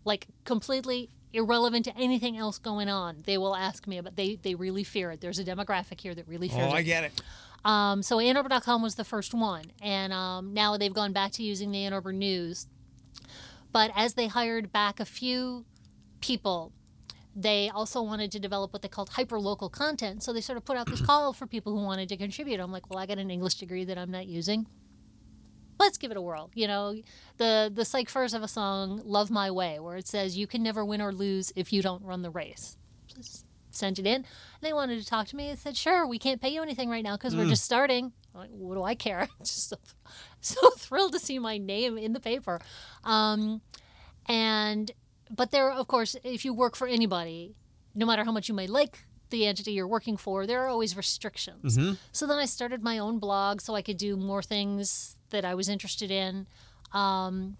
like 0.05 0.27
completely 0.45 1.09
irrelevant 1.33 1.85
to 1.85 1.97
anything 1.97 2.37
else 2.37 2.57
going 2.57 2.89
on. 2.89 3.23
They 3.25 3.37
will 3.37 3.55
ask 3.55 3.87
me 3.87 3.97
about 3.97 4.15
they 4.15 4.35
they 4.35 4.55
really 4.55 4.83
fear 4.83 5.11
it. 5.11 5.21
There's 5.21 5.39
a 5.39 5.43
demographic 5.43 6.01
here 6.01 6.15
that 6.15 6.27
really 6.27 6.47
fears 6.47 6.71
oh, 6.71 6.75
it. 6.75 6.79
I 6.79 6.81
get 6.81 7.03
it. 7.03 7.21
Um, 7.65 8.01
so 8.01 8.17
AnnArbor.com 8.17 8.81
was 8.81 8.95
the 8.95 9.03
first 9.03 9.33
one, 9.33 9.65
and 9.81 10.13
um, 10.13 10.53
now 10.53 10.77
they've 10.77 10.93
gone 10.93 11.11
back 11.11 11.31
to 11.33 11.43
using 11.43 11.71
the 11.71 11.85
Ann 11.85 11.93
Arbor 11.93 12.13
News. 12.13 12.67
But 13.71 13.91
as 13.95 14.13
they 14.13 14.27
hired 14.27 14.71
back 14.71 14.99
a 14.99 15.05
few 15.05 15.65
people, 16.21 16.71
they 17.35 17.69
also 17.69 18.01
wanted 18.01 18.31
to 18.31 18.39
develop 18.39 18.73
what 18.73 18.81
they 18.81 18.87
called 18.87 19.11
hyperlocal 19.11 19.71
content. 19.71 20.23
So 20.23 20.33
they 20.33 20.41
sort 20.41 20.57
of 20.57 20.65
put 20.65 20.77
out 20.77 20.89
this 20.89 21.01
call 21.05 21.33
for 21.33 21.45
people 21.45 21.77
who 21.77 21.83
wanted 21.83 22.09
to 22.09 22.17
contribute. 22.17 22.59
I'm 22.59 22.71
like, 22.71 22.89
well, 22.89 22.99
I 22.99 23.05
got 23.05 23.17
an 23.17 23.29
English 23.29 23.55
degree 23.55 23.85
that 23.85 23.97
I'm 23.97 24.11
not 24.11 24.27
using. 24.27 24.65
Let's 25.79 25.97
give 25.97 26.11
it 26.11 26.17
a 26.17 26.21
whirl. 26.21 26.49
You 26.53 26.67
know, 26.67 26.95
the 27.37 27.71
the 27.73 27.85
psych 27.85 28.09
first 28.09 28.33
of 28.33 28.43
a 28.43 28.47
song, 28.47 29.01
"Love 29.05 29.29
My 29.29 29.51
Way," 29.51 29.79
where 29.79 29.97
it 29.97 30.07
says, 30.07 30.37
"You 30.37 30.47
can 30.47 30.63
never 30.63 30.83
win 30.83 31.01
or 31.01 31.13
lose 31.13 31.51
if 31.55 31.71
you 31.71 31.81
don't 31.81 32.03
run 32.03 32.21
the 32.21 32.29
race." 32.31 32.77
Just 33.07 33.45
sent 33.69 33.99
it 33.99 34.07
in. 34.07 34.25
They 34.61 34.73
wanted 34.73 34.99
to 34.99 35.05
talk 35.05 35.27
to 35.27 35.35
me. 35.35 35.51
I 35.51 35.55
said, 35.55 35.77
"Sure, 35.77 36.07
we 36.07 36.17
can't 36.19 36.41
pay 36.41 36.49
you 36.49 36.61
anything 36.61 36.89
right 36.89 37.03
now 37.03 37.15
because 37.15 37.35
we're 37.35 37.49
just 37.49 37.63
starting." 37.63 38.13
I'm 38.33 38.41
like, 38.41 38.49
what 38.51 38.75
do 38.75 38.83
I 38.83 38.95
care? 38.95 39.27
just 39.39 39.69
so, 39.69 39.77
so 40.41 40.69
thrilled 40.71 41.13
to 41.13 41.19
see 41.19 41.39
my 41.39 41.57
name 41.57 41.97
in 41.97 42.13
the 42.13 42.19
paper. 42.19 42.59
Um, 43.03 43.61
and 44.27 44.91
but 45.29 45.51
there, 45.51 45.71
of 45.71 45.87
course, 45.87 46.15
if 46.23 46.45
you 46.45 46.53
work 46.53 46.75
for 46.75 46.87
anybody, 46.87 47.55
no 47.95 48.05
matter 48.05 48.23
how 48.23 48.31
much 48.31 48.47
you 48.47 48.53
may 48.55 48.67
like 48.67 49.05
the 49.29 49.45
entity 49.45 49.71
you're 49.73 49.87
working 49.87 50.15
for, 50.17 50.45
there 50.47 50.61
are 50.63 50.67
always 50.67 50.95
restrictions. 50.95 51.77
So 52.11 52.27
then 52.27 52.37
I 52.37 52.45
started 52.45 52.81
my 52.83 52.97
own 52.99 53.19
blog 53.19 53.59
so 53.59 53.75
I 53.75 53.81
could 53.81 53.97
do 53.97 54.15
more 54.15 54.41
things 54.41 55.16
that 55.29 55.45
I 55.45 55.55
was 55.55 55.69
interested 55.69 56.11
in. 56.11 56.47
Um, 56.93 57.57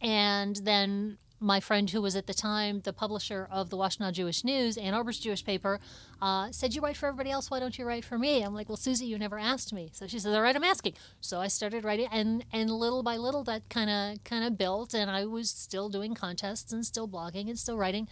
and 0.00 0.56
then 0.56 1.18
my 1.40 1.60
friend 1.60 1.88
who 1.90 2.02
was 2.02 2.16
at 2.16 2.26
the 2.26 2.34
time 2.34 2.80
the 2.80 2.92
publisher 2.92 3.46
of 3.50 3.70
the 3.70 3.76
Washtenaw 3.76 4.12
Jewish 4.12 4.42
News, 4.42 4.76
Ann 4.76 4.94
Arbor's 4.94 5.18
Jewish 5.18 5.44
paper, 5.44 5.78
uh, 6.20 6.50
said, 6.50 6.74
"You 6.74 6.80
write 6.80 6.96
for 6.96 7.06
everybody 7.06 7.30
else. 7.30 7.50
Why 7.50 7.60
don't 7.60 7.78
you 7.78 7.84
write 7.84 8.04
for 8.04 8.18
me?" 8.18 8.42
I'm 8.42 8.54
like, 8.54 8.68
"Well, 8.68 8.76
Susie, 8.76 9.06
you 9.06 9.18
never 9.18 9.38
asked 9.38 9.72
me." 9.72 9.90
So 9.92 10.06
she 10.06 10.18
says, 10.18 10.34
"All 10.34 10.42
right, 10.42 10.56
I'm 10.56 10.64
asking." 10.64 10.94
So 11.20 11.40
I 11.40 11.48
started 11.48 11.84
writing, 11.84 12.08
and 12.10 12.44
and 12.52 12.70
little 12.70 13.02
by 13.02 13.16
little 13.16 13.44
that 13.44 13.68
kind 13.68 13.90
of 13.90 14.24
kind 14.24 14.44
of 14.44 14.58
built, 14.58 14.94
and 14.94 15.10
I 15.10 15.26
was 15.26 15.50
still 15.50 15.88
doing 15.88 16.14
contests 16.14 16.72
and 16.72 16.84
still 16.84 17.06
blogging 17.06 17.48
and 17.48 17.58
still 17.58 17.78
writing, 17.78 18.08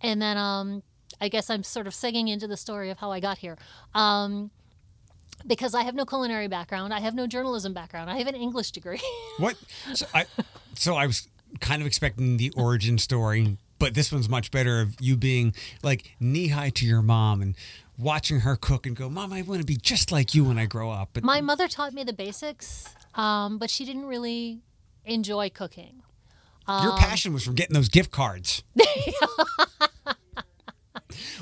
and 0.00 0.22
then 0.22 0.36
um, 0.36 0.82
I 1.20 1.28
guess 1.28 1.50
I'm 1.50 1.64
sort 1.64 1.86
of 1.86 1.94
segging 1.94 2.28
into 2.28 2.46
the 2.46 2.56
story 2.56 2.90
of 2.90 2.98
how 2.98 3.10
I 3.10 3.20
got 3.20 3.38
here. 3.38 3.56
Um, 3.94 4.50
because 5.46 5.74
I 5.74 5.82
have 5.82 5.94
no 5.94 6.04
culinary 6.04 6.48
background, 6.48 6.92
I 6.92 7.00
have 7.00 7.14
no 7.14 7.26
journalism 7.26 7.72
background, 7.72 8.10
I 8.10 8.16
have 8.18 8.26
an 8.26 8.34
English 8.34 8.70
degree. 8.72 9.00
What? 9.38 9.56
So 9.94 10.06
I, 10.12 10.26
so 10.74 10.94
I 10.96 11.06
was 11.06 11.28
kind 11.60 11.80
of 11.80 11.86
expecting 11.86 12.36
the 12.38 12.52
origin 12.56 12.98
story, 12.98 13.56
but 13.78 13.94
this 13.94 14.10
one's 14.12 14.28
much 14.28 14.50
better 14.50 14.80
of 14.80 14.96
you 15.00 15.16
being 15.16 15.54
like 15.82 16.16
knee 16.18 16.48
high 16.48 16.70
to 16.70 16.84
your 16.86 17.02
mom 17.02 17.40
and 17.40 17.54
watching 17.96 18.40
her 18.40 18.56
cook 18.56 18.84
and 18.86 18.96
go, 18.96 19.08
Mom, 19.08 19.32
I 19.32 19.42
want 19.42 19.60
to 19.60 19.66
be 19.66 19.76
just 19.76 20.10
like 20.12 20.34
you 20.34 20.44
when 20.44 20.58
I 20.58 20.66
grow 20.66 20.90
up. 20.90 21.10
But 21.12 21.24
My 21.24 21.40
mother 21.40 21.68
taught 21.68 21.92
me 21.92 22.02
the 22.04 22.12
basics, 22.12 22.92
um, 23.14 23.58
but 23.58 23.70
she 23.70 23.84
didn't 23.84 24.06
really 24.06 24.60
enjoy 25.04 25.50
cooking. 25.50 26.02
your 26.68 26.96
passion 26.96 27.32
was 27.32 27.44
from 27.44 27.54
getting 27.54 27.74
those 27.74 27.88
gift 27.88 28.10
cards. 28.10 28.62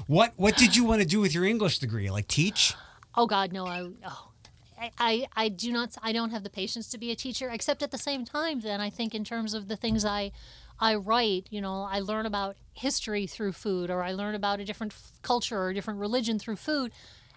what 0.07 0.32
What 0.36 0.57
did 0.57 0.76
you 0.76 0.84
want 0.84 1.01
to 1.03 1.07
do 1.07 1.20
with 1.20 1.34
your 1.34 1.44
English 1.44 1.78
degree? 1.78 2.11
Like 2.11 2.28
teach? 2.28 2.74
Oh 3.17 3.27
God, 3.27 3.53
no! 3.53 3.67
I 3.67 3.89
oh, 4.07 4.31
I, 4.79 4.91
I 4.99 5.27
I 5.37 5.49
do 5.49 5.73
not. 5.73 5.97
I 6.03 6.12
don't 6.12 6.31
have 6.31 6.43
the 6.43 6.51
patience 6.51 6.89
to 6.91 6.99
be 6.99 7.11
a 7.11 7.17
teacher. 7.17 7.49
Except 7.49 7.83
at 7.83 7.91
the 7.91 7.99
same 7.99 8.25
time, 8.25 8.61
then 8.61 8.81
I 8.81 8.91
think 8.91 9.14
in 9.14 9.25
terms 9.25 9.55
of 9.55 9.69
the 9.69 9.77
things 9.77 10.05
I 10.05 10.33
I 10.79 10.95
write, 10.97 11.47
you 11.51 11.61
know, 11.61 11.83
I 11.91 12.01
learn 12.01 12.27
about 12.27 12.57
history 12.75 13.27
through 13.27 13.53
food, 13.53 13.91
or 13.91 14.03
I 14.03 14.12
learn 14.12 14.35
about 14.35 14.61
a 14.61 14.64
different 14.64 14.95
culture 15.23 15.59
or 15.59 15.71
a 15.71 15.75
different 15.75 16.01
religion 16.01 16.39
through 16.39 16.57
food, 16.57 16.93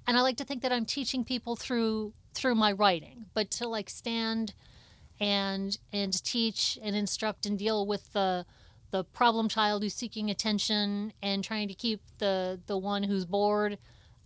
and 0.06 0.18
I 0.18 0.22
like 0.22 0.38
to 0.38 0.44
think 0.44 0.62
that 0.64 0.74
I'm 0.74 0.86
teaching 0.86 1.24
people 1.24 1.56
through 1.56 2.14
through 2.34 2.56
my 2.56 2.72
writing. 2.74 3.26
But 3.34 3.50
to 3.52 3.68
like 3.68 3.90
stand 3.90 4.54
and 5.20 5.78
and 5.94 6.24
teach 6.24 6.78
and 6.82 6.96
instruct 6.96 7.46
and 7.46 7.58
deal 7.58 7.88
with 7.88 8.12
the 8.12 8.46
the 8.92 9.04
problem 9.04 9.48
child 9.48 9.84
who's 9.84 9.94
seeking 9.94 10.30
attention 10.30 11.14
and 11.22 11.44
trying 11.44 11.70
to 11.70 11.74
keep 11.74 12.02
the 12.18 12.60
the 12.66 12.78
one 12.78 13.04
who's 13.04 13.26
bored 13.26 13.78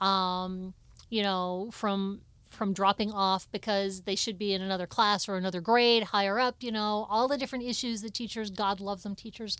um, 0.01 0.73
you 1.13 1.21
know 1.21 1.69
from 1.71 2.21
from 2.49 2.73
dropping 2.73 3.11
off 3.11 3.47
because 3.51 4.01
they 4.01 4.15
should 4.15 4.37
be 4.37 4.53
in 4.53 4.61
another 4.61 4.87
class 4.87 5.27
or 5.29 5.35
another 5.37 5.61
grade 5.61 6.03
higher 6.15 6.37
up 6.39 6.55
you 6.59 6.71
know 6.71 7.05
all 7.09 7.27
the 7.27 7.37
different 7.37 7.63
issues 7.65 8.01
that 8.01 8.13
teachers 8.13 8.49
god 8.49 8.79
loves 8.79 9.03
them 9.03 9.15
teachers 9.15 9.57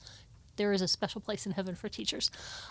there 0.56 0.72
is 0.72 0.82
a 0.84 0.88
special 0.88 1.20
place 1.20 1.48
in 1.48 1.54
heaven 1.54 1.74
for 1.74 1.90
teachers. 1.90 2.30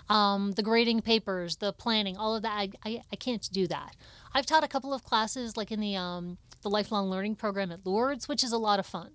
Um, 0.08 0.52
the 0.52 0.62
grading 0.62 1.00
papers 1.02 1.56
the 1.56 1.72
planning 1.72 2.16
all 2.16 2.36
of 2.36 2.42
that 2.42 2.56
I, 2.56 2.70
I, 2.88 3.02
I 3.12 3.16
can't 3.16 3.48
do 3.52 3.66
that. 3.66 3.96
I've 4.32 4.46
taught 4.46 4.62
a 4.62 4.68
couple 4.68 4.94
of 4.94 5.02
classes 5.02 5.56
like 5.56 5.72
in 5.72 5.80
the 5.80 5.96
um, 5.96 6.38
the 6.62 6.70
lifelong 6.70 7.10
learning 7.10 7.34
program 7.36 7.72
at 7.72 7.84
lourdes 7.84 8.28
which 8.28 8.44
is 8.44 8.52
a 8.52 8.58
lot 8.68 8.78
of 8.78 8.86
fun. 8.86 9.10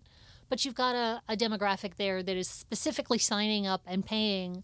But 0.50 0.66
you've 0.66 0.76
got 0.76 0.96
a, 0.96 1.22
a 1.30 1.36
demographic 1.38 1.96
there 1.96 2.22
that 2.22 2.36
is 2.38 2.50
specifically 2.50 3.18
signing 3.18 3.66
up 3.66 3.82
and 3.88 4.06
paying 4.06 4.64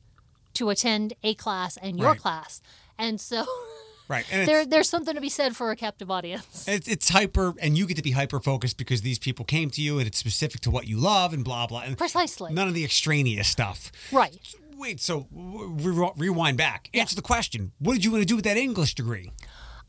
to 0.55 0.69
attend 0.69 1.13
a 1.23 1.33
class 1.33 1.77
and 1.77 1.97
your 1.97 2.09
Right. 2.09 2.19
class. 2.19 2.61
And 2.97 3.21
so 3.21 3.45
Right. 4.07 4.25
And 4.31 4.47
there, 4.47 4.65
there's 4.65 4.89
something 4.89 5.15
to 5.15 5.21
be 5.21 5.29
said 5.29 5.55
for 5.55 5.71
a 5.71 5.75
captive 5.75 6.11
audience 6.11 6.67
it's, 6.67 6.87
it's 6.87 7.09
hyper, 7.09 7.53
and 7.61 7.77
you 7.77 7.87
get 7.87 7.97
to 7.97 8.03
be 8.03 8.11
hyper 8.11 8.39
focused 8.39 8.77
because 8.77 9.01
these 9.01 9.17
people 9.17 9.45
came 9.45 9.69
to 9.71 9.81
you 9.81 9.97
and 9.97 10.07
it's 10.07 10.17
specific 10.17 10.61
to 10.61 10.71
what 10.71 10.87
you 10.87 10.97
love 10.99 11.33
and 11.33 11.43
blah, 11.43 11.67
blah. 11.67 11.81
And 11.81 11.97
precisely 11.97 12.53
none 12.53 12.67
of 12.67 12.73
the 12.73 12.83
extraneous 12.83 13.47
stuff. 13.47 13.91
right 14.11 14.37
Wait, 14.75 14.99
so 14.99 15.27
re- 15.31 16.11
rewind 16.17 16.57
back. 16.57 16.89
Answer 16.93 17.15
the 17.15 17.21
question. 17.21 17.71
What 17.79 17.93
did 17.93 18.03
you 18.03 18.11
want 18.11 18.21
to 18.21 18.25
do 18.25 18.35
with 18.35 18.43
that 18.45 18.57
English 18.57 18.95
degree? 18.95 19.31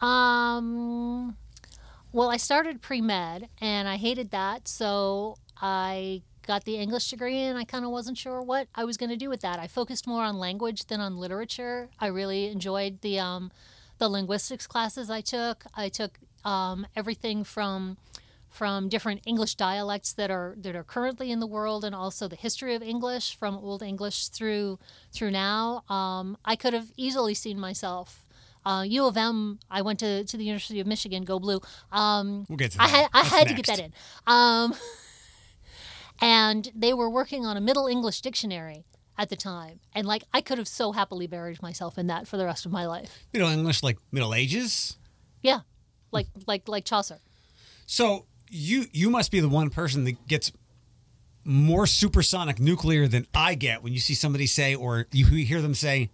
Um, 0.01 1.37
well, 2.12 2.31
I 2.31 2.37
started 2.37 2.81
pre 2.81 3.01
med 3.01 3.49
and 3.61 3.89
I 3.89 3.97
hated 3.97 4.31
that. 4.31 4.69
So 4.69 5.37
I 5.61 6.23
got 6.47 6.65
the 6.65 6.77
English 6.77 7.11
degree 7.11 7.39
and 7.41 7.59
I 7.59 7.65
kind 7.65 7.85
of 7.85 7.91
wasn't 7.91 8.19
sure 8.19 8.43
what 8.43 8.69
I 8.75 8.85
was 8.85 8.97
going 8.97 9.11
to 9.11 9.17
do 9.17 9.29
with 9.29 9.41
that. 9.41 9.59
I 9.59 9.67
focused 9.67 10.07
more 10.07 10.23
on 10.23 10.39
language 10.39 10.87
than 10.87 11.01
on 11.01 11.17
literature. 11.17 11.89
I 11.99 12.07
really 12.07 12.49
enjoyed 12.49 13.01
the, 13.01 13.19
um, 13.19 13.51
the 14.05 14.11
linguistics 14.11 14.67
classes 14.67 15.09
I 15.09 15.23
took. 15.23 15.65
I 15.75 15.89
took 15.89 16.19
um, 16.45 16.87
everything 16.95 17.43
from 17.43 17.97
from 18.51 18.89
different 18.89 19.23
English 19.27 19.55
dialects 19.55 20.13
that 20.13 20.31
are 20.31 20.55
that 20.59 20.77
are 20.77 20.85
currently 20.85 21.31
in 21.31 21.41
the 21.41 21.47
world, 21.47 21.85
and 21.85 21.95
also 21.95 22.29
the 22.29 22.37
history 22.37 22.75
of 22.75 22.83
English 22.83 23.35
from 23.35 23.57
Old 23.57 23.83
English 23.83 24.29
through 24.29 24.79
through 25.11 25.31
now. 25.31 25.85
Um, 25.89 26.37
I 26.45 26.55
could 26.55 26.75
have 26.75 26.89
easily 26.97 27.33
seen 27.35 27.59
myself. 27.59 28.27
Uh, 28.67 28.83
U 28.87 29.07
of 29.07 29.17
M. 29.17 29.59
I 29.71 29.81
went 29.83 29.99
to, 30.01 30.25
to 30.25 30.37
the 30.37 30.45
University 30.45 30.81
of 30.81 30.87
Michigan. 30.87 31.25
Go 31.25 31.39
blue. 31.39 31.61
Um, 31.91 32.45
We'll 32.49 32.59
get 32.59 32.73
to 32.73 32.83
I 32.83 32.89
had 32.89 33.09
I 33.15 33.25
had 33.25 33.49
to 33.49 33.55
get 33.55 33.67
that 33.67 33.79
in. 33.79 33.93
Um, 34.27 34.75
and 36.21 36.71
they 36.75 36.93
were 36.93 37.09
working 37.09 37.47
on 37.47 37.57
a 37.57 37.61
Middle 37.61 37.87
English 37.87 38.21
dictionary 38.21 38.85
at 39.17 39.29
the 39.29 39.37
time, 39.37 39.81
and 39.95 40.07
like 40.07 40.25
I 40.33 40.41
could 40.41 40.59
have 40.59 40.69
so 40.69 40.93
happily 40.93 41.27
buried 41.27 41.62
myself 41.62 41.99
in 41.99 42.09
that 42.09 42.27
for 42.27 42.37
the 42.37 42.45
rest 42.45 42.67
of 42.67 42.73
my 42.73 42.87
life. 42.87 43.25
Middle 43.33 43.49
English, 43.49 43.83
like 43.83 43.99
Middle 44.11 44.35
Ages. 44.35 44.97
Yeah, 45.43 45.61
like 46.11 46.27
like 46.47 46.69
like 46.69 46.85
Chaucer. 46.85 47.19
So 47.87 48.27
you 48.49 48.87
you 48.93 49.11
must 49.11 49.31
be 49.31 49.41
the 49.41 49.49
one 49.49 49.71
person 49.71 50.05
that 50.05 50.27
gets 50.27 50.53
more 51.45 51.87
supersonic 51.87 52.59
nuclear 52.59 53.07
than 53.07 53.27
I 53.35 53.55
get 53.55 53.83
when 53.83 53.93
you 53.93 54.01
see 54.01 54.15
somebody 54.15 54.47
say 54.47 54.75
or 54.75 55.07
you 55.12 55.27
hear 55.27 55.61
them 55.61 55.75
say, 55.75 56.11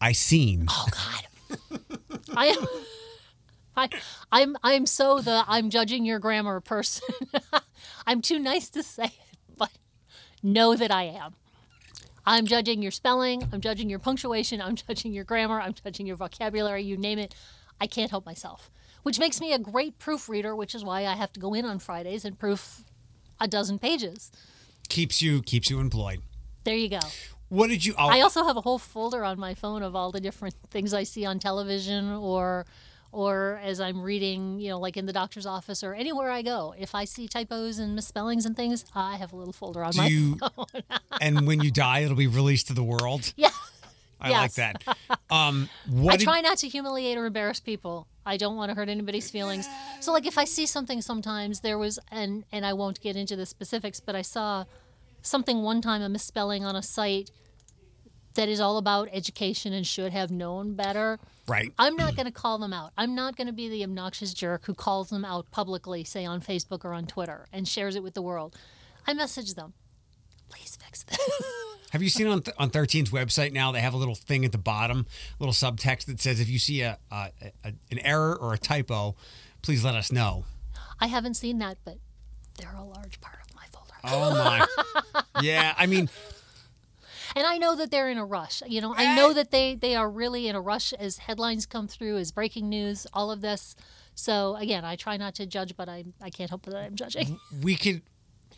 "I 0.00 0.12
seen." 0.12 0.66
Oh 0.68 0.86
God, 0.90 1.60
I 2.36 2.46
am. 2.46 2.66
I, 3.78 3.88
I'm 4.32 4.56
I'm 4.62 4.86
so 4.86 5.20
the 5.20 5.44
I'm 5.46 5.70
judging 5.70 6.04
your 6.04 6.18
grammar 6.18 6.60
person. 6.60 7.14
I'm 8.06 8.22
too 8.22 8.38
nice 8.38 8.70
to 8.70 8.82
say 8.82 9.04
it, 9.04 9.38
but 9.56 9.70
know 10.42 10.74
that 10.74 10.90
I 10.90 11.04
am. 11.04 11.34
I'm 12.26 12.46
judging 12.46 12.82
your 12.82 12.90
spelling. 12.90 13.48
I'm 13.52 13.60
judging 13.60 13.88
your 13.88 13.98
punctuation. 13.98 14.60
I'm 14.60 14.74
judging 14.88 15.12
your 15.12 15.24
grammar. 15.24 15.60
I'm 15.60 15.74
judging 15.74 16.06
your 16.06 16.16
vocabulary. 16.16 16.82
You 16.82 16.96
name 16.96 17.18
it. 17.18 17.34
I 17.80 17.86
can't 17.86 18.10
help 18.10 18.24
myself, 18.24 18.70
which 19.02 19.18
makes 19.18 19.40
me 19.40 19.52
a 19.52 19.58
great 19.58 19.98
proofreader. 19.98 20.56
Which 20.56 20.74
is 20.74 20.82
why 20.82 21.06
I 21.06 21.14
have 21.14 21.32
to 21.34 21.40
go 21.40 21.54
in 21.54 21.64
on 21.64 21.78
Fridays 21.78 22.24
and 22.24 22.38
proof 22.38 22.84
a 23.38 23.46
dozen 23.46 23.78
pages. 23.78 24.32
Keeps 24.88 25.20
you 25.20 25.42
keeps 25.42 25.70
you 25.70 25.78
employed. 25.78 26.22
There 26.64 26.76
you 26.76 26.88
go. 26.88 27.00
What 27.48 27.68
did 27.68 27.84
you? 27.84 27.94
oh, 27.96 28.08
I 28.08 28.22
also 28.22 28.44
have 28.44 28.56
a 28.56 28.60
whole 28.60 28.78
folder 28.78 29.24
on 29.24 29.38
my 29.38 29.54
phone 29.54 29.82
of 29.82 29.94
all 29.94 30.10
the 30.10 30.20
different 30.20 30.54
things 30.70 30.92
I 30.92 31.04
see 31.04 31.24
on 31.24 31.38
television 31.38 32.10
or 32.10 32.66
or 33.16 33.58
as 33.62 33.80
I'm 33.80 34.02
reading, 34.02 34.60
you 34.60 34.68
know, 34.68 34.78
like 34.78 34.98
in 34.98 35.06
the 35.06 35.12
doctor's 35.12 35.46
office 35.46 35.82
or 35.82 35.94
anywhere 35.94 36.30
I 36.30 36.42
go. 36.42 36.74
If 36.78 36.94
I 36.94 37.06
see 37.06 37.28
typos 37.28 37.78
and 37.78 37.94
misspellings 37.94 38.44
and 38.44 38.54
things, 38.54 38.84
I 38.94 39.16
have 39.16 39.32
a 39.32 39.36
little 39.36 39.54
folder 39.54 39.82
on 39.82 39.92
do 39.92 39.98
my 39.98 40.06
you? 40.06 40.36
phone. 40.36 40.66
and 41.22 41.46
when 41.46 41.62
you 41.62 41.70
die, 41.70 42.00
it'll 42.00 42.14
be 42.14 42.26
released 42.26 42.66
to 42.66 42.74
the 42.74 42.84
world. 42.84 43.32
yeah. 43.36 43.48
I 44.20 44.30
like 44.30 44.52
that. 44.54 44.84
Um, 45.28 45.68
what 45.88 46.14
I 46.14 46.16
did- 46.18 46.24
try 46.24 46.40
not 46.40 46.58
to 46.58 46.68
humiliate 46.68 47.18
or 47.18 47.26
embarrass 47.26 47.58
people. 47.58 48.06
I 48.24 48.36
don't 48.36 48.54
want 48.54 48.70
to 48.70 48.76
hurt 48.76 48.88
anybody's 48.88 49.28
feelings. 49.28 49.66
So 50.00 50.12
like 50.12 50.24
if 50.24 50.38
I 50.38 50.44
see 50.44 50.66
something 50.66 51.00
sometimes 51.02 51.60
there 51.60 51.78
was 51.78 51.98
and 52.12 52.44
and 52.52 52.64
I 52.64 52.74
won't 52.74 53.00
get 53.00 53.16
into 53.16 53.34
the 53.34 53.44
specifics, 53.44 53.98
but 53.98 54.14
I 54.14 54.22
saw 54.22 54.66
something 55.22 55.62
one 55.62 55.80
time 55.80 56.02
a 56.02 56.08
misspelling 56.08 56.64
on 56.64 56.76
a 56.76 56.82
site 56.82 57.30
that 58.36 58.48
is 58.48 58.60
all 58.60 58.78
about 58.78 59.08
education 59.12 59.72
and 59.72 59.86
should 59.86 60.12
have 60.12 60.30
known 60.30 60.74
better. 60.74 61.18
right. 61.46 61.72
I'm 61.78 61.96
not 61.96 62.16
going 62.16 62.26
to 62.26 62.32
call 62.32 62.58
them 62.58 62.72
out. 62.72 62.92
I'm 62.96 63.14
not 63.14 63.36
going 63.36 63.46
to 63.48 63.52
be 63.52 63.68
the 63.68 63.82
obnoxious 63.84 64.32
jerk 64.32 64.64
who 64.66 64.74
calls 64.74 65.10
them 65.10 65.24
out 65.24 65.50
publicly, 65.50 66.04
say 66.04 66.24
on 66.24 66.40
Facebook 66.40 66.84
or 66.84 66.94
on 66.94 67.06
Twitter, 67.06 67.46
and 67.52 67.66
shares 67.68 67.96
it 67.96 68.02
with 68.02 68.14
the 68.14 68.22
world. 68.22 68.56
I 69.06 69.12
message 69.14 69.54
them. 69.54 69.74
Please 70.48 70.76
fix 70.80 71.02
this. 71.02 71.18
Have 71.90 72.02
you 72.02 72.08
seen 72.08 72.26
on 72.26 72.42
th- 72.42 72.56
on 72.58 72.70
13's 72.70 73.10
website 73.10 73.52
now? 73.52 73.72
They 73.72 73.80
have 73.80 73.94
a 73.94 73.96
little 73.96 74.14
thing 74.14 74.44
at 74.44 74.52
the 74.52 74.58
bottom, 74.58 75.06
a 75.38 75.42
little 75.42 75.52
subtext 75.54 76.06
that 76.06 76.20
says, 76.20 76.40
"If 76.40 76.48
you 76.48 76.58
see 76.58 76.82
a, 76.82 76.98
a, 77.10 77.30
a 77.64 77.72
an 77.90 77.98
error 78.00 78.36
or 78.36 78.52
a 78.54 78.58
typo, 78.58 79.16
please 79.62 79.84
let 79.84 79.94
us 79.94 80.10
know." 80.12 80.44
I 81.00 81.06
haven't 81.06 81.34
seen 81.34 81.58
that, 81.58 81.78
but 81.84 81.98
they're 82.58 82.74
a 82.74 82.84
large 82.84 83.20
part 83.20 83.38
of 83.48 83.54
my 83.54 83.62
folder. 83.72 83.94
Oh 84.04 84.34
my! 85.14 85.22
yeah, 85.40 85.74
I 85.78 85.86
mean, 85.86 86.10
And 87.36 87.46
I 87.46 87.58
know 87.58 87.76
that 87.76 87.90
they're 87.90 88.08
in 88.08 88.16
a 88.16 88.24
rush. 88.24 88.62
You 88.66 88.80
know, 88.80 88.94
I 88.96 89.14
know 89.14 89.34
that 89.34 89.50
they 89.50 89.74
they 89.74 89.94
are 89.94 90.08
really 90.10 90.48
in 90.48 90.56
a 90.56 90.60
rush 90.60 90.94
as 90.94 91.18
headlines 91.18 91.66
come 91.66 91.86
through, 91.86 92.16
as 92.16 92.32
breaking 92.32 92.68
news, 92.70 93.06
all 93.12 93.30
of 93.30 93.42
this. 93.42 93.76
So 94.14 94.56
again, 94.56 94.86
I 94.86 94.96
try 94.96 95.18
not 95.18 95.34
to 95.34 95.44
judge, 95.46 95.76
but 95.76 95.86
I 95.88 96.04
I 96.22 96.30
can't 96.30 96.48
help 96.48 96.64
that 96.64 96.74
I'm 96.74 96.96
judging. 96.96 97.38
we 97.62 97.76
could. 97.76 98.00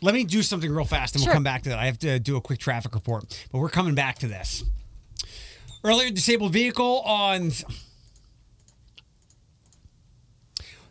Let 0.01 0.15
me 0.15 0.23
do 0.23 0.41
something 0.41 0.71
real 0.71 0.85
fast, 0.85 1.13
and 1.15 1.21
Sure. 1.21 1.29
we'll 1.31 1.35
come 1.35 1.43
back 1.43 1.63
to 1.63 1.69
that. 1.69 1.77
I 1.77 1.85
have 1.87 1.99
to 1.99 2.19
do 2.19 2.37
a 2.37 2.41
quick 2.41 2.59
traffic 2.59 2.95
report, 2.95 3.25
but 3.51 3.59
we're 3.59 3.67
coming 3.69 3.95
back 3.95 4.17
to 4.19 4.29
this. 4.29 4.63
Earlier, 5.83 6.09
disabled 6.09 6.53
vehicle 6.53 7.01
on 7.01 7.51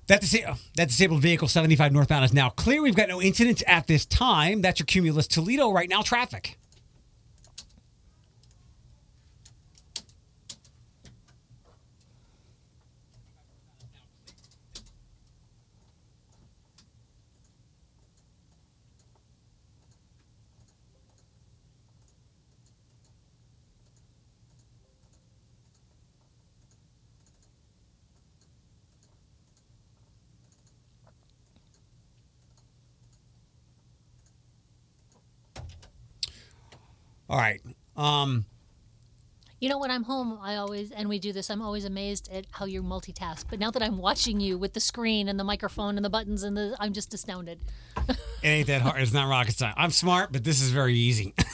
that, 0.09 0.21
disa- 0.21 0.51
uh, 0.51 0.57
that 0.77 0.89
disabled 0.89 1.23
vehicle 1.23 1.49
75 1.49 1.91
northbound 1.93 2.25
is 2.27 2.35
now 2.35 2.51
clear. 2.51 2.83
We've 2.83 2.95
got 2.95 3.09
no 3.09 3.21
incidents 3.23 3.63
at 3.67 3.87
this 3.87 4.05
time. 4.05 4.61
That's 4.61 4.79
your 4.79 4.87
cumulus 4.87 5.27
Toledo 5.27 5.71
right 5.73 5.89
now 5.89 6.03
traffic. 6.03 6.59
All 37.29 37.39
right. 37.39 37.61
Um, 37.97 38.47
You 39.61 39.69
know, 39.69 39.79
when 39.79 39.91
I'm 39.91 40.05
home, 40.05 40.39
I 40.41 40.55
always, 40.57 40.93
and 40.93 41.09
we 41.09 41.19
do 41.19 41.33
this, 41.33 41.51
I'm 41.51 41.61
always 41.61 41.85
amazed 41.85 42.31
at 42.33 42.47
how 42.53 42.65
you 42.65 42.83
multitask. 42.83 43.45
But 43.51 43.59
now 43.59 43.71
that 43.73 43.83
I'm 43.83 43.99
watching 43.99 44.39
you 44.41 44.57
with 44.57 44.73
the 44.73 44.81
screen 44.81 45.29
and 45.29 45.39
the 45.39 45.45
microphone 45.45 45.97
and 45.97 46.05
the 46.05 46.11
buttons 46.11 46.43
and 46.45 46.57
the, 46.57 46.77
I'm 46.79 46.93
just 46.93 47.13
astounded. 47.13 47.59
it 48.09 48.17
ain't 48.45 48.67
that 48.69 48.83
hard. 48.83 49.03
It's 49.03 49.13
not 49.13 49.29
rocket 49.29 49.57
science. 49.59 49.75
I'm 49.77 49.91
smart, 49.91 50.31
but 50.33 50.45
this 50.45 50.61
is 50.63 50.71
very 50.71 50.95
easy. 50.95 51.35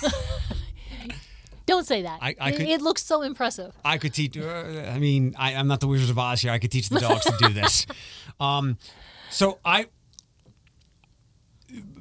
Don't 1.66 1.86
say 1.86 2.02
that. 2.02 2.18
I- 2.20 2.36
I 2.38 2.50
it, 2.50 2.56
could- 2.56 2.68
it 2.68 2.82
looks 2.82 3.02
so 3.04 3.22
impressive. 3.22 3.74
I 3.84 3.96
could 3.96 4.12
teach. 4.12 4.36
Uh, 4.36 4.84
I 4.94 4.98
mean, 4.98 5.34
I, 5.38 5.54
I'm 5.54 5.66
not 5.66 5.80
the 5.80 5.86
Wizard 5.86 6.10
of 6.10 6.18
Oz 6.18 6.42
here. 6.42 6.52
I 6.52 6.58
could 6.58 6.70
teach 6.70 6.90
the 6.90 7.00
dogs 7.00 7.24
to 7.24 7.34
do 7.38 7.48
this. 7.52 7.86
Um, 8.40 8.78
so 9.30 9.60
I, 9.64 9.86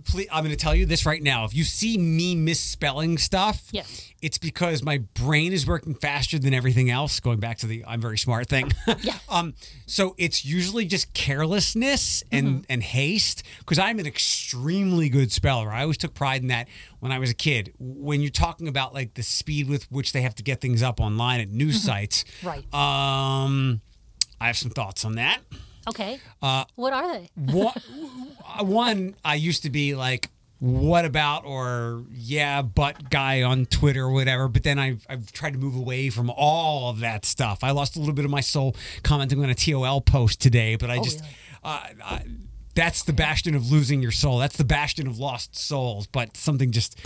please, 0.06 0.28
I'm 0.32 0.44
going 0.44 0.56
to 0.56 0.62
tell 0.62 0.76
you 0.76 0.86
this 0.86 1.06
right 1.06 1.22
now. 1.22 1.46
If 1.46 1.54
you 1.56 1.64
see 1.64 1.98
me 1.98 2.36
misspelling 2.36 3.18
stuff, 3.18 3.64
Yes. 3.72 4.10
it's 4.22 4.38
because 4.38 4.84
my 4.84 5.00
brain 5.16 5.54
is 5.54 5.66
working 5.66 5.94
faster 5.96 6.38
than 6.40 6.54
everything 6.54 6.90
else. 6.90 7.20
Going 7.20 7.40
back 7.40 7.58
to 7.60 7.68
the 7.68 7.84
I'm 7.88 8.02
very 8.02 8.18
smart 8.18 8.48
thing. 8.48 8.72
Yeah. 9.02 9.18
um. 9.30 9.54
So 9.86 10.16
it's 10.18 10.46
usually 10.46 10.86
just 10.86 11.14
carelessness 11.14 12.24
and 12.32 12.48
Mm-hmm. 12.48 12.62
and 12.70 12.84
haste 12.84 13.44
because 13.60 13.80
I'm 13.80 14.00
an 14.00 14.06
extremely 14.06 15.10
good 15.10 15.32
speller. 15.32 15.72
I 15.72 15.82
always 15.84 15.98
took 15.98 16.14
pride 16.14 16.42
in 16.42 16.48
that 16.50 16.68
when 17.00 17.12
I 17.12 17.20
was 17.20 17.30
a 17.30 17.34
kid. 17.36 17.74
When 17.80 18.22
you're 18.22 18.30
talking 18.32 18.68
about 18.68 18.94
like 18.94 19.14
the 19.16 19.24
speed 19.24 19.68
with 19.70 19.92
which 19.92 20.14
they 20.14 20.22
have 20.22 20.36
to 20.36 20.44
get 20.44 20.62
things 20.62 20.82
up 20.84 21.00
online 21.00 21.40
at 21.42 21.50
news 21.50 21.82
sites, 21.84 22.24
Mm-hmm. 22.42 22.48
Right. 22.48 22.74
Um, 22.74 23.82
I 24.42 24.48
have 24.48 24.58
some 24.58 24.72
thoughts 24.72 25.06
on 25.06 25.16
that. 25.16 25.40
Okay. 25.88 26.20
Uh, 26.42 26.66
what 26.76 26.94
are 26.94 27.12
they? 27.14 27.30
one, 27.36 27.74
one, 28.62 29.16
I 29.24 29.36
used 29.36 29.64
to 29.64 29.70
be 29.70 29.96
like, 29.96 30.30
what 30.60 31.04
about 31.04 31.44
or 31.44 32.06
yeah, 32.10 32.62
but 32.62 33.10
guy 33.10 33.42
on 33.42 33.66
Twitter 33.66 34.06
or 34.06 34.12
whatever. 34.12 34.48
But 34.48 34.64
then 34.64 34.80
I've, 34.80 35.06
I've 35.10 35.32
tried 35.34 35.54
to 35.54 35.60
move 35.60 35.76
away 35.76 36.10
from 36.10 36.30
all 36.30 36.90
of 36.90 37.02
that 37.02 37.26
stuff. 37.26 37.64
I 37.64 37.72
lost 37.72 37.98
a 37.98 38.00
little 38.00 38.14
bit 38.14 38.24
of 38.24 38.32
my 38.32 38.40
soul 38.40 38.76
commenting 39.04 39.44
on 39.44 39.50
a 39.50 39.56
TOL 39.56 40.00
post 40.00 40.40
today, 40.40 40.78
but 40.78 40.90
I 40.90 41.02
just, 41.02 41.20
really? 41.20 41.36
uh, 41.66 41.88
I, 42.06 42.26
that's 42.76 43.04
the 43.04 43.12
bastion 43.14 43.56
of 43.56 43.72
losing 43.72 44.02
your 44.02 44.12
soul. 44.12 44.38
That's 44.38 44.56
the 44.56 44.64
bastion 44.64 45.06
of 45.06 45.20
lost 45.20 45.58
souls. 45.58 46.08
But 46.08 46.38
something 46.38 46.72
just, 46.72 46.98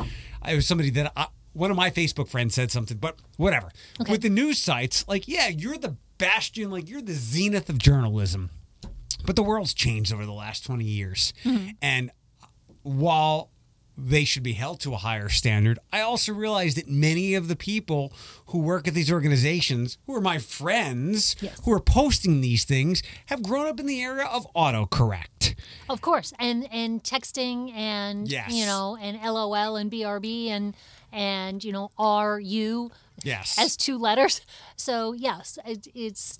it 0.47 0.55
was 0.55 0.67
somebody 0.67 0.91
that 0.91 1.11
I, 1.15 1.25
one 1.53 1.71
of 1.71 1.77
my 1.77 1.89
Facebook 1.89 2.29
friends 2.29 2.53
said 2.53 2.71
something, 2.71 2.97
but 2.97 3.17
whatever. 3.37 3.71
Okay. 3.99 4.11
With 4.11 4.21
the 4.21 4.29
news 4.29 4.59
sites, 4.59 5.03
like, 5.07 5.27
yeah, 5.27 5.47
you're 5.47 5.77
the 5.77 5.95
bastion, 6.19 6.69
like, 6.69 6.87
you're 6.87 7.01
the 7.01 7.13
zenith 7.13 7.69
of 7.69 7.79
journalism. 7.79 8.51
But 9.27 9.35
the 9.35 9.43
world's 9.43 9.75
changed 9.75 10.11
over 10.11 10.25
the 10.25 10.33
last 10.33 10.65
20 10.65 10.83
years. 10.83 11.33
Mm-hmm. 11.43 11.69
And 11.83 12.09
while 12.81 13.51
they 13.99 14.23
should 14.25 14.43
be 14.43 14.53
held 14.53 14.79
to 14.81 14.93
a 14.93 14.97
higher 14.97 15.27
standard, 15.27 15.79
I 15.91 16.01
also 16.01 16.31
realize 16.31 16.75
that 16.75 16.87
many 16.87 17.33
of 17.33 17.47
the 17.47 17.55
people 17.55 18.13
who 18.47 18.59
work 18.59 18.87
at 18.87 18.93
these 18.93 19.11
organizations, 19.11 19.97
who 20.05 20.15
are 20.15 20.21
my 20.21 20.37
friends, 20.37 21.35
Yes. 21.41 21.59
who 21.65 21.73
are 21.73 21.79
posting 21.79 22.41
these 22.41 22.63
things, 22.63 23.01
have 23.25 23.41
grown 23.41 23.67
up 23.67 23.79
in 23.79 23.85
the 23.87 23.99
era 23.99 24.25
of 24.31 24.45
autocorrect. 24.53 25.55
Of 25.89 26.01
course, 26.01 26.31
and 26.39 26.67
and 26.71 27.03
texting 27.03 27.73
and 27.73 28.27
Yes. 28.29 28.51
you 28.53 28.65
know 28.65 28.97
and 29.01 29.17
LOL 29.21 29.75
and 29.75 29.91
BRB 29.91 30.49
and 30.49 30.75
and 31.11 31.63
you 31.63 31.71
know 31.71 31.89
R 31.97 32.39
U 32.39 32.91
Yes. 33.23 33.55
as 33.57 33.75
two 33.75 33.97
letters. 33.97 34.41
So 34.75 35.13
yes, 35.13 35.57
it, 35.65 35.87
it's 35.95 36.37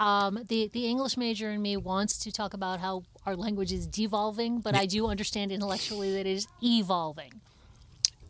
um, 0.00 0.38
the 0.48 0.68
the 0.72 0.86
English 0.86 1.16
major 1.16 1.50
in 1.50 1.60
me 1.62 1.76
wants 1.76 2.18
to 2.18 2.32
talk 2.32 2.54
about 2.54 2.80
how 2.80 3.02
our 3.26 3.36
language 3.36 3.72
is 3.72 3.86
devolving, 3.86 4.60
but 4.60 4.74
I 4.74 4.86
do 4.86 5.06
understand 5.06 5.52
intellectually 5.52 6.12
that 6.12 6.20
it 6.20 6.26
is 6.26 6.46
evolving. 6.62 7.40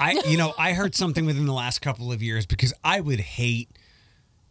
I 0.01 0.21
you 0.27 0.37
know, 0.37 0.55
I 0.59 0.73
heard 0.75 0.95
something 0.95 1.27
within 1.27 1.47
the 1.47 1.53
last 1.53 1.81
couple 1.81 2.11
of 2.13 2.23
years 2.23 2.47
because 2.47 2.73
I 2.85 3.01
would 3.01 3.21
hate 3.21 3.69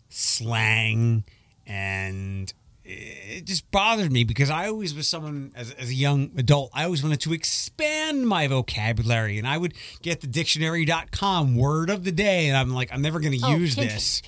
slang 0.09 1.23
and 1.65 2.53
it 2.83 3.43
just 3.45 3.69
bothered 3.71 4.11
me 4.11 4.23
because 4.23 4.49
I 4.49 4.67
always 4.67 4.93
was 4.95 5.07
someone 5.09 5.51
as, 5.55 5.71
as 5.71 5.89
a 5.89 5.93
young 5.93 6.31
adult, 6.37 6.71
I 6.73 6.85
always 6.85 7.03
wanted 7.03 7.19
to 7.21 7.33
expand 7.33 8.27
my 8.27 8.47
vocabulary 8.47 9.37
and 9.37 9.45
I 9.45 9.57
would 9.57 9.73
get 10.01 10.21
the 10.21 10.27
dictionary.com 10.27 11.55
word 11.57 11.89
of 11.89 12.05
the 12.05 12.13
day 12.13 12.47
and 12.47 12.55
I'm 12.55 12.73
like 12.73 12.89
I'm 12.93 13.01
never 13.01 13.19
going 13.19 13.37
to 13.37 13.45
Oh, 13.45 13.55
use 13.57 13.75
this. 13.75 14.21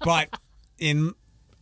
but 0.00 0.28
in 0.78 1.12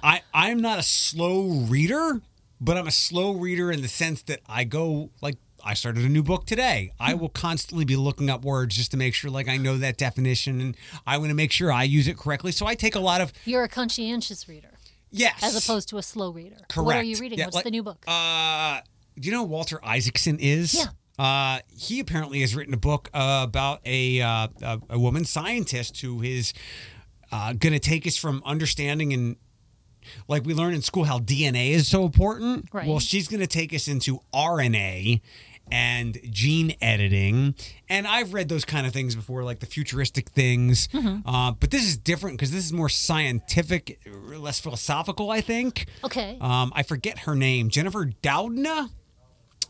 I 0.05 0.21
I'm 0.35 0.61
not 0.61 0.79
a 0.79 0.83
slow 0.83 1.49
reader, 1.49 2.21
but 2.61 2.77
I'm 2.77 2.87
a 2.87 2.93
slow 2.93 3.33
reader 3.33 3.73
in 3.73 3.83
the 3.83 3.89
sense 3.89 4.23
that 4.25 4.41
I 4.47 4.65
go 4.65 5.11
like 5.23 5.39
I 5.65 5.73
started 5.73 6.05
a 6.05 6.09
new 6.11 6.23
book 6.23 6.47
today. 6.47 6.93
Hmm. 6.99 7.11
I 7.11 7.15
will 7.15 7.31
constantly 7.31 7.87
be 7.87 7.97
looking 7.97 8.29
up 8.29 8.45
words 8.45 8.77
just 8.77 8.91
to 8.91 8.97
make 8.99 9.15
sure 9.15 9.31
like 9.31 9.49
I 9.49 9.57
know 9.57 9.79
that 9.79 9.97
definition 9.97 10.61
and 10.61 10.77
I 11.07 11.17
want 11.17 11.31
to 11.31 11.35
make 11.35 11.51
sure 11.53 11.73
I 11.73 11.85
use 11.85 12.07
it 12.07 12.19
correctly. 12.19 12.53
So 12.53 12.67
I 12.67 12.75
take 12.75 12.95
a 12.95 13.01
lot 13.01 13.21
of 13.23 13.33
You're 13.47 13.65
a 13.65 13.69
conscientious 13.69 14.47
reader 14.49 14.69
yes 15.11 15.43
as 15.43 15.57
opposed 15.57 15.89
to 15.89 15.97
a 15.97 16.03
slow 16.03 16.31
reader. 16.31 16.57
correct. 16.69 16.87
What 16.87 16.97
are 16.97 17.03
you 17.03 17.17
reading? 17.17 17.39
Yeah, 17.39 17.47
What's 17.47 17.57
like, 17.57 17.65
the 17.65 17.71
new 17.71 17.83
book? 17.83 18.05
Uh 18.07 18.81
do 19.19 19.27
you 19.27 19.33
know 19.33 19.47
who 19.47 19.51
Walter 19.53 19.81
Isaacson 19.83 20.39
is? 20.39 20.75
Yeah. 20.75 20.87
Uh, 21.17 21.61
he 21.69 22.01
apparently 22.01 22.41
has 22.41 22.57
written 22.57 22.75
a 22.75 22.77
book 22.77 23.09
uh, 23.15 23.45
about 23.47 23.81
a, 23.85 24.21
uh, 24.21 24.49
a 24.61 24.81
a 24.91 24.99
woman 24.99 25.25
scientist 25.25 26.01
who 26.01 26.21
is 26.21 26.53
uh, 27.31 27.53
going 27.53 27.73
to 27.73 27.79
take 27.79 28.05
us 28.05 28.17
from 28.17 28.43
understanding 28.45 29.13
and 29.13 29.37
like 30.29 30.45
we 30.45 30.55
learn 30.55 30.75
in 30.75 30.83
school 30.83 31.05
how 31.05 31.19
DNA 31.19 31.71
is 31.71 31.89
so 31.89 32.05
important. 32.05 32.69
Right. 32.73 32.87
Well, 32.87 33.01
she's 33.01 33.29
going 33.29 33.41
to 33.41 33.47
take 33.47 33.73
us 33.73 33.89
into 33.89 34.21
RNA 34.33 35.21
and 35.71 36.19
gene 36.31 36.75
editing. 36.81 37.55
And 37.89 38.07
I've 38.07 38.35
read 38.35 38.49
those 38.49 38.65
kind 38.65 38.87
of 38.87 38.93
things 38.93 39.15
before, 39.15 39.45
like 39.45 39.61
the 39.61 39.67
futuristic 39.67 40.31
things. 40.31 40.89
Mm-hmm. 40.89 41.29
Uh, 41.29 41.53
but 41.53 41.71
this 41.71 41.85
is 41.85 41.97
different 41.97 42.39
because 42.39 42.51
this 42.51 42.65
is 42.65 42.73
more 42.73 42.89
scientific, 42.89 43.99
less 44.07 44.61
philosophical, 44.61 45.31
I 45.31 45.41
think. 45.41 45.87
Okay. 46.05 46.39
Um, 46.41 46.73
I 46.75 46.83
forget 46.83 47.21
her 47.21 47.35
name, 47.35 47.71
Jennifer 47.71 48.07
Doudna. 48.23 48.91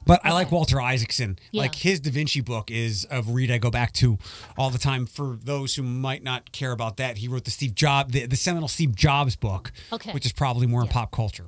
But 0.06 0.20
I 0.24 0.32
like 0.32 0.52
Walter 0.52 0.80
Isaacson. 0.80 1.38
Yeah. 1.50 1.62
Like 1.62 1.74
his 1.76 2.00
Da 2.00 2.10
Vinci 2.10 2.40
book 2.40 2.70
is 2.70 3.06
a 3.10 3.22
read 3.22 3.50
I 3.50 3.58
go 3.58 3.70
back 3.70 3.92
to 3.94 4.18
all 4.58 4.70
the 4.70 4.78
time. 4.78 5.06
For 5.06 5.38
those 5.42 5.74
who 5.76 5.82
might 5.82 6.22
not 6.22 6.52
care 6.52 6.72
about 6.72 6.96
that, 6.98 7.18
he 7.18 7.28
wrote 7.28 7.44
the 7.44 7.50
Steve 7.50 7.74
Jobs, 7.74 8.12
the, 8.12 8.26
the 8.26 8.36
seminal 8.36 8.68
Steve 8.68 8.94
Jobs 8.94 9.36
book, 9.36 9.72
Okay. 9.92 10.12
which 10.12 10.26
is 10.26 10.32
probably 10.32 10.66
more 10.66 10.82
in 10.82 10.88
pop 10.88 11.10
culture. 11.10 11.46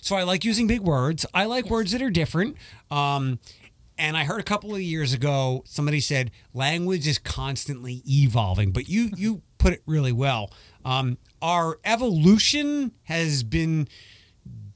So 0.00 0.16
I 0.16 0.22
like 0.22 0.44
using 0.44 0.66
big 0.66 0.80
words. 0.80 1.26
I 1.34 1.44
like 1.44 1.68
words 1.68 1.92
that 1.92 2.00
are 2.02 2.10
different. 2.10 2.56
Um, 2.90 3.38
and 3.98 4.16
I 4.16 4.24
heard 4.24 4.40
a 4.40 4.44
couple 4.44 4.74
of 4.74 4.80
years 4.80 5.12
ago 5.12 5.62
somebody 5.66 6.00
said 6.00 6.30
language 6.54 7.06
is 7.06 7.18
constantly 7.18 8.02
evolving, 8.08 8.70
but 8.70 8.88
you 8.88 9.10
you 9.16 9.42
put 9.58 9.72
it 9.72 9.82
really 9.86 10.12
well. 10.12 10.52
Um, 10.84 11.18
our 11.42 11.78
evolution 11.84 12.92
has 13.04 13.42
been 13.42 13.88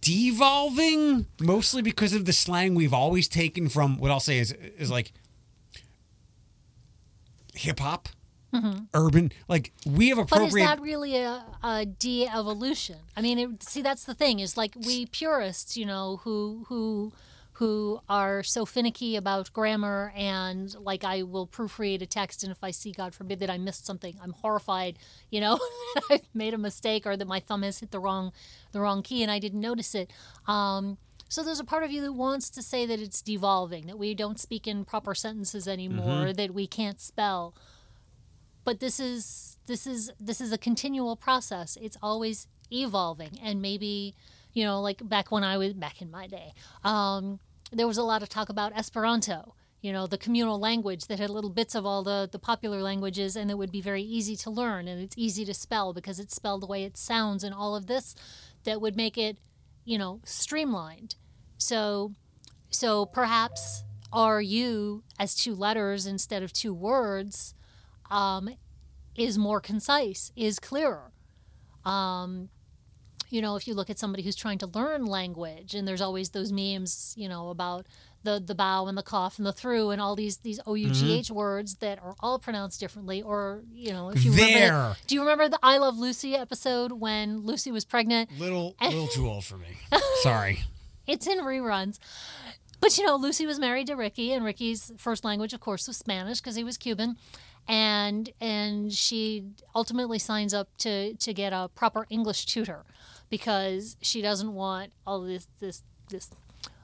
devolving 0.03 1.27
mostly 1.41 1.81
because 1.81 2.13
of 2.13 2.27
the 2.27 2.33
slang 2.33 2.75
we've 2.75 2.93
always 2.93 3.29
taken 3.29 3.69
from 3.69 3.99
what 3.99 4.11
I'll 4.11 4.21
say 4.21 4.39
is 4.39 4.53
is 4.53 4.91
like 4.91 5.13
hip 7.55 7.79
hop, 7.79 8.09
urban. 8.93 9.33
Like 9.49 9.73
we 9.87 10.09
have 10.09 10.19
Mm-hmm. 10.19 10.29
But 10.29 10.47
is 10.49 10.55
that 10.55 10.81
really 10.81 11.17
a, 11.17 11.45
a 11.63 11.87
de-evolution? 11.87 12.99
I 13.17 13.23
mean, 13.23 13.39
it, 13.39 13.63
see, 13.63 13.81
that's 13.81 14.05
the 14.05 14.15
thing. 14.15 14.41
Is 14.41 14.57
like 14.57 14.75
we 14.87 15.07
purists, 15.07 15.77
you 15.77 15.87
know, 15.87 16.21
who 16.25 16.67
who 16.69 17.13
who 17.55 18.01
are 18.09 18.43
so 18.43 18.65
finicky 18.65 19.17
about 19.17 19.53
grammar 19.53 20.13
and 20.17 20.75
like 20.79 21.05
I 21.05 21.23
will 21.23 21.47
proofread 21.47 22.03
a 22.03 22.07
text, 22.07 22.43
and 22.43 22.51
if 22.51 22.63
I 22.63 22.71
see, 22.71 22.93
God 22.93 23.15
forbid, 23.15 23.41
that 23.41 23.51
I 23.51 23.59
missed 23.59 23.87
something, 23.87 24.17
I'm 24.23 24.33
horrified. 24.33 24.99
You 25.31 25.41
know, 25.41 25.59
I've 26.11 26.23
made 26.35 26.55
a 26.55 26.59
mistake 26.59 27.07
or 27.07 27.17
that 27.17 27.29
my 27.29 27.41
thumb 27.41 27.63
has 27.63 27.79
hit 27.81 27.91
the 27.91 28.01
wrong 28.01 28.33
the 28.73 28.81
wrong 28.81 29.03
key 29.03 29.23
and 29.23 29.31
I 29.31 29.39
didn't 29.39 29.61
notice 29.61 29.95
it. 29.95 30.13
Um, 30.47 30.99
so 31.29 31.43
there's 31.43 31.61
a 31.61 31.65
part 31.65 31.83
of 31.83 31.91
you 31.91 32.03
that 32.03 32.13
wants 32.13 32.51
to 32.51 32.63
say 32.63 32.85
that 32.85 33.01
it's 33.01 33.23
devolving, 33.23 33.87
that 33.87 33.99
we 33.99 34.15
don't 34.15 34.39
speak 34.39 34.67
in 34.67 34.85
proper 34.85 35.15
sentences 35.15 35.67
anymore, 35.67 36.33
that 36.35 36.53
we 36.53 36.67
can't 36.67 37.01
spell 37.01 37.55
but 38.65 38.81
this 38.81 39.01
is 39.01 39.59
this 39.67 39.87
is 39.87 40.13
this 40.21 40.41
is 40.41 40.53
a 40.53 40.59
continual 40.59 41.17
process 41.17 41.77
it's 41.81 41.97
always 42.03 42.47
evolving 42.71 43.39
and 43.43 43.61
maybe 43.61 44.15
you 44.53 44.65
know 44.65 44.81
like 44.81 45.07
back 45.09 45.31
when 45.31 45.45
i 45.45 45.57
was 45.57 45.73
back 45.73 46.01
in 46.03 46.11
my 46.11 46.27
day 46.27 46.53
um, 46.85 47.39
there 47.73 47.87
was 47.87 47.99
a 47.99 48.03
lot 48.03 48.23
of 48.23 48.29
talk 48.29 48.49
about 48.49 48.77
esperanto 48.77 49.55
you 49.81 49.93
know 49.93 50.07
the 50.07 50.19
communal 50.19 50.59
language 50.59 51.07
that 51.07 51.19
had 51.19 51.31
little 51.31 51.51
bits 51.51 51.75
of 51.75 51.85
all 51.85 52.03
the 52.03 52.29
the 52.31 52.39
popular 52.39 52.83
languages 52.83 53.37
and 53.37 53.51
it 53.51 53.59
would 53.59 53.73
be 53.73 53.81
very 53.81 54.03
easy 54.03 54.37
to 54.37 54.51
learn 54.51 54.87
and 54.89 55.01
it's 55.01 55.17
easy 55.19 55.45
to 55.45 55.55
spell 55.55 55.93
because 55.93 56.19
it's 56.19 56.35
spelled 56.35 56.63
the 56.63 56.67
way 56.67 56.85
it 56.85 56.97
sounds 56.97 57.43
and 57.43 57.55
all 57.55 57.75
of 57.75 57.87
this 57.87 58.15
that 58.65 58.81
would 58.81 58.97
make 58.97 59.19
it 59.19 59.39
you 59.85 59.99
know 59.99 60.21
streamlined 60.25 61.17
so 61.59 62.13
so 62.71 63.07
perhaps 63.07 63.85
you 64.43 65.03
as 65.19 65.35
two 65.35 65.55
letters 65.55 66.07
instead 66.07 66.43
of 66.43 66.53
two 66.53 66.75
words 66.75 67.55
um, 68.11 68.51
is 69.17 69.39
more 69.39 69.61
concise, 69.61 70.33
is 70.37 70.59
clearer. 70.59 71.13
Um, 71.85 72.51
you 73.33 73.41
know, 73.41 73.57
if 73.57 73.67
you 73.67 73.73
look 73.73 73.89
at 73.89 73.99
somebody 73.99 74.23
who's 74.23 74.37
trying 74.37 74.59
to 74.59 74.67
learn 74.67 75.07
language, 75.07 75.75
and 75.75 75.89
there's 75.89 76.03
always 76.03 76.31
those 76.31 76.53
memes, 76.53 77.15
you 77.17 77.31
know, 77.31 77.49
about 77.49 77.87
the 78.25 78.39
the 78.45 78.55
bow 78.55 78.87
and 78.87 78.97
the 78.97 79.03
cough 79.03 79.39
and 79.39 79.47
the 79.47 79.55
through 79.55 79.91
and 79.91 80.03
all 80.03 80.15
these 80.15 80.37
these 80.39 80.61
O 80.67 80.75
U 80.75 80.91
G 80.91 81.19
H 81.19 81.27
mm-hmm. 81.27 81.35
words 81.35 81.77
that 81.77 81.99
are 82.03 82.15
all 82.21 82.39
pronounced 82.39 82.79
differently. 82.79 83.23
Or 83.23 83.63
you 83.73 83.93
know, 83.93 84.11
if 84.11 84.23
you 84.23 84.33
remember, 84.33 84.59
There. 84.59 84.71
the- 84.71 84.97
do 85.07 85.15
you 85.15 85.23
remember 85.23 85.49
the 85.49 85.59
I 85.63 85.79
Love 85.79 85.99
Lucy 85.99 86.37
episode 86.37 86.93
when 86.93 87.41
Lucy 87.41 87.73
was 87.73 87.87
pregnant? 87.87 88.31
Little, 88.39 88.77
little 88.83 89.09
too 89.09 89.27
old 89.27 89.45
for 89.45 89.57
me. 89.57 89.79
Sorry. 90.23 90.61
It's 91.05 91.27
in 91.27 91.39
reruns. 91.39 91.99
But 92.81 92.97
you 92.97 93.05
know, 93.05 93.17
Lucy 93.17 93.45
was 93.45 93.59
married 93.59 93.89
to 93.89 93.95
Ricky, 93.95 94.33
and 94.33 94.45
Ricky's 94.45 94.93
first 94.97 95.25
language, 95.25 95.53
of 95.53 95.59
course, 95.59 95.89
was 95.89 95.97
Spanish 95.97 96.41
because 96.41 96.55
he 96.55 96.63
was 96.63 96.77
Cuban, 96.77 97.17
and 97.67 98.31
and 98.41 98.93
she 98.93 99.47
ultimately 99.75 100.21
signs 100.21 100.55
up 100.55 100.69
to 100.79 101.15
to 101.15 101.35
get 101.35 101.53
a 101.53 101.71
proper 101.75 102.07
English 102.09 102.47
tutor 102.47 102.85
because 103.33 103.97
she 104.03 104.21
doesn't 104.21 104.53
want 104.53 104.93
all 105.07 105.23
this 105.23 105.49
this 105.59 105.83
this 106.11 106.29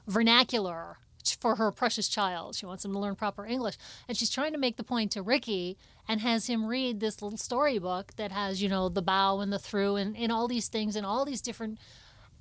vernacular 0.07 0.97
for 1.39 1.57
her 1.57 1.71
precious 1.71 2.09
child. 2.09 2.55
She 2.55 2.65
wants 2.65 2.83
him 2.83 2.91
to 2.91 2.97
learn 2.97 3.13
proper 3.13 3.45
English, 3.45 3.77
and 4.07 4.17
she's 4.17 4.31
trying 4.31 4.53
to 4.53 4.57
make 4.57 4.75
the 4.75 4.83
point 4.83 5.11
to 5.11 5.21
Ricky 5.21 5.77
and 6.07 6.21
has 6.21 6.47
him 6.47 6.65
read 6.65 7.01
this 7.01 7.21
little 7.21 7.37
storybook 7.37 8.15
that 8.15 8.31
has 8.31 8.63
you 8.63 8.67
know 8.67 8.89
the 8.89 9.03
bow 9.03 9.41
and 9.41 9.53
the 9.53 9.59
through 9.59 9.97
and, 9.97 10.17
and 10.17 10.31
all 10.31 10.47
these 10.47 10.69
things 10.69 10.95
and 10.95 11.05
all 11.05 11.23
these 11.23 11.39
different 11.39 11.77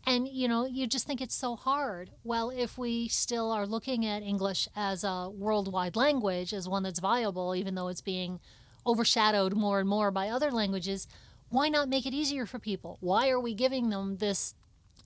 and 0.07 0.27
you 0.27 0.49
know 0.49 0.65
you 0.65 0.87
just 0.87 1.07
think 1.07 1.21
it's 1.21 1.35
so 1.35 1.55
hard 1.55 2.09
well 2.25 2.49
if 2.49 2.79
we 2.79 3.09
still 3.09 3.51
are 3.51 3.67
looking 3.67 4.07
at 4.07 4.23
english 4.23 4.69
as 4.77 5.03
a 5.03 5.29
worldwide 5.29 5.97
language 5.97 6.55
as 6.55 6.69
one 6.69 6.85
that's 6.85 7.01
viable 7.01 7.53
even 7.55 7.75
though 7.75 7.89
it's 7.89 8.01
being 8.01 8.39
overshadowed 8.87 9.55
more 9.55 9.81
and 9.81 9.89
more 9.89 10.13
by 10.13 10.29
other 10.29 10.53
languages 10.53 11.09
why 11.51 11.69
not 11.69 11.89
make 11.89 12.07
it 12.07 12.15
easier 12.15 12.47
for 12.47 12.59
people 12.59 12.97
why 13.01 13.29
are 13.31 13.41
we 13.41 13.55
giving 13.55 13.91
them 13.91 14.17
this 14.19 14.55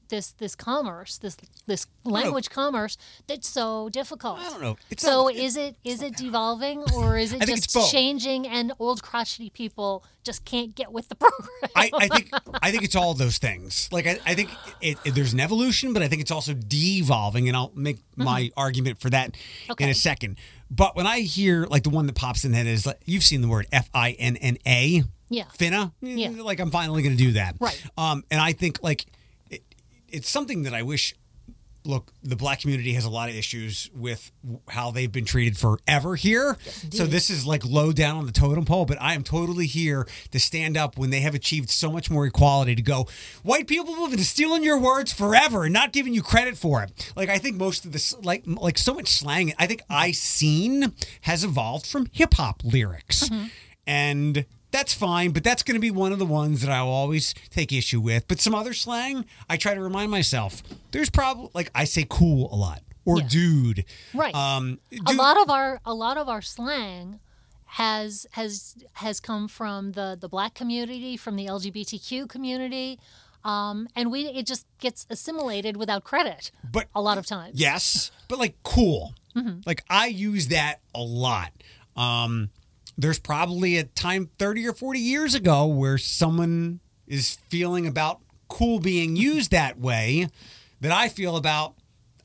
this 0.08 0.32
this 0.32 0.54
commerce 0.54 1.16
this 1.18 1.38
this 1.66 1.86
language 2.04 2.50
commerce 2.50 2.98
that's 3.26 3.48
so 3.48 3.88
difficult 3.88 4.38
I 4.40 4.50
don't 4.50 4.60
know. 4.60 4.76
It's 4.90 5.02
so 5.02 5.24
not- 5.24 5.34
is 5.36 5.56
it 5.56 5.76
is 5.84 6.02
it 6.02 6.16
devolving 6.18 6.84
or 6.94 7.16
is 7.16 7.32
it 7.36 7.40
just 7.46 7.90
changing 7.90 8.46
and 8.46 8.72
old 8.78 9.02
crotchety 9.02 9.48
people 9.48 10.04
just 10.22 10.44
can't 10.44 10.74
get 10.74 10.92
with 10.92 11.08
the 11.08 11.14
program 11.24 11.48
I, 11.74 11.90
I 11.94 12.08
think 12.08 12.30
I 12.62 12.70
think 12.70 12.82
it's 12.84 12.94
all 12.94 13.14
those 13.14 13.38
things. 13.38 13.88
Like 13.90 14.06
I, 14.06 14.18
I 14.26 14.34
think 14.34 14.50
it, 14.82 14.98
it- 15.04 15.14
there's 15.14 15.32
an 15.32 15.40
evolution, 15.40 15.94
but 15.94 16.02
I 16.02 16.08
think 16.08 16.20
it's 16.20 16.30
also 16.30 16.52
devolving, 16.52 17.48
and 17.48 17.56
I'll 17.56 17.72
make 17.74 18.00
my 18.16 18.50
argument 18.56 19.00
for 19.00 19.08
that 19.10 19.28
in 19.28 19.32
Mm-hmm. 19.76 19.84
A 19.90 19.94
second. 19.94 20.38
But 20.70 20.94
when 20.94 21.06
I 21.06 21.20
hear 21.20 21.64
like 21.66 21.84
the 21.84 21.90
one 21.90 22.06
that 22.06 22.14
pops 22.16 22.44
in 22.44 22.50
the 22.52 22.58
head 22.58 22.66
is 22.66 22.84
like 22.84 23.00
you've 23.06 23.24
seen 23.24 23.40
the 23.40 23.48
word 23.48 23.66
F 23.72 23.88
I 23.94 24.10
N 24.12 24.36
N 24.36 24.58
A, 24.66 25.02
Yeah. 25.32 25.44
finna, 25.58 25.92
Yeah. 26.00 26.30
like 26.42 26.60
I'm 26.60 26.70
finally 26.70 27.02
going 27.02 27.16
to 27.16 27.22
do 27.24 27.32
that, 27.32 27.56
Right. 27.60 27.82
Um, 27.96 28.24
and 28.30 28.40
I 28.40 28.52
think 28.52 28.82
like 28.82 29.06
it, 29.50 29.62
it's 30.08 30.28
something 30.28 30.62
that 30.64 30.74
I 30.74 30.82
wish. 30.82 31.14
Look, 31.84 32.12
the 32.22 32.36
black 32.36 32.60
community 32.60 32.92
has 32.92 33.04
a 33.04 33.10
lot 33.10 33.28
of 33.28 33.34
issues 33.34 33.90
with 33.92 34.30
how 34.68 34.92
they've 34.92 35.10
been 35.10 35.24
treated 35.24 35.58
forever 35.58 36.14
here. 36.14 36.56
so 36.92 37.06
this 37.06 37.28
is 37.28 37.44
like 37.44 37.64
low 37.64 37.90
down 37.90 38.18
on 38.18 38.26
the 38.26 38.30
totem 38.30 38.64
pole, 38.64 38.84
but 38.86 38.98
I 39.02 39.14
am 39.14 39.24
totally 39.24 39.66
here 39.66 40.06
to 40.30 40.38
stand 40.38 40.76
up 40.76 40.96
when 40.96 41.10
they 41.10 41.22
have 41.22 41.34
achieved 41.34 41.70
so 41.70 41.90
much 41.90 42.08
more 42.08 42.24
equality 42.24 42.76
to 42.76 42.82
go, 42.82 43.08
white 43.42 43.66
people 43.66 43.96
have 43.96 44.10
been 44.12 44.20
stealing 44.20 44.62
your 44.62 44.78
words 44.78 45.12
forever 45.12 45.64
and 45.64 45.72
not 45.72 45.90
giving 45.92 46.14
you 46.14 46.22
credit 46.22 46.56
for 46.56 46.84
it. 46.84 47.12
Like 47.16 47.28
I 47.28 47.38
think 47.38 47.56
most 47.56 47.84
of 47.84 47.90
this 47.90 48.14
like 48.22 48.44
like 48.46 48.78
so 48.78 48.94
much 48.94 49.08
slang, 49.08 49.52
I 49.58 49.66
think 49.66 49.82
I 49.90 50.12
seen 50.12 50.92
has 51.22 51.42
evolved 51.42 51.86
from 51.86 52.06
hip 52.12 52.34
hop 52.34 52.62
lyrics. 52.62 53.28
And 53.88 54.46
that's 54.72 54.92
fine, 54.92 55.30
but 55.30 55.44
that's 55.44 55.62
going 55.62 55.74
to 55.76 55.80
be 55.80 55.90
one 55.90 56.12
of 56.12 56.18
the 56.18 56.26
ones 56.26 56.62
that 56.62 56.70
I'll 56.70 56.88
always 56.88 57.34
take 57.50 57.72
issue 57.72 58.00
with. 58.00 58.26
But 58.26 58.40
some 58.40 58.54
other 58.54 58.72
slang, 58.72 59.24
I 59.48 59.56
try 59.56 59.74
to 59.74 59.80
remind 59.80 60.10
myself. 60.10 60.62
There's 60.90 61.10
probably 61.10 61.50
like 61.54 61.70
I 61.74 61.84
say 61.84 62.04
cool 62.08 62.52
a 62.52 62.56
lot 62.56 62.82
or 63.04 63.18
Yeah. 63.20 63.28
dude. 63.28 63.84
Right. 64.14 64.34
Um, 64.34 64.80
a 65.06 65.12
lot 65.12 65.40
of 65.40 65.48
our 65.50 65.80
a 65.84 65.94
lot 65.94 66.16
of 66.18 66.28
our 66.28 66.42
slang 66.42 67.20
has 67.66 68.26
has 68.32 68.76
has 68.94 69.20
come 69.20 69.48
from 69.48 69.92
the 69.92 70.16
the 70.20 70.28
black 70.28 70.54
community, 70.54 71.16
from 71.16 71.36
the 71.36 71.46
LGBTQ 71.46 72.28
community, 72.28 72.98
um, 73.44 73.88
and 73.96 74.10
we 74.10 74.26
it 74.26 74.46
just 74.46 74.66
gets 74.78 75.06
assimilated 75.10 75.76
without 75.76 76.04
credit. 76.04 76.50
But- 76.70 76.88
a 76.94 77.00
lot 77.00 77.18
of 77.18 77.26
times, 77.26 77.58
Yes, 77.58 78.10
but 78.28 78.38
like 78.38 78.56
cool. 78.62 79.14
Mm-hmm. 79.36 79.60
Like 79.64 79.84
I 79.88 80.06
use 80.08 80.48
that 80.48 80.80
a 80.94 81.00
lot. 81.00 81.52
Um, 81.96 82.50
there's 83.02 83.18
probably 83.18 83.76
a 83.76 83.84
time 83.84 84.30
30 84.38 84.68
or 84.68 84.72
40 84.72 84.98
years 84.98 85.34
ago 85.34 85.66
where 85.66 85.98
someone 85.98 86.80
is 87.06 87.38
feeling 87.48 87.86
about 87.86 88.20
cool 88.48 88.78
being 88.78 89.16
used 89.16 89.50
that 89.50 89.78
way 89.78 90.28
that 90.80 90.92
I 90.92 91.08
feel 91.08 91.36
about 91.36 91.74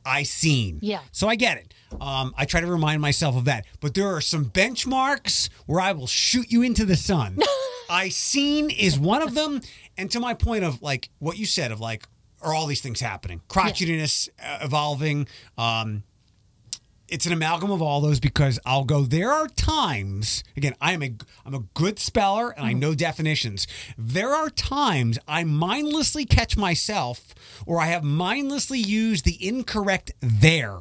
I 0.05 0.23
seen. 0.23 0.79
Yeah. 0.81 1.01
So 1.11 1.27
I 1.27 1.35
get 1.35 1.57
it. 1.57 1.73
Um, 1.99 2.33
I 2.37 2.45
try 2.45 2.61
to 2.61 2.67
remind 2.67 3.01
myself 3.01 3.35
of 3.35 3.45
that. 3.45 3.65
But 3.81 3.93
there 3.93 4.07
are 4.07 4.21
some 4.21 4.45
benchmarks 4.45 5.49
where 5.65 5.81
I 5.81 5.91
will 5.91 6.07
shoot 6.07 6.49
you 6.49 6.61
into 6.61 6.85
the 6.85 6.95
sun. 6.95 7.39
I 7.89 8.09
seen 8.09 8.69
is 8.69 8.97
one 8.97 9.21
of 9.21 9.33
them. 9.35 9.61
And 9.97 10.09
to 10.11 10.19
my 10.19 10.33
point 10.33 10.63
of 10.63 10.81
like 10.81 11.09
what 11.19 11.37
you 11.37 11.45
said 11.45 11.71
of 11.71 11.79
like, 11.79 12.07
are 12.41 12.53
all 12.53 12.67
these 12.67 12.81
things 12.81 13.01
happening? 13.01 13.41
Crotchetiness 13.49 14.29
uh, 14.41 14.59
evolving. 14.61 15.27
Um, 15.57 16.03
it's 17.07 17.25
an 17.25 17.33
amalgam 17.33 17.71
of 17.71 17.81
all 17.81 18.01
those 18.01 18.19
because 18.19 18.59
I'll 18.65 18.83
go. 18.83 19.03
There 19.03 19.31
are 19.31 19.47
times. 19.47 20.43
Again, 20.55 20.75
I 20.81 20.93
am 20.93 21.03
a 21.03 21.15
I'm 21.45 21.53
a 21.53 21.63
good 21.73 21.99
speller 21.99 22.51
and 22.51 22.65
I 22.65 22.71
mm-hmm. 22.71 22.79
know 22.79 22.95
definitions. 22.95 23.67
There 23.97 24.33
are 24.33 24.49
times 24.49 25.17
I 25.27 25.43
mindlessly 25.43 26.25
catch 26.25 26.57
myself, 26.57 27.33
or 27.65 27.79
I 27.79 27.87
have 27.87 28.03
mindlessly 28.03 28.79
used 28.79 29.25
the 29.25 29.37
incorrect 29.45 30.11
there, 30.21 30.79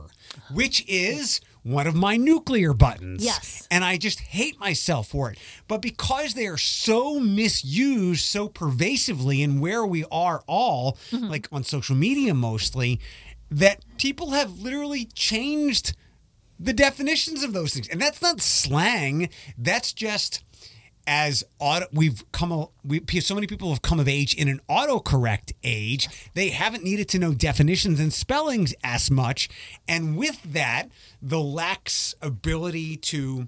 which 0.50 0.84
is 0.88 1.40
one 1.62 1.88
of 1.88 1.96
my 1.96 2.16
nuclear 2.16 2.72
buttons. 2.72 3.24
Yes. 3.24 3.66
and 3.72 3.84
I 3.84 3.96
just 3.96 4.20
hate 4.20 4.58
myself 4.60 5.08
for 5.08 5.32
it. 5.32 5.38
But 5.66 5.82
because 5.82 6.34
they 6.34 6.46
are 6.46 6.56
so 6.56 7.18
misused 7.18 8.24
so 8.24 8.48
pervasively 8.48 9.42
in 9.42 9.60
where 9.60 9.84
we 9.84 10.04
are 10.10 10.44
all, 10.46 10.96
mm-hmm. 11.10 11.26
like 11.26 11.48
on 11.50 11.64
social 11.64 11.96
media 11.96 12.34
mostly, 12.34 13.00
that 13.50 13.84
people 13.98 14.30
have 14.30 14.60
literally 14.60 15.06
changed 15.06 15.94
the 16.58 16.72
definitions 16.72 17.42
of 17.42 17.52
those 17.52 17.74
things. 17.74 17.88
And 17.88 18.00
that's 18.00 18.22
not 18.22 18.40
slang. 18.40 19.28
That's 19.58 19.92
just 19.92 20.42
as 21.06 21.44
auto, 21.60 21.86
we've 21.92 22.24
come 22.32 22.66
we 22.84 23.00
so 23.20 23.34
many 23.34 23.46
people 23.46 23.70
have 23.70 23.80
come 23.80 24.00
of 24.00 24.08
age 24.08 24.34
in 24.34 24.48
an 24.48 24.60
autocorrect 24.68 25.52
age 25.62 26.08
they 26.34 26.48
haven't 26.48 26.82
needed 26.82 27.08
to 27.08 27.16
know 27.16 27.32
definitions 27.32 28.00
and 28.00 28.12
spellings 28.12 28.74
as 28.82 29.08
much 29.08 29.48
and 29.86 30.16
with 30.16 30.42
that 30.42 30.88
the 31.22 31.38
lax 31.38 32.12
ability 32.20 32.96
to 32.96 33.46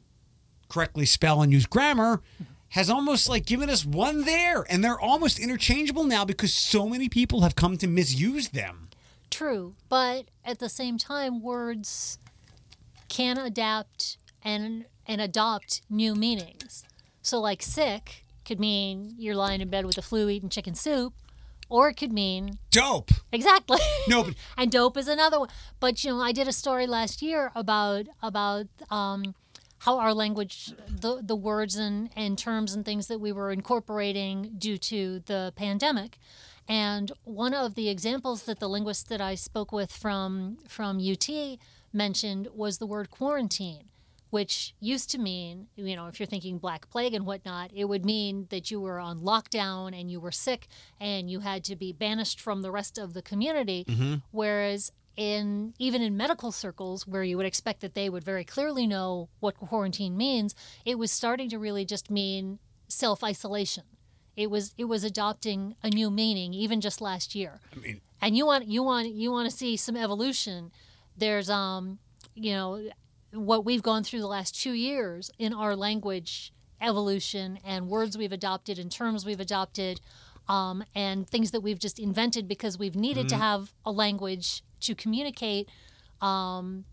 correctly 0.69 1.05
spell 1.05 1.43
and 1.43 1.53
use 1.53 1.67
grammar 1.67 2.23
has 2.69 2.89
almost 2.89 3.29
like 3.29 3.45
given 3.45 3.69
us 3.69 3.85
one 3.85 4.25
there 4.25 4.65
and 4.71 4.85
they're 4.85 5.01
almost 5.01 5.41
interchangeable 5.41 6.05
now 6.05 6.25
because 6.25 6.55
so 6.55 6.89
many 6.89 7.09
people 7.09 7.41
have 7.41 7.57
come 7.57 7.77
to 7.77 7.89
misuse 7.89 8.51
them 8.51 8.89
true. 9.31 9.75
But 9.89 10.27
at 10.45 10.59
the 10.59 10.69
same 10.69 10.99
time, 10.99 11.41
words 11.43 12.19
can 13.09 13.39
adapt 13.39 14.19
and 14.43 14.87
and 15.07 15.21
adopt 15.21 15.83
new 15.89 16.15
meanings. 16.15 16.85
So, 17.23 17.41
like 17.41 17.63
sick 17.63 18.25
could 18.45 18.61
mean 18.61 19.15
you're 19.19 19.35
lying 19.35 19.61
in 19.61 19.69
bed 19.69 19.87
with 19.87 19.97
the 19.97 20.03
flu, 20.03 20.29
eating 20.29 20.49
chicken 20.49 20.75
soup, 20.75 21.13
or 21.69 21.89
it 21.89 21.95
could 21.95 22.13
mean 22.13 22.59
dope 22.71 23.11
exactly. 23.33 23.79
no 24.09 24.25
but 24.25 24.35
and 24.57 24.71
dope 24.71 24.97
is 24.97 25.09
another 25.09 25.41
one. 25.41 25.49
But 25.81 26.05
you 26.05 26.11
know, 26.11 26.21
I 26.21 26.33
did 26.33 26.49
a 26.49 26.53
story 26.53 26.87
last 26.87 27.23
year 27.23 27.53
about 27.55 28.07
about 28.23 28.67
um, 28.91 29.35
how 29.81 29.99
our 29.99 30.15
language, 30.15 30.73
the 30.89 31.21
the 31.23 31.37
words 31.37 31.77
and 31.77 32.11
and 32.17 32.39
terms 32.39 32.75
and 32.75 32.85
things 32.85 33.07
that 33.09 33.21
we 33.21 33.33
were 33.33 33.51
incorporating 33.51 34.55
due 34.59 34.79
to 34.79 35.21
the 35.27 35.53
pandemic. 35.57 36.19
And 36.71 37.13
one 37.25 37.55
of 37.55 37.77
the 37.77 37.89
examples 37.89 38.43
that 38.43 38.61
the 38.61 38.69
linguist 38.69 39.09
that 39.09 39.23
I 39.23 39.35
spoke 39.37 39.73
with 39.73 39.91
from 39.91 40.59
from 40.69 40.99
UT 40.99 41.59
mentioned 41.93 42.49
was 42.55 42.79
the 42.79 42.87
word 42.87 43.11
quarantine, 43.11 43.85
which 44.31 44.75
used 44.81 45.11
to 45.11 45.19
mean, 45.19 45.69
you 45.77 45.97
know, 45.97 46.07
if 46.07 46.21
you're 46.21 46.27
thinking 46.27 46.59
Black 46.59 46.89
Plague 46.91 47.15
and 47.15 47.27
whatnot, 47.27 47.71
it 47.75 47.87
would 47.87 48.05
mean 48.05 48.47
that 48.51 48.71
you 48.71 48.81
were 48.81 48.99
on 48.99 49.21
lockdown 49.21 49.99
and 49.99 50.11
you 50.11 50.21
were 50.21 50.33
sick 50.33 50.69
and 51.01 51.31
you 51.31 51.41
had 51.41 51.65
to 51.65 51.77
be 51.77 51.93
banished 51.93 52.41
from 52.41 52.63
the 52.63 52.71
rest 52.71 52.99
of 52.99 53.15
the 53.15 53.23
community. 53.23 53.85
Mm-hmm. 53.89 54.15
Whereas 54.31 54.93
in 55.17 55.75
even 55.79 56.01
in 56.01 56.17
medical 56.17 56.53
circles 56.53 57.07
where 57.07 57.25
you 57.25 57.37
would 57.37 57.47
expect 57.47 57.81
that 57.81 57.95
they 57.95 58.09
would 58.09 58.23
very 58.23 58.45
clearly 58.45 58.87
know 58.87 59.29
what 59.41 59.57
quarantine 59.57 60.17
means, 60.17 60.55
it 60.85 60.97
was 60.99 61.11
starting 61.11 61.49
to 61.51 61.59
really 61.59 61.85
just 61.85 62.11
mean 62.11 62.59
self 62.87 63.25
isolation. 63.25 63.83
It 64.37 64.51
was 64.51 64.75
it 64.79 64.85
was 64.85 65.03
adopting 65.03 65.75
a 65.83 65.91
new 65.91 66.11
meaning 66.11 66.55
even 66.55 66.81
just 66.81 67.01
last 67.01 67.35
year. 67.35 67.61
i 67.75 67.79
mean 67.79 68.01
And 68.23 68.37
you 68.37 68.47
want 68.47 68.67
you 68.69 68.83
want 68.85 69.09
you 69.09 69.33
want 69.33 69.51
to 69.51 69.57
see 69.57 69.77
some 69.77 69.97
evolution. 69.97 70.71
There's 71.19 71.51
um 71.51 71.99
you 72.35 72.53
know 72.53 72.89
what 73.33 73.65
we've 73.65 73.83
gone 73.83 74.05
through 74.05 74.21
the 74.21 74.27
last 74.27 74.61
2 74.63 74.73
years 74.73 75.31
in 75.39 75.53
our 75.53 75.77
language 75.77 76.53
evolution 76.81 77.59
and 77.65 77.89
words 77.89 78.17
we've 78.17 78.33
adopted 78.33 78.79
and 78.79 78.91
terms 78.91 79.27
we've 79.27 79.41
adopted 79.41 80.01
um, 80.49 80.83
and 80.95 81.29
things 81.29 81.51
that 81.51 81.61
we've 81.61 81.79
just 81.79 81.99
invented 81.99 82.49
because 82.49 82.79
we've 82.79 82.97
needed 82.97 83.29
to 83.29 83.37
have 83.37 83.75
a 83.85 83.93
language 83.93 84.63
to 84.81 84.95
communicate 84.95 85.69
um, 86.23 86.85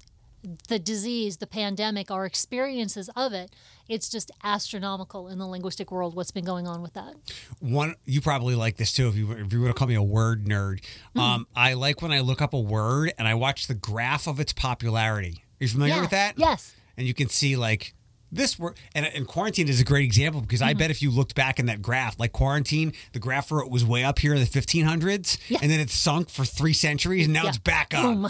the 0.68 0.80
disease, 0.80 1.38
the 1.38 1.48
pandemic, 1.48 2.10
our 2.12 2.26
experiences 2.26 3.10
of 3.16 3.34
it, 3.34 3.52
it's 3.88 4.10
just 4.10 4.32
astronomical 4.44 5.28
in 5.28 5.38
the 5.38 5.46
linguistic 5.46 5.92
world 5.92 6.16
what's 6.16 6.32
been 6.32 6.46
going 6.46 6.68
on 6.68 6.82
with 6.82 6.94
that. 6.94 7.14
One, 7.60 7.96
you 8.06 8.22
probably 8.22 8.56
like 8.56 8.78
this 8.78 8.92
too. 8.92 9.08
If 9.08 9.16
you 9.16 9.32
if 9.32 9.54
you 9.54 9.62
were 9.62 9.68
to 9.68 9.74
call 9.74 9.88
me 9.88 9.96
a 9.96 10.02
word 10.04 10.46
nerd, 10.46 10.84
Hmm. 11.14 11.20
um, 11.20 11.48
I 11.56 11.74
like 11.74 12.02
when 12.02 12.12
I 12.12 12.20
look 12.22 12.42
up 12.42 12.54
a 12.54 12.60
word 12.60 13.14
and 13.18 13.28
I 13.28 13.34
watch 13.36 13.68
the 13.68 13.76
graph 13.76 14.28
of 14.28 14.40
its 14.40 14.54
popularity. 14.54 15.44
Are 15.60 15.64
you 15.64 15.68
familiar 15.68 15.96
Yeah. 15.96 16.02
with 16.02 16.10
that? 16.12 16.38
Yes. 16.38 16.74
And 16.98 17.06
you 17.08 17.14
can 17.14 17.30
see 17.30 17.56
like 17.56 17.94
this 18.32 18.58
word, 18.60 18.76
and, 18.94 19.06
and 19.06 19.28
quarantine 19.28 19.70
is 19.70 19.80
a 19.80 19.84
great 19.86 20.04
example 20.04 20.42
because 20.42 20.60
Mm-hmm. 20.60 20.70
I 20.70 20.74
bet 20.74 20.92
if 20.92 21.02
you 21.02 21.12
looked 21.12 21.36
back 21.36 21.60
in 21.60 21.68
that 21.68 21.82
graph, 21.82 22.20
like 22.20 22.32
quarantine, 22.32 22.92
the 23.14 23.20
graph 23.20 23.48
for 23.48 23.62
it 23.62 23.70
was 23.70 23.86
way 23.86 24.04
up 24.04 24.20
here 24.20 24.34
in 24.34 24.40
the 24.42 24.48
1500s, 24.48 25.38
Yeah. 25.48 25.60
and 25.62 25.70
then 25.72 25.80
it 25.80 25.90
sunk 25.90 26.30
for 26.30 26.44
three 26.44 26.74
centuries, 26.74 27.26
and 27.26 27.34
now 27.34 27.44
Yeah. 27.44 27.50
it's 27.50 27.58
back 27.60 27.94
up. 27.94 28.04
Boom. 28.04 28.30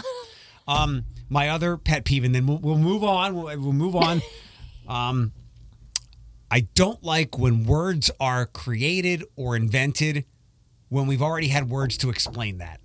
Um, 0.68 1.04
my 1.28 1.48
other 1.48 1.76
pet 1.76 2.04
peeve, 2.04 2.24
and 2.24 2.34
then 2.34 2.46
we'll, 2.46 2.58
we'll 2.58 2.78
move 2.78 3.02
on. 3.02 3.34
We'll, 3.34 3.44
we'll 3.58 3.72
move 3.72 3.96
on. 3.96 4.22
um, 4.88 5.32
I 6.50 6.60
don't 6.74 7.02
like 7.02 7.38
when 7.38 7.64
words 7.64 8.10
are 8.20 8.46
created 8.46 9.24
or 9.34 9.56
invented 9.56 10.24
when 10.88 11.06
we've 11.06 11.22
already 11.22 11.48
had 11.48 11.68
words 11.68 11.96
to 11.98 12.10
explain 12.10 12.58
that. 12.58 12.80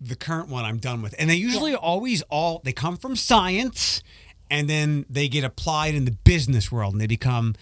The 0.00 0.16
current 0.16 0.48
one 0.48 0.64
I'm 0.64 0.78
done 0.78 1.02
with, 1.02 1.14
and 1.18 1.28
they 1.28 1.34
usually 1.34 1.74
always 1.74 2.22
all 2.22 2.62
they 2.64 2.72
come 2.72 2.96
from 2.96 3.16
science, 3.16 4.02
and 4.50 4.68
then 4.68 5.04
they 5.10 5.28
get 5.28 5.44
applied 5.44 5.94
in 5.94 6.06
the 6.06 6.10
business 6.10 6.72
world, 6.72 6.94
and 6.94 7.00
they 7.00 7.06
become 7.06 7.54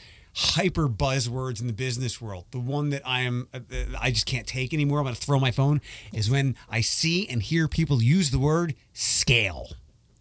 hyper 0.43 0.88
buzzwords 0.88 1.61
in 1.61 1.66
the 1.66 1.72
business 1.72 2.20
world. 2.20 2.47
The 2.51 2.59
one 2.59 2.91
that 2.91 3.03
I 3.07 3.20
am, 3.20 3.49
uh, 3.53 3.61
I 4.01 4.11
just 4.11 4.24
can't 4.26 4.47
take 4.47 4.72
anymore. 4.72 4.99
I'm 4.99 5.05
going 5.05 5.14
to 5.14 5.20
throw 5.20 5.38
my 5.38 5.51
phone. 5.51 5.80
Is 6.14 6.30
when 6.30 6.57
I 6.68 6.80
see 6.80 7.28
and 7.28 7.43
hear 7.43 7.68
people 7.68 8.03
use 8.03 8.30
the 8.30 8.38
word 8.38 8.74
scale. 8.95 9.68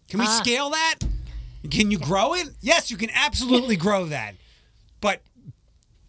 Can 0.08 0.20
we 0.20 0.26
Ah. 0.26 0.40
scale 0.42 0.70
that? 0.70 0.96
Can 1.70 1.90
you 1.90 1.98
grow 1.98 2.34
it? 2.34 2.48
Yes, 2.60 2.90
you 2.90 2.96
can 2.96 3.10
absolutely 3.14 3.76
grow 3.86 4.06
that. 4.06 4.34
But 5.00 5.22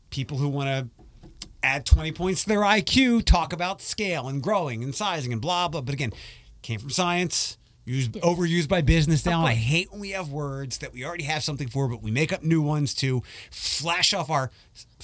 people 0.10 0.38
who 0.38 0.50
want 0.50 0.68
to 0.70 0.90
add 1.64 1.86
20 1.86 2.12
points 2.12 2.44
to 2.44 2.50
their 2.50 2.62
IQ 2.62 3.24
talk 3.26 3.54
about 3.54 3.82
scale 3.82 4.28
and 4.28 4.42
growing 4.42 4.84
and 4.84 4.94
sizing 4.94 5.32
and 5.32 5.42
blah, 5.42 5.68
blah. 5.70 5.82
But 5.82 5.94
again, 5.94 6.12
came 6.64 6.80
from 6.80 6.90
science, 6.90 7.58
used, 7.86 8.14
overused 8.14 8.68
by 8.68 8.82
business 8.82 9.26
now. 9.26 9.46
I 9.46 9.54
hate 9.54 9.92
when 9.92 10.00
we 10.00 10.12
have 10.12 10.32
words 10.32 10.80
that 10.80 10.94
we 10.94 11.06
already 11.06 11.24
have 11.24 11.44
something 11.44 11.68
for, 11.68 11.88
but 11.88 12.02
we 12.02 12.12
make 12.12 12.32
up 12.32 12.44
new 12.44 12.62
ones 12.62 12.94
to 12.96 13.24
flash 13.50 14.14
off 14.14 14.30
our, 14.30 14.52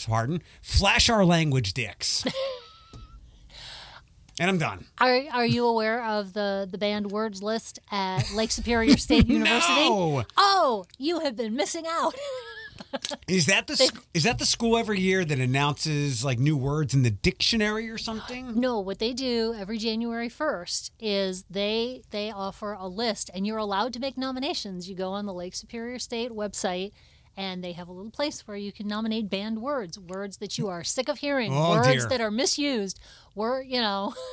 pardon, 0.05 0.41
flash 0.61 1.09
our 1.09 1.25
language 1.25 1.73
dicks. 1.73 2.25
and 4.39 4.49
I'm 4.49 4.57
done. 4.57 4.85
Are, 4.99 5.21
are 5.33 5.45
you 5.45 5.65
aware 5.65 6.03
of 6.03 6.33
the, 6.33 6.67
the 6.69 6.77
banned 6.77 7.11
words 7.11 7.41
list 7.41 7.79
at 7.91 8.31
Lake 8.33 8.51
Superior 8.51 8.97
State 8.97 9.27
University? 9.27 9.89
No. 9.89 10.23
Oh, 10.37 10.85
you 10.97 11.19
have 11.19 11.35
been 11.35 11.55
missing 11.55 11.85
out. 11.87 12.15
Is 13.27 13.45
that 13.47 13.67
the 13.67 13.91
is 14.13 14.23
that 14.23 14.39
the 14.39 14.45
school 14.45 14.77
every 14.77 14.99
year 14.99 15.25
that 15.25 15.39
announces 15.39 16.23
like 16.23 16.39
new 16.39 16.55
words 16.57 16.93
in 16.93 17.03
the 17.03 17.11
dictionary 17.11 17.89
or 17.89 17.97
something? 17.97 18.59
No, 18.59 18.79
what 18.79 18.99
they 18.99 19.13
do 19.13 19.53
every 19.57 19.77
January 19.77 20.29
1st 20.29 20.91
is 20.99 21.43
they 21.49 22.01
they 22.11 22.31
offer 22.31 22.73
a 22.73 22.87
list 22.87 23.29
and 23.33 23.45
you're 23.45 23.57
allowed 23.57 23.93
to 23.93 23.99
make 23.99 24.17
nominations. 24.17 24.89
You 24.89 24.95
go 24.95 25.11
on 25.11 25.25
the 25.25 25.33
Lake 25.33 25.55
Superior 25.55 25.99
State 25.99 26.31
website 26.31 26.91
and 27.35 27.63
they 27.63 27.73
have 27.73 27.87
a 27.87 27.91
little 27.91 28.11
place 28.11 28.47
where 28.47 28.57
you 28.57 28.71
can 28.71 28.87
nominate 28.87 29.29
banned 29.29 29.61
words, 29.61 29.99
words 29.99 30.37
that 30.37 30.57
you 30.57 30.67
are 30.69 30.83
sick 30.83 31.07
of 31.07 31.19
hearing, 31.19 31.51
Oh, 31.53 31.71
words 31.71 31.87
dear. 31.87 32.07
that 32.07 32.21
are 32.21 32.31
misused, 32.31 32.99
word, 33.35 33.67
you 33.67 33.79
know. 33.79 34.13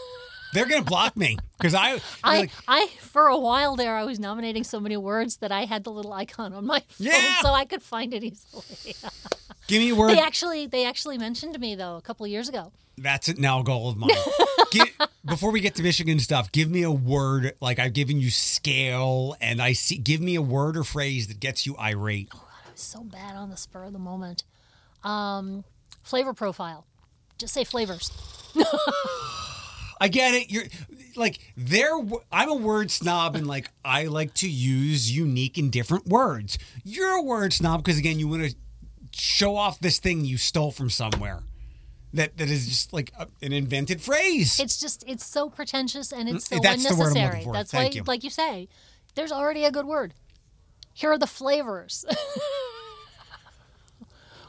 They're 0.54 0.66
gonna 0.66 0.82
block 0.82 1.16
me 1.16 1.36
because 1.58 1.74
I, 1.74 2.00
I 2.22 2.38
like, 2.38 2.50
I 2.66 2.86
for 3.00 3.26
a 3.26 3.36
while 3.38 3.76
there 3.76 3.96
I 3.96 4.04
was 4.04 4.18
nominating 4.18 4.64
so 4.64 4.80
many 4.80 4.96
words 4.96 5.36
that 5.38 5.52
I 5.52 5.64
had 5.66 5.84
the 5.84 5.90
little 5.90 6.12
icon 6.12 6.52
on 6.54 6.64
my 6.64 6.78
phone 6.88 7.08
Yeah. 7.08 7.40
so 7.42 7.50
I 7.52 7.64
could 7.66 7.82
find 7.82 8.14
it 8.14 8.24
easily. 8.24 8.94
give 9.66 9.80
me 9.82 9.90
a 9.90 9.94
word. 9.94 10.10
they 10.10 10.20
actually 10.20 10.66
they 10.66 10.86
actually 10.86 11.18
mentioned 11.18 11.58
me 11.60 11.74
though 11.74 11.96
a 11.96 12.00
couple 12.00 12.24
of 12.24 12.30
years 12.30 12.48
ago. 12.48 12.72
That's 12.96 13.28
it 13.28 13.38
now 13.38 13.60
a 13.60 13.64
goal 13.64 13.88
of 13.90 13.96
mine. 13.96 14.10
Gi- 14.72 14.92
before 15.24 15.50
we 15.50 15.60
get 15.60 15.74
to 15.74 15.82
Michigan 15.82 16.20
stuff, 16.20 16.52
give 16.52 16.70
me 16.70 16.82
a 16.84 16.90
word 16.92 17.54
like 17.60 17.80
I've 17.80 17.92
given 17.92 18.20
you 18.20 18.30
scale, 18.30 19.34
and 19.40 19.60
I 19.60 19.72
see. 19.72 19.96
Give 19.98 20.20
me 20.20 20.36
a 20.36 20.42
word 20.42 20.76
or 20.76 20.84
phrase 20.84 21.26
that 21.26 21.40
gets 21.40 21.66
you 21.66 21.76
irate. 21.76 22.28
Oh, 22.32 22.38
God, 22.38 22.68
I 22.68 22.70
was 22.70 22.80
so 22.80 23.02
bad 23.02 23.34
on 23.34 23.50
the 23.50 23.56
spur 23.56 23.82
of 23.84 23.92
the 23.92 23.98
moment. 23.98 24.44
Um, 25.02 25.64
flavor 26.04 26.34
profile. 26.34 26.86
Just 27.36 27.52
say 27.54 27.64
flavors. 27.64 28.12
I 30.00 30.08
get 30.08 30.34
it. 30.34 30.50
You're 30.50 30.64
like 31.16 31.38
there. 31.56 31.92
I'm 32.32 32.48
a 32.50 32.54
word 32.54 32.90
snob, 32.90 33.36
and 33.36 33.46
like 33.46 33.70
I 33.84 34.04
like 34.06 34.34
to 34.34 34.48
use 34.48 35.14
unique 35.16 35.56
and 35.58 35.70
different 35.70 36.06
words. 36.06 36.58
You're 36.84 37.12
a 37.16 37.22
word 37.22 37.52
snob 37.52 37.82
because 37.84 37.98
again, 37.98 38.18
you 38.18 38.28
want 38.28 38.50
to 38.50 38.56
show 39.12 39.56
off 39.56 39.78
this 39.80 39.98
thing 39.98 40.24
you 40.24 40.36
stole 40.36 40.70
from 40.72 40.90
somewhere. 40.90 41.42
That 42.12 42.36
that 42.36 42.48
is 42.48 42.68
just 42.68 42.92
like 42.92 43.12
a, 43.18 43.26
an 43.42 43.52
invented 43.52 44.00
phrase. 44.00 44.60
It's 44.60 44.78
just 44.78 45.04
it's 45.06 45.24
so 45.24 45.48
pretentious 45.50 46.12
and 46.12 46.28
it's 46.28 46.48
so 46.48 46.56
Mm, 46.58 46.62
That's 46.62 46.88
the 46.88 46.94
word 46.94 47.10
I'm 47.10 47.16
unnecessary. 47.16 47.44
for. 47.44 47.52
That's 47.52 47.70
Thank 47.70 47.94
why, 47.94 47.96
you. 47.96 48.02
like 48.06 48.24
you 48.24 48.30
say, 48.30 48.68
there's 49.14 49.32
already 49.32 49.64
a 49.64 49.70
good 49.72 49.86
word. 49.86 50.14
Here 50.92 51.10
are 51.10 51.18
the 51.18 51.26
flavors. 51.26 52.04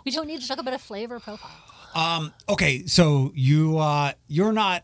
we 0.06 0.12
don't 0.12 0.28
need 0.28 0.42
to 0.42 0.48
talk 0.48 0.60
about 0.60 0.74
a 0.74 0.80
flavor 0.80 1.20
profile. 1.20 2.32
okay, 2.50 2.86
so 2.86 3.32
you 3.34 3.78
uh 3.80 4.12
you're 4.28 4.54
not 4.54 4.84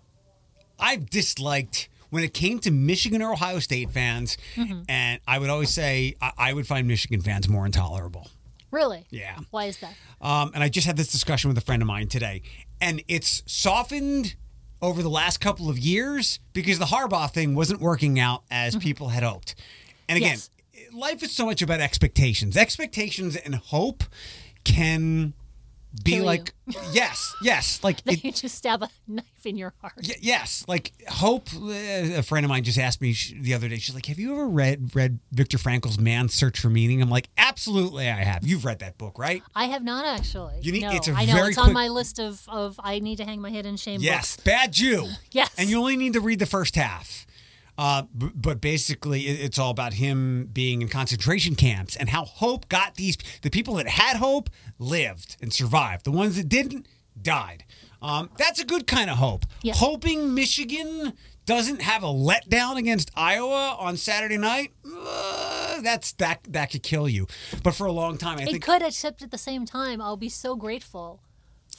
I've 0.81 1.09
disliked 1.09 1.87
when 2.09 2.23
it 2.23 2.33
came 2.33 2.59
to 2.59 2.71
Michigan 2.71 3.21
or 3.21 3.31
Ohio 3.33 3.59
State 3.59 3.91
fans, 3.91 4.37
Mm-hmm. 4.55 4.81
and 4.89 5.21
I 5.27 5.39
would 5.39 5.49
always 5.49 5.69
say 5.69 6.15
I, 6.21 6.31
I 6.37 6.53
would 6.53 6.67
find 6.67 6.87
Michigan 6.87 7.21
fans 7.21 7.47
more 7.47 7.65
intolerable. 7.65 8.27
Really? 8.71 9.05
Yeah. 9.09 9.37
Why 9.51 9.65
is 9.65 9.77
that? 9.77 9.93
Um, 10.21 10.51
and 10.53 10.63
I 10.63 10.69
just 10.69 10.87
had 10.87 10.97
this 10.97 11.11
discussion 11.11 11.49
with 11.49 11.57
a 11.57 11.61
friend 11.61 11.81
of 11.81 11.87
mine 11.87 12.07
today, 12.07 12.41
and 12.81 13.01
it's 13.07 13.43
softened 13.45 14.35
over 14.81 15.03
the 15.03 15.09
last 15.09 15.39
couple 15.39 15.69
of 15.69 15.77
years 15.77 16.39
because 16.53 16.79
the 16.79 16.85
Harbaugh 16.85 17.31
thing 17.31 17.53
wasn't 17.53 17.79
working 17.81 18.19
out 18.19 18.43
as 18.49 18.75
people 18.75 19.09
had 19.09 19.23
hoped. 19.23 19.55
And 20.09 20.17
again, 20.17 20.37
Yes. 20.37 20.49
life 20.91 21.21
is 21.21 21.31
so 21.31 21.45
much 21.45 21.61
about 21.61 21.79
expectations. 21.81 22.57
Expectations 22.57 23.35
and 23.35 23.55
hope 23.55 24.03
can 24.63 25.33
be 26.03 26.11
Kill 26.11 26.19
you. 26.21 26.25
like 26.25 26.53
yes, 26.93 27.33
yes, 27.41 27.79
like 27.83 27.99
it, 28.05 28.23
you 28.23 28.31
just 28.31 28.55
stab 28.55 28.81
a 28.83 28.89
knife 29.07 29.25
in 29.45 29.57
your 29.57 29.73
heart. 29.81 29.93
Y- 30.07 30.15
yes, 30.21 30.63
like 30.67 30.93
Hope. 31.07 31.49
uh, 31.53 31.67
A 31.69 32.21
friend 32.21 32.45
of 32.45 32.49
mine 32.49 32.63
just 32.63 32.77
asked 32.77 33.01
me 33.01 33.13
sh- 33.13 33.33
the 33.39 33.53
other 33.53 33.67
day. 33.67 33.77
She's 33.77 33.93
like, 33.95 34.05
"Have 34.05 34.19
you 34.19 34.31
ever 34.33 34.47
read 34.47 34.95
read 34.95 35.19
Viktor 35.31 35.57
Frankl's 35.57 35.99
Man's 35.99 36.33
Search 36.33 36.59
for 36.59 36.69
Meaning?" 36.69 37.01
I'm 37.01 37.09
like, 37.09 37.27
"Absolutely, 37.37 38.07
I 38.07 38.23
have." 38.23 38.45
You've 38.47 38.63
read 38.65 38.79
that 38.79 38.97
book, 38.97 39.19
right? 39.19 39.43
I 39.55 39.65
have 39.65 39.83
not 39.83 40.05
actually. 40.05 40.59
You 40.61 40.71
need- 40.71 40.83
no, 40.83 40.91
it's 40.91 41.07
a 41.07 41.11
I 41.13 41.25
know 41.25 41.33
very 41.33 41.49
it's 41.49 41.57
on 41.57 41.73
my 41.73 41.87
list 41.89 42.19
of, 42.19 42.41
of 42.47 42.79
I 42.83 42.99
need 42.99 43.17
to 43.17 43.25
hang 43.25 43.41
my 43.41 43.49
head 43.49 43.65
in 43.65 43.75
shame 43.77 43.99
Yes, 44.01 44.35
books. 44.37 44.45
Bad 44.45 44.71
Jew. 44.73 45.07
Yes. 45.31 45.49
and 45.57 45.69
you 45.69 45.77
only 45.79 45.97
need 45.97 46.13
to 46.13 46.21
read 46.21 46.39
the 46.39 46.45
first 46.45 46.75
half. 46.75 47.25
Uh, 47.83 48.03
b- 48.15 48.29
but 48.35 48.61
basically, 48.61 49.21
it, 49.27 49.39
it's 49.45 49.57
all 49.57 49.71
about 49.71 49.93
him 49.93 50.47
being 50.53 50.83
in 50.83 50.87
concentration 50.87 51.55
camps 51.55 51.95
and 51.95 52.09
how 52.09 52.23
hope 52.25 52.69
got 52.69 52.93
these. 52.95 53.17
The 53.41 53.49
people 53.49 53.73
that 53.75 53.87
had 53.87 54.17
hope 54.17 54.49
lived 54.77 55.35
and 55.41 55.51
survived. 55.51 56.05
The 56.05 56.11
ones 56.11 56.35
that 56.35 56.47
didn't 56.47 56.85
died. 57.19 57.65
Um, 57.99 58.29
that's 58.37 58.59
a 58.59 58.65
good 58.65 58.85
kind 58.85 59.09
of 59.09 59.17
hope. 59.17 59.45
Yeah. 59.63 59.73
Hoping 59.75 60.35
Michigan 60.35 61.13
doesn't 61.47 61.81
have 61.81 62.03
a 62.03 62.13
letdown 62.29 62.77
against 62.77 63.09
Iowa 63.15 63.75
on 63.79 63.97
Saturday 63.97 64.37
night. 64.37 64.73
uh, 64.85 65.81
that's 65.81 66.11
that 66.13 66.39
that 66.49 66.69
could 66.71 66.83
kill 66.83 67.09
you. 67.09 67.25
But 67.63 67.73
for 67.73 67.87
a 67.87 67.91
long 67.91 68.17
time, 68.19 68.37
I 68.37 68.43
It 68.43 68.51
think 68.51 68.63
could, 68.63 68.83
except 68.83 69.23
at 69.23 69.31
the 69.31 69.37
same 69.39 69.65
time, 69.65 69.99
I'll 70.01 70.17
be 70.17 70.29
so 70.29 70.55
grateful 70.55 71.23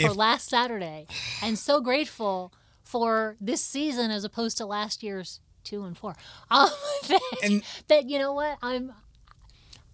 for 0.00 0.06
If- 0.10 0.16
last 0.16 0.48
Saturday 0.50 1.06
and 1.42 1.56
so 1.56 1.80
grateful 1.80 2.52
for 2.82 3.36
this 3.40 3.62
season 3.62 4.10
as 4.10 4.24
opposed 4.24 4.58
to 4.58 4.66
last 4.66 5.04
year's 5.04 5.38
two 5.64 5.84
and 5.84 5.96
four. 5.96 6.14
Um, 6.50 6.68
that, 7.08 7.20
And- 7.42 7.62
that, 7.88 8.08
you 8.08 8.18
know 8.18 8.32
what? 8.32 8.58
I'm 8.62 8.92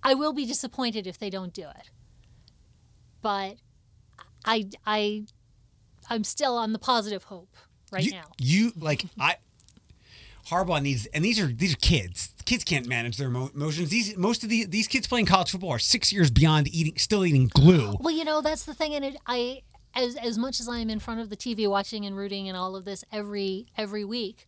I 0.03 0.15
will 0.15 0.33
be 0.33 0.47
disappointed 0.47 1.07
if 1.07 1.19
they 1.19 1.31
don't 1.31 1.53
do 1.53 1.63
it. 1.63 1.91
But 3.21 3.57
I 4.45 4.69
I 4.87 5.25
I'm 6.09 6.25
still 6.25 6.57
on 6.57 6.73
the 6.73 6.79
positive 6.79 7.25
hope 7.25 7.57
right 7.93 8.05
you, 8.05 8.13
now. 8.13 8.25
you 8.39 8.73
like 8.79 9.05
I 9.19 9.37
Harbaugh 10.49 10.81
needs, 10.81 11.07
and 11.07 11.25
these 11.25 11.39
are 11.39 11.47
these 11.49 11.75
are 11.75 11.79
kids. 11.79 12.33
Kids 12.47 12.65
can't 12.65 12.87
manage 12.87 13.19
their 13.19 13.29
emotions. 13.29 13.91
These 13.91 14.17
most 14.17 14.43
of 14.43 14.49
the 14.49 14.65
these 14.65 14.87
kids 14.87 15.07
playing 15.07 15.27
college 15.27 15.51
football 15.51 15.71
are 15.71 15.79
six 15.79 16.11
years 16.13 16.31
beyond 16.31 16.69
eating, 16.69 16.97
still 16.97 17.27
eating 17.27 17.49
glue. 17.49 17.97
Well, 18.01 18.15
you 18.15 18.25
know, 18.25 18.41
that's 18.41 18.65
the 18.65 18.73
thing, 18.73 18.95
and 18.95 19.05
it, 19.05 19.17
I, 19.27 19.61
as 19.95 20.17
as 20.17 20.39
much 20.39 20.59
as 20.61 20.67
I 20.69 20.79
am 20.79 20.89
in 20.89 21.01
front 21.01 21.21
of 21.21 21.29
the 21.29 21.37
TV 21.37 21.69
watching 21.69 22.07
and 22.07 22.17
rooting 22.17 22.49
and 22.49 22.57
all 22.57 22.77
of 22.77 22.87
this 22.87 23.05
every 23.13 23.67
every 23.77 24.07
week, 24.07 24.47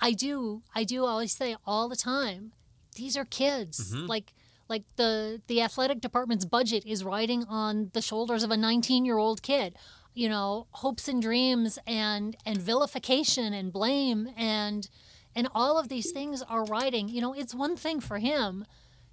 I 0.00 0.12
do 0.12 0.62
I 0.74 0.84
do 0.84 1.04
always 1.04 1.32
say 1.32 1.56
all 1.66 1.88
the 1.88 1.96
time, 1.96 2.52
these 2.96 3.16
are 3.16 3.24
kids. 3.24 3.92
Mm-hmm. 3.94 4.06
Like 4.06 4.32
like 4.68 4.84
the 4.96 5.40
the 5.46 5.60
athletic 5.62 6.00
department's 6.00 6.44
budget 6.44 6.84
is 6.86 7.04
riding 7.04 7.44
on 7.44 7.90
the 7.92 8.02
shoulders 8.02 8.42
of 8.42 8.50
a 8.50 8.56
19 8.56 9.04
year 9.04 9.18
old 9.18 9.42
kid. 9.42 9.74
You 10.14 10.28
know, 10.28 10.66
hopes 10.72 11.08
and 11.08 11.22
dreams 11.22 11.78
and 11.86 12.36
and 12.46 12.58
vilification 12.60 13.52
and 13.52 13.72
blame 13.72 14.28
and 14.36 14.88
And 15.34 15.48
all 15.54 15.78
of 15.78 15.88
these 15.88 16.10
things 16.12 16.42
are 16.42 16.64
riding. 16.64 17.08
You 17.08 17.20
know, 17.20 17.32
it's 17.34 17.54
one 17.54 17.76
thing 17.76 18.00
for 18.00 18.18
him. 18.18 18.66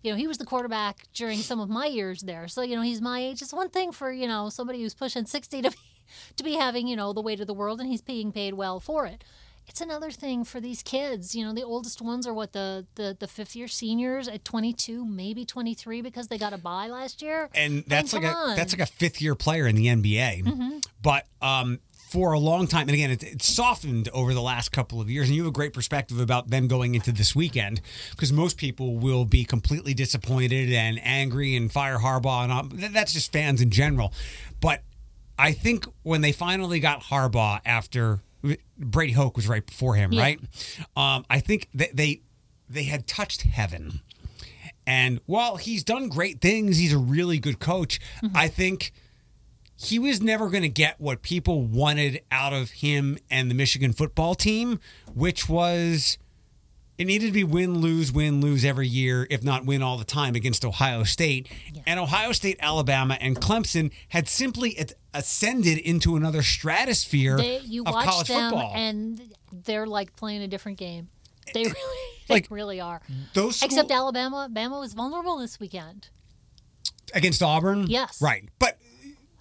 You 0.04 0.12
know, 0.12 0.18
he 0.18 0.28
was 0.28 0.38
the 0.38 0.46
quarterback 0.46 1.08
during 1.14 1.40
some 1.40 1.60
of 1.60 1.70
my 1.70 1.86
years 1.88 2.22
there. 2.22 2.48
So, 2.48 2.62
you 2.62 2.76
know, 2.76 2.82
he's 2.82 3.02
my 3.02 3.20
age. 3.20 3.42
It's 3.42 3.54
one 3.54 3.70
thing 3.70 3.92
for, 3.92 4.12
you 4.12 4.28
know, 4.28 4.50
somebody 4.50 4.82
who's 4.82 4.96
pushing 4.96 5.26
60 5.26 5.62
to 5.64 5.70
be, 5.72 5.78
to 6.38 6.44
be 6.44 6.54
having, 6.56 6.88
you 6.88 6.96
know, 6.96 7.14
the 7.14 7.22
weight 7.22 7.40
of 7.42 7.48
the 7.48 7.54
world 7.54 7.80
and 7.80 7.90
he's 7.90 8.02
being 8.02 8.32
paid 8.32 8.54
well 8.56 8.80
for 8.80 9.06
it. 9.06 9.24
It's 9.68 9.82
another 9.82 10.12
thing 10.12 10.44
for 10.44 10.62
these 10.62 10.82
kids. 10.82 11.36
You 11.36 11.46
know, 11.46 11.54
the 11.54 11.64
oldest 11.64 12.02
ones 12.02 12.26
are 12.26 12.34
what 12.34 12.54
the 12.54 12.86
the, 12.96 13.16
the 13.20 13.28
fifth 13.28 13.56
year 13.56 13.68
seniors 13.68 14.28
at 14.28 14.46
22, 14.46 15.06
maybe 15.06 15.46
23 15.46 16.02
because 16.02 16.28
they 16.28 16.38
got 16.38 16.54
a 16.54 16.58
buy 16.58 16.88
last 16.88 17.22
year. 17.22 17.50
and 17.54 17.84
that's 17.88 18.14
like 18.14 18.24
a 18.24 18.34
on. 18.34 18.56
that's 18.56 18.74
like 18.74 18.82
a 18.82 18.92
fifth 18.92 19.22
year 19.22 19.36
player 19.36 19.68
in 19.68 19.76
the 19.76 19.88
NBA. 19.88 20.44
Mm-hmm. 20.44 20.78
But 21.02 21.28
um, 21.42 21.80
for 22.08 22.32
a 22.32 22.40
long 22.40 22.68
time, 22.68 22.84
and 22.84 22.92
again, 22.92 23.12
it, 23.12 23.22
it's 23.22 23.54
softened 23.54 24.08
over 24.14 24.34
the 24.34 24.42
last 24.42 24.72
couple 24.72 25.02
of 25.02 25.10
years. 25.10 25.28
And 25.28 25.36
you 25.36 25.44
have 25.44 25.50
a 25.50 25.54
great 25.54 25.74
perspective 25.74 26.20
about 26.20 26.50
them 26.50 26.68
going 26.68 26.96
into 26.96 27.12
this 27.12 27.36
weekend 27.36 27.82
because 28.12 28.32
most 28.32 28.58
people 28.58 28.96
will 28.96 29.26
be 29.26 29.44
completely 29.44 29.94
disappointed 29.94 30.72
and 30.72 31.00
angry 31.04 31.56
and 31.56 31.70
fire 31.70 31.98
Harbaugh, 31.98 32.44
and 32.44 32.52
all, 32.54 32.64
that's 32.92 33.12
just 33.12 33.34
fans 33.34 33.62
in 33.62 33.70
general. 33.70 34.14
But 34.62 34.84
I 35.38 35.52
think 35.52 35.86
when 36.04 36.22
they 36.22 36.32
finally 36.32 36.80
got 36.80 37.04
Harbaugh 37.04 37.60
after 37.66 38.22
Brady 38.78 39.14
Hoke 39.14 39.36
was 39.36 39.48
right 39.48 39.66
before 39.66 39.96
him, 39.96 40.12
Yeah. 40.12 40.22
right? 40.22 40.40
Um, 40.96 41.26
I 41.30 41.40
think 41.40 41.70
that 41.74 41.96
they 41.96 42.22
they 42.70 42.84
had 42.84 43.08
touched 43.08 43.44
heaven. 43.44 44.02
And 44.86 45.20
while 45.26 45.58
he's 45.58 45.84
done 45.84 46.08
great 46.08 46.40
things, 46.42 46.78
he's 46.78 46.94
a 46.94 46.98
really 46.98 47.40
good 47.40 47.60
coach. 47.60 48.00
I 48.34 48.48
think 48.48 48.94
he 49.76 50.00
was 50.00 50.22
never 50.22 50.50
going 50.50 50.64
to 50.64 50.70
get 50.70 51.00
what 51.00 51.22
people 51.22 51.62
wanted 51.64 52.22
out 52.32 52.54
of 52.54 52.72
him 52.72 53.18
and 53.30 53.52
the 53.52 53.56
Michigan 53.56 53.92
football 53.94 54.34
team, 54.34 54.80
which 55.14 55.50
was 55.50 56.18
it 56.98 57.06
needed 57.06 57.28
to 57.28 57.32
be 57.32 57.44
win, 57.44 57.80
lose, 57.80 58.12
win, 58.12 58.42
lose 58.42 58.66
every 58.66 58.88
year, 58.88 59.28
if 59.30 59.44
not 59.44 59.66
win 59.66 59.82
all 59.84 59.98
the 59.98 60.04
time 60.06 60.36
against 60.36 60.66
Ohio 60.66 61.04
State. 61.04 61.48
And 61.86 62.00
Ohio 62.00 62.32
State, 62.32 62.58
Alabama, 62.60 63.18
and 63.22 63.36
Clemson 63.40 63.92
had 64.10 64.28
simply 64.28 64.78
ascended 65.14 65.78
into 65.78 66.16
another 66.16 66.42
stratosphere 66.42 67.38
They, 67.38 67.60
you 67.60 67.84
of 67.84 67.94
watch 67.94 68.06
college 68.06 68.28
them 68.28 68.50
football. 68.52 68.74
and 68.76 69.22
they're 69.52 69.86
like 69.88 70.16
playing 70.16 70.42
a 70.42 70.48
different 70.48 70.78
game. 70.78 71.10
They 71.54 71.64
really, 71.64 72.00
Like, 72.30 72.48
really 72.50 72.82
are. 72.82 73.02
Those 73.34 73.58
school- 73.58 73.68
Except 73.68 73.90
Alabama. 73.92 74.38
Alabama 74.38 74.80
was 74.80 74.94
vulnerable 74.94 75.38
this 75.38 75.60
weekend. 75.60 76.10
against 77.14 77.42
Auburn, 77.42 77.86
Yes. 77.88 78.22
right. 78.22 78.50
But 78.60 78.78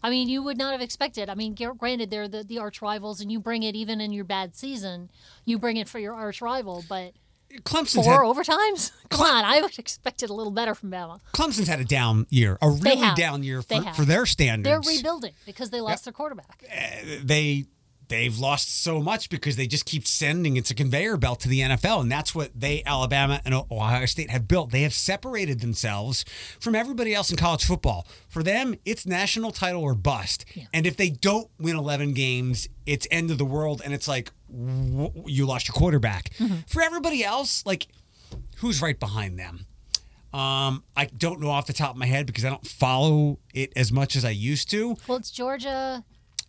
I 0.05 0.11
mean, 0.11 0.29
you 0.29 0.41
would 0.43 0.57
not 0.57 0.71
have 0.73 0.81
expected. 0.83 1.29
I 1.29 1.35
mean, 1.35 1.55
granted, 1.55 2.11
they're 2.11 2.29
the, 2.29 2.45
the 2.45 2.59
arch 2.61 2.81
rivals, 2.81 3.21
and 3.21 3.33
you 3.33 3.41
bring 3.41 3.65
it 3.65 3.75
even 3.75 4.01
in 4.01 4.13
your 4.13 4.25
bad 4.25 4.55
season. 4.55 5.11
You 5.45 5.59
bring 5.59 5.79
it 5.79 5.89
for 5.89 5.99
your 5.99 6.15
arch 6.15 6.41
rival, 6.41 6.85
but 6.89 7.15
Clemson's 7.63 8.05
four 8.05 8.05
had, 8.05 8.21
overtimes? 8.21 8.93
Come 9.09 9.23
on, 9.23 9.45
I 9.45 9.61
would 9.61 9.79
expect 9.79 10.23
it 10.23 10.31
a 10.31 10.35
little 10.35 10.53
better 10.53 10.75
from 10.75 10.91
Bama. 10.91 11.21
Clemson's 11.33 11.69
had 11.69 11.81
a 11.81 11.85
down 11.85 12.27
year, 12.29 12.59
a 12.61 12.69
really 12.69 13.15
down 13.15 13.43
year 13.43 13.63
for, 13.63 13.83
for 13.95 14.05
their 14.05 14.27
standards. 14.27 14.87
They're 14.87 14.97
rebuilding 14.97 15.33
because 15.45 15.71
they 15.71 15.81
lost 15.81 16.05
their 16.05 16.13
quarterback. 16.13 16.65
Uh, 16.71 17.21
they 17.23 17.67
they've 18.09 18.39
lost 18.39 18.83
so 18.83 19.01
much 19.03 19.29
because 19.29 19.57
they 19.57 19.67
just 19.67 19.85
keep 19.85 20.07
sending 20.07 20.57
it's 20.57 20.71
a 20.71 20.75
conveyor 20.75 21.17
belt 21.17 21.41
to 21.41 21.49
the 21.49 21.61
NFL 21.61 22.01
and 22.01 22.11
that's 22.13 22.35
what 22.35 22.51
they 22.55 22.83
Alabama 22.85 23.41
and 23.45 23.55
Ohio 23.71 24.07
State 24.07 24.31
have 24.31 24.47
built. 24.47 24.71
They 24.71 24.83
have 24.83 24.93
separated 24.93 25.61
themselves 25.61 26.25
from 26.61 26.75
everybody 26.75 27.15
else 27.15 27.31
in 27.31 27.37
college 27.37 27.65
football. 27.65 28.07
For 28.29 28.43
them, 28.43 28.75
it's 28.85 29.07
national 29.07 29.51
title 29.51 29.83
or 29.83 29.95
bust. 29.95 30.45
And 30.73 30.87
if 30.87 30.97
they 30.97 31.11
don't 31.11 31.49
win 31.59 31.77
11 31.77 32.13
games, 32.15 32.69
it's 32.87 33.07
end 33.11 33.31
of 33.31 33.39
the 33.39 33.45
world 33.45 33.83
and 33.85 33.93
it's 33.93 34.07
like 34.09 34.31
w- 34.51 35.13
you 35.27 35.47
lost 35.47 35.69
your 35.69 35.75
quarterback. 35.75 36.31
For 36.69 36.83
everybody 36.83 37.25
else, 37.25 37.65
like 37.67 37.87
who's 38.59 38.81
right 38.83 38.99
behind 38.99 39.39
them? 39.39 39.67
Um, 40.33 40.85
I 40.95 41.07
don't 41.17 41.41
know 41.41 41.49
off 41.49 41.67
the 41.67 41.73
top 41.73 41.93
of 41.93 41.97
my 41.97 42.05
head 42.07 42.27
because 42.27 42.45
I 42.45 42.51
don't 42.51 42.67
follow 42.67 43.39
it 43.55 43.73
as 43.75 43.91
much 43.91 44.17
as 44.17 44.25
I 44.25 44.31
used 44.31 44.69
to. 44.71 44.97
Well, 45.09 45.17
it's 45.17 45.31
Georgia, 45.31 46.05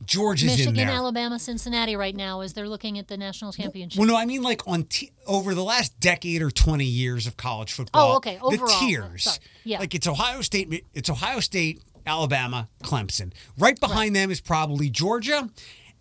George 0.06 0.44
is 0.44 0.52
in 0.52 0.58
Michigan, 0.58 0.76
there. 0.76 0.90
Alabama, 0.90 1.40
Cincinnati 1.40 1.96
right 1.96 2.16
now 2.16 2.42
as 2.42 2.54
they're 2.54 2.70
looking 2.70 3.00
at 3.00 3.08
the 3.08 3.18
national 3.18 3.52
championship. 3.52 4.00
Well, 4.00 4.08
no, 4.08 4.16
I 4.16 4.26
mean 4.26 4.42
like 4.44 4.66
on 4.68 4.84
t- 4.84 5.12
over 5.26 5.54
the 5.54 5.64
last 5.64 6.00
decade 6.00 6.42
or 6.42 6.52
twenty 6.52 6.86
years 6.86 7.26
of 7.28 7.36
college 7.36 7.74
football. 7.74 8.14
Oh, 8.14 8.16
okay. 8.18 8.38
Overall, 8.42 8.68
the 8.68 8.86
tiers. 8.86 9.40
Yeah. 9.64 9.80
Like 9.80 9.96
it's 9.96 10.08
Ohio 10.08 10.42
State. 10.42 10.86
It's 10.94 11.10
Ohio 11.10 11.40
State, 11.40 11.82
Alabama, 12.06 12.70
Clemson. 12.84 13.34
Right 13.58 13.80
behind 13.80 14.16
them 14.16 14.30
is 14.30 14.40
probably 14.40 14.90
Georgia, 14.90 15.50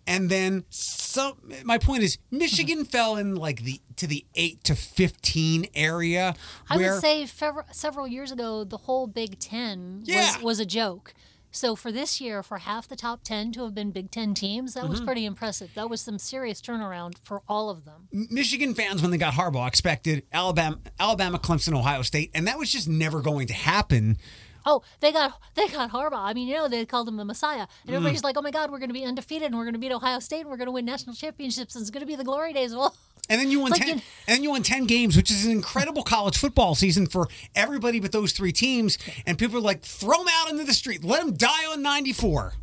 and 0.05 0.29
then 0.29 0.63
some. 0.69 1.33
My 1.63 1.79
point 1.79 2.03
is, 2.03 2.19
Michigan 2.29 2.79
mm-hmm. 2.79 2.89
fell 2.89 3.15
in 3.15 3.35
like 3.35 3.63
the 3.63 3.81
to 3.95 4.05
the 4.05 4.25
eight 4.35 4.63
to 4.65 4.75
fifteen 4.75 5.65
area. 5.73 6.35
I 6.69 6.77
would 6.77 7.01
say 7.01 7.23
fev- 7.23 7.73
several 7.73 8.07
years 8.07 8.31
ago, 8.31 8.63
the 8.63 8.77
whole 8.77 9.07
Big 9.07 9.39
Ten 9.39 10.03
Yeah. 10.05 10.35
was, 10.35 10.43
was 10.43 10.59
a 10.59 10.65
joke. 10.65 11.15
So 11.51 11.75
for 11.75 11.91
this 11.91 12.21
year, 12.21 12.43
for 12.43 12.59
half 12.59 12.87
the 12.87 12.95
top 12.95 13.23
10 13.23 13.51
to 13.53 13.63
have 13.63 13.73
been 13.73 13.91
Big 13.91 14.11
Ten 14.11 14.33
teams, 14.33 14.73
that 14.73 14.81
Mm-hmm. 14.83 14.91
was 14.91 15.01
pretty 15.01 15.25
impressive. 15.25 15.71
That 15.75 15.89
was 15.89 16.01
some 16.01 16.19
serious 16.19 16.61
turnaround 16.61 17.15
for 17.23 17.41
all 17.47 17.69
of 17.69 17.83
them. 17.85 18.07
Michigan 18.11 18.73
fans, 18.75 19.01
when 19.01 19.09
they 19.11 19.17
got 19.17 19.33
Harbaugh, 19.33 19.67
expected 19.67 20.23
Alabama, 20.31 20.77
Alabama, 20.99 21.39
Clemson, 21.39 21.73
Ohio 21.75 22.01
State, 22.03 22.29
and 22.35 22.45
that 22.47 22.59
was 22.59 22.71
just 22.71 22.87
never 22.87 23.21
going 23.21 23.47
to 23.47 23.53
happen. 23.53 24.17
Oh, 24.65 24.83
they 24.99 25.13
got 25.13 25.39
they 25.55 25.67
got 25.69 25.91
Harbaugh. 25.91 26.19
I 26.29 26.33
mean, 26.33 26.47
you 26.49 26.55
know, 26.55 26.67
they 26.67 26.85
called 26.85 27.07
him 27.07 27.15
the 27.15 27.23
Messiah. 27.25 27.67
And 27.83 27.91
Mm. 27.91 27.95
everybody's 27.95 28.23
like, 28.23 28.35
oh 28.37 28.41
my 28.41 28.51
God, 28.51 28.69
we're 28.69 28.79
going 28.79 28.89
to 28.89 28.93
be 28.93 29.05
undefeated 29.05 29.45
and 29.47 29.55
we're 29.57 29.63
going 29.63 29.73
to 29.75 29.79
beat 29.79 29.93
Ohio 29.93 30.19
State 30.19 30.41
and 30.41 30.49
we're 30.49 30.57
going 30.57 30.65
to 30.67 30.73
win 30.73 30.83
national 30.85 31.15
championships 31.15 31.73
and 31.75 31.81
it's 31.81 31.89
going 31.89 32.01
to 32.01 32.05
be 32.07 32.15
the 32.17 32.25
glory 32.25 32.51
days. 32.53 32.75
Well, 32.75 32.93
And 33.29 33.41
then 33.41 33.51
you 33.51 33.59
won 33.59 33.71
Like 33.71 33.81
ten. 33.81 33.89
in- 33.89 34.01
and 34.27 34.35
then 34.37 34.43
you 34.43 34.51
won 34.51 34.63
ten 34.63 34.85
games, 34.85 35.17
which 35.17 35.29
is 35.29 35.43
an 35.45 35.51
incredible 35.51 36.03
college 36.03 36.37
football 36.37 36.75
season 36.75 37.07
for 37.07 37.27
everybody 37.55 37.99
but 37.99 38.11
those 38.13 38.31
three 38.31 38.51
teams. 38.53 38.97
And 39.25 39.37
people 39.37 39.57
are 39.57 39.61
like, 39.61 39.81
throw 39.81 40.19
them 40.19 40.27
out 40.31 40.49
into 40.49 40.63
the 40.63 40.73
street, 40.73 41.03
let 41.03 41.21
them 41.25 41.33
die 41.35 41.65
on 41.71 41.81
ninety 41.81 42.13
four. 42.13 42.53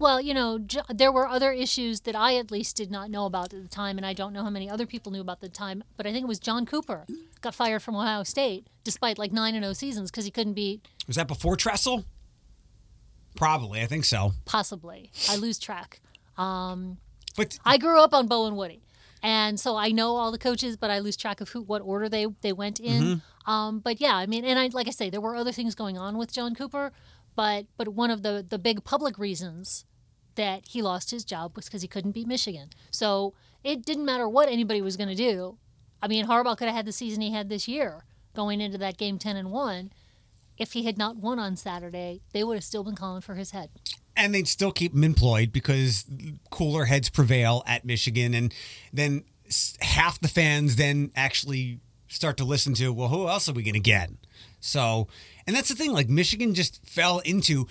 Well, 0.00 0.20
you 0.20 0.32
know, 0.32 0.60
J- 0.60 0.82
there 0.90 1.10
were 1.10 1.26
other 1.26 1.50
issues 1.50 2.02
that 2.02 2.14
I 2.14 2.36
at 2.36 2.52
least 2.52 2.76
did 2.76 2.88
not 2.88 3.10
know 3.10 3.24
about 3.26 3.52
at 3.52 3.60
the 3.62 3.68
time, 3.68 3.96
and 3.96 4.06
I 4.06 4.12
don't 4.12 4.32
know 4.32 4.44
how 4.44 4.50
many 4.50 4.70
other 4.70 4.86
people 4.86 5.10
knew 5.10 5.20
about 5.20 5.40
the 5.40 5.48
time. 5.48 5.82
But 5.96 6.06
I 6.06 6.12
think 6.12 6.22
it 6.22 6.28
was 6.28 6.38
John 6.38 6.66
Cooper 6.66 7.04
got 7.40 7.52
fired 7.54 7.82
from 7.82 7.96
Ohio 7.96 8.22
State 8.22 8.68
despite 8.84 9.18
like 9.18 9.32
nine 9.32 9.54
and 9.56 9.64
zero 9.64 9.72
seasons 9.72 10.10
because 10.10 10.24
he 10.24 10.30
couldn't 10.30 10.52
beat 10.54 10.86
Was 11.08 11.16
that 11.16 11.26
before 11.26 11.56
Tressel? 11.56 12.04
Probably, 13.34 13.80
I 13.80 13.86
think 13.86 14.04
so. 14.04 14.32
possibly. 14.44 15.10
I 15.28 15.36
lose 15.36 15.58
track. 15.58 16.00
Um, 16.36 16.98
but 17.36 17.58
I 17.64 17.78
grew 17.78 18.00
up 18.00 18.12
on 18.14 18.26
Bo 18.26 18.46
and 18.46 18.56
Woody, 18.56 18.82
and 19.22 19.58
so 19.58 19.76
I 19.76 19.90
know 19.90 20.16
all 20.16 20.30
the 20.32 20.38
coaches, 20.38 20.76
but 20.76 20.90
I 20.90 20.98
lose 21.00 21.16
track 21.16 21.40
of 21.40 21.50
who 21.50 21.62
what 21.62 21.82
order 21.82 22.08
they 22.08 22.26
they 22.42 22.52
went 22.52 22.80
in. 22.80 23.02
Um, 23.46 23.80
but 23.80 24.00
yeah, 24.00 24.14
I 24.14 24.26
mean, 24.26 24.44
and 24.44 24.58
I 24.58 24.68
like 24.68 24.88
I 24.88 24.90
say, 24.90 25.10
there 25.10 25.20
were 25.20 25.34
other 25.34 25.52
things 25.52 25.74
going 25.74 25.96
on 25.96 26.18
with 26.18 26.32
John 26.32 26.54
Cooper, 26.54 26.92
but 27.34 27.66
but 27.76 27.88
one 27.88 28.10
of 28.10 28.22
the 28.22 28.44
the 28.46 28.58
big 28.58 28.84
public 28.84 29.18
reasons 29.18 29.84
that 30.34 30.68
he 30.68 30.82
lost 30.82 31.10
his 31.10 31.24
job 31.24 31.56
was 31.56 31.64
because 31.64 31.82
he 31.82 31.88
couldn't 31.88 32.12
beat 32.12 32.28
Michigan. 32.28 32.70
So 32.90 33.34
it 33.64 33.84
didn't 33.84 34.04
matter 34.04 34.28
what 34.28 34.48
anybody 34.48 34.80
was 34.80 34.96
going 34.96 35.08
to 35.08 35.14
do. 35.14 35.58
I 36.00 36.06
mean, 36.06 36.26
Harbaugh 36.26 36.56
could 36.56 36.68
have 36.68 36.76
had 36.76 36.86
the 36.86 36.92
season 36.92 37.22
he 37.22 37.32
had 37.32 37.48
this 37.48 37.66
year 37.66 38.04
going 38.36 38.60
into 38.60 38.78
that 38.78 38.96
game 38.98 39.18
ten 39.18 39.36
and 39.36 39.50
one. 39.50 39.90
If 40.58 40.72
he 40.72 40.84
had 40.84 40.98
not 40.98 41.16
won 41.16 41.38
on 41.38 41.56
Saturday, 41.56 42.20
they 42.32 42.42
would 42.44 42.54
have 42.56 42.64
still 42.64 42.84
been 42.84 42.96
calling 42.96 43.20
for 43.22 43.34
his 43.34 43.52
head. 43.52 43.70
and 44.16 44.34
they'd 44.34 44.48
still 44.48 44.72
keep 44.72 44.92
him 44.92 45.04
employed 45.04 45.52
because 45.52 46.04
cooler 46.50 46.86
heads 46.86 47.08
prevail 47.08 47.62
at 47.66 47.84
Michigan, 47.84 48.34
and 48.34 48.52
then 48.92 49.22
half 49.80 50.20
the 50.20 50.26
fans 50.28 50.74
then 50.74 51.12
actually 51.14 51.78
start 52.08 52.36
to 52.38 52.44
listen 52.44 52.74
to, 52.74 52.92
well, 52.92 53.08
who 53.08 53.28
else 53.28 53.48
are 53.48 53.52
we 53.52 53.62
going 53.62 53.74
to 53.74 53.80
get? 53.80 54.10
So, 54.60 55.06
and 55.46 55.54
that's 55.54 55.68
the 55.68 55.76
thing. 55.76 55.92
Like 55.92 56.08
Michigan 56.08 56.52
just 56.54 56.84
fell 56.84 57.20
into 57.20 57.68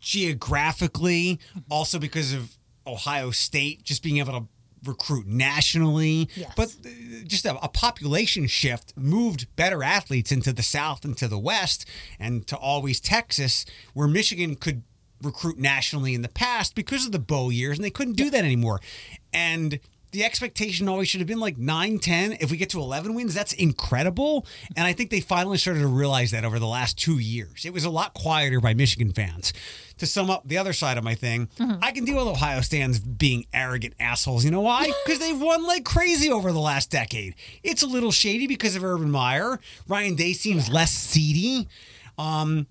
geographically, 0.00 1.38
also 1.70 1.98
because 1.98 2.32
of 2.32 2.56
Ohio 2.86 3.30
State 3.30 3.84
just 3.84 4.02
being 4.02 4.18
able 4.18 4.32
to 4.32 4.46
recruit 4.86 5.26
nationally, 5.26 6.28
Yes. 6.36 6.52
but 6.56 6.74
just 7.26 7.44
a, 7.44 7.58
a 7.64 7.68
population 7.68 8.46
shift 8.46 8.92
moved 8.96 9.46
better 9.56 9.82
athletes 9.82 10.30
into 10.32 10.52
the 10.52 10.62
South 10.62 11.04
and 11.04 11.16
to 11.18 11.28
the 11.28 11.38
West 11.38 11.86
and 12.18 12.46
to 12.46 12.56
always 12.56 13.00
Texas, 13.00 13.64
where 13.94 14.08
Michigan 14.08 14.54
could 14.56 14.82
recruit 15.22 15.58
nationally 15.58 16.14
in 16.14 16.22
the 16.22 16.28
past 16.28 16.74
because 16.74 17.06
of 17.06 17.12
the 17.12 17.18
Bo 17.18 17.48
years, 17.50 17.78
and 17.78 17.84
they 17.84 17.90
couldn't 17.90 18.14
do 18.16 18.30
that 18.30 18.44
anymore. 18.44 18.80
And 19.32 19.80
the 20.14 20.24
expectation 20.24 20.88
always 20.88 21.08
should 21.08 21.20
have 21.20 21.26
been 21.26 21.40
like 21.40 21.58
9, 21.58 21.98
10. 21.98 22.36
If 22.40 22.50
we 22.50 22.56
get 22.56 22.70
to 22.70 22.78
11 22.78 23.14
wins, 23.14 23.34
that's 23.34 23.52
incredible. 23.52 24.46
And 24.76 24.86
I 24.86 24.92
think 24.92 25.10
they 25.10 25.20
finally 25.20 25.58
started 25.58 25.80
to 25.80 25.88
realize 25.88 26.30
that 26.30 26.44
over 26.44 26.60
the 26.60 26.68
last 26.68 26.96
two 26.96 27.18
years. 27.18 27.64
It 27.64 27.72
was 27.72 27.84
a 27.84 27.90
lot 27.90 28.14
quieter 28.14 28.60
by 28.60 28.74
Michigan 28.74 29.12
fans. 29.12 29.52
To 29.98 30.06
sum 30.06 30.30
up 30.30 30.46
the 30.46 30.56
other 30.56 30.72
side 30.72 30.98
of 30.98 31.04
my 31.04 31.14
thing, 31.14 31.48
I 31.80 31.92
can 31.92 32.04
deal 32.04 32.16
with 32.16 32.26
Ohio 32.26 32.60
stands 32.62 32.98
being 32.98 33.46
arrogant 33.52 33.94
assholes. 34.00 34.44
You 34.44 34.50
know 34.50 34.60
why? 34.60 34.90
Because 35.04 35.20
they've 35.20 35.40
won 35.40 35.66
like 35.66 35.84
crazy 35.84 36.30
over 36.30 36.50
the 36.50 36.60
last 36.60 36.90
decade. 36.90 37.34
It's 37.62 37.82
a 37.82 37.86
little 37.86 38.10
shady 38.10 38.46
because 38.46 38.74
of 38.74 38.82
Urban 38.84 39.10
Meyer. 39.10 39.60
Ryan 39.86 40.14
Day 40.14 40.32
seems 40.32 40.68
less 40.68 40.90
seedy. 40.92 41.68
Um, 42.16 42.66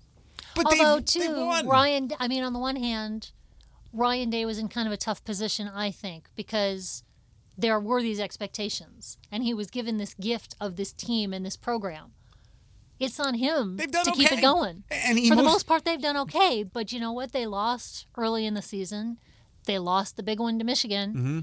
but 0.54 0.66
Although, 0.66 0.96
they've, 0.96 1.06
they 1.06 1.26
too, 1.28 1.46
won. 1.46 1.66
Ryan, 1.68 2.10
I 2.18 2.28
mean, 2.28 2.42
on 2.42 2.52
the 2.52 2.58
one 2.58 2.76
hand, 2.76 3.30
Ryan 3.92 4.30
Day 4.30 4.44
was 4.44 4.58
in 4.58 4.68
kind 4.68 4.86
of 4.86 4.92
a 4.92 4.96
tough 4.96 5.24
position, 5.24 5.68
I 5.68 5.90
think, 5.90 6.28
because 6.34 7.04
there 7.56 7.78
were 7.80 8.02
these 8.02 8.20
expectations, 8.20 9.16
and 9.30 9.42
he 9.44 9.54
was 9.54 9.70
given 9.70 9.98
this 9.98 10.14
gift 10.14 10.56
of 10.60 10.76
this 10.76 10.92
team 10.92 11.32
and 11.32 11.44
this 11.46 11.56
program. 11.56 12.12
It's 13.00 13.18
on 13.18 13.34
him 13.34 13.76
to 13.78 14.12
keep 14.14 14.30
it 14.32 14.40
going. 14.40 14.84
And 14.90 15.18
he 15.18 15.28
For 15.28 15.34
the 15.34 15.42
most- 15.42 15.52
most 15.52 15.66
part, 15.66 15.84
they've 15.84 16.00
done 16.00 16.16
okay. 16.18 16.62
But 16.62 16.92
you 16.92 17.00
know 17.00 17.12
what? 17.12 17.32
They 17.32 17.44
lost 17.46 18.06
early 18.16 18.46
in 18.46 18.54
the 18.54 18.62
season. 18.62 19.18
They 19.66 19.78
lost 19.78 20.16
the 20.16 20.22
big 20.22 20.38
one 20.38 20.58
to 20.60 20.64
Michigan. 20.64 21.10
Mm-hmm. 21.12 21.38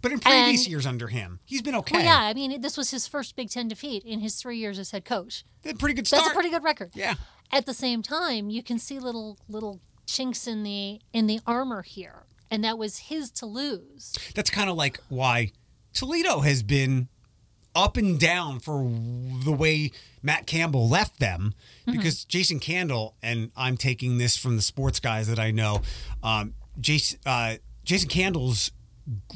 But 0.00 0.12
in 0.12 0.20
previous 0.20 0.62
And- 0.62 0.68
years 0.68 0.86
under 0.86 1.08
him, 1.08 1.40
he's 1.44 1.60
been 1.60 1.74
okay. 1.74 1.96
Well, 1.98 2.04
yeah, 2.04 2.20
I 2.20 2.32
mean, 2.32 2.60
this 2.60 2.76
was 2.76 2.90
his 2.90 3.06
first 3.08 3.36
Big 3.36 3.50
Ten 3.50 3.68
defeat 3.68 4.02
in 4.04 4.20
his 4.20 4.36
three 4.36 4.56
years 4.56 4.78
as 4.78 4.92
head 4.92 5.04
coach. 5.04 5.44
They 5.62 5.70
a 5.70 5.74
pretty 5.74 5.94
good 5.94 6.06
start. 6.06 6.22
That's 6.22 6.30
a 6.30 6.34
pretty 6.34 6.50
good 6.50 6.62
record. 6.62 6.92
Yeah. 6.94 7.14
At 7.52 7.66
the 7.66 7.74
same 7.74 8.02
time, 8.02 8.48
you 8.48 8.62
can 8.62 8.78
see 8.78 8.98
little 8.98 9.38
little 9.48 9.80
chinks 10.06 10.46
in 10.46 10.62
the 10.62 11.00
in 11.12 11.26
the 11.26 11.40
armor 11.46 11.82
here, 11.82 12.24
and 12.50 12.64
that 12.64 12.78
was 12.78 12.98
his 12.98 13.30
to 13.32 13.46
lose. 13.46 14.14
That's 14.34 14.50
kind 14.50 14.70
of 14.70 14.76
like 14.76 15.00
why 15.08 15.52
Toledo 15.92 16.40
has 16.40 16.62
been 16.62 17.08
up 17.74 17.96
and 17.96 18.18
down 18.18 18.58
for 18.58 18.90
the 19.44 19.52
way 19.52 19.92
Matt 20.22 20.46
Campbell 20.46 20.88
left 20.88 21.20
them 21.20 21.54
because 21.86 22.24
Jason 22.24 22.58
Candle 22.58 23.14
and 23.22 23.50
I'm 23.56 23.76
taking 23.76 24.18
this 24.18 24.36
from 24.36 24.56
the 24.56 24.62
sports 24.62 24.98
guys 25.00 25.28
that 25.28 25.38
I 25.38 25.50
know. 25.50 25.82
Um, 26.22 26.54
Jason 26.80 27.18
uh, 27.24 27.56
Jason 27.84 28.08
Candle's 28.08 28.70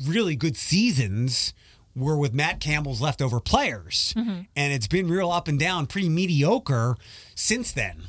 really 0.05 0.36
good 0.36 0.56
seasons 0.56 1.55
were 1.94 2.16
with 2.16 2.32
Matt 2.32 2.59
Campbell's 2.59 3.01
leftover 3.01 3.39
players, 3.39 4.12
and 4.16 4.47
it's 4.72 4.86
been 4.89 5.09
real 5.09 5.30
up 5.30 5.47
and 5.47 5.59
down, 5.59 5.86
pretty 5.86 6.09
mediocre 6.09 6.97
since 7.34 7.70
then. 7.72 8.02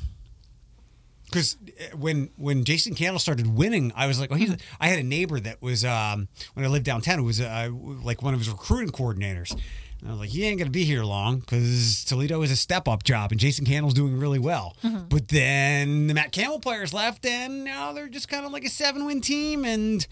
Because 1.34 1.56
when 1.96 2.30
when 2.36 2.62
Jason 2.62 2.94
Candle 2.94 3.18
started 3.18 3.48
winning, 3.48 3.92
I 3.96 4.06
was 4.06 4.20
like, 4.20 4.30
oh, 4.30 4.36
he's. 4.36 4.56
I 4.78 4.86
had 4.86 5.00
a 5.00 5.02
neighbor 5.02 5.40
that 5.40 5.60
was 5.60 5.84
um, 5.84 6.28
when 6.52 6.64
I 6.64 6.68
lived 6.68 6.84
downtown, 6.84 7.18
who 7.18 7.24
was 7.24 7.40
uh, 7.40 7.70
like 7.72 8.22
one 8.22 8.34
of 8.34 8.40
his 8.40 8.48
recruiting 8.48 8.90
coordinators. 8.90 9.50
And 9.50 10.08
I 10.08 10.12
was 10.12 10.20
like, 10.20 10.30
he 10.30 10.44
ain't 10.44 10.60
gonna 10.60 10.70
be 10.70 10.84
here 10.84 11.02
long 11.02 11.40
because 11.40 12.04
Toledo 12.04 12.42
is 12.42 12.52
a 12.52 12.56
step 12.56 12.86
up 12.86 13.02
job, 13.02 13.32
and 13.32 13.40
Jason 13.40 13.66
Candle's 13.66 13.94
doing 13.94 14.16
really 14.16 14.38
well. 14.38 14.76
But 15.08 15.26
then 15.26 16.06
the 16.06 16.14
Matt 16.14 16.30
Campbell 16.30 16.60
players 16.60 16.94
left, 16.94 17.26
and 17.26 17.64
now 17.64 17.92
they're 17.92 18.08
just 18.08 18.28
kind 18.28 18.46
of 18.46 18.52
like 18.52 18.64
a 18.64 18.70
seven 18.70 19.04
win 19.04 19.20
team, 19.20 19.64
and 19.64 20.06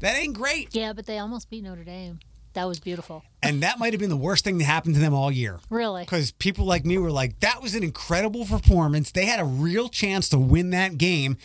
that 0.00 0.14
ain't 0.14 0.34
great. 0.34 0.74
Yeah, 0.74 0.92
but 0.92 1.06
they 1.06 1.18
almost 1.18 1.48
beat 1.48 1.64
Notre 1.64 1.84
Dame. 1.84 2.18
That 2.56 2.66
was 2.66 2.80
beautiful. 2.80 3.22
And 3.42 3.62
that 3.62 3.78
might 3.78 3.92
have 3.92 4.00
been 4.00 4.08
the 4.08 4.16
worst 4.16 4.42
thing 4.42 4.56
that 4.56 4.64
happened 4.64 4.94
to 4.94 5.00
them 5.00 5.12
all 5.12 5.30
year. 5.30 5.60
Really. 5.68 6.04
Because 6.04 6.32
people 6.32 6.64
like 6.64 6.86
me 6.86 6.96
were 6.96 7.10
like, 7.10 7.40
that 7.40 7.60
was 7.60 7.74
an 7.74 7.82
incredible 7.82 8.46
performance. 8.46 9.12
They 9.12 9.26
had 9.26 9.40
a 9.40 9.44
real 9.44 9.90
chance 9.90 10.30
to 10.30 10.38
win 10.38 10.70
that 10.70 10.96
game. 10.96 11.36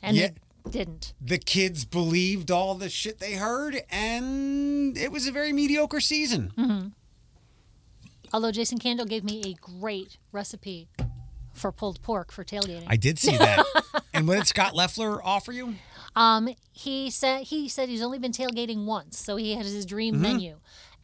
And 0.00 0.16
yet 0.16 0.36
they 0.64 0.70
didn't. 0.70 1.12
the 1.20 1.38
kids 1.38 1.84
believed 1.84 2.52
all 2.52 2.76
the 2.76 2.88
shit 2.88 3.18
they 3.18 3.32
heard, 3.32 3.82
and 3.90 4.96
it 4.96 5.10
was 5.10 5.26
a 5.26 5.32
very 5.32 5.52
mediocre 5.52 5.98
season. 5.98 6.52
Mm-hmm. 6.56 6.88
Although 8.32 8.52
Jason 8.52 8.78
Candle 8.78 9.06
gave 9.06 9.24
me 9.24 9.42
a 9.44 9.54
great 9.54 10.18
recipe 10.30 10.86
for 11.52 11.72
pulled 11.72 12.00
pork 12.00 12.30
for 12.30 12.44
tailgating. 12.44 12.84
I 12.86 12.94
did 12.94 13.18
see 13.18 13.36
that. 13.36 13.66
and 14.14 14.28
what 14.28 14.36
did 14.36 14.46
Scot 14.46 14.76
Loeffler 14.76 15.20
offer 15.20 15.50
you? 15.50 15.74
Um, 16.16 16.54
he 16.72 17.10
said 17.10 17.42
he 17.44 17.68
said 17.68 17.88
he's 17.88 18.02
only 18.02 18.18
been 18.18 18.32
tailgating 18.32 18.84
once, 18.84 19.18
so 19.18 19.36
he 19.36 19.54
had 19.54 19.64
his 19.64 19.86
dream 19.86 20.14
Mm-hmm. 20.14 20.22
menu. 20.22 20.56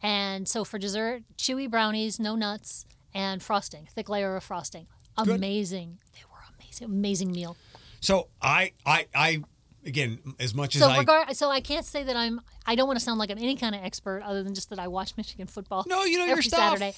And 0.03 0.47
so 0.47 0.63
for 0.63 0.77
dessert, 0.77 1.23
chewy 1.37 1.69
brownies, 1.69 2.19
no 2.19 2.35
nuts, 2.35 2.85
and 3.13 3.41
frosting, 3.41 3.87
thick 3.95 4.09
layer 4.09 4.35
of 4.35 4.43
frosting. 4.43 4.87
Amazing. 5.17 5.97
They 6.13 6.21
were 6.31 6.37
amazing, 6.59 6.85
amazing 6.85 7.31
meal. 7.31 7.57
So 7.99 8.27
I, 8.39 8.73
I, 8.85 9.07
I, 9.15 9.43
again, 9.85 10.19
as 10.39 10.53
much 10.53 10.75
as 10.75 10.81
So 10.83 10.89
I. 10.89 10.99
regard, 10.99 11.35
so 11.35 11.49
I 11.49 11.61
can't 11.61 11.85
say 11.85 12.03
that 12.03 12.15
I'm. 12.15 12.41
I 12.67 12.75
don't 12.75 12.85
want 12.85 12.99
to 12.99 13.03
sound 13.03 13.17
like 13.17 13.31
I'm 13.31 13.39
any 13.39 13.55
kind 13.55 13.73
of 13.73 13.83
expert, 13.83 14.21
other 14.23 14.43
than 14.43 14.53
just 14.53 14.69
that 14.69 14.77
I 14.77 14.87
watch 14.87 15.17
Michigan 15.17 15.47
football. 15.47 15.83
No, 15.87 16.03
you 16.03 16.17
know 16.19 16.25
your 16.25 16.33
every 16.33 16.43
stuff. 16.43 16.59
Saturday. 16.77 16.93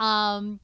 Um, 0.00 0.58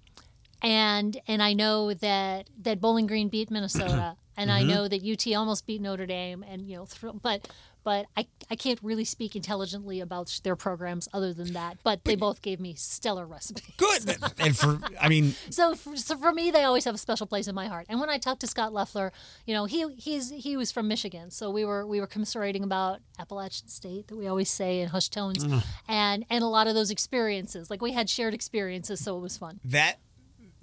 and 0.63 1.21
and 1.27 1.43
I 1.43 1.53
know 1.53 1.95
that 1.95 2.49
that 2.63 2.81
Bowling 2.81 3.07
Green 3.07 3.29
beat 3.29 3.51
Minnesota, 3.51 4.17
and 4.37 4.51
Mm-hmm. 4.51 4.59
I 4.59 4.63
know 4.75 4.89
that 4.89 5.03
UT 5.03 5.35
almost 5.35 5.67
beat 5.67 5.81
Notre 5.81 6.07
Dame, 6.07 6.43
and 6.47 6.67
you 6.69 6.77
know, 6.77 6.85
thr- 6.85 7.09
but 7.23 7.49
but 7.85 8.07
I 8.17 8.27
I 8.51 8.57
can't 8.57 8.79
really 8.83 9.05
speak 9.05 9.35
intelligently 9.37 10.01
about 10.01 10.41
their 10.43 10.57
programs 10.57 11.09
other 11.15 11.33
than 11.33 11.53
that. 11.55 11.79
But 11.85 12.05
they 12.05 12.17
both 12.17 12.43
gave 12.43 12.59
me 12.61 12.75
stellar 12.75 13.25
recipes. 13.27 13.65
Good. 13.77 14.17
and 14.39 14.57
for, 14.57 14.79
I 15.01 15.09
mean, 15.09 15.35
So 15.51 15.75
for, 15.75 15.97
so 15.97 16.17
for 16.19 16.33
me, 16.33 16.51
they 16.51 16.65
always 16.65 16.85
have 16.85 16.95
a 16.95 16.99
special 16.99 17.27
place 17.27 17.47
in 17.49 17.55
my 17.55 17.67
heart. 17.69 17.87
And 17.89 17.99
when 18.01 18.11
I 18.11 18.19
talked 18.19 18.41
to 18.41 18.47
Scot 18.47 18.73
Loeffler, 18.75 19.13
you 19.47 19.55
know, 19.55 19.65
he 19.67 19.87
he's 19.97 20.31
he 20.31 20.57
was 20.57 20.71
from 20.73 20.87
Michigan, 20.89 21.31
so 21.31 21.51
we 21.51 21.65
were 21.65 21.87
we 21.87 22.01
were 22.01 22.07
commiserating 22.09 22.63
about 22.65 23.01
Appalachian 23.19 23.69
State 23.69 24.09
that 24.09 24.17
we 24.17 24.27
always 24.27 24.51
say 24.51 24.81
in 24.81 24.89
hushed 24.89 25.13
tones, 25.13 25.47
and 25.89 26.27
and 26.29 26.45
a 26.45 26.49
lot 26.49 26.67
of 26.67 26.75
those 26.75 26.91
experiences. 26.91 27.71
Like 27.71 27.81
we 27.81 27.93
had 27.93 28.11
shared 28.11 28.35
experiences, 28.35 29.01
so 29.03 29.17
it 29.17 29.21
was 29.21 29.37
fun. 29.39 29.61
that 29.65 29.99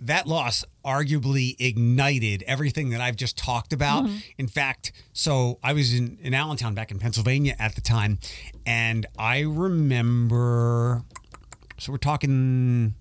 that 0.06 0.28
loss 0.28 0.66
arguably 0.86 1.56
ignited 1.60 2.44
everything 2.44 2.90
that 2.90 3.02
I've 3.02 3.16
just 3.16 3.38
talked 3.38 3.74
about. 3.74 4.06
Mm-hmm. 4.06 4.18
In 4.38 4.48
fact, 4.48 4.92
so 5.14 5.60
I 5.64 5.74
was 5.74 5.94
in, 5.94 6.18
in 6.22 6.34
Allentown 6.34 6.74
back 6.74 6.92
in 6.92 7.00
Pennsylvania 7.00 7.56
at 7.60 7.76
the 7.76 7.82
time, 7.82 8.20
and 8.66 9.06
I 9.18 9.42
remember 9.42 11.04
so 11.84 11.92
we're 11.92 11.98
talking 11.98 12.96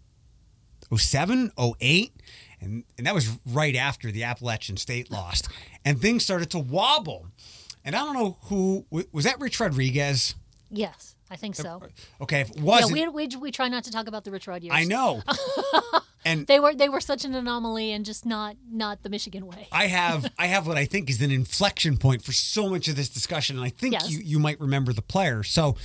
07, 0.93 1.53
08, 1.57 2.13
and, 2.61 2.85
and 2.99 3.07
that 3.07 3.15
was 3.15 3.39
right 3.47 3.77
after 3.77 4.11
the 4.11 4.25
Appalachian 4.25 4.77
State 4.77 5.11
lost. 5.11 5.49
And 5.85 6.01
things 6.01 6.25
started 6.25 6.51
to 6.51 6.59
wobble. 6.59 7.29
And 7.85 7.95
I 7.95 8.01
don't 8.01 8.15
know 8.15 8.39
who 8.45 8.87
was 9.13 9.25
that 9.25 9.41
Rich 9.41 9.61
Rodriguez? 9.61 10.35
Yes, 10.71 11.15
I 11.31 11.37
think 11.37 11.55
so. 11.55 11.83
Okay, 12.21 12.41
if 12.41 12.51
it 12.51 12.61
wasn't, 12.61 12.93
we, 12.93 13.09
we, 13.09 13.37
we 13.37 13.51
try 13.51 13.69
not 13.69 13.85
to 13.85 13.91
talk 13.91 14.09
about 14.09 14.25
the 14.25 14.31
Rich 14.31 14.47
Rod 14.47 14.63
years. 14.63 14.75
I 14.75 14.85
know. 14.85 15.23
and 16.25 16.47
They 16.47 16.61
were 16.61 16.75
they 16.75 16.89
were 16.89 17.01
such 17.01 17.25
an 17.25 17.35
anomaly 17.35 17.93
and 17.93 18.05
just 18.05 18.25
not 18.27 18.57
not 18.71 19.03
the 19.03 19.09
Michigan 19.11 19.47
way. 19.47 19.69
I 19.73 19.87
have 19.87 20.31
I 20.39 20.47
have 20.47 20.67
what 20.67 20.77
I 20.77 20.85
think 20.85 21.11
is 21.11 21.21
an 21.23 21.31
inflection 21.31 21.97
point 21.97 22.23
for 22.23 22.33
so 22.33 22.69
much 22.69 22.89
of 22.89 22.97
this 22.97 23.09
discussion, 23.09 23.57
and 23.57 23.65
I 23.65 23.71
think 23.71 23.95
Yes. 23.95 24.11
you 24.11 24.21
you 24.21 24.39
might 24.39 24.61
remember 24.61 24.93
the 24.93 25.03
player. 25.03 25.43
So, 25.43 25.77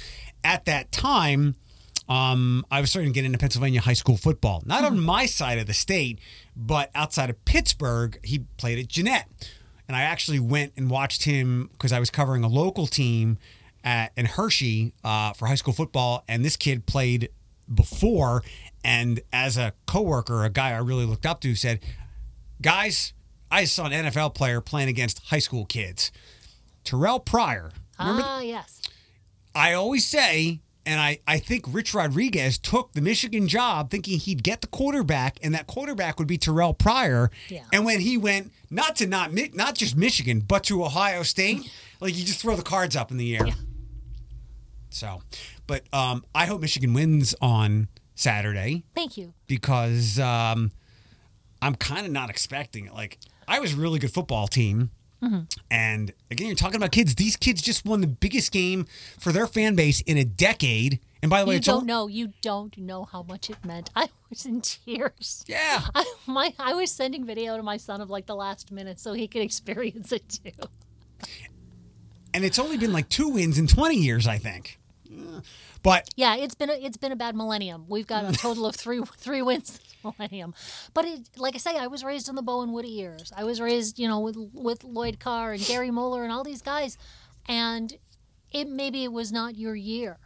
at 0.43 0.65
that 0.65 0.91
time, 0.91 1.55
um, 2.07 2.65
I 2.71 2.79
was 2.81 2.89
starting 2.89 3.11
to 3.11 3.15
get 3.15 3.25
into 3.25 3.37
Pennsylvania 3.37 3.81
high 3.81 3.93
school 3.93 4.17
football, 4.17 4.63
not 4.65 4.83
on 4.85 4.99
my 4.99 5.25
side 5.25 5.57
of 5.57 5.65
the 5.67 5.73
state, 5.73 6.19
but 6.55 6.89
outside 6.95 7.29
of 7.29 7.43
Pittsburgh. 7.45 8.19
He 8.23 8.39
played 8.57 8.79
at 8.79 8.87
Jeannette, 8.87 9.27
and 9.87 9.95
I 9.97 10.01
actually 10.03 10.39
went 10.39 10.73
and 10.77 10.89
watched 10.89 11.23
him 11.23 11.69
because 11.73 11.91
I 11.91 11.99
was 11.99 12.09
covering 12.09 12.43
a 12.43 12.47
local 12.47 12.87
team 12.87 13.37
at 13.83 14.11
in 14.15 14.25
Hershey 14.25 14.93
uh, 15.03 15.33
for 15.33 15.47
high 15.47 15.55
school 15.55 15.73
football, 15.73 16.23
and 16.27 16.45
this 16.45 16.55
kid 16.55 16.85
played 16.85 17.29
before. 17.73 18.43
And 18.83 19.21
as 19.33 19.57
a 19.57 19.73
coworker, 19.85 20.43
a 20.43 20.49
guy 20.49 20.71
I 20.71 20.77
really 20.77 21.05
looked 21.05 21.25
up 21.25 21.41
to 21.41 21.55
said, 21.55 21.79
guys, 22.61 23.13
I 23.51 23.65
saw 23.65 23.85
an 23.85 23.91
NFL 23.91 24.35
player 24.35 24.61
playing 24.61 24.89
against 24.89 25.19
high 25.25 25.39
school 25.39 25.65
kids. 25.65 26.11
Terrelle 26.83 27.23
Pryor. 27.23 27.71
Remember, 27.99 28.21
ah, 28.23 28.41
yes. 28.41 28.81
I 29.55 29.73
always 29.73 30.05
say, 30.05 30.61
and 30.85 31.01
I, 31.01 31.19
I 31.27 31.39
think 31.39 31.65
Rich 31.67 31.93
Rodriguez 31.93 32.57
took 32.57 32.93
the 32.93 33.01
Michigan 33.01 33.47
job 33.47 33.89
thinking 33.89 34.19
he'd 34.19 34.43
get 34.43 34.61
the 34.61 34.67
quarterback, 34.67 35.37
and 35.41 35.53
that 35.53 35.67
quarterback 35.67 36.19
would 36.19 36.27
be 36.27 36.37
Terrelle 36.37 36.77
Pryor. 36.77 37.29
Yeah. 37.49 37.63
And 37.73 37.83
when 37.83 37.99
he 37.99 38.17
went 38.17 38.51
not 38.69 38.95
to 38.97 39.07
not 39.07 39.31
not 39.53 39.75
just 39.75 39.97
Michigan, 39.97 40.39
but 40.39 40.63
to 40.65 40.83
Ohio 40.83 41.23
State, 41.23 41.69
like 41.99 42.15
you 42.15 42.23
just 42.23 42.39
throw 42.39 42.55
the 42.55 42.63
cards 42.63 42.95
up 42.95 43.11
in 43.11 43.17
the 43.17 43.35
air. 43.35 43.47
So, 44.89 45.21
but 45.65 45.83
um, 45.93 46.23
I 46.33 46.45
hope 46.45 46.61
Michigan 46.61 46.93
wins 46.93 47.35
on 47.41 47.89
Saturday 48.17 48.83
Thank 48.95 49.15
you. 49.15 49.33
because 49.47 50.19
um, 50.19 50.71
I'm 51.61 51.75
kind 51.75 52.05
of 52.05 52.11
not 52.11 52.29
expecting 52.29 52.87
it. 52.87 52.93
Like 52.93 53.19
I 53.47 53.59
was 53.59 53.73
a 53.73 53.77
really 53.77 53.99
good 53.99 54.11
football 54.11 54.47
team. 54.47 54.89
Mm-hmm. 55.23 55.41
And 55.71 56.13
again, 56.29 56.47
you're 56.47 56.55
talking 56.55 56.75
about 56.75 56.91
kids. 56.91 57.15
These 57.15 57.37
kids 57.37 57.61
just 57.61 57.85
won 57.85 58.01
the 58.01 58.07
biggest 58.07 58.51
game 58.51 58.85
for 59.19 59.31
their 59.31 59.47
fan 59.47 59.75
base 59.75 60.01
in 60.01 60.17
a 60.17 60.25
decade. 60.25 60.99
And 61.23 61.29
by 61.29 61.41
the 61.41 61.47
way, 61.47 61.53
You 61.55 61.57
it's 61.57 61.65
don't 61.67 61.75
all, 61.77 61.81
know. 61.81 62.07
You 62.07 62.33
don't 62.41 62.77
know 62.77 63.05
how 63.05 63.23
much 63.23 63.49
it 63.49 63.63
meant. 63.65 63.89
I 63.95 64.09
was 64.29 64.45
in 64.45 64.61
tears. 64.61 65.43
Yeah. 65.47 65.81
I, 65.95 66.05
my 66.27 66.53
I 66.59 66.73
was 66.73 66.91
sending 66.91 67.25
video 67.25 67.55
to 67.57 67.63
my 67.63 67.77
son 67.77 68.01
of 68.01 68.09
like 68.09 68.25
the 68.25 68.35
last 68.35 68.71
minute 68.71 68.99
so 68.99 69.13
he 69.13 69.27
could 69.27 69.41
experience 69.41 70.11
it 70.11 70.27
too. 70.29 70.67
And 72.33 72.43
it's 72.45 72.59
only 72.59 72.77
been 72.77 72.93
like 72.93 73.09
two 73.09 73.29
wins 73.29 73.57
in 73.57 73.65
20 73.67 73.95
years, 73.95 74.27
I 74.27 74.37
think. 74.37 74.79
But 75.83 76.09
Yeah, 76.15 76.35
it's 76.35 76.55
been 76.55 76.69
a, 76.69 76.73
it's 76.73 76.97
been 76.97 77.11
a 77.11 77.15
bad 77.15 77.35
millennium. 77.35 77.85
We've 77.87 78.07
got 78.07 78.25
a 78.25 78.31
total 78.33 78.65
of 78.65 78.75
three 78.75 79.01
three 79.17 79.41
wins 79.41 79.79
this 79.79 79.95
millennium. 80.03 80.53
But 80.93 81.05
it, 81.05 81.29
like 81.37 81.55
I 81.55 81.57
say, 81.57 81.77
I 81.77 81.87
was 81.87 82.03
raised 82.03 82.29
in 82.29 82.35
the 82.35 82.41
Bo 82.41 82.61
and 82.61 82.73
Woody 82.73 82.89
years. 82.89 83.31
I 83.35 83.43
was 83.43 83.59
raised, 83.61 83.99
you 83.99 84.07
know, 84.07 84.19
with 84.19 84.37
with 84.53 84.83
Lloyd 84.83 85.19
Carr 85.19 85.53
and 85.53 85.63
Gary 85.63 85.91
Moeller 85.91 86.23
and 86.23 86.31
all 86.31 86.43
these 86.43 86.61
guys, 86.61 86.97
and 87.47 87.97
it 88.51 88.67
maybe 88.67 89.03
it 89.03 89.11
was 89.11 89.31
not 89.31 89.57
your 89.57 89.75
year, 89.75 90.17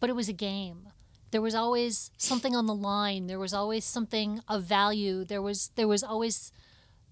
but 0.00 0.10
it 0.10 0.14
was 0.14 0.28
a 0.28 0.34
game. 0.34 0.88
There 1.32 1.42
was 1.42 1.54
always 1.54 2.10
something 2.16 2.54
on 2.54 2.66
the 2.66 2.74
line. 2.74 3.26
There 3.26 3.38
was 3.38 3.52
always 3.52 3.84
something 3.84 4.40
of 4.48 4.62
value. 4.62 5.24
There 5.24 5.42
was 5.42 5.70
there 5.74 5.88
was 5.88 6.02
always 6.02 6.52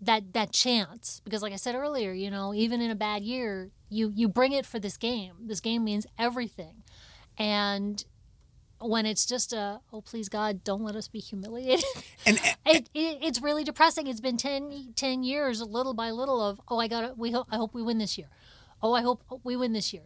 that 0.01 0.33
that 0.33 0.53
chance 0.53 1.21
because 1.25 1.43
like 1.43 1.53
I 1.53 1.57
said 1.57 1.75
earlier, 1.75 2.13
you 2.13 2.31
know, 2.31 2.55
even 2.55 2.81
in 2.81 2.91
a 2.91 2.95
bad 2.95 3.23
year, 3.23 3.71
you 3.89 4.13
you 4.15 4.29
bring 4.29 4.53
it 4.53 4.67
for 4.67 4.79
this 4.79 4.97
game. 4.97 5.35
This 5.41 5.61
game 5.61 5.85
means 5.85 6.07
everything. 6.19 6.84
And 7.39 8.05
when 8.81 9.07
it's 9.07 9.25
just 9.25 9.53
a 9.53 9.81
oh 9.93 10.01
please 10.03 10.29
God 10.29 10.63
don't 10.63 10.83
let 10.83 10.97
us 10.97 11.09
be 11.09 11.19
humiliated. 11.19 11.85
And 12.27 12.41
it, 12.67 12.89
it, 12.95 13.19
it's 13.23 13.43
really 13.43 13.65
depressing. 13.65 14.07
It's 14.07 14.21
been 14.21 14.39
10, 14.39 14.95
10 14.97 15.23
years, 15.25 15.61
little 15.61 15.93
by 15.93 16.11
little, 16.11 16.41
of 16.41 16.61
oh 16.69 16.79
I 16.79 16.89
got 16.89 17.19
we 17.19 17.33
hope 17.33 17.47
I 17.51 17.57
hope 17.57 17.75
we 17.75 17.83
win 17.83 17.99
this 17.99 18.17
year. 18.17 18.29
Oh 18.83 18.95
I 18.95 19.03
hope 19.03 19.23
we 19.43 19.57
win 19.57 19.73
this 19.73 19.93
year. 19.93 20.05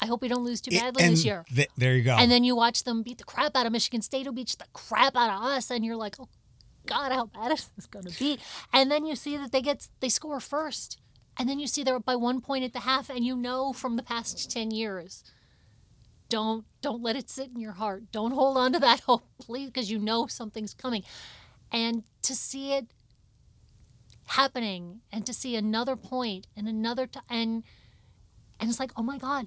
I 0.00 0.06
hope 0.06 0.22
we 0.22 0.28
don't 0.28 0.44
lose 0.44 0.60
too 0.60 0.70
badly 0.70 1.02
and 1.02 1.12
this 1.12 1.24
year. 1.24 1.44
th- 1.52 1.70
there 1.76 1.94
you 1.96 2.02
go. 2.02 2.16
And 2.16 2.30
then 2.30 2.44
you 2.44 2.54
watch 2.54 2.84
them 2.84 3.02
beat 3.02 3.18
the 3.18 3.24
crap 3.24 3.56
out 3.56 3.66
of 3.66 3.72
Michigan 3.72 4.00
State, 4.00 4.26
who 4.26 4.32
beats 4.32 4.54
the 4.54 4.66
crap 4.72 5.16
out 5.16 5.30
of 5.30 5.42
us, 5.44 5.70
and 5.70 5.84
you're 5.84 5.96
like, 5.96 6.16
oh 6.20 6.28
God, 6.86 7.10
how 7.10 7.26
bad 7.26 7.50
is 7.52 7.68
this 7.74 7.86
going 7.86 8.06
to 8.06 8.18
be? 8.18 8.38
And 8.72 8.90
then 8.90 9.04
you 9.04 9.16
see 9.16 9.36
that 9.36 9.50
they 9.50 9.60
get 9.60 9.88
they 10.00 10.08
score 10.08 10.38
first, 10.38 10.98
and 11.36 11.48
then 11.48 11.58
you 11.58 11.66
see 11.66 11.82
they're 11.82 11.96
up 11.96 12.04
by 12.04 12.14
one 12.16 12.40
point 12.40 12.64
at 12.64 12.72
the 12.72 12.80
half, 12.80 13.10
and 13.10 13.24
you 13.24 13.34
know 13.34 13.72
from 13.72 13.96
the 13.96 14.02
past 14.04 14.48
ten 14.50 14.70
years, 14.70 15.24
don't 16.28 16.64
don't 16.80 17.02
let 17.02 17.16
it 17.16 17.28
sit 17.30 17.50
in 17.54 17.60
your 17.60 17.72
heart. 17.72 18.04
Don't 18.12 18.32
hold 18.32 18.56
on 18.56 18.72
to 18.72 18.78
that 18.80 19.00
hope, 19.06 19.24
please, 19.40 19.66
because 19.66 19.90
you 19.90 19.98
know 19.98 20.26
something's 20.26 20.74
coming. 20.74 21.02
And 21.72 22.04
to 22.22 22.34
see 22.34 22.72
it 22.72 22.86
happening, 24.26 25.00
and 25.12 25.24
to 25.26 25.32
see 25.32 25.56
another 25.56 25.96
point 25.96 26.46
and 26.56 26.68
another 26.68 27.06
time, 27.06 27.22
and 27.30 27.62
and 28.60 28.68
it's 28.70 28.80
like, 28.80 28.90
oh 28.96 29.02
my 29.02 29.18
God, 29.18 29.46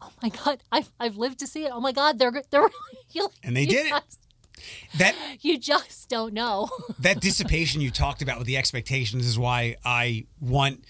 oh 0.00 0.10
my 0.22 0.28
God, 0.44 0.62
I've, 0.72 0.90
I've 0.98 1.16
lived 1.16 1.38
to 1.40 1.46
see 1.46 1.64
it. 1.64 1.70
Oh 1.72 1.80
my 1.80 1.92
God, 1.92 2.18
they're 2.18 2.42
they're 2.50 2.68
you, 3.10 3.28
And 3.42 3.56
they 3.56 3.66
did 3.66 3.86
it. 3.86 4.02
that 4.98 5.14
You 5.40 5.58
just 5.58 6.08
don't 6.08 6.34
know. 6.34 6.68
that 6.98 7.20
dissipation 7.20 7.80
you 7.80 7.90
talked 7.90 8.22
about 8.22 8.38
with 8.38 8.46
the 8.46 8.56
expectations 8.56 9.26
is 9.26 9.38
why 9.38 9.76
I 9.84 10.26
want 10.40 10.84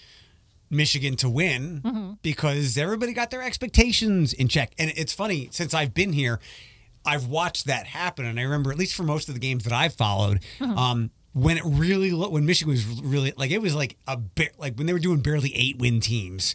Michigan 0.71 1.17
to 1.17 1.29
win 1.29 1.81
Mm-hmm. 1.85 2.13
because 2.23 2.77
everybody 2.79 3.13
got 3.13 3.31
their 3.31 3.43
expectations 3.43 4.33
in 4.33 4.49
check. 4.49 4.73
And 4.79 4.93
it's 4.97 5.13
funny, 5.13 5.49
since 5.53 5.75
I've 5.75 5.95
been 5.95 6.13
here, 6.13 6.41
I've 7.05 7.27
watched 7.27 7.67
that 7.67 7.87
happen. 7.87 8.25
And 8.27 8.39
I 8.39 8.43
remember, 8.43 8.71
at 8.71 8.79
least 8.79 8.95
for 8.95 9.03
most 9.03 9.29
of 9.29 9.35
the 9.35 9.41
games 9.41 9.65
that 9.65 9.73
I've 9.73 9.95
followed, 9.95 10.41
Mm-hmm. 10.61 10.79
um, 10.79 11.11
when 11.33 11.57
it 11.57 11.63
really, 11.65 12.11
lo- 12.11 12.31
when 12.31 12.47
Michigan 12.47 12.73
was 12.73 12.85
really, 12.85 13.33
like, 13.37 13.51
it 13.51 13.63
was 13.63 13.75
like 13.75 13.97
a 14.09 14.17
bit, 14.17 14.59
like 14.59 14.77
when 14.77 14.87
they 14.87 14.93
were 14.93 14.99
doing 14.99 15.21
barely 15.21 15.55
eight 15.55 15.79
win 15.79 16.01
teams. 16.01 16.55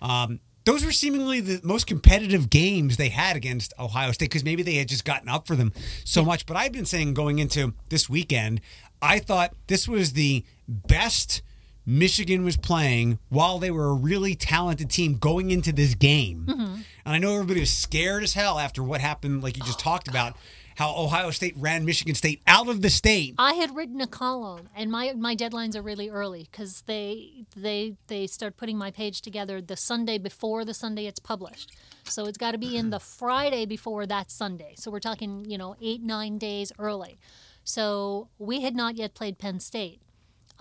Um, 0.00 0.40
those 0.64 0.84
were 0.84 0.92
seemingly 0.92 1.40
the 1.40 1.60
most 1.64 1.86
competitive 1.88 2.48
games 2.48 2.96
they 2.96 3.08
had 3.08 3.36
against 3.36 3.74
Ohio 3.80 4.12
State 4.12 4.26
because 4.30 4.44
maybe 4.44 4.62
they 4.62 4.74
had 4.76 4.88
just 4.88 5.04
gotten 5.04 5.28
up 5.28 5.46
for 5.46 5.56
them 5.56 5.72
so 6.04 6.24
much. 6.24 6.46
But 6.46 6.56
I've 6.56 6.72
been 6.72 6.84
saying 6.86 7.14
going 7.14 7.40
into 7.40 7.74
this 7.88 8.08
weekend, 8.08 8.60
I 9.02 9.18
thought 9.18 9.54
this 9.66 9.88
was 9.88 10.12
the 10.12 10.44
best 10.68 11.42
Michigan 11.84 12.44
was 12.44 12.56
playing 12.56 13.18
while 13.28 13.58
they 13.58 13.70
were 13.70 13.86
a 13.86 13.94
really 13.94 14.34
talented 14.34 14.90
team 14.90 15.14
going 15.14 15.50
into 15.50 15.72
this 15.72 15.94
game. 15.94 16.46
Mm-hmm. 16.48 16.74
And 17.04 17.14
I 17.14 17.18
know 17.18 17.34
everybody 17.34 17.60
was 17.60 17.70
scared 17.70 18.22
as 18.22 18.34
hell 18.34 18.58
after 18.58 18.82
what 18.82 19.00
happened, 19.00 19.42
like 19.42 19.56
you 19.56 19.64
just 19.64 19.80
oh, 19.80 19.82
talked 19.82 20.08
about, 20.08 20.36
how 20.76 20.94
Ohio 20.96 21.30
State 21.30 21.54
ran 21.56 21.84
Michigan 21.84 22.14
State 22.14 22.40
out 22.46 22.68
of 22.68 22.82
the 22.82 22.90
state. 22.90 23.34
I 23.38 23.54
had 23.54 23.74
written 23.74 24.00
a 24.00 24.06
column, 24.06 24.68
and 24.74 24.90
my 24.90 25.12
my 25.12 25.36
deadlines 25.36 25.76
are 25.76 25.82
really 25.82 26.08
early 26.08 26.48
because 26.50 26.82
they 26.82 27.44
they 27.56 27.96
they 28.06 28.26
start 28.26 28.56
putting 28.56 28.78
my 28.78 28.90
page 28.90 29.20
together 29.20 29.60
the 29.60 29.76
Sunday 29.76 30.18
before 30.18 30.64
the 30.64 30.74
Sunday 30.74 31.06
it's 31.06 31.20
published. 31.20 31.76
So 32.04 32.26
it's 32.26 32.38
got 32.38 32.52
to 32.52 32.58
be 32.58 32.76
in 32.76 32.90
the 32.90 33.00
Friday 33.18 33.66
before 33.66 34.06
that 34.06 34.30
Sunday. 34.30 34.74
So 34.76 34.90
we're 34.90 35.00
talking 35.00 35.44
you 35.48 35.58
know 35.58 35.76
eight 35.80 36.02
nine 36.02 36.38
days 36.38 36.72
early. 36.78 37.18
So 37.64 38.28
we 38.38 38.62
had 38.62 38.74
not 38.74 38.96
yet 38.96 39.14
played 39.14 39.38
Penn 39.38 39.60
State. 39.60 40.01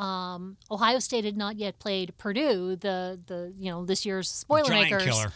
Um, 0.01 0.57
Ohio 0.71 0.99
State 0.99 1.25
had 1.25 1.37
not 1.37 1.57
yet 1.57 1.77
played 1.79 2.17
Purdue, 2.17 2.75
the 2.75 3.19
the 3.25 3.53
you 3.57 3.69
know 3.71 3.85
this 3.85 4.05
year's 4.05 4.27
Giant 4.27 4.65
Spoilermakers 4.65 5.03
killer. 5.03 5.31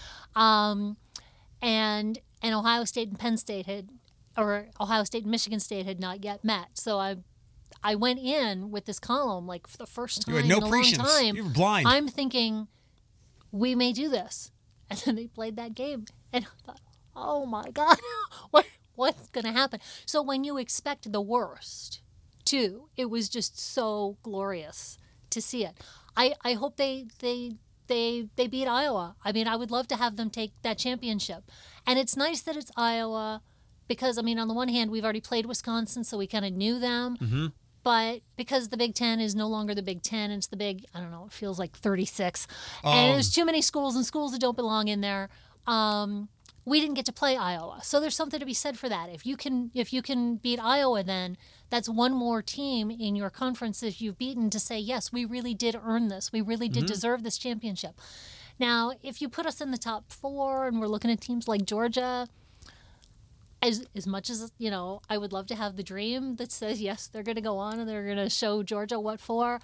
and 1.61 2.19
and 2.41 2.53
Ohio 2.55 2.83
State 2.85 3.09
and 3.09 3.19
Penn 3.19 3.37
State 3.37 3.65
had, 3.65 3.89
or 4.37 4.67
Ohio 4.79 5.03
State 5.03 5.23
and 5.23 5.31
Michigan 5.31 5.59
State 5.59 5.85
had 5.85 5.99
not 5.99 6.23
yet 6.23 6.43
met. 6.43 6.67
So 6.73 6.99
I, 6.99 7.17
I 7.83 7.95
went 7.95 8.19
in 8.19 8.71
with 8.71 8.85
this 8.85 8.99
column 8.99 9.47
like 9.47 9.67
for 9.67 9.77
the 9.77 9.87
first 9.87 10.25
time 10.25 10.33
You 10.33 10.41
had 10.41 10.49
no 10.49 10.57
in 10.57 10.63
a 10.63 10.67
long 10.67 10.83
time. 10.83 11.35
You 11.35 11.43
were 11.43 11.49
blind. 11.49 11.87
I'm 11.87 12.07
thinking, 12.07 12.67
we 13.51 13.75
may 13.75 13.93
do 13.93 14.09
this, 14.09 14.51
and 14.89 14.99
then 14.99 15.15
they 15.15 15.27
played 15.27 15.55
that 15.57 15.75
game, 15.75 16.05
and 16.31 16.45
I 16.45 16.65
thought, 16.65 16.81
oh 17.15 17.45
my 17.45 17.69
god, 17.71 17.97
what 18.51 18.65
what's 18.95 19.29
gonna 19.29 19.51
happen? 19.51 19.79
So 20.05 20.21
when 20.21 20.43
you 20.43 20.57
expect 20.57 21.11
the 21.11 21.21
worst, 21.21 22.01
too, 22.45 22.89
it 22.95 23.09
was 23.09 23.29
just 23.29 23.59
so 23.59 24.17
glorious 24.23 24.97
to 25.31 25.41
see 25.41 25.65
it. 25.65 25.75
I 26.15 26.35
I 26.43 26.53
hope 26.53 26.77
they 26.77 27.05
they 27.19 27.53
they 27.87 28.29
they 28.35 28.47
beat 28.47 28.67
Iowa. 28.67 29.15
I 29.23 29.31
mean, 29.31 29.47
I 29.47 29.55
would 29.55 29.71
love 29.71 29.87
to 29.89 29.95
have 29.95 30.15
them 30.15 30.29
take 30.29 30.53
that 30.61 30.77
championship. 30.77 31.51
And 31.85 31.99
it's 31.99 32.15
nice 32.15 32.41
that 32.43 32.55
it's 32.55 32.71
Iowa 32.75 33.41
because 33.87 34.17
I 34.17 34.21
mean, 34.21 34.39
on 34.39 34.47
the 34.47 34.53
one 34.53 34.69
hand, 34.69 34.91
we've 34.91 35.03
already 35.03 35.21
played 35.21 35.45
Wisconsin, 35.45 36.03
so 36.03 36.17
we 36.17 36.27
kind 36.27 36.45
of 36.45 36.53
knew 36.53 36.79
them. 36.79 37.17
But 37.83 38.21
because 38.35 38.69
the 38.69 38.77
Big 38.77 38.95
Ten 38.95 39.19
is 39.19 39.35
no 39.35 39.47
longer 39.47 39.75
the 39.75 39.83
Big 39.83 40.01
Ten, 40.01 40.31
it's 40.31 40.47
the 40.47 40.57
Big 40.57 40.85
I 40.95 40.99
don't 40.99 41.11
know, 41.11 41.25
it 41.27 41.33
feels 41.33 41.59
like 41.59 41.75
36, 41.77 42.47
and 42.83 43.13
there's 43.13 43.31
too 43.31 43.45
many 43.45 43.61
schools 43.61 43.95
and 43.95 44.03
schools 44.05 44.31
that 44.31 44.41
don't 44.41 44.57
belong 44.57 44.87
in 44.87 45.01
there. 45.01 45.29
Um, 45.67 46.29
we 46.65 46.81
didn't 46.81 46.95
get 46.95 47.05
to 47.05 47.13
play 47.13 47.37
Iowa, 47.37 47.79
so 47.83 47.99
there's 47.99 48.15
something 48.15 48.39
to 48.39 48.45
be 48.45 48.53
said 48.53 48.77
for 48.77 48.89
that. 48.89 49.09
If 49.09 49.25
you 49.25 49.37
can, 49.37 49.69
if 49.75 49.93
you 49.93 50.01
can 50.01 50.37
beat 50.37 50.59
Iowa, 50.59 51.03
then 51.03 51.37
that's 51.69 51.87
one 51.87 52.13
more 52.13 52.41
team 52.41 52.89
in 52.89 53.15
your 53.15 53.29
conference 53.29 53.79
that 53.81 54.01
you've 54.01 54.17
beaten 54.17 54.49
to 54.49 54.59
say 54.59 54.79
yes, 54.79 55.13
we 55.13 55.25
really 55.25 55.53
did 55.53 55.79
earn 55.85 56.07
this. 56.07 56.31
We 56.31 56.41
really 56.41 56.67
did 56.67 56.85
mm-hmm. 56.85 56.93
deserve 56.93 57.23
this 57.23 57.37
championship. 57.37 58.01
Now, 58.59 58.93
if 59.03 59.21
you 59.21 59.29
put 59.29 59.45
us 59.45 59.61
in 59.61 59.71
the 59.71 59.77
top 59.77 60.11
four, 60.11 60.67
and 60.67 60.79
we're 60.79 60.87
looking 60.87 61.11
at 61.11 61.21
teams 61.21 61.47
like 61.47 61.65
Georgia, 61.65 62.27
as 63.61 63.85
as 63.95 64.07
much 64.07 64.29
as 64.29 64.51
you 64.57 64.71
know, 64.71 65.01
I 65.09 65.17
would 65.17 65.33
love 65.33 65.47
to 65.47 65.55
have 65.55 65.75
the 65.75 65.83
dream 65.83 66.37
that 66.37 66.51
says 66.51 66.81
yes, 66.81 67.07
they're 67.07 67.23
going 67.23 67.35
to 67.35 67.41
go 67.41 67.57
on 67.57 67.79
and 67.79 67.87
they're 67.87 68.05
going 68.05 68.17
to 68.17 68.29
show 68.29 68.63
Georgia 68.63 68.99
what 68.99 69.19
for. 69.19 69.59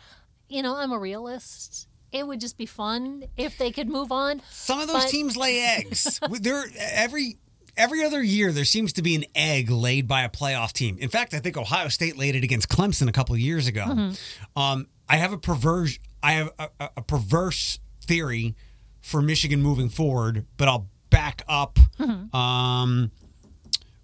You 0.50 0.62
know, 0.62 0.76
I'm 0.76 0.92
a 0.92 1.00
realist. 1.00 1.88
It 2.12 2.28
would 2.28 2.40
just 2.42 2.58
be 2.58 2.66
fun 2.66 3.26
if 3.38 3.58
they 3.58 3.72
could 3.72 3.88
move 3.90 4.12
on. 4.12 4.42
Some 4.50 4.80
of 4.80 4.88
those 4.88 5.04
But- 5.06 5.10
teams 5.12 5.38
lay 5.38 5.60
eggs. 5.78 6.20
there 6.42 6.66
every 6.80 7.38
every 7.78 8.04
other 8.04 8.22
year 8.22 8.52
there 8.52 8.66
seems 8.66 8.92
to 8.94 9.02
be 9.02 9.16
an 9.16 9.24
egg 9.34 9.70
laid 9.70 10.08
by 10.08 10.24
a 10.24 10.30
playoff 10.30 10.74
team. 10.74 10.98
In 11.00 11.08
fact, 11.10 11.34
I 11.34 11.40
think 11.40 11.56
Ohio 11.56 11.88
State 11.88 12.18
laid 12.18 12.36
it 12.36 12.44
against 12.44 12.68
Clemson 12.68 13.08
a 13.08 13.14
couple 13.14 13.34
of 13.34 13.40
years 13.40 13.66
ago. 13.68 13.86
Mm-hmm. 13.88 14.60
Um, 14.62 14.88
I 15.08 15.18
have 15.18 15.32
a 15.32 15.38
perverse 15.38 15.98
I 16.22 16.34
have 16.34 16.52
a, 16.60 16.70
a, 16.80 16.90
a 16.98 17.02
perverse 17.02 17.80
theory 18.06 18.56
for 19.00 19.22
Michigan 19.22 19.62
moving 19.64 19.90
forward, 19.90 20.46
but 20.58 20.68
I'll 20.68 20.88
back 21.10 21.44
up 21.48 21.80
Mm-hmm. 22.00 22.36
um, 22.36 23.12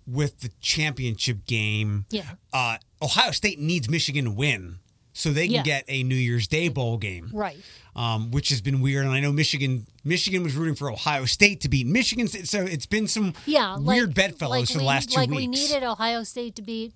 with 0.05 0.39
the 0.39 0.49
championship 0.61 1.45
game. 1.45 2.05
Yeah. 2.09 2.23
Uh, 2.53 2.77
Ohio 3.01 3.31
State 3.31 3.59
needs 3.59 3.89
Michigan 3.89 4.25
to 4.25 4.31
win 4.31 4.79
so 5.17 5.31
they 5.31 5.47
can 5.47 5.55
Yeah. 5.55 5.63
get 5.63 5.85
a 5.87 6.03
New 6.03 6.15
Year's 6.15 6.47
Day 6.47 6.67
bowl 6.67 6.97
game 6.97 7.29
Right. 7.33 7.57
um, 7.95 8.31
which 8.31 8.49
has 8.49 8.61
been 8.61 8.81
weird. 8.81 9.05
And 9.05 9.13
I 9.13 9.19
know 9.19 9.31
Michigan 9.31 9.87
Michigan 10.03 10.43
was 10.43 10.53
rooting 10.53 10.75
for 10.75 10.89
Ohio 10.91 11.25
State 11.25 11.59
to 11.61 11.69
beat 11.69 11.85
Michigan, 11.87 12.27
State, 12.27 12.47
so 12.47 12.61
it's 12.63 12.85
been 12.85 13.07
some 13.07 13.33
Yeah. 13.45 13.77
weird 13.77 14.09
like, 14.09 14.15
bedfellows 14.15 14.59
like 14.61 14.67
for 14.67 14.73
the 14.73 14.79
we, 14.79 14.85
last 14.85 15.09
two 15.09 15.15
like 15.19 15.29
weeks. 15.29 15.39
we 15.39 15.47
needed 15.47 15.83
Ohio 15.83 16.23
State 16.23 16.55
to 16.55 16.61
beat 16.61 16.93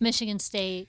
Michigan 0.00 0.38
State. 0.38 0.88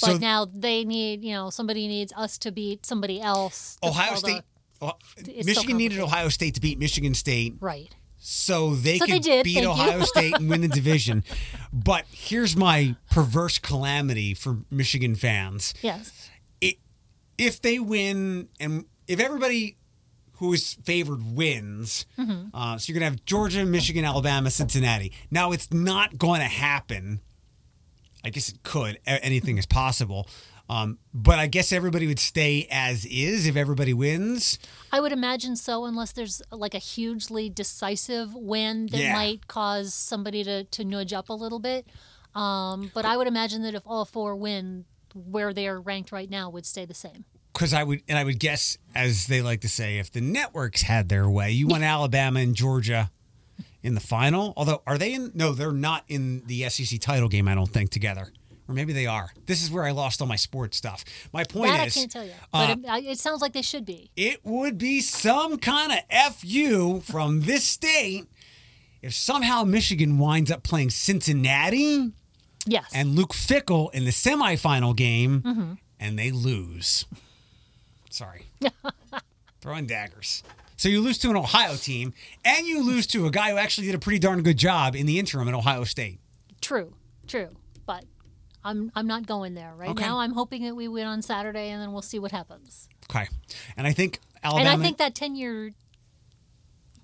But 0.00 0.06
so 0.06 0.16
now 0.18 0.44
they 0.46 0.84
need, 0.84 1.22
you 1.22 1.32
know, 1.32 1.50
somebody 1.50 1.86
needs 1.86 2.12
us 2.16 2.36
to 2.38 2.50
beat 2.50 2.84
somebody 2.86 3.20
else. 3.20 3.76
Ohio 3.82 4.12
the- 4.12 4.18
State. 4.18 4.42
Oh, 4.80 4.92
Michigan 5.26 5.54
so 5.54 5.76
needed. 5.76 6.00
Ohio 6.00 6.28
State 6.28 6.54
to 6.54 6.60
beat 6.60 6.78
Michigan 6.78 7.14
State 7.14 7.54
right. 7.60 7.94
So 8.24 8.74
they 8.76 8.98
So 8.98 9.06
they 9.06 9.12
could 9.14 9.22
did, 9.22 9.44
beat 9.44 9.54
thank. 9.54 9.66
Ohio 9.66 10.00
State 10.04 10.34
and 10.34 10.48
win 10.48 10.60
the 10.60 10.68
division. 10.68 11.24
But 11.72 12.04
here's 12.12 12.56
my 12.56 12.94
perverse 13.10 13.58
calamity 13.58 14.32
for 14.34 14.58
Michigan 14.70 15.16
fans. 15.16 15.74
Yes. 15.82 16.30
it, 16.60 16.76
if 17.36 17.60
they 17.60 17.78
win 17.80 18.48
and 18.60 18.84
if 19.08 19.18
everybody 19.18 19.76
who 20.34 20.52
is 20.52 20.74
favored 20.84 21.34
wins, 21.34 22.06
Mm-hmm. 22.18 22.54
uh, 22.54 22.78
so 22.78 22.90
you're 22.92 22.98
gonna 23.00 23.10
have 23.10 23.24
Georgia, 23.24 23.64
Michigan, 23.64 24.04
Alabama, 24.04 24.50
Cincinnati. 24.50 25.12
Now 25.30 25.50
it's 25.52 25.72
not 25.72 26.16
going 26.18 26.40
to 26.40 26.46
happen. 26.46 27.20
I 28.24 28.30
guess 28.30 28.48
it 28.48 28.62
could. 28.62 28.98
Anything 29.04 29.58
is 29.58 29.66
possible. 29.66 30.28
Um, 30.72 30.98
but 31.12 31.38
I 31.38 31.48
guess 31.48 31.70
everybody 31.72 32.06
would 32.06 32.18
stay 32.18 32.66
as 32.70 33.04
is 33.04 33.46
if 33.46 33.56
everybody 33.56 33.92
wins. 33.92 34.58
I 34.90 35.00
would 35.00 35.12
imagine 35.12 35.54
so, 35.56 35.84
unless 35.84 36.12
there's 36.12 36.40
like 36.50 36.74
a 36.74 36.78
hugely 36.78 37.50
decisive 37.50 38.34
win 38.34 38.86
that 38.86 38.98
Yeah. 39.00 39.12
might 39.12 39.48
cause 39.48 39.92
somebody 39.92 40.42
to, 40.44 40.64
to 40.64 40.84
nudge 40.84 41.12
up 41.12 41.28
a 41.28 41.34
little 41.34 41.58
bit. 41.58 41.86
Um, 42.34 42.90
but 42.94 43.04
I 43.04 43.16
would 43.18 43.26
imagine 43.26 43.62
that 43.64 43.74
if 43.74 43.82
all 43.86 44.04
four 44.06 44.34
win, 44.34 44.86
where 45.14 45.52
they 45.52 45.68
are 45.68 45.78
ranked 45.78 46.10
right 46.10 46.30
now 46.30 46.48
would 46.48 46.64
stay 46.64 46.86
the 46.86 46.94
same. 46.94 47.24
Because 47.52 47.74
I 47.74 47.82
would, 47.82 48.00
and 48.08 48.16
I 48.18 48.24
would 48.24 48.38
guess, 48.40 48.78
as 48.94 49.26
they 49.26 49.42
like 49.42 49.60
to 49.60 49.68
say, 49.68 49.98
if 49.98 50.10
the 50.10 50.22
networks 50.22 50.82
had 50.82 51.10
their 51.10 51.28
way, 51.28 51.50
you 51.50 51.66
want 51.66 51.82
Alabama 51.96 52.40
and 52.40 52.54
Georgia 52.54 53.10
in 53.82 53.94
the 53.94 54.00
final. 54.00 54.54
Although, 54.56 54.80
are 54.86 54.96
they 54.96 55.12
in? 55.12 55.32
No, 55.34 55.52
they're 55.52 55.70
not 55.72 56.04
in 56.08 56.46
the 56.46 56.66
SEC 56.70 56.98
title 56.98 57.28
game. 57.28 57.46
I 57.46 57.54
don't 57.54 57.68
think 57.68 57.90
together, 57.90 58.32
or 58.72 58.74
maybe 58.74 58.92
they 58.92 59.06
are. 59.06 59.30
This 59.46 59.62
is 59.62 59.70
where 59.70 59.84
I 59.84 59.90
lost 59.90 60.20
all 60.22 60.26
my 60.26 60.36
sports 60.36 60.76
stuff. 60.78 61.04
My 61.32 61.44
point 61.44 61.70
that 61.72 61.86
is, 61.86 61.96
I 61.96 62.00
can't 62.00 62.10
tell 62.10 62.24
you, 62.24 62.32
uh, 62.52 62.74
but 62.76 62.98
it, 63.02 63.06
it 63.10 63.18
sounds 63.18 63.42
like 63.42 63.52
they 63.52 63.62
should 63.62 63.84
be. 63.84 64.10
it 64.16 64.40
would 64.44 64.78
be 64.78 65.00
some 65.00 65.58
kind 65.58 65.92
of 65.92 66.34
fu 66.36 67.00
from 67.00 67.42
this 67.42 67.64
state 67.64 68.24
if 69.02 69.12
somehow 69.12 69.64
Michigan 69.64 70.18
winds 70.18 70.50
up 70.50 70.62
playing 70.62 70.90
Cincinnati 70.90 72.12
Yes. 72.66 72.90
and 72.94 73.14
Luke 73.16 73.34
Fickell 73.34 73.92
in 73.92 74.04
the 74.04 74.10
semifinal 74.12 74.94
game 74.96 75.42
Mm-hmm. 75.42 75.72
and 76.00 76.18
they 76.18 76.30
lose. 76.30 77.04
Sorry. 78.10 78.46
Throwing 79.60 79.86
daggers. 79.86 80.42
So 80.76 80.88
you 80.88 81.00
lose 81.00 81.18
to 81.18 81.30
an 81.30 81.36
Ohio 81.36 81.76
team 81.76 82.12
and 82.44 82.66
you 82.66 82.82
lose 82.84 83.06
to 83.08 83.26
a 83.26 83.30
guy 83.30 83.50
who 83.50 83.56
actually 83.56 83.86
did 83.86 83.94
a 83.94 83.98
pretty 83.98 84.18
darn 84.18 84.42
good 84.42 84.56
job 84.56 84.96
in 84.96 85.06
the 85.06 85.18
interim 85.18 85.46
at 85.48 85.54
Ohio 85.54 85.84
State. 85.84 86.18
True, 86.60 86.94
true. 87.28 87.48
I'm 88.64 88.92
I'm 88.94 89.06
not 89.06 89.26
going 89.26 89.54
there 89.54 89.74
right 89.76 89.90
Okay. 89.90 90.04
now. 90.04 90.18
I'm 90.18 90.32
hoping 90.32 90.62
that 90.64 90.74
we 90.76 90.88
win 90.88 91.06
on 91.06 91.22
Saturday, 91.22 91.70
and 91.70 91.80
then 91.82 91.92
we'll 91.92 92.02
see 92.02 92.18
what 92.18 92.32
happens. 92.32 92.88
Okay. 93.10 93.28
And 93.76 93.86
I 93.86 93.92
think 93.92 94.20
Alabama. 94.42 94.70
And 94.70 94.80
I 94.80 94.82
think 94.82 94.98
that 94.98 95.14
ten 95.14 95.34
year 95.34 95.72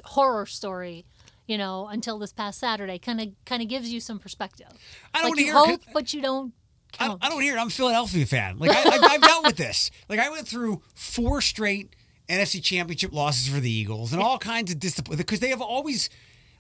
horror 0.05 0.47
story, 0.47 1.05
you 1.47 1.59
know, 1.59 1.89
until 1.89 2.19
this 2.19 2.33
past 2.33 2.59
Saturday, 2.61 2.99
kind 2.99 3.21
of 3.21 3.29
kind 3.45 3.63
of 3.63 3.69
gives 3.69 3.93
you 3.93 4.01
some 4.01 4.19
perspective. 4.19 4.69
I 5.15 5.23
don't 5.23 5.31
like 5.31 5.39
you 5.41 5.45
hear 5.47 5.55
hope, 5.55 5.83
but 5.93 6.15
you 6.15 6.23
don't 6.23 6.53
I, 6.99 7.07
count. 7.09 7.25
I 7.25 7.29
don't 7.29 7.43
hear 7.43 7.57
it. 7.57 7.61
I'm 7.61 7.69
a 7.69 7.71
Philadelphia 7.71 8.27
fan. 8.27 8.59
Like 8.59 8.71
I, 8.71 8.91
I've, 8.91 9.03
I've 9.05 9.23
dealt 9.23 9.47
with 9.47 9.57
this. 9.57 9.91
Like 10.09 10.21
I 10.21 10.31
went 10.31 10.47
through 10.49 10.83
four 10.95 11.41
straight 11.41 11.95
NFC 12.29 12.63
Championship 12.63 13.13
losses 13.13 13.49
for 13.53 13.61
the 13.61 13.71
Eagles 13.71 14.13
and 14.13 14.23
all 14.23 14.39
kinds 14.39 14.71
of 14.71 14.79
discipline 14.79 15.17
because 15.17 15.41
they 15.41 15.49
have 15.49 15.63
always, 15.63 16.11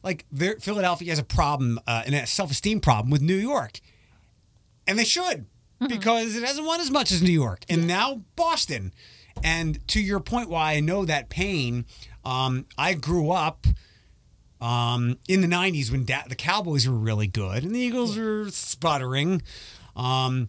like, 0.03 0.25
Philadelphia 0.35 1.11
has 1.11 1.19
a 1.19 1.25
problem 1.25 1.79
uh, 1.87 2.03
and 2.07 2.15
a 2.15 2.27
self 2.27 2.51
esteem 2.51 2.81
problem 2.81 3.11
with 3.11 3.21
New 3.21 3.37
York, 3.37 3.81
and 4.89 4.99
they 4.99 5.05
should 5.05 5.47
because 5.87 6.35
it 6.35 6.43
hasn't 6.43 6.67
won 6.67 6.81
as 6.81 6.91
much 6.91 7.13
as 7.13 7.23
New 7.23 7.31
York 7.31 7.65
and 7.69 7.87
now 7.87 8.23
Boston. 8.35 8.93
And 9.45 9.87
to 9.89 10.03
your 10.03 10.19
point, 10.19 10.49
why 10.49 10.73
I 10.73 10.81
know 10.81 11.05
that 11.05 11.29
pain. 11.29 11.85
Um, 12.25 12.67
I 12.77 12.95
grew 12.95 13.31
up 13.31 13.67
um, 14.61 15.19
in 15.29 15.41
the 15.41 15.47
90s 15.47 15.93
when 15.93 16.05
da- 16.05 16.27
the 16.29 16.35
Cowboys 16.35 16.89
were 16.89 16.97
really 16.97 17.29
good 17.29 17.63
and 17.63 17.73
the 17.75 17.79
Eagles 17.79 18.19
were 18.19 18.49
sputtering. 18.51 19.43
Um, 19.95 20.49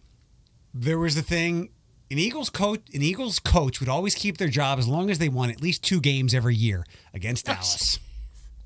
there 0.73 0.97
was 0.97 1.13
the 1.13 1.21
thing 1.21 1.69
an 2.11 2.17
Eagles 2.17 2.49
coach 2.49 2.81
an 2.93 3.03
Eagles 3.03 3.37
coach 3.39 3.79
would 3.79 3.89
always 3.89 4.15
keep 4.15 4.37
their 4.37 4.47
job 4.47 4.79
as 4.79 4.87
long 4.87 5.11
as 5.11 5.19
they 5.19 5.29
won 5.29 5.51
at 5.51 5.61
least 5.61 5.83
two 5.83 6.01
games 6.01 6.33
every 6.33 6.55
year 6.55 6.85
against 7.13 7.45
Dallas. 7.45 7.99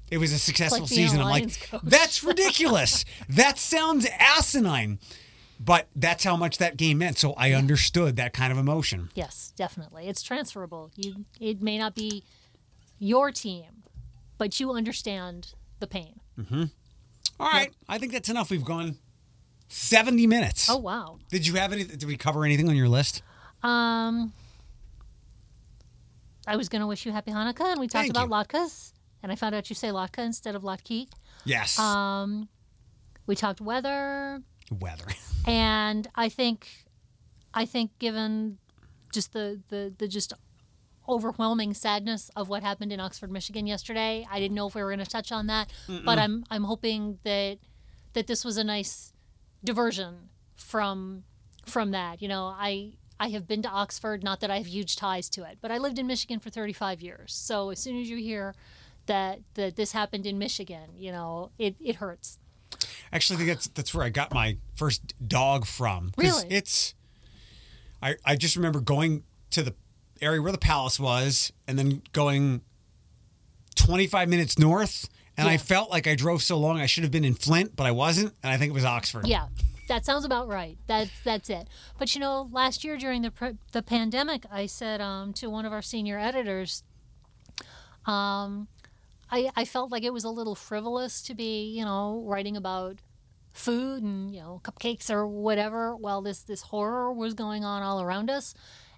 It 0.09 0.17
was 0.17 0.31
a 0.31 0.39
successful 0.39 0.81
like 0.81 0.89
season. 0.89 1.19
I'm 1.19 1.29
like, 1.29 1.59
coach. 1.69 1.81
that's 1.83 2.23
ridiculous. 2.23 3.03
that 3.29 3.57
sounds 3.57 4.07
asinine. 4.19 4.99
But 5.63 5.87
that's 5.95 6.23
how 6.23 6.35
much 6.35 6.57
that 6.57 6.75
game 6.77 6.97
meant. 6.97 7.17
So 7.17 7.33
I 7.33 7.53
understood 7.53 8.17
that 8.17 8.33
kind 8.33 8.51
of 8.51 8.57
emotion. 8.57 9.09
Yes, 9.15 9.53
definitely. 9.55 10.07
It's 10.07 10.21
transferable. 10.21 10.91
You 10.95 11.25
it 11.39 11.61
may 11.61 11.77
not 11.77 11.95
be 11.95 12.23
your 12.99 13.31
team, 13.31 13.83
but 14.37 14.59
you 14.59 14.71
understand 14.71 15.53
the 15.79 15.87
pain. 15.87 16.19
All 17.39 17.49
right. 17.51 17.71
I 17.87 17.97
think 17.97 18.11
that's 18.11 18.29
enough. 18.29 18.49
We've 18.49 18.65
gone 18.65 18.97
70 19.69 20.27
minutes. 20.27 20.69
Oh 20.69 20.77
wow. 20.77 21.19
Did 21.29 21.47
you 21.47 21.55
have 21.55 21.71
any? 21.71 21.83
Did 21.83 22.03
we 22.05 22.17
cover 22.17 22.43
anything 22.43 22.67
on 22.67 22.75
your 22.75 22.89
list? 22.89 23.21
Um 23.61 24.33
I 26.45 26.57
was 26.57 26.67
going 26.67 26.81
to 26.81 26.87
wish 26.87 27.05
you 27.05 27.13
happy 27.13 27.31
Hanukkah 27.31 27.71
and 27.71 27.79
we 27.79 27.87
talked 27.87 28.13
Thank 28.13 28.17
about 28.17 28.27
you. 28.27 28.59
latkes 28.59 28.91
and 29.21 29.31
I 29.31 29.35
found 29.35 29.55
out 29.55 29.69
you 29.69 29.75
say 29.77 29.89
latke 29.89 30.19
instead 30.19 30.55
of 30.55 30.63
latke. 30.63 31.07
Yes. 31.45 31.79
Um 31.79 32.49
we 33.25 33.35
talked 33.35 33.61
weather 33.61 34.41
Weather. 34.71 35.05
and 35.47 36.07
I 36.15 36.29
think 36.29 36.67
I 37.53 37.65
think 37.65 37.97
given 37.99 38.57
just 39.13 39.33
the 39.33 39.61
the 39.69 39.93
the 39.97 40.07
just 40.07 40.33
overwhelming 41.07 41.73
sadness 41.73 42.31
of 42.35 42.47
what 42.47 42.63
happened 42.63 42.93
in 42.93 42.99
Oxford, 42.99 43.29
Michigan 43.29 43.67
yesterday, 43.67 44.25
I 44.31 44.39
didn't 44.39 44.55
know 44.55 44.67
if 44.67 44.75
we 44.75 44.81
were 44.81 44.89
going 44.89 45.03
to 45.03 45.09
touch 45.09 45.31
on 45.31 45.47
that, 45.47 45.71
but 46.05 46.17
I'm 46.17 46.45
I'm 46.49 46.63
hoping 46.63 47.19
that 47.23 47.59
that 48.13 48.27
this 48.27 48.45
was 48.45 48.57
a 48.57 48.63
nice 48.63 49.13
diversion 49.63 50.29
from 50.55 51.23
from 51.65 51.91
that. 51.91 52.21
You 52.21 52.27
know, 52.27 52.45
I 52.45 52.93
I 53.19 53.29
have 53.29 53.47
been 53.47 53.61
to 53.61 53.69
Oxford, 53.69 54.23
not 54.23 54.39
that 54.41 54.51
I 54.51 54.57
have 54.57 54.67
huge 54.67 54.95
ties 54.95 55.29
to 55.29 55.43
it, 55.43 55.59
but 55.61 55.71
I 55.71 55.77
lived 55.77 55.99
in 55.99 56.07
Michigan 56.07 56.39
for 56.39 56.49
35 56.49 57.01
years. 57.01 57.33
So 57.33 57.69
as 57.69 57.79
soon 57.79 57.99
as 57.99 58.09
you 58.09 58.17
hear 58.17 58.55
that 59.05 59.39
that 59.55 59.75
this 59.75 59.91
happened 59.91 60.25
in 60.25 60.37
Michigan, 60.37 60.91
you 60.97 61.11
know, 61.11 61.51
it, 61.57 61.75
it 61.79 61.95
hurts. 61.97 62.39
Actually, 63.11 63.35
I 63.35 63.37
think 63.37 63.49
that's 63.49 63.67
that's 63.67 63.93
where 63.93 64.05
I 64.05 64.09
got 64.09 64.33
my 64.33 64.57
first 64.75 65.13
dog 65.27 65.65
from. 65.65 66.11
Really? 66.17 66.47
It's. 66.49 66.93
I 68.01 68.15
I 68.25 68.35
just 68.35 68.55
remember 68.55 68.79
going 68.79 69.23
to 69.51 69.63
the 69.63 69.73
area 70.21 70.41
where 70.41 70.51
the 70.51 70.57
palace 70.57 70.99
was, 70.99 71.51
and 71.67 71.77
then 71.77 72.01
going. 72.11 72.61
Twenty 73.75 74.05
five 74.05 74.29
minutes 74.29 74.59
north, 74.59 75.09
and 75.35 75.47
I 75.47 75.57
felt 75.57 75.89
like 75.89 76.07
I 76.07 76.15
drove 76.15 76.43
so 76.43 76.57
long 76.57 76.79
I 76.79 76.85
should 76.85 77.03
have 77.03 77.11
been 77.11 77.25
in 77.25 77.33
Flint, 77.33 77.75
but 77.75 77.87
I 77.87 77.91
wasn't, 77.91 78.33
and 78.43 78.51
I 78.51 78.57
think 78.57 78.69
it 78.69 78.73
was 78.73 78.85
Oxford. 78.85 79.27
Yeah, 79.27 79.47
that 79.87 80.05
sounds 80.05 80.25
about 80.25 80.47
right. 80.47 80.77
That's 80.87 81.11
that's 81.23 81.49
it. 81.49 81.67
But 81.97 82.13
you 82.13 82.21
know, 82.21 82.49
last 82.51 82.83
year 82.83 82.97
during 82.97 83.23
the 83.23 83.57
the 83.71 83.81
pandemic, 83.81 84.45
I 84.51 84.67
said 84.67 85.01
um, 85.01 85.33
to 85.33 85.49
one 85.49 85.65
of 85.65 85.73
our 85.73 85.81
senior 85.81 86.19
editors, 86.19 86.83
um, 88.05 88.67
I 89.33 89.49
I 89.61 89.65
felt 89.65 89.91
like 89.91 90.03
it 90.03 90.13
was 90.13 90.23
a 90.23 90.29
little 90.29 90.55
frivolous 90.55 91.21
to 91.23 91.33
be 91.33 91.53
you 91.77 91.83
know 91.83 92.23
writing 92.25 92.55
about 92.55 92.95
food 93.53 94.03
and 94.03 94.33
you 94.33 94.41
know 94.41 94.61
cupcakes 94.63 95.09
or 95.09 95.27
whatever 95.27 95.95
while 95.95 96.21
this 96.21 96.43
this 96.43 96.61
horror 96.61 97.11
was 97.11 97.33
going 97.33 97.63
on 97.63 97.81
all 97.81 98.01
around 98.01 98.29
us, 98.29 98.53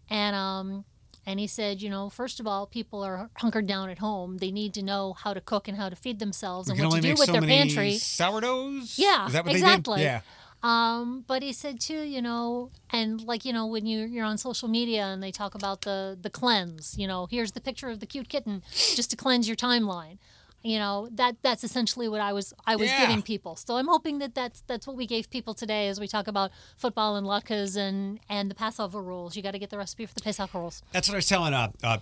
and 0.09 0.35
um. 0.35 0.85
And 1.27 1.39
he 1.39 1.47
said, 1.47 1.81
you 1.81 1.89
know, 1.89 2.11
first 2.11 2.39
of 2.39 2.45
all, 2.45 2.67
people 2.67 3.03
are 3.03 3.31
hunkered 3.37 3.65
down 3.65 3.89
at 3.89 3.97
home. 3.97 4.37
They 4.37 4.51
need 4.51 4.75
to 4.75 4.83
know 4.83 5.13
how 5.13 5.33
to 5.33 5.41
cook 5.41 5.67
and 5.67 5.75
how 5.75 5.89
to 5.89 5.95
feed 5.95 6.19
themselves 6.19 6.69
and 6.69 6.79
what 6.79 6.91
to 6.93 7.01
do 7.01 7.15
with 7.17 7.25
so 7.25 7.31
their 7.31 7.41
pantry. 7.41 7.97
sourdoughs. 7.97 8.99
Yeah, 8.99 9.25
Is 9.25 9.33
that 9.33 9.43
what 9.43 9.55
exactly. 9.55 10.03
Yeah. 10.03 10.21
Um, 10.65 11.23
but 11.27 11.43
he 11.43 11.53
said 11.53 11.79
too, 11.79 12.01
you 12.03 12.21
know, 12.21 12.71
and 12.89 13.21
like 13.21 13.45
you 13.45 13.53
know, 13.53 13.67
when 13.67 13.85
you 13.85 13.99
you're 14.05 14.25
on 14.25 14.37
social 14.37 14.67
media 14.67 15.03
and 15.05 15.21
they 15.21 15.31
talk 15.31 15.53
about 15.55 15.81
the 15.81 16.17
the 16.19 16.29
cleanse, 16.29 16.97
you 16.97 17.07
know, 17.07 17.27
here's 17.29 17.51
the 17.51 17.61
picture 17.61 17.89
of 17.89 17.99
the 17.99 18.05
cute 18.07 18.29
kitten, 18.29 18.63
just 18.95 19.11
to 19.11 19.15
cleanse 19.15 19.47
your 19.47 19.55
timeline. 19.57 20.17
You 20.63 20.79
know 20.79 21.07
that 21.11 21.35
that's 21.43 21.63
essentially 21.63 22.07
what 22.09 22.21
I 22.21 22.33
was 22.33 22.51
I 22.65 22.75
was 22.75 22.89
Yeah. 22.89 23.01
giving 23.05 23.21
people. 23.21 23.55
So 23.55 23.75
I'm 23.77 23.87
hoping 23.87 24.17
that 24.19 24.33
that's 24.33 24.63
that's 24.65 24.87
what 24.87 24.95
we 24.95 25.05
gave 25.05 25.29
people 25.29 25.53
today 25.53 25.87
as 25.89 25.99
we 25.99 26.07
talk 26.07 26.27
about 26.27 26.49
football 26.77 27.15
and 27.15 27.27
latkes 27.27 27.77
and 27.77 28.19
and 28.27 28.49
the 28.49 28.55
Passover 28.55 28.99
rules. 29.03 29.35
You 29.35 29.43
got 29.43 29.51
to 29.51 29.59
get 29.59 29.69
the 29.69 29.77
recipe 29.77 30.07
for 30.07 30.15
the 30.15 30.21
Passover 30.21 30.57
rules. 30.57 30.81
That's 30.91 31.07
what 31.07 31.13
I 31.13 31.17
was 31.17 31.27
telling 31.27 31.53
uh, 31.53 31.71
uh, 31.83 31.97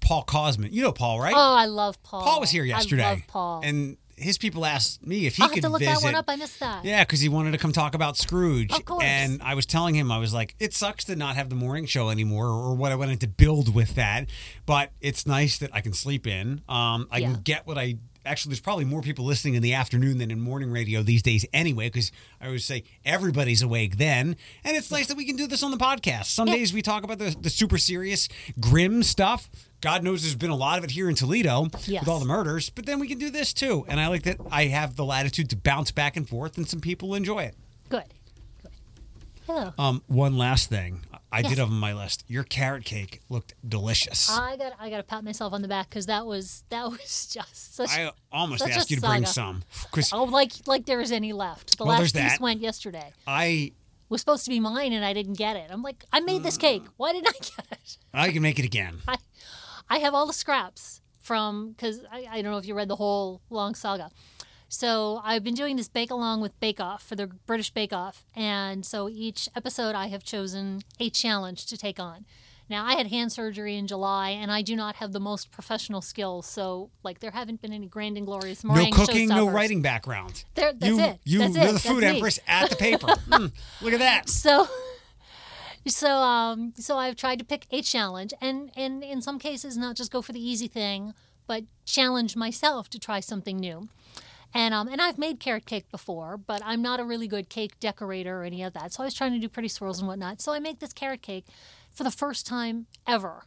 Paul 0.00 0.24
Cosman. 0.24 0.72
You 0.72 0.82
know 0.82 0.90
Paul, 0.90 1.20
right? 1.20 1.34
Oh, 1.36 1.54
I 1.54 1.66
love 1.66 2.02
Paul. 2.02 2.22
Paul 2.24 2.40
was 2.40 2.50
here 2.50 2.64
yesterday. 2.64 3.04
I 3.04 3.10
love 3.10 3.20
Paul. 3.28 3.60
And 3.62 3.96
his 4.16 4.38
people 4.38 4.64
asked 4.64 5.04
me 5.06 5.26
if 5.26 5.36
he 5.36 5.42
I'll 5.42 5.48
have 5.48 5.60
to 5.60 5.68
look 5.68 5.80
visit. 5.80 5.94
that 5.94 6.02
one 6.02 6.14
up. 6.14 6.24
I 6.28 6.36
missed 6.36 6.60
that. 6.60 6.84
Yeah, 6.84 7.04
because 7.04 7.20
he 7.20 7.28
wanted 7.28 7.52
to 7.52 7.58
come 7.58 7.72
talk 7.72 7.94
about 7.94 8.16
Scrooge. 8.16 8.72
Of 8.72 8.84
course. 8.84 9.04
And 9.04 9.42
I 9.42 9.54
was 9.54 9.66
telling 9.66 9.94
him, 9.94 10.10
I 10.12 10.18
was 10.18 10.32
like, 10.34 10.54
it 10.58 10.72
sucks 10.74 11.04
to 11.04 11.16
not 11.16 11.36
have 11.36 11.48
the 11.48 11.56
morning 11.56 11.86
show 11.86 12.10
anymore 12.10 12.46
or 12.48 12.74
what 12.74 12.92
I 12.92 12.94
wanted 12.96 13.20
to 13.20 13.28
build 13.28 13.74
with 13.74 13.94
that. 13.96 14.26
But 14.66 14.90
it's 15.00 15.26
nice 15.26 15.58
that 15.58 15.70
I 15.72 15.80
can 15.80 15.92
sleep 15.92 16.26
in. 16.26 16.62
Um, 16.68 17.08
I 17.10 17.18
Yeah. 17.18 17.32
can 17.32 17.42
get 17.42 17.66
what 17.66 17.78
I. 17.78 17.96
Actually, 18.26 18.52
there's 18.52 18.60
probably 18.60 18.86
more 18.86 19.02
people 19.02 19.26
listening 19.26 19.52
in 19.54 19.62
the 19.62 19.74
afternoon 19.74 20.16
than 20.16 20.30
in 20.30 20.40
morning 20.40 20.70
radio 20.70 21.02
these 21.02 21.22
days 21.22 21.44
anyway, 21.52 21.88
because 21.88 22.10
I 22.40 22.46
always 22.46 22.64
say 22.64 22.84
everybody's 23.04 23.60
awake 23.60 23.98
then. 23.98 24.36
And 24.64 24.76
it's 24.78 24.90
nice 24.90 25.08
that 25.08 25.18
we 25.18 25.26
can 25.26 25.36
do 25.36 25.46
this 25.46 25.62
on 25.62 25.70
the 25.72 25.76
podcast. 25.76 26.24
Some 26.26 26.48
Yeah. 26.48 26.54
days 26.54 26.72
we 26.72 26.80
talk 26.80 27.04
about 27.04 27.18
the, 27.18 27.36
the 27.38 27.50
super 27.50 27.76
serious, 27.76 28.30
grim 28.58 29.02
stuff. 29.02 29.50
God 29.84 30.02
knows 30.02 30.22
there's 30.22 30.34
been 30.34 30.50
a 30.50 30.56
lot 30.56 30.78
of 30.78 30.84
it 30.84 30.92
here 30.92 31.08
in 31.10 31.14
Toledo 31.14 31.68
Yes. 31.84 32.00
with 32.02 32.08
all 32.08 32.18
the 32.18 32.24
murders, 32.24 32.70
but 32.70 32.86
then 32.86 32.98
we 32.98 33.06
can 33.06 33.18
do 33.18 33.28
this 33.30 33.52
too. 33.52 33.84
And 33.86 34.00
I 34.00 34.06
like 34.08 34.22
that 34.22 34.38
I 34.50 34.64
have 34.66 34.96
the 34.96 35.04
latitude 35.04 35.50
to 35.50 35.56
bounce 35.56 35.90
back 35.90 36.16
and 36.16 36.26
forth, 36.28 36.56
and 36.56 36.66
some 36.66 36.80
people 36.80 37.14
enjoy 37.14 37.40
it. 37.44 37.54
Good. 37.90 38.04
Good. 38.62 38.72
Hello. 39.46 39.72
Um, 39.78 40.02
one 40.06 40.38
last 40.38 40.70
thing 40.70 41.00
I 41.30 41.42
did 41.42 41.58
have 41.58 41.68
on 41.68 41.74
my 41.74 41.92
list. 41.92 42.24
Your 42.28 42.44
carrot 42.44 42.84
cake 42.84 43.20
looked 43.28 43.52
delicious. 43.68 44.30
I 44.30 44.56
got 44.56 44.72
I 44.80 44.88
got 44.88 44.96
to 44.98 45.02
pat 45.02 45.22
myself 45.22 45.52
on 45.52 45.60
the 45.62 45.68
back 45.68 45.90
because 45.90 46.06
that 46.06 46.24
was 46.24 46.64
that 46.70 46.88
was 46.88 47.26
just 47.32 47.74
such. 47.74 47.90
I 47.90 48.10
almost 48.32 48.62
such 48.62 48.70
asked 48.72 48.90
you 48.90 48.96
to 48.96 49.02
bring 49.02 49.26
some 49.26 49.64
oh, 50.12 50.24
like 50.24 50.52
like 50.66 50.86
there 50.86 50.98
was 50.98 51.12
any 51.12 51.32
left. 51.34 51.76
The 51.76 51.84
Well, 51.84 51.98
last 51.98 52.14
piece 52.14 52.32
that. 52.32 52.40
went 52.40 52.60
yesterday. 52.60 53.12
I 53.26 53.72
Was 54.08 54.20
supposed 54.22 54.44
to 54.44 54.50
be 54.50 54.60
mine 54.60 54.92
and 54.94 55.04
I 55.04 55.12
didn't 55.12 55.34
get 55.36 55.56
it. 55.56 55.66
I'm 55.70 55.82
like, 55.82 56.04
I 56.12 56.20
made 56.20 56.42
this 56.42 56.56
cake. 56.56 56.84
Why 56.96 57.12
didn't 57.12 57.28
I 57.28 57.32
get 57.42 57.66
it? 57.78 57.98
I 58.14 58.30
can 58.30 58.40
make 58.40 58.58
it 58.58 58.64
again. 58.64 58.98
I, 59.08 59.16
I 59.88 59.98
have 59.98 60.14
all 60.14 60.26
the 60.26 60.32
scraps 60.32 61.00
from 61.20 61.70
because 61.72 62.04
I, 62.10 62.26
I 62.30 62.42
don't 62.42 62.52
know 62.52 62.58
if 62.58 62.66
you 62.66 62.74
read 62.74 62.88
the 62.88 62.96
whole 62.96 63.40
long 63.50 63.74
saga. 63.74 64.10
So 64.68 65.20
I've 65.22 65.44
been 65.44 65.54
doing 65.54 65.76
this 65.76 65.88
bake 65.88 66.10
along 66.10 66.40
with 66.40 66.58
Bake 66.58 66.80
Off 66.80 67.02
for 67.06 67.14
the 67.14 67.26
British 67.28 67.70
Bake 67.70 67.92
Off, 67.92 68.24
and 68.34 68.84
so 68.84 69.08
each 69.08 69.48
episode 69.54 69.94
I 69.94 70.08
have 70.08 70.24
chosen 70.24 70.80
a 70.98 71.10
challenge 71.10 71.66
to 71.66 71.76
take 71.76 72.00
on. 72.00 72.24
Now 72.68 72.84
I 72.84 72.94
had 72.94 73.06
hand 73.08 73.30
surgery 73.30 73.76
in 73.76 73.86
July, 73.86 74.30
and 74.30 74.50
I 74.50 74.62
do 74.62 74.74
not 74.74 74.96
have 74.96 75.12
the 75.12 75.20
most 75.20 75.52
professional 75.52 76.00
skills. 76.00 76.46
So 76.46 76.90
like 77.04 77.20
there 77.20 77.30
haven't 77.30 77.60
been 77.62 77.72
any 77.72 77.86
grand 77.86 78.16
and 78.16 78.26
glorious 78.26 78.64
No 78.64 78.86
cooking, 78.90 79.28
no 79.28 79.48
writing 79.48 79.80
background. 79.82 80.44
There- 80.54 80.72
that's 80.72 80.86
you, 80.86 80.98
it. 81.00 81.20
You, 81.24 81.38
That's 81.40 81.54
you're 81.56 81.66
it. 81.66 81.72
the 81.74 81.78
food 81.78 82.02
That's 82.02 82.12
me. 82.12 82.16
empress 82.18 82.38
at 82.48 82.70
the 82.70 82.76
paper. 82.76 83.06
Hmm, 83.30 83.46
look 83.82 83.92
at 83.92 83.98
that. 84.00 84.28
so 84.28 84.66
so 85.86 86.08
um 86.16 86.72
so 86.76 86.96
I've 86.98 87.16
tried 87.16 87.38
to 87.38 87.44
pick 87.44 87.66
a 87.70 87.82
challenge 87.82 88.32
and 88.40 88.70
and 88.76 89.02
in 89.02 89.20
some 89.22 89.38
cases 89.38 89.76
not 89.76 89.96
just 89.96 90.10
go 90.12 90.22
for 90.22 90.32
the 90.32 90.40
easy 90.40 90.66
thing 90.68 91.14
but 91.46 91.64
challenge 91.84 92.36
myself 92.36 92.88
to 92.90 92.98
try 92.98 93.20
something 93.20 93.56
new 93.58 93.88
And 94.54 94.72
um, 94.72 94.88
and 94.88 95.00
I've 95.02 95.18
made 95.18 95.40
carrot 95.40 95.66
cake 95.66 95.90
before, 95.90 96.36
but 96.38 96.62
I'm 96.64 96.80
not 96.80 97.00
a 97.00 97.04
really 97.04 97.26
good 97.26 97.48
cake 97.48 97.78
decorator 97.80 98.40
or 98.40 98.44
any 98.44 98.62
of 98.62 98.72
that. 98.74 98.92
So 98.92 99.02
I 99.02 99.06
was 99.06 99.14
trying 99.14 99.32
to 99.32 99.40
do 99.40 99.48
pretty 99.48 99.68
swirls 99.68 99.98
and 99.98 100.06
whatnot. 100.08 100.40
So 100.40 100.52
I 100.52 100.60
make 100.60 100.78
this 100.78 100.92
carrot 100.92 101.22
cake 101.22 101.46
for 101.90 102.04
the 102.04 102.10
first 102.12 102.46
time 102.46 102.86
ever, 103.04 103.46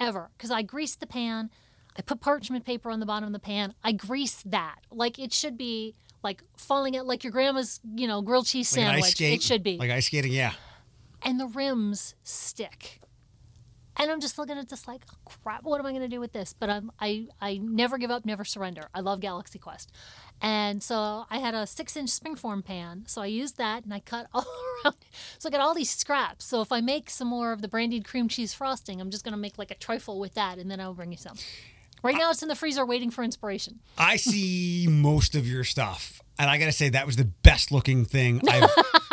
ever, 0.00 0.30
because 0.36 0.50
I 0.50 0.62
greased 0.62 0.98
the 0.98 1.06
pan. 1.06 1.50
I 1.96 2.02
put 2.02 2.20
parchment 2.20 2.64
paper 2.66 2.90
on 2.90 2.98
the 2.98 3.06
bottom 3.06 3.28
of 3.28 3.32
the 3.32 3.38
pan. 3.38 3.74
I 3.84 3.92
grease 3.92 4.42
that 4.44 4.80
like 4.90 5.20
it 5.20 5.32
should 5.32 5.56
be 5.56 5.94
like 6.24 6.42
falling 6.56 6.96
out 6.96 7.06
like 7.06 7.22
your 7.22 7.30
grandma's, 7.30 7.78
you 7.94 8.08
know, 8.08 8.20
grilled 8.20 8.46
cheese 8.46 8.76
Like 8.76 8.84
sandwich. 8.86 9.10
skate. 9.12 9.34
It 9.34 9.42
should 9.42 9.62
be. 9.62 9.76
Like 9.78 9.92
ice 9.92 10.06
skating, 10.06 10.32
yeah. 10.32 10.54
And 11.24 11.40
the 11.40 11.46
rims 11.46 12.14
stick. 12.22 13.00
And 13.96 14.10
I'm 14.10 14.20
just 14.20 14.38
looking 14.38 14.58
at 14.58 14.68
this 14.68 14.88
like, 14.88 15.02
oh, 15.12 15.32
crap, 15.42 15.62
what 15.62 15.78
am 15.78 15.86
I 15.86 15.90
going 15.90 16.02
to 16.02 16.08
do 16.08 16.18
with 16.18 16.32
this? 16.32 16.52
But 16.52 16.68
I'm, 16.68 16.90
I, 17.00 17.28
I 17.40 17.58
never 17.58 17.96
give 17.96 18.10
up, 18.10 18.24
never 18.24 18.44
surrender. 18.44 18.88
I 18.92 19.00
love 19.00 19.20
Galaxy 19.20 19.58
Quest. 19.58 19.92
And 20.42 20.82
so 20.82 21.26
I 21.30 21.38
had 21.38 21.54
a 21.54 21.64
six 21.64 21.96
inch 21.96 22.10
springform 22.10 22.64
pan. 22.64 23.04
So 23.06 23.22
I 23.22 23.26
used 23.26 23.56
that 23.58 23.84
and 23.84 23.94
I 23.94 24.00
cut 24.00 24.26
all 24.34 24.46
around. 24.84 24.96
So 25.38 25.48
I 25.48 25.52
got 25.52 25.60
all 25.60 25.74
these 25.74 25.90
scraps. 25.90 26.44
So 26.44 26.60
if 26.60 26.72
I 26.72 26.80
make 26.80 27.08
some 27.08 27.28
more 27.28 27.52
of 27.52 27.62
the 27.62 27.68
brandied 27.68 28.04
cream 28.04 28.28
cheese 28.28 28.52
frosting, 28.52 29.00
I'm 29.00 29.10
just 29.10 29.24
going 29.24 29.32
to 29.32 29.38
make 29.38 29.58
like 29.58 29.70
a 29.70 29.76
trifle 29.76 30.18
with 30.18 30.34
that 30.34 30.58
and 30.58 30.68
then 30.68 30.80
I'll 30.80 30.94
bring 30.94 31.12
you 31.12 31.18
some. 31.18 31.36
Right 32.02 32.16
now 32.16 32.30
it's 32.30 32.42
in 32.42 32.48
the 32.48 32.56
freezer 32.56 32.84
waiting 32.84 33.10
for 33.10 33.22
inspiration. 33.24 33.80
I 33.96 34.16
see 34.16 34.86
most 34.90 35.34
of 35.34 35.48
your 35.48 35.64
stuff, 35.64 36.20
and 36.38 36.50
I 36.50 36.58
got 36.58 36.66
to 36.66 36.72
say 36.72 36.90
that 36.90 37.06
was 37.06 37.16
the 37.16 37.24
best 37.24 37.72
looking 37.72 38.04
thing 38.04 38.42
I've 38.46 38.68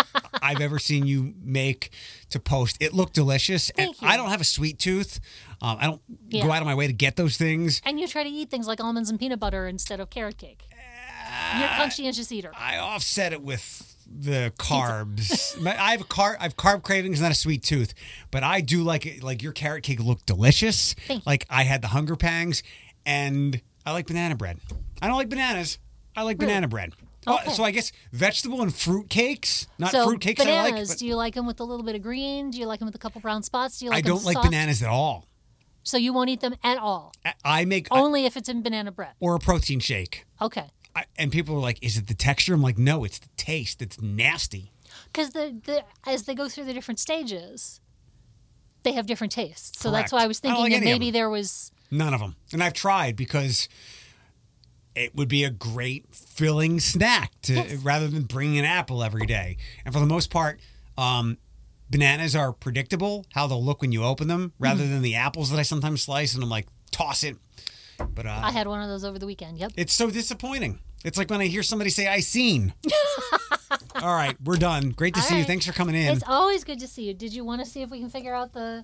I've 0.41 0.61
ever 0.61 0.79
seen 0.79 1.05
you 1.05 1.33
make 1.41 1.91
to 2.29 2.39
post. 2.39 2.77
It 2.79 2.93
looked 2.93 3.13
delicious, 3.13 3.71
Thank 3.75 3.89
and 3.89 4.01
you. 4.01 4.07
I 4.07 4.17
don't 4.17 4.29
have 4.29 4.41
a 4.41 4.45
sweet 4.45 4.79
tooth. 4.79 5.19
Um, 5.61 5.77
I 5.79 5.85
don't 5.85 6.01
go 6.31 6.51
out 6.51 6.61
of 6.61 6.65
my 6.65 6.75
way 6.75 6.87
to 6.87 6.93
get 6.93 7.15
those 7.15 7.37
things. 7.37 7.81
And 7.85 7.99
you 7.99 8.07
try 8.07 8.23
to 8.23 8.29
eat 8.29 8.49
things 8.49 8.67
like 8.67 8.81
almonds 8.81 9.09
and 9.09 9.19
peanut 9.19 9.39
butter 9.39 9.67
instead 9.67 9.99
of 9.99 10.09
carrot 10.09 10.37
cake. 10.37 10.67
You're 11.57 11.65
a 11.67 11.75
conscientious 11.75 12.31
eater. 12.31 12.51
I 12.57 12.77
offset 12.77 13.33
it 13.33 13.41
with 13.41 13.95
the 14.05 14.51
carbs. 14.57 15.65
I 15.65 15.91
have 15.91 16.01
a 16.01 16.05
car. 16.05 16.37
I 16.39 16.43
have 16.43 16.57
carb 16.57 16.83
cravings, 16.83 17.21
not 17.21 17.31
a 17.31 17.35
sweet 17.35 17.63
tooth, 17.63 17.93
but 18.31 18.43
I 18.43 18.61
do 18.61 18.83
like 18.83 19.05
it. 19.05 19.23
Like 19.23 19.41
your 19.41 19.53
carrot 19.53 19.83
cake 19.83 19.99
looked 19.99 20.25
delicious. 20.25 20.95
Like 21.25 21.45
I 21.49 21.63
had 21.63 21.81
the 21.81 21.87
hunger 21.89 22.15
pangs, 22.15 22.63
and 23.05 23.61
I 23.85 23.93
like 23.93 24.07
banana 24.07 24.35
bread. 24.35 24.59
I 25.01 25.07
don't 25.07 25.17
like 25.17 25.29
bananas. 25.29 25.79
I 26.15 26.23
like 26.23 26.37
banana 26.37 26.67
bread. 26.67 26.93
Oh, 27.27 27.33
oh 27.33 27.39
Okay. 27.43 27.51
so 27.53 27.63
I 27.63 27.71
guess 27.71 27.91
vegetable 28.11 28.61
and 28.61 28.73
fruit 28.73 29.09
cakes, 29.09 29.67
not 29.77 29.91
so 29.91 30.05
fruit 30.05 30.21
cakes. 30.21 30.41
I 30.41 30.45
bananas, 30.45 30.89
like, 30.89 30.97
do 30.97 31.05
you 31.05 31.15
like 31.15 31.35
them 31.35 31.45
with 31.45 31.59
a 31.59 31.63
little 31.63 31.85
bit 31.85 31.95
of 31.95 32.01
green? 32.01 32.49
Do 32.51 32.59
you 32.59 32.65
like 32.65 32.79
them 32.79 32.87
with 32.87 32.95
a 32.95 32.99
couple 32.99 33.21
brown 33.21 33.43
spots? 33.43 33.79
Do 33.79 33.85
you 33.85 33.91
but 33.91 33.95
like 33.97 34.05
I 34.05 34.07
don't 34.07 34.23
like 34.25 34.33
soft? 34.35 34.47
bananas 34.49 34.81
at 34.81 34.89
all. 34.89 35.27
So 35.83 35.97
you 35.97 36.13
won't 36.13 36.29
eat 36.29 36.41
them 36.41 36.55
at 36.63 36.77
all, 36.77 37.13
I- 37.25 37.33
I 37.43 37.65
make 37.65 37.87
only 37.91 38.25
if 38.25 38.37
it's 38.37 38.49
in 38.49 38.61
banana 38.61 38.91
bread. 38.91 39.13
or 39.19 39.35
a 39.35 39.39
protein 39.39 39.79
shake. 39.79 40.25
Okay, 40.41 40.69
I, 40.95 41.05
and 41.17 41.31
people 41.31 41.55
are 41.55 41.59
like, 41.59 41.79
"Is 41.81 41.97
it 41.97 42.07
the 42.07 42.13
texture?" 42.13 42.53
I'm 42.53 42.61
like, 42.61 42.77
"No, 42.77 43.03
it's 43.03 43.17
the 43.19 43.29
taste. 43.37 43.81
It's 43.81 43.99
nasty." 44.01 44.71
because 45.05 45.31
the, 45.31 45.55
the 45.65 45.83
as 46.05 46.23
they 46.23 46.35
go 46.35 46.47
through 46.49 46.65
the 46.65 46.73
different 46.73 46.99
stages, 46.99 47.79
they 48.83 48.91
have 48.93 49.05
different 49.05 49.31
tastes. 49.33 49.79
So 49.79 49.89
that's 49.91 50.11
why 50.11 50.23
I 50.23 50.27
was 50.27 50.39
I 50.39 50.41
thinking 50.41 50.63
like 50.63 50.73
that 50.73 50.83
maybe 50.83 51.11
there 51.11 51.29
was. 51.29 51.71
None 51.89 52.13
of 52.13 52.19
them. 52.19 52.35
And 52.53 52.63
I've 52.63 52.73
tried 52.73 53.15
because 53.15 53.67
it 54.95 55.15
would 55.15 55.27
be 55.27 55.43
a 55.43 55.49
great 55.49 56.05
filling 56.13 56.79
snack 56.79 57.31
to 57.43 57.53
Yes. 57.53 57.73
rather 57.83 58.07
than 58.07 58.23
bringing 58.23 58.59
an 58.59 58.65
apple 58.65 59.03
every 59.03 59.25
day. 59.25 59.57
And 59.85 59.93
for 59.93 59.99
the 59.99 60.05
most 60.05 60.29
part, 60.29 60.59
um, 60.97 61.37
bananas 61.89 62.35
are 62.35 62.51
predictable 62.53 63.25
how 63.33 63.47
they'll 63.47 63.63
look 63.63 63.81
when 63.81 63.91
you 63.91 64.03
open 64.03 64.27
them, 64.27 64.53
rather 64.59 64.83
Mm-hmm. 64.83 64.91
than 64.93 65.01
the 65.01 65.15
apples 65.15 65.49
that 65.51 65.57
I 65.59 65.63
sometimes 65.63 66.01
slice 66.01 66.33
and 66.33 66.43
I'm 66.43 66.49
like 66.49 66.67
toss 66.91 67.23
it. 67.23 67.37
But 67.97 68.25
uh, 68.25 68.39
I 68.43 68.51
had 68.51 68.67
one 68.67 68.81
of 68.81 68.89
those 68.89 69.03
over 69.05 69.19
the 69.19 69.25
weekend. 69.27 69.59
Yep. 69.59 69.73
it's 69.77 69.93
so 69.93 70.09
disappointing. 70.09 70.79
It's 71.03 71.17
like 71.17 71.29
when 71.29 71.41
I 71.41 71.45
hear 71.47 71.63
somebody 71.63 71.89
say 71.89 72.07
"I 72.07 72.19
seen." 72.19 72.73
All 74.01 74.13
right, 74.13 74.35
we're 74.43 74.57
done. 74.57 74.89
Great 74.91 75.13
to 75.15 75.19
All 75.19 75.25
see 75.25 75.37
you. 75.39 75.43
Thanks 75.43 75.65
for 75.65 75.73
coming 75.73 75.95
in. 75.95 76.07
It's 76.11 76.23
always 76.27 76.63
good 76.63 76.79
to 76.79 76.87
see 76.87 77.03
you. 77.07 77.13
Did 77.13 77.33
you 77.33 77.43
want 77.43 77.63
to 77.63 77.67
see 77.69 77.81
if 77.81 77.89
we 77.89 77.99
can 77.99 78.09
figure 78.09 78.33
out 78.33 78.53
the 78.53 78.79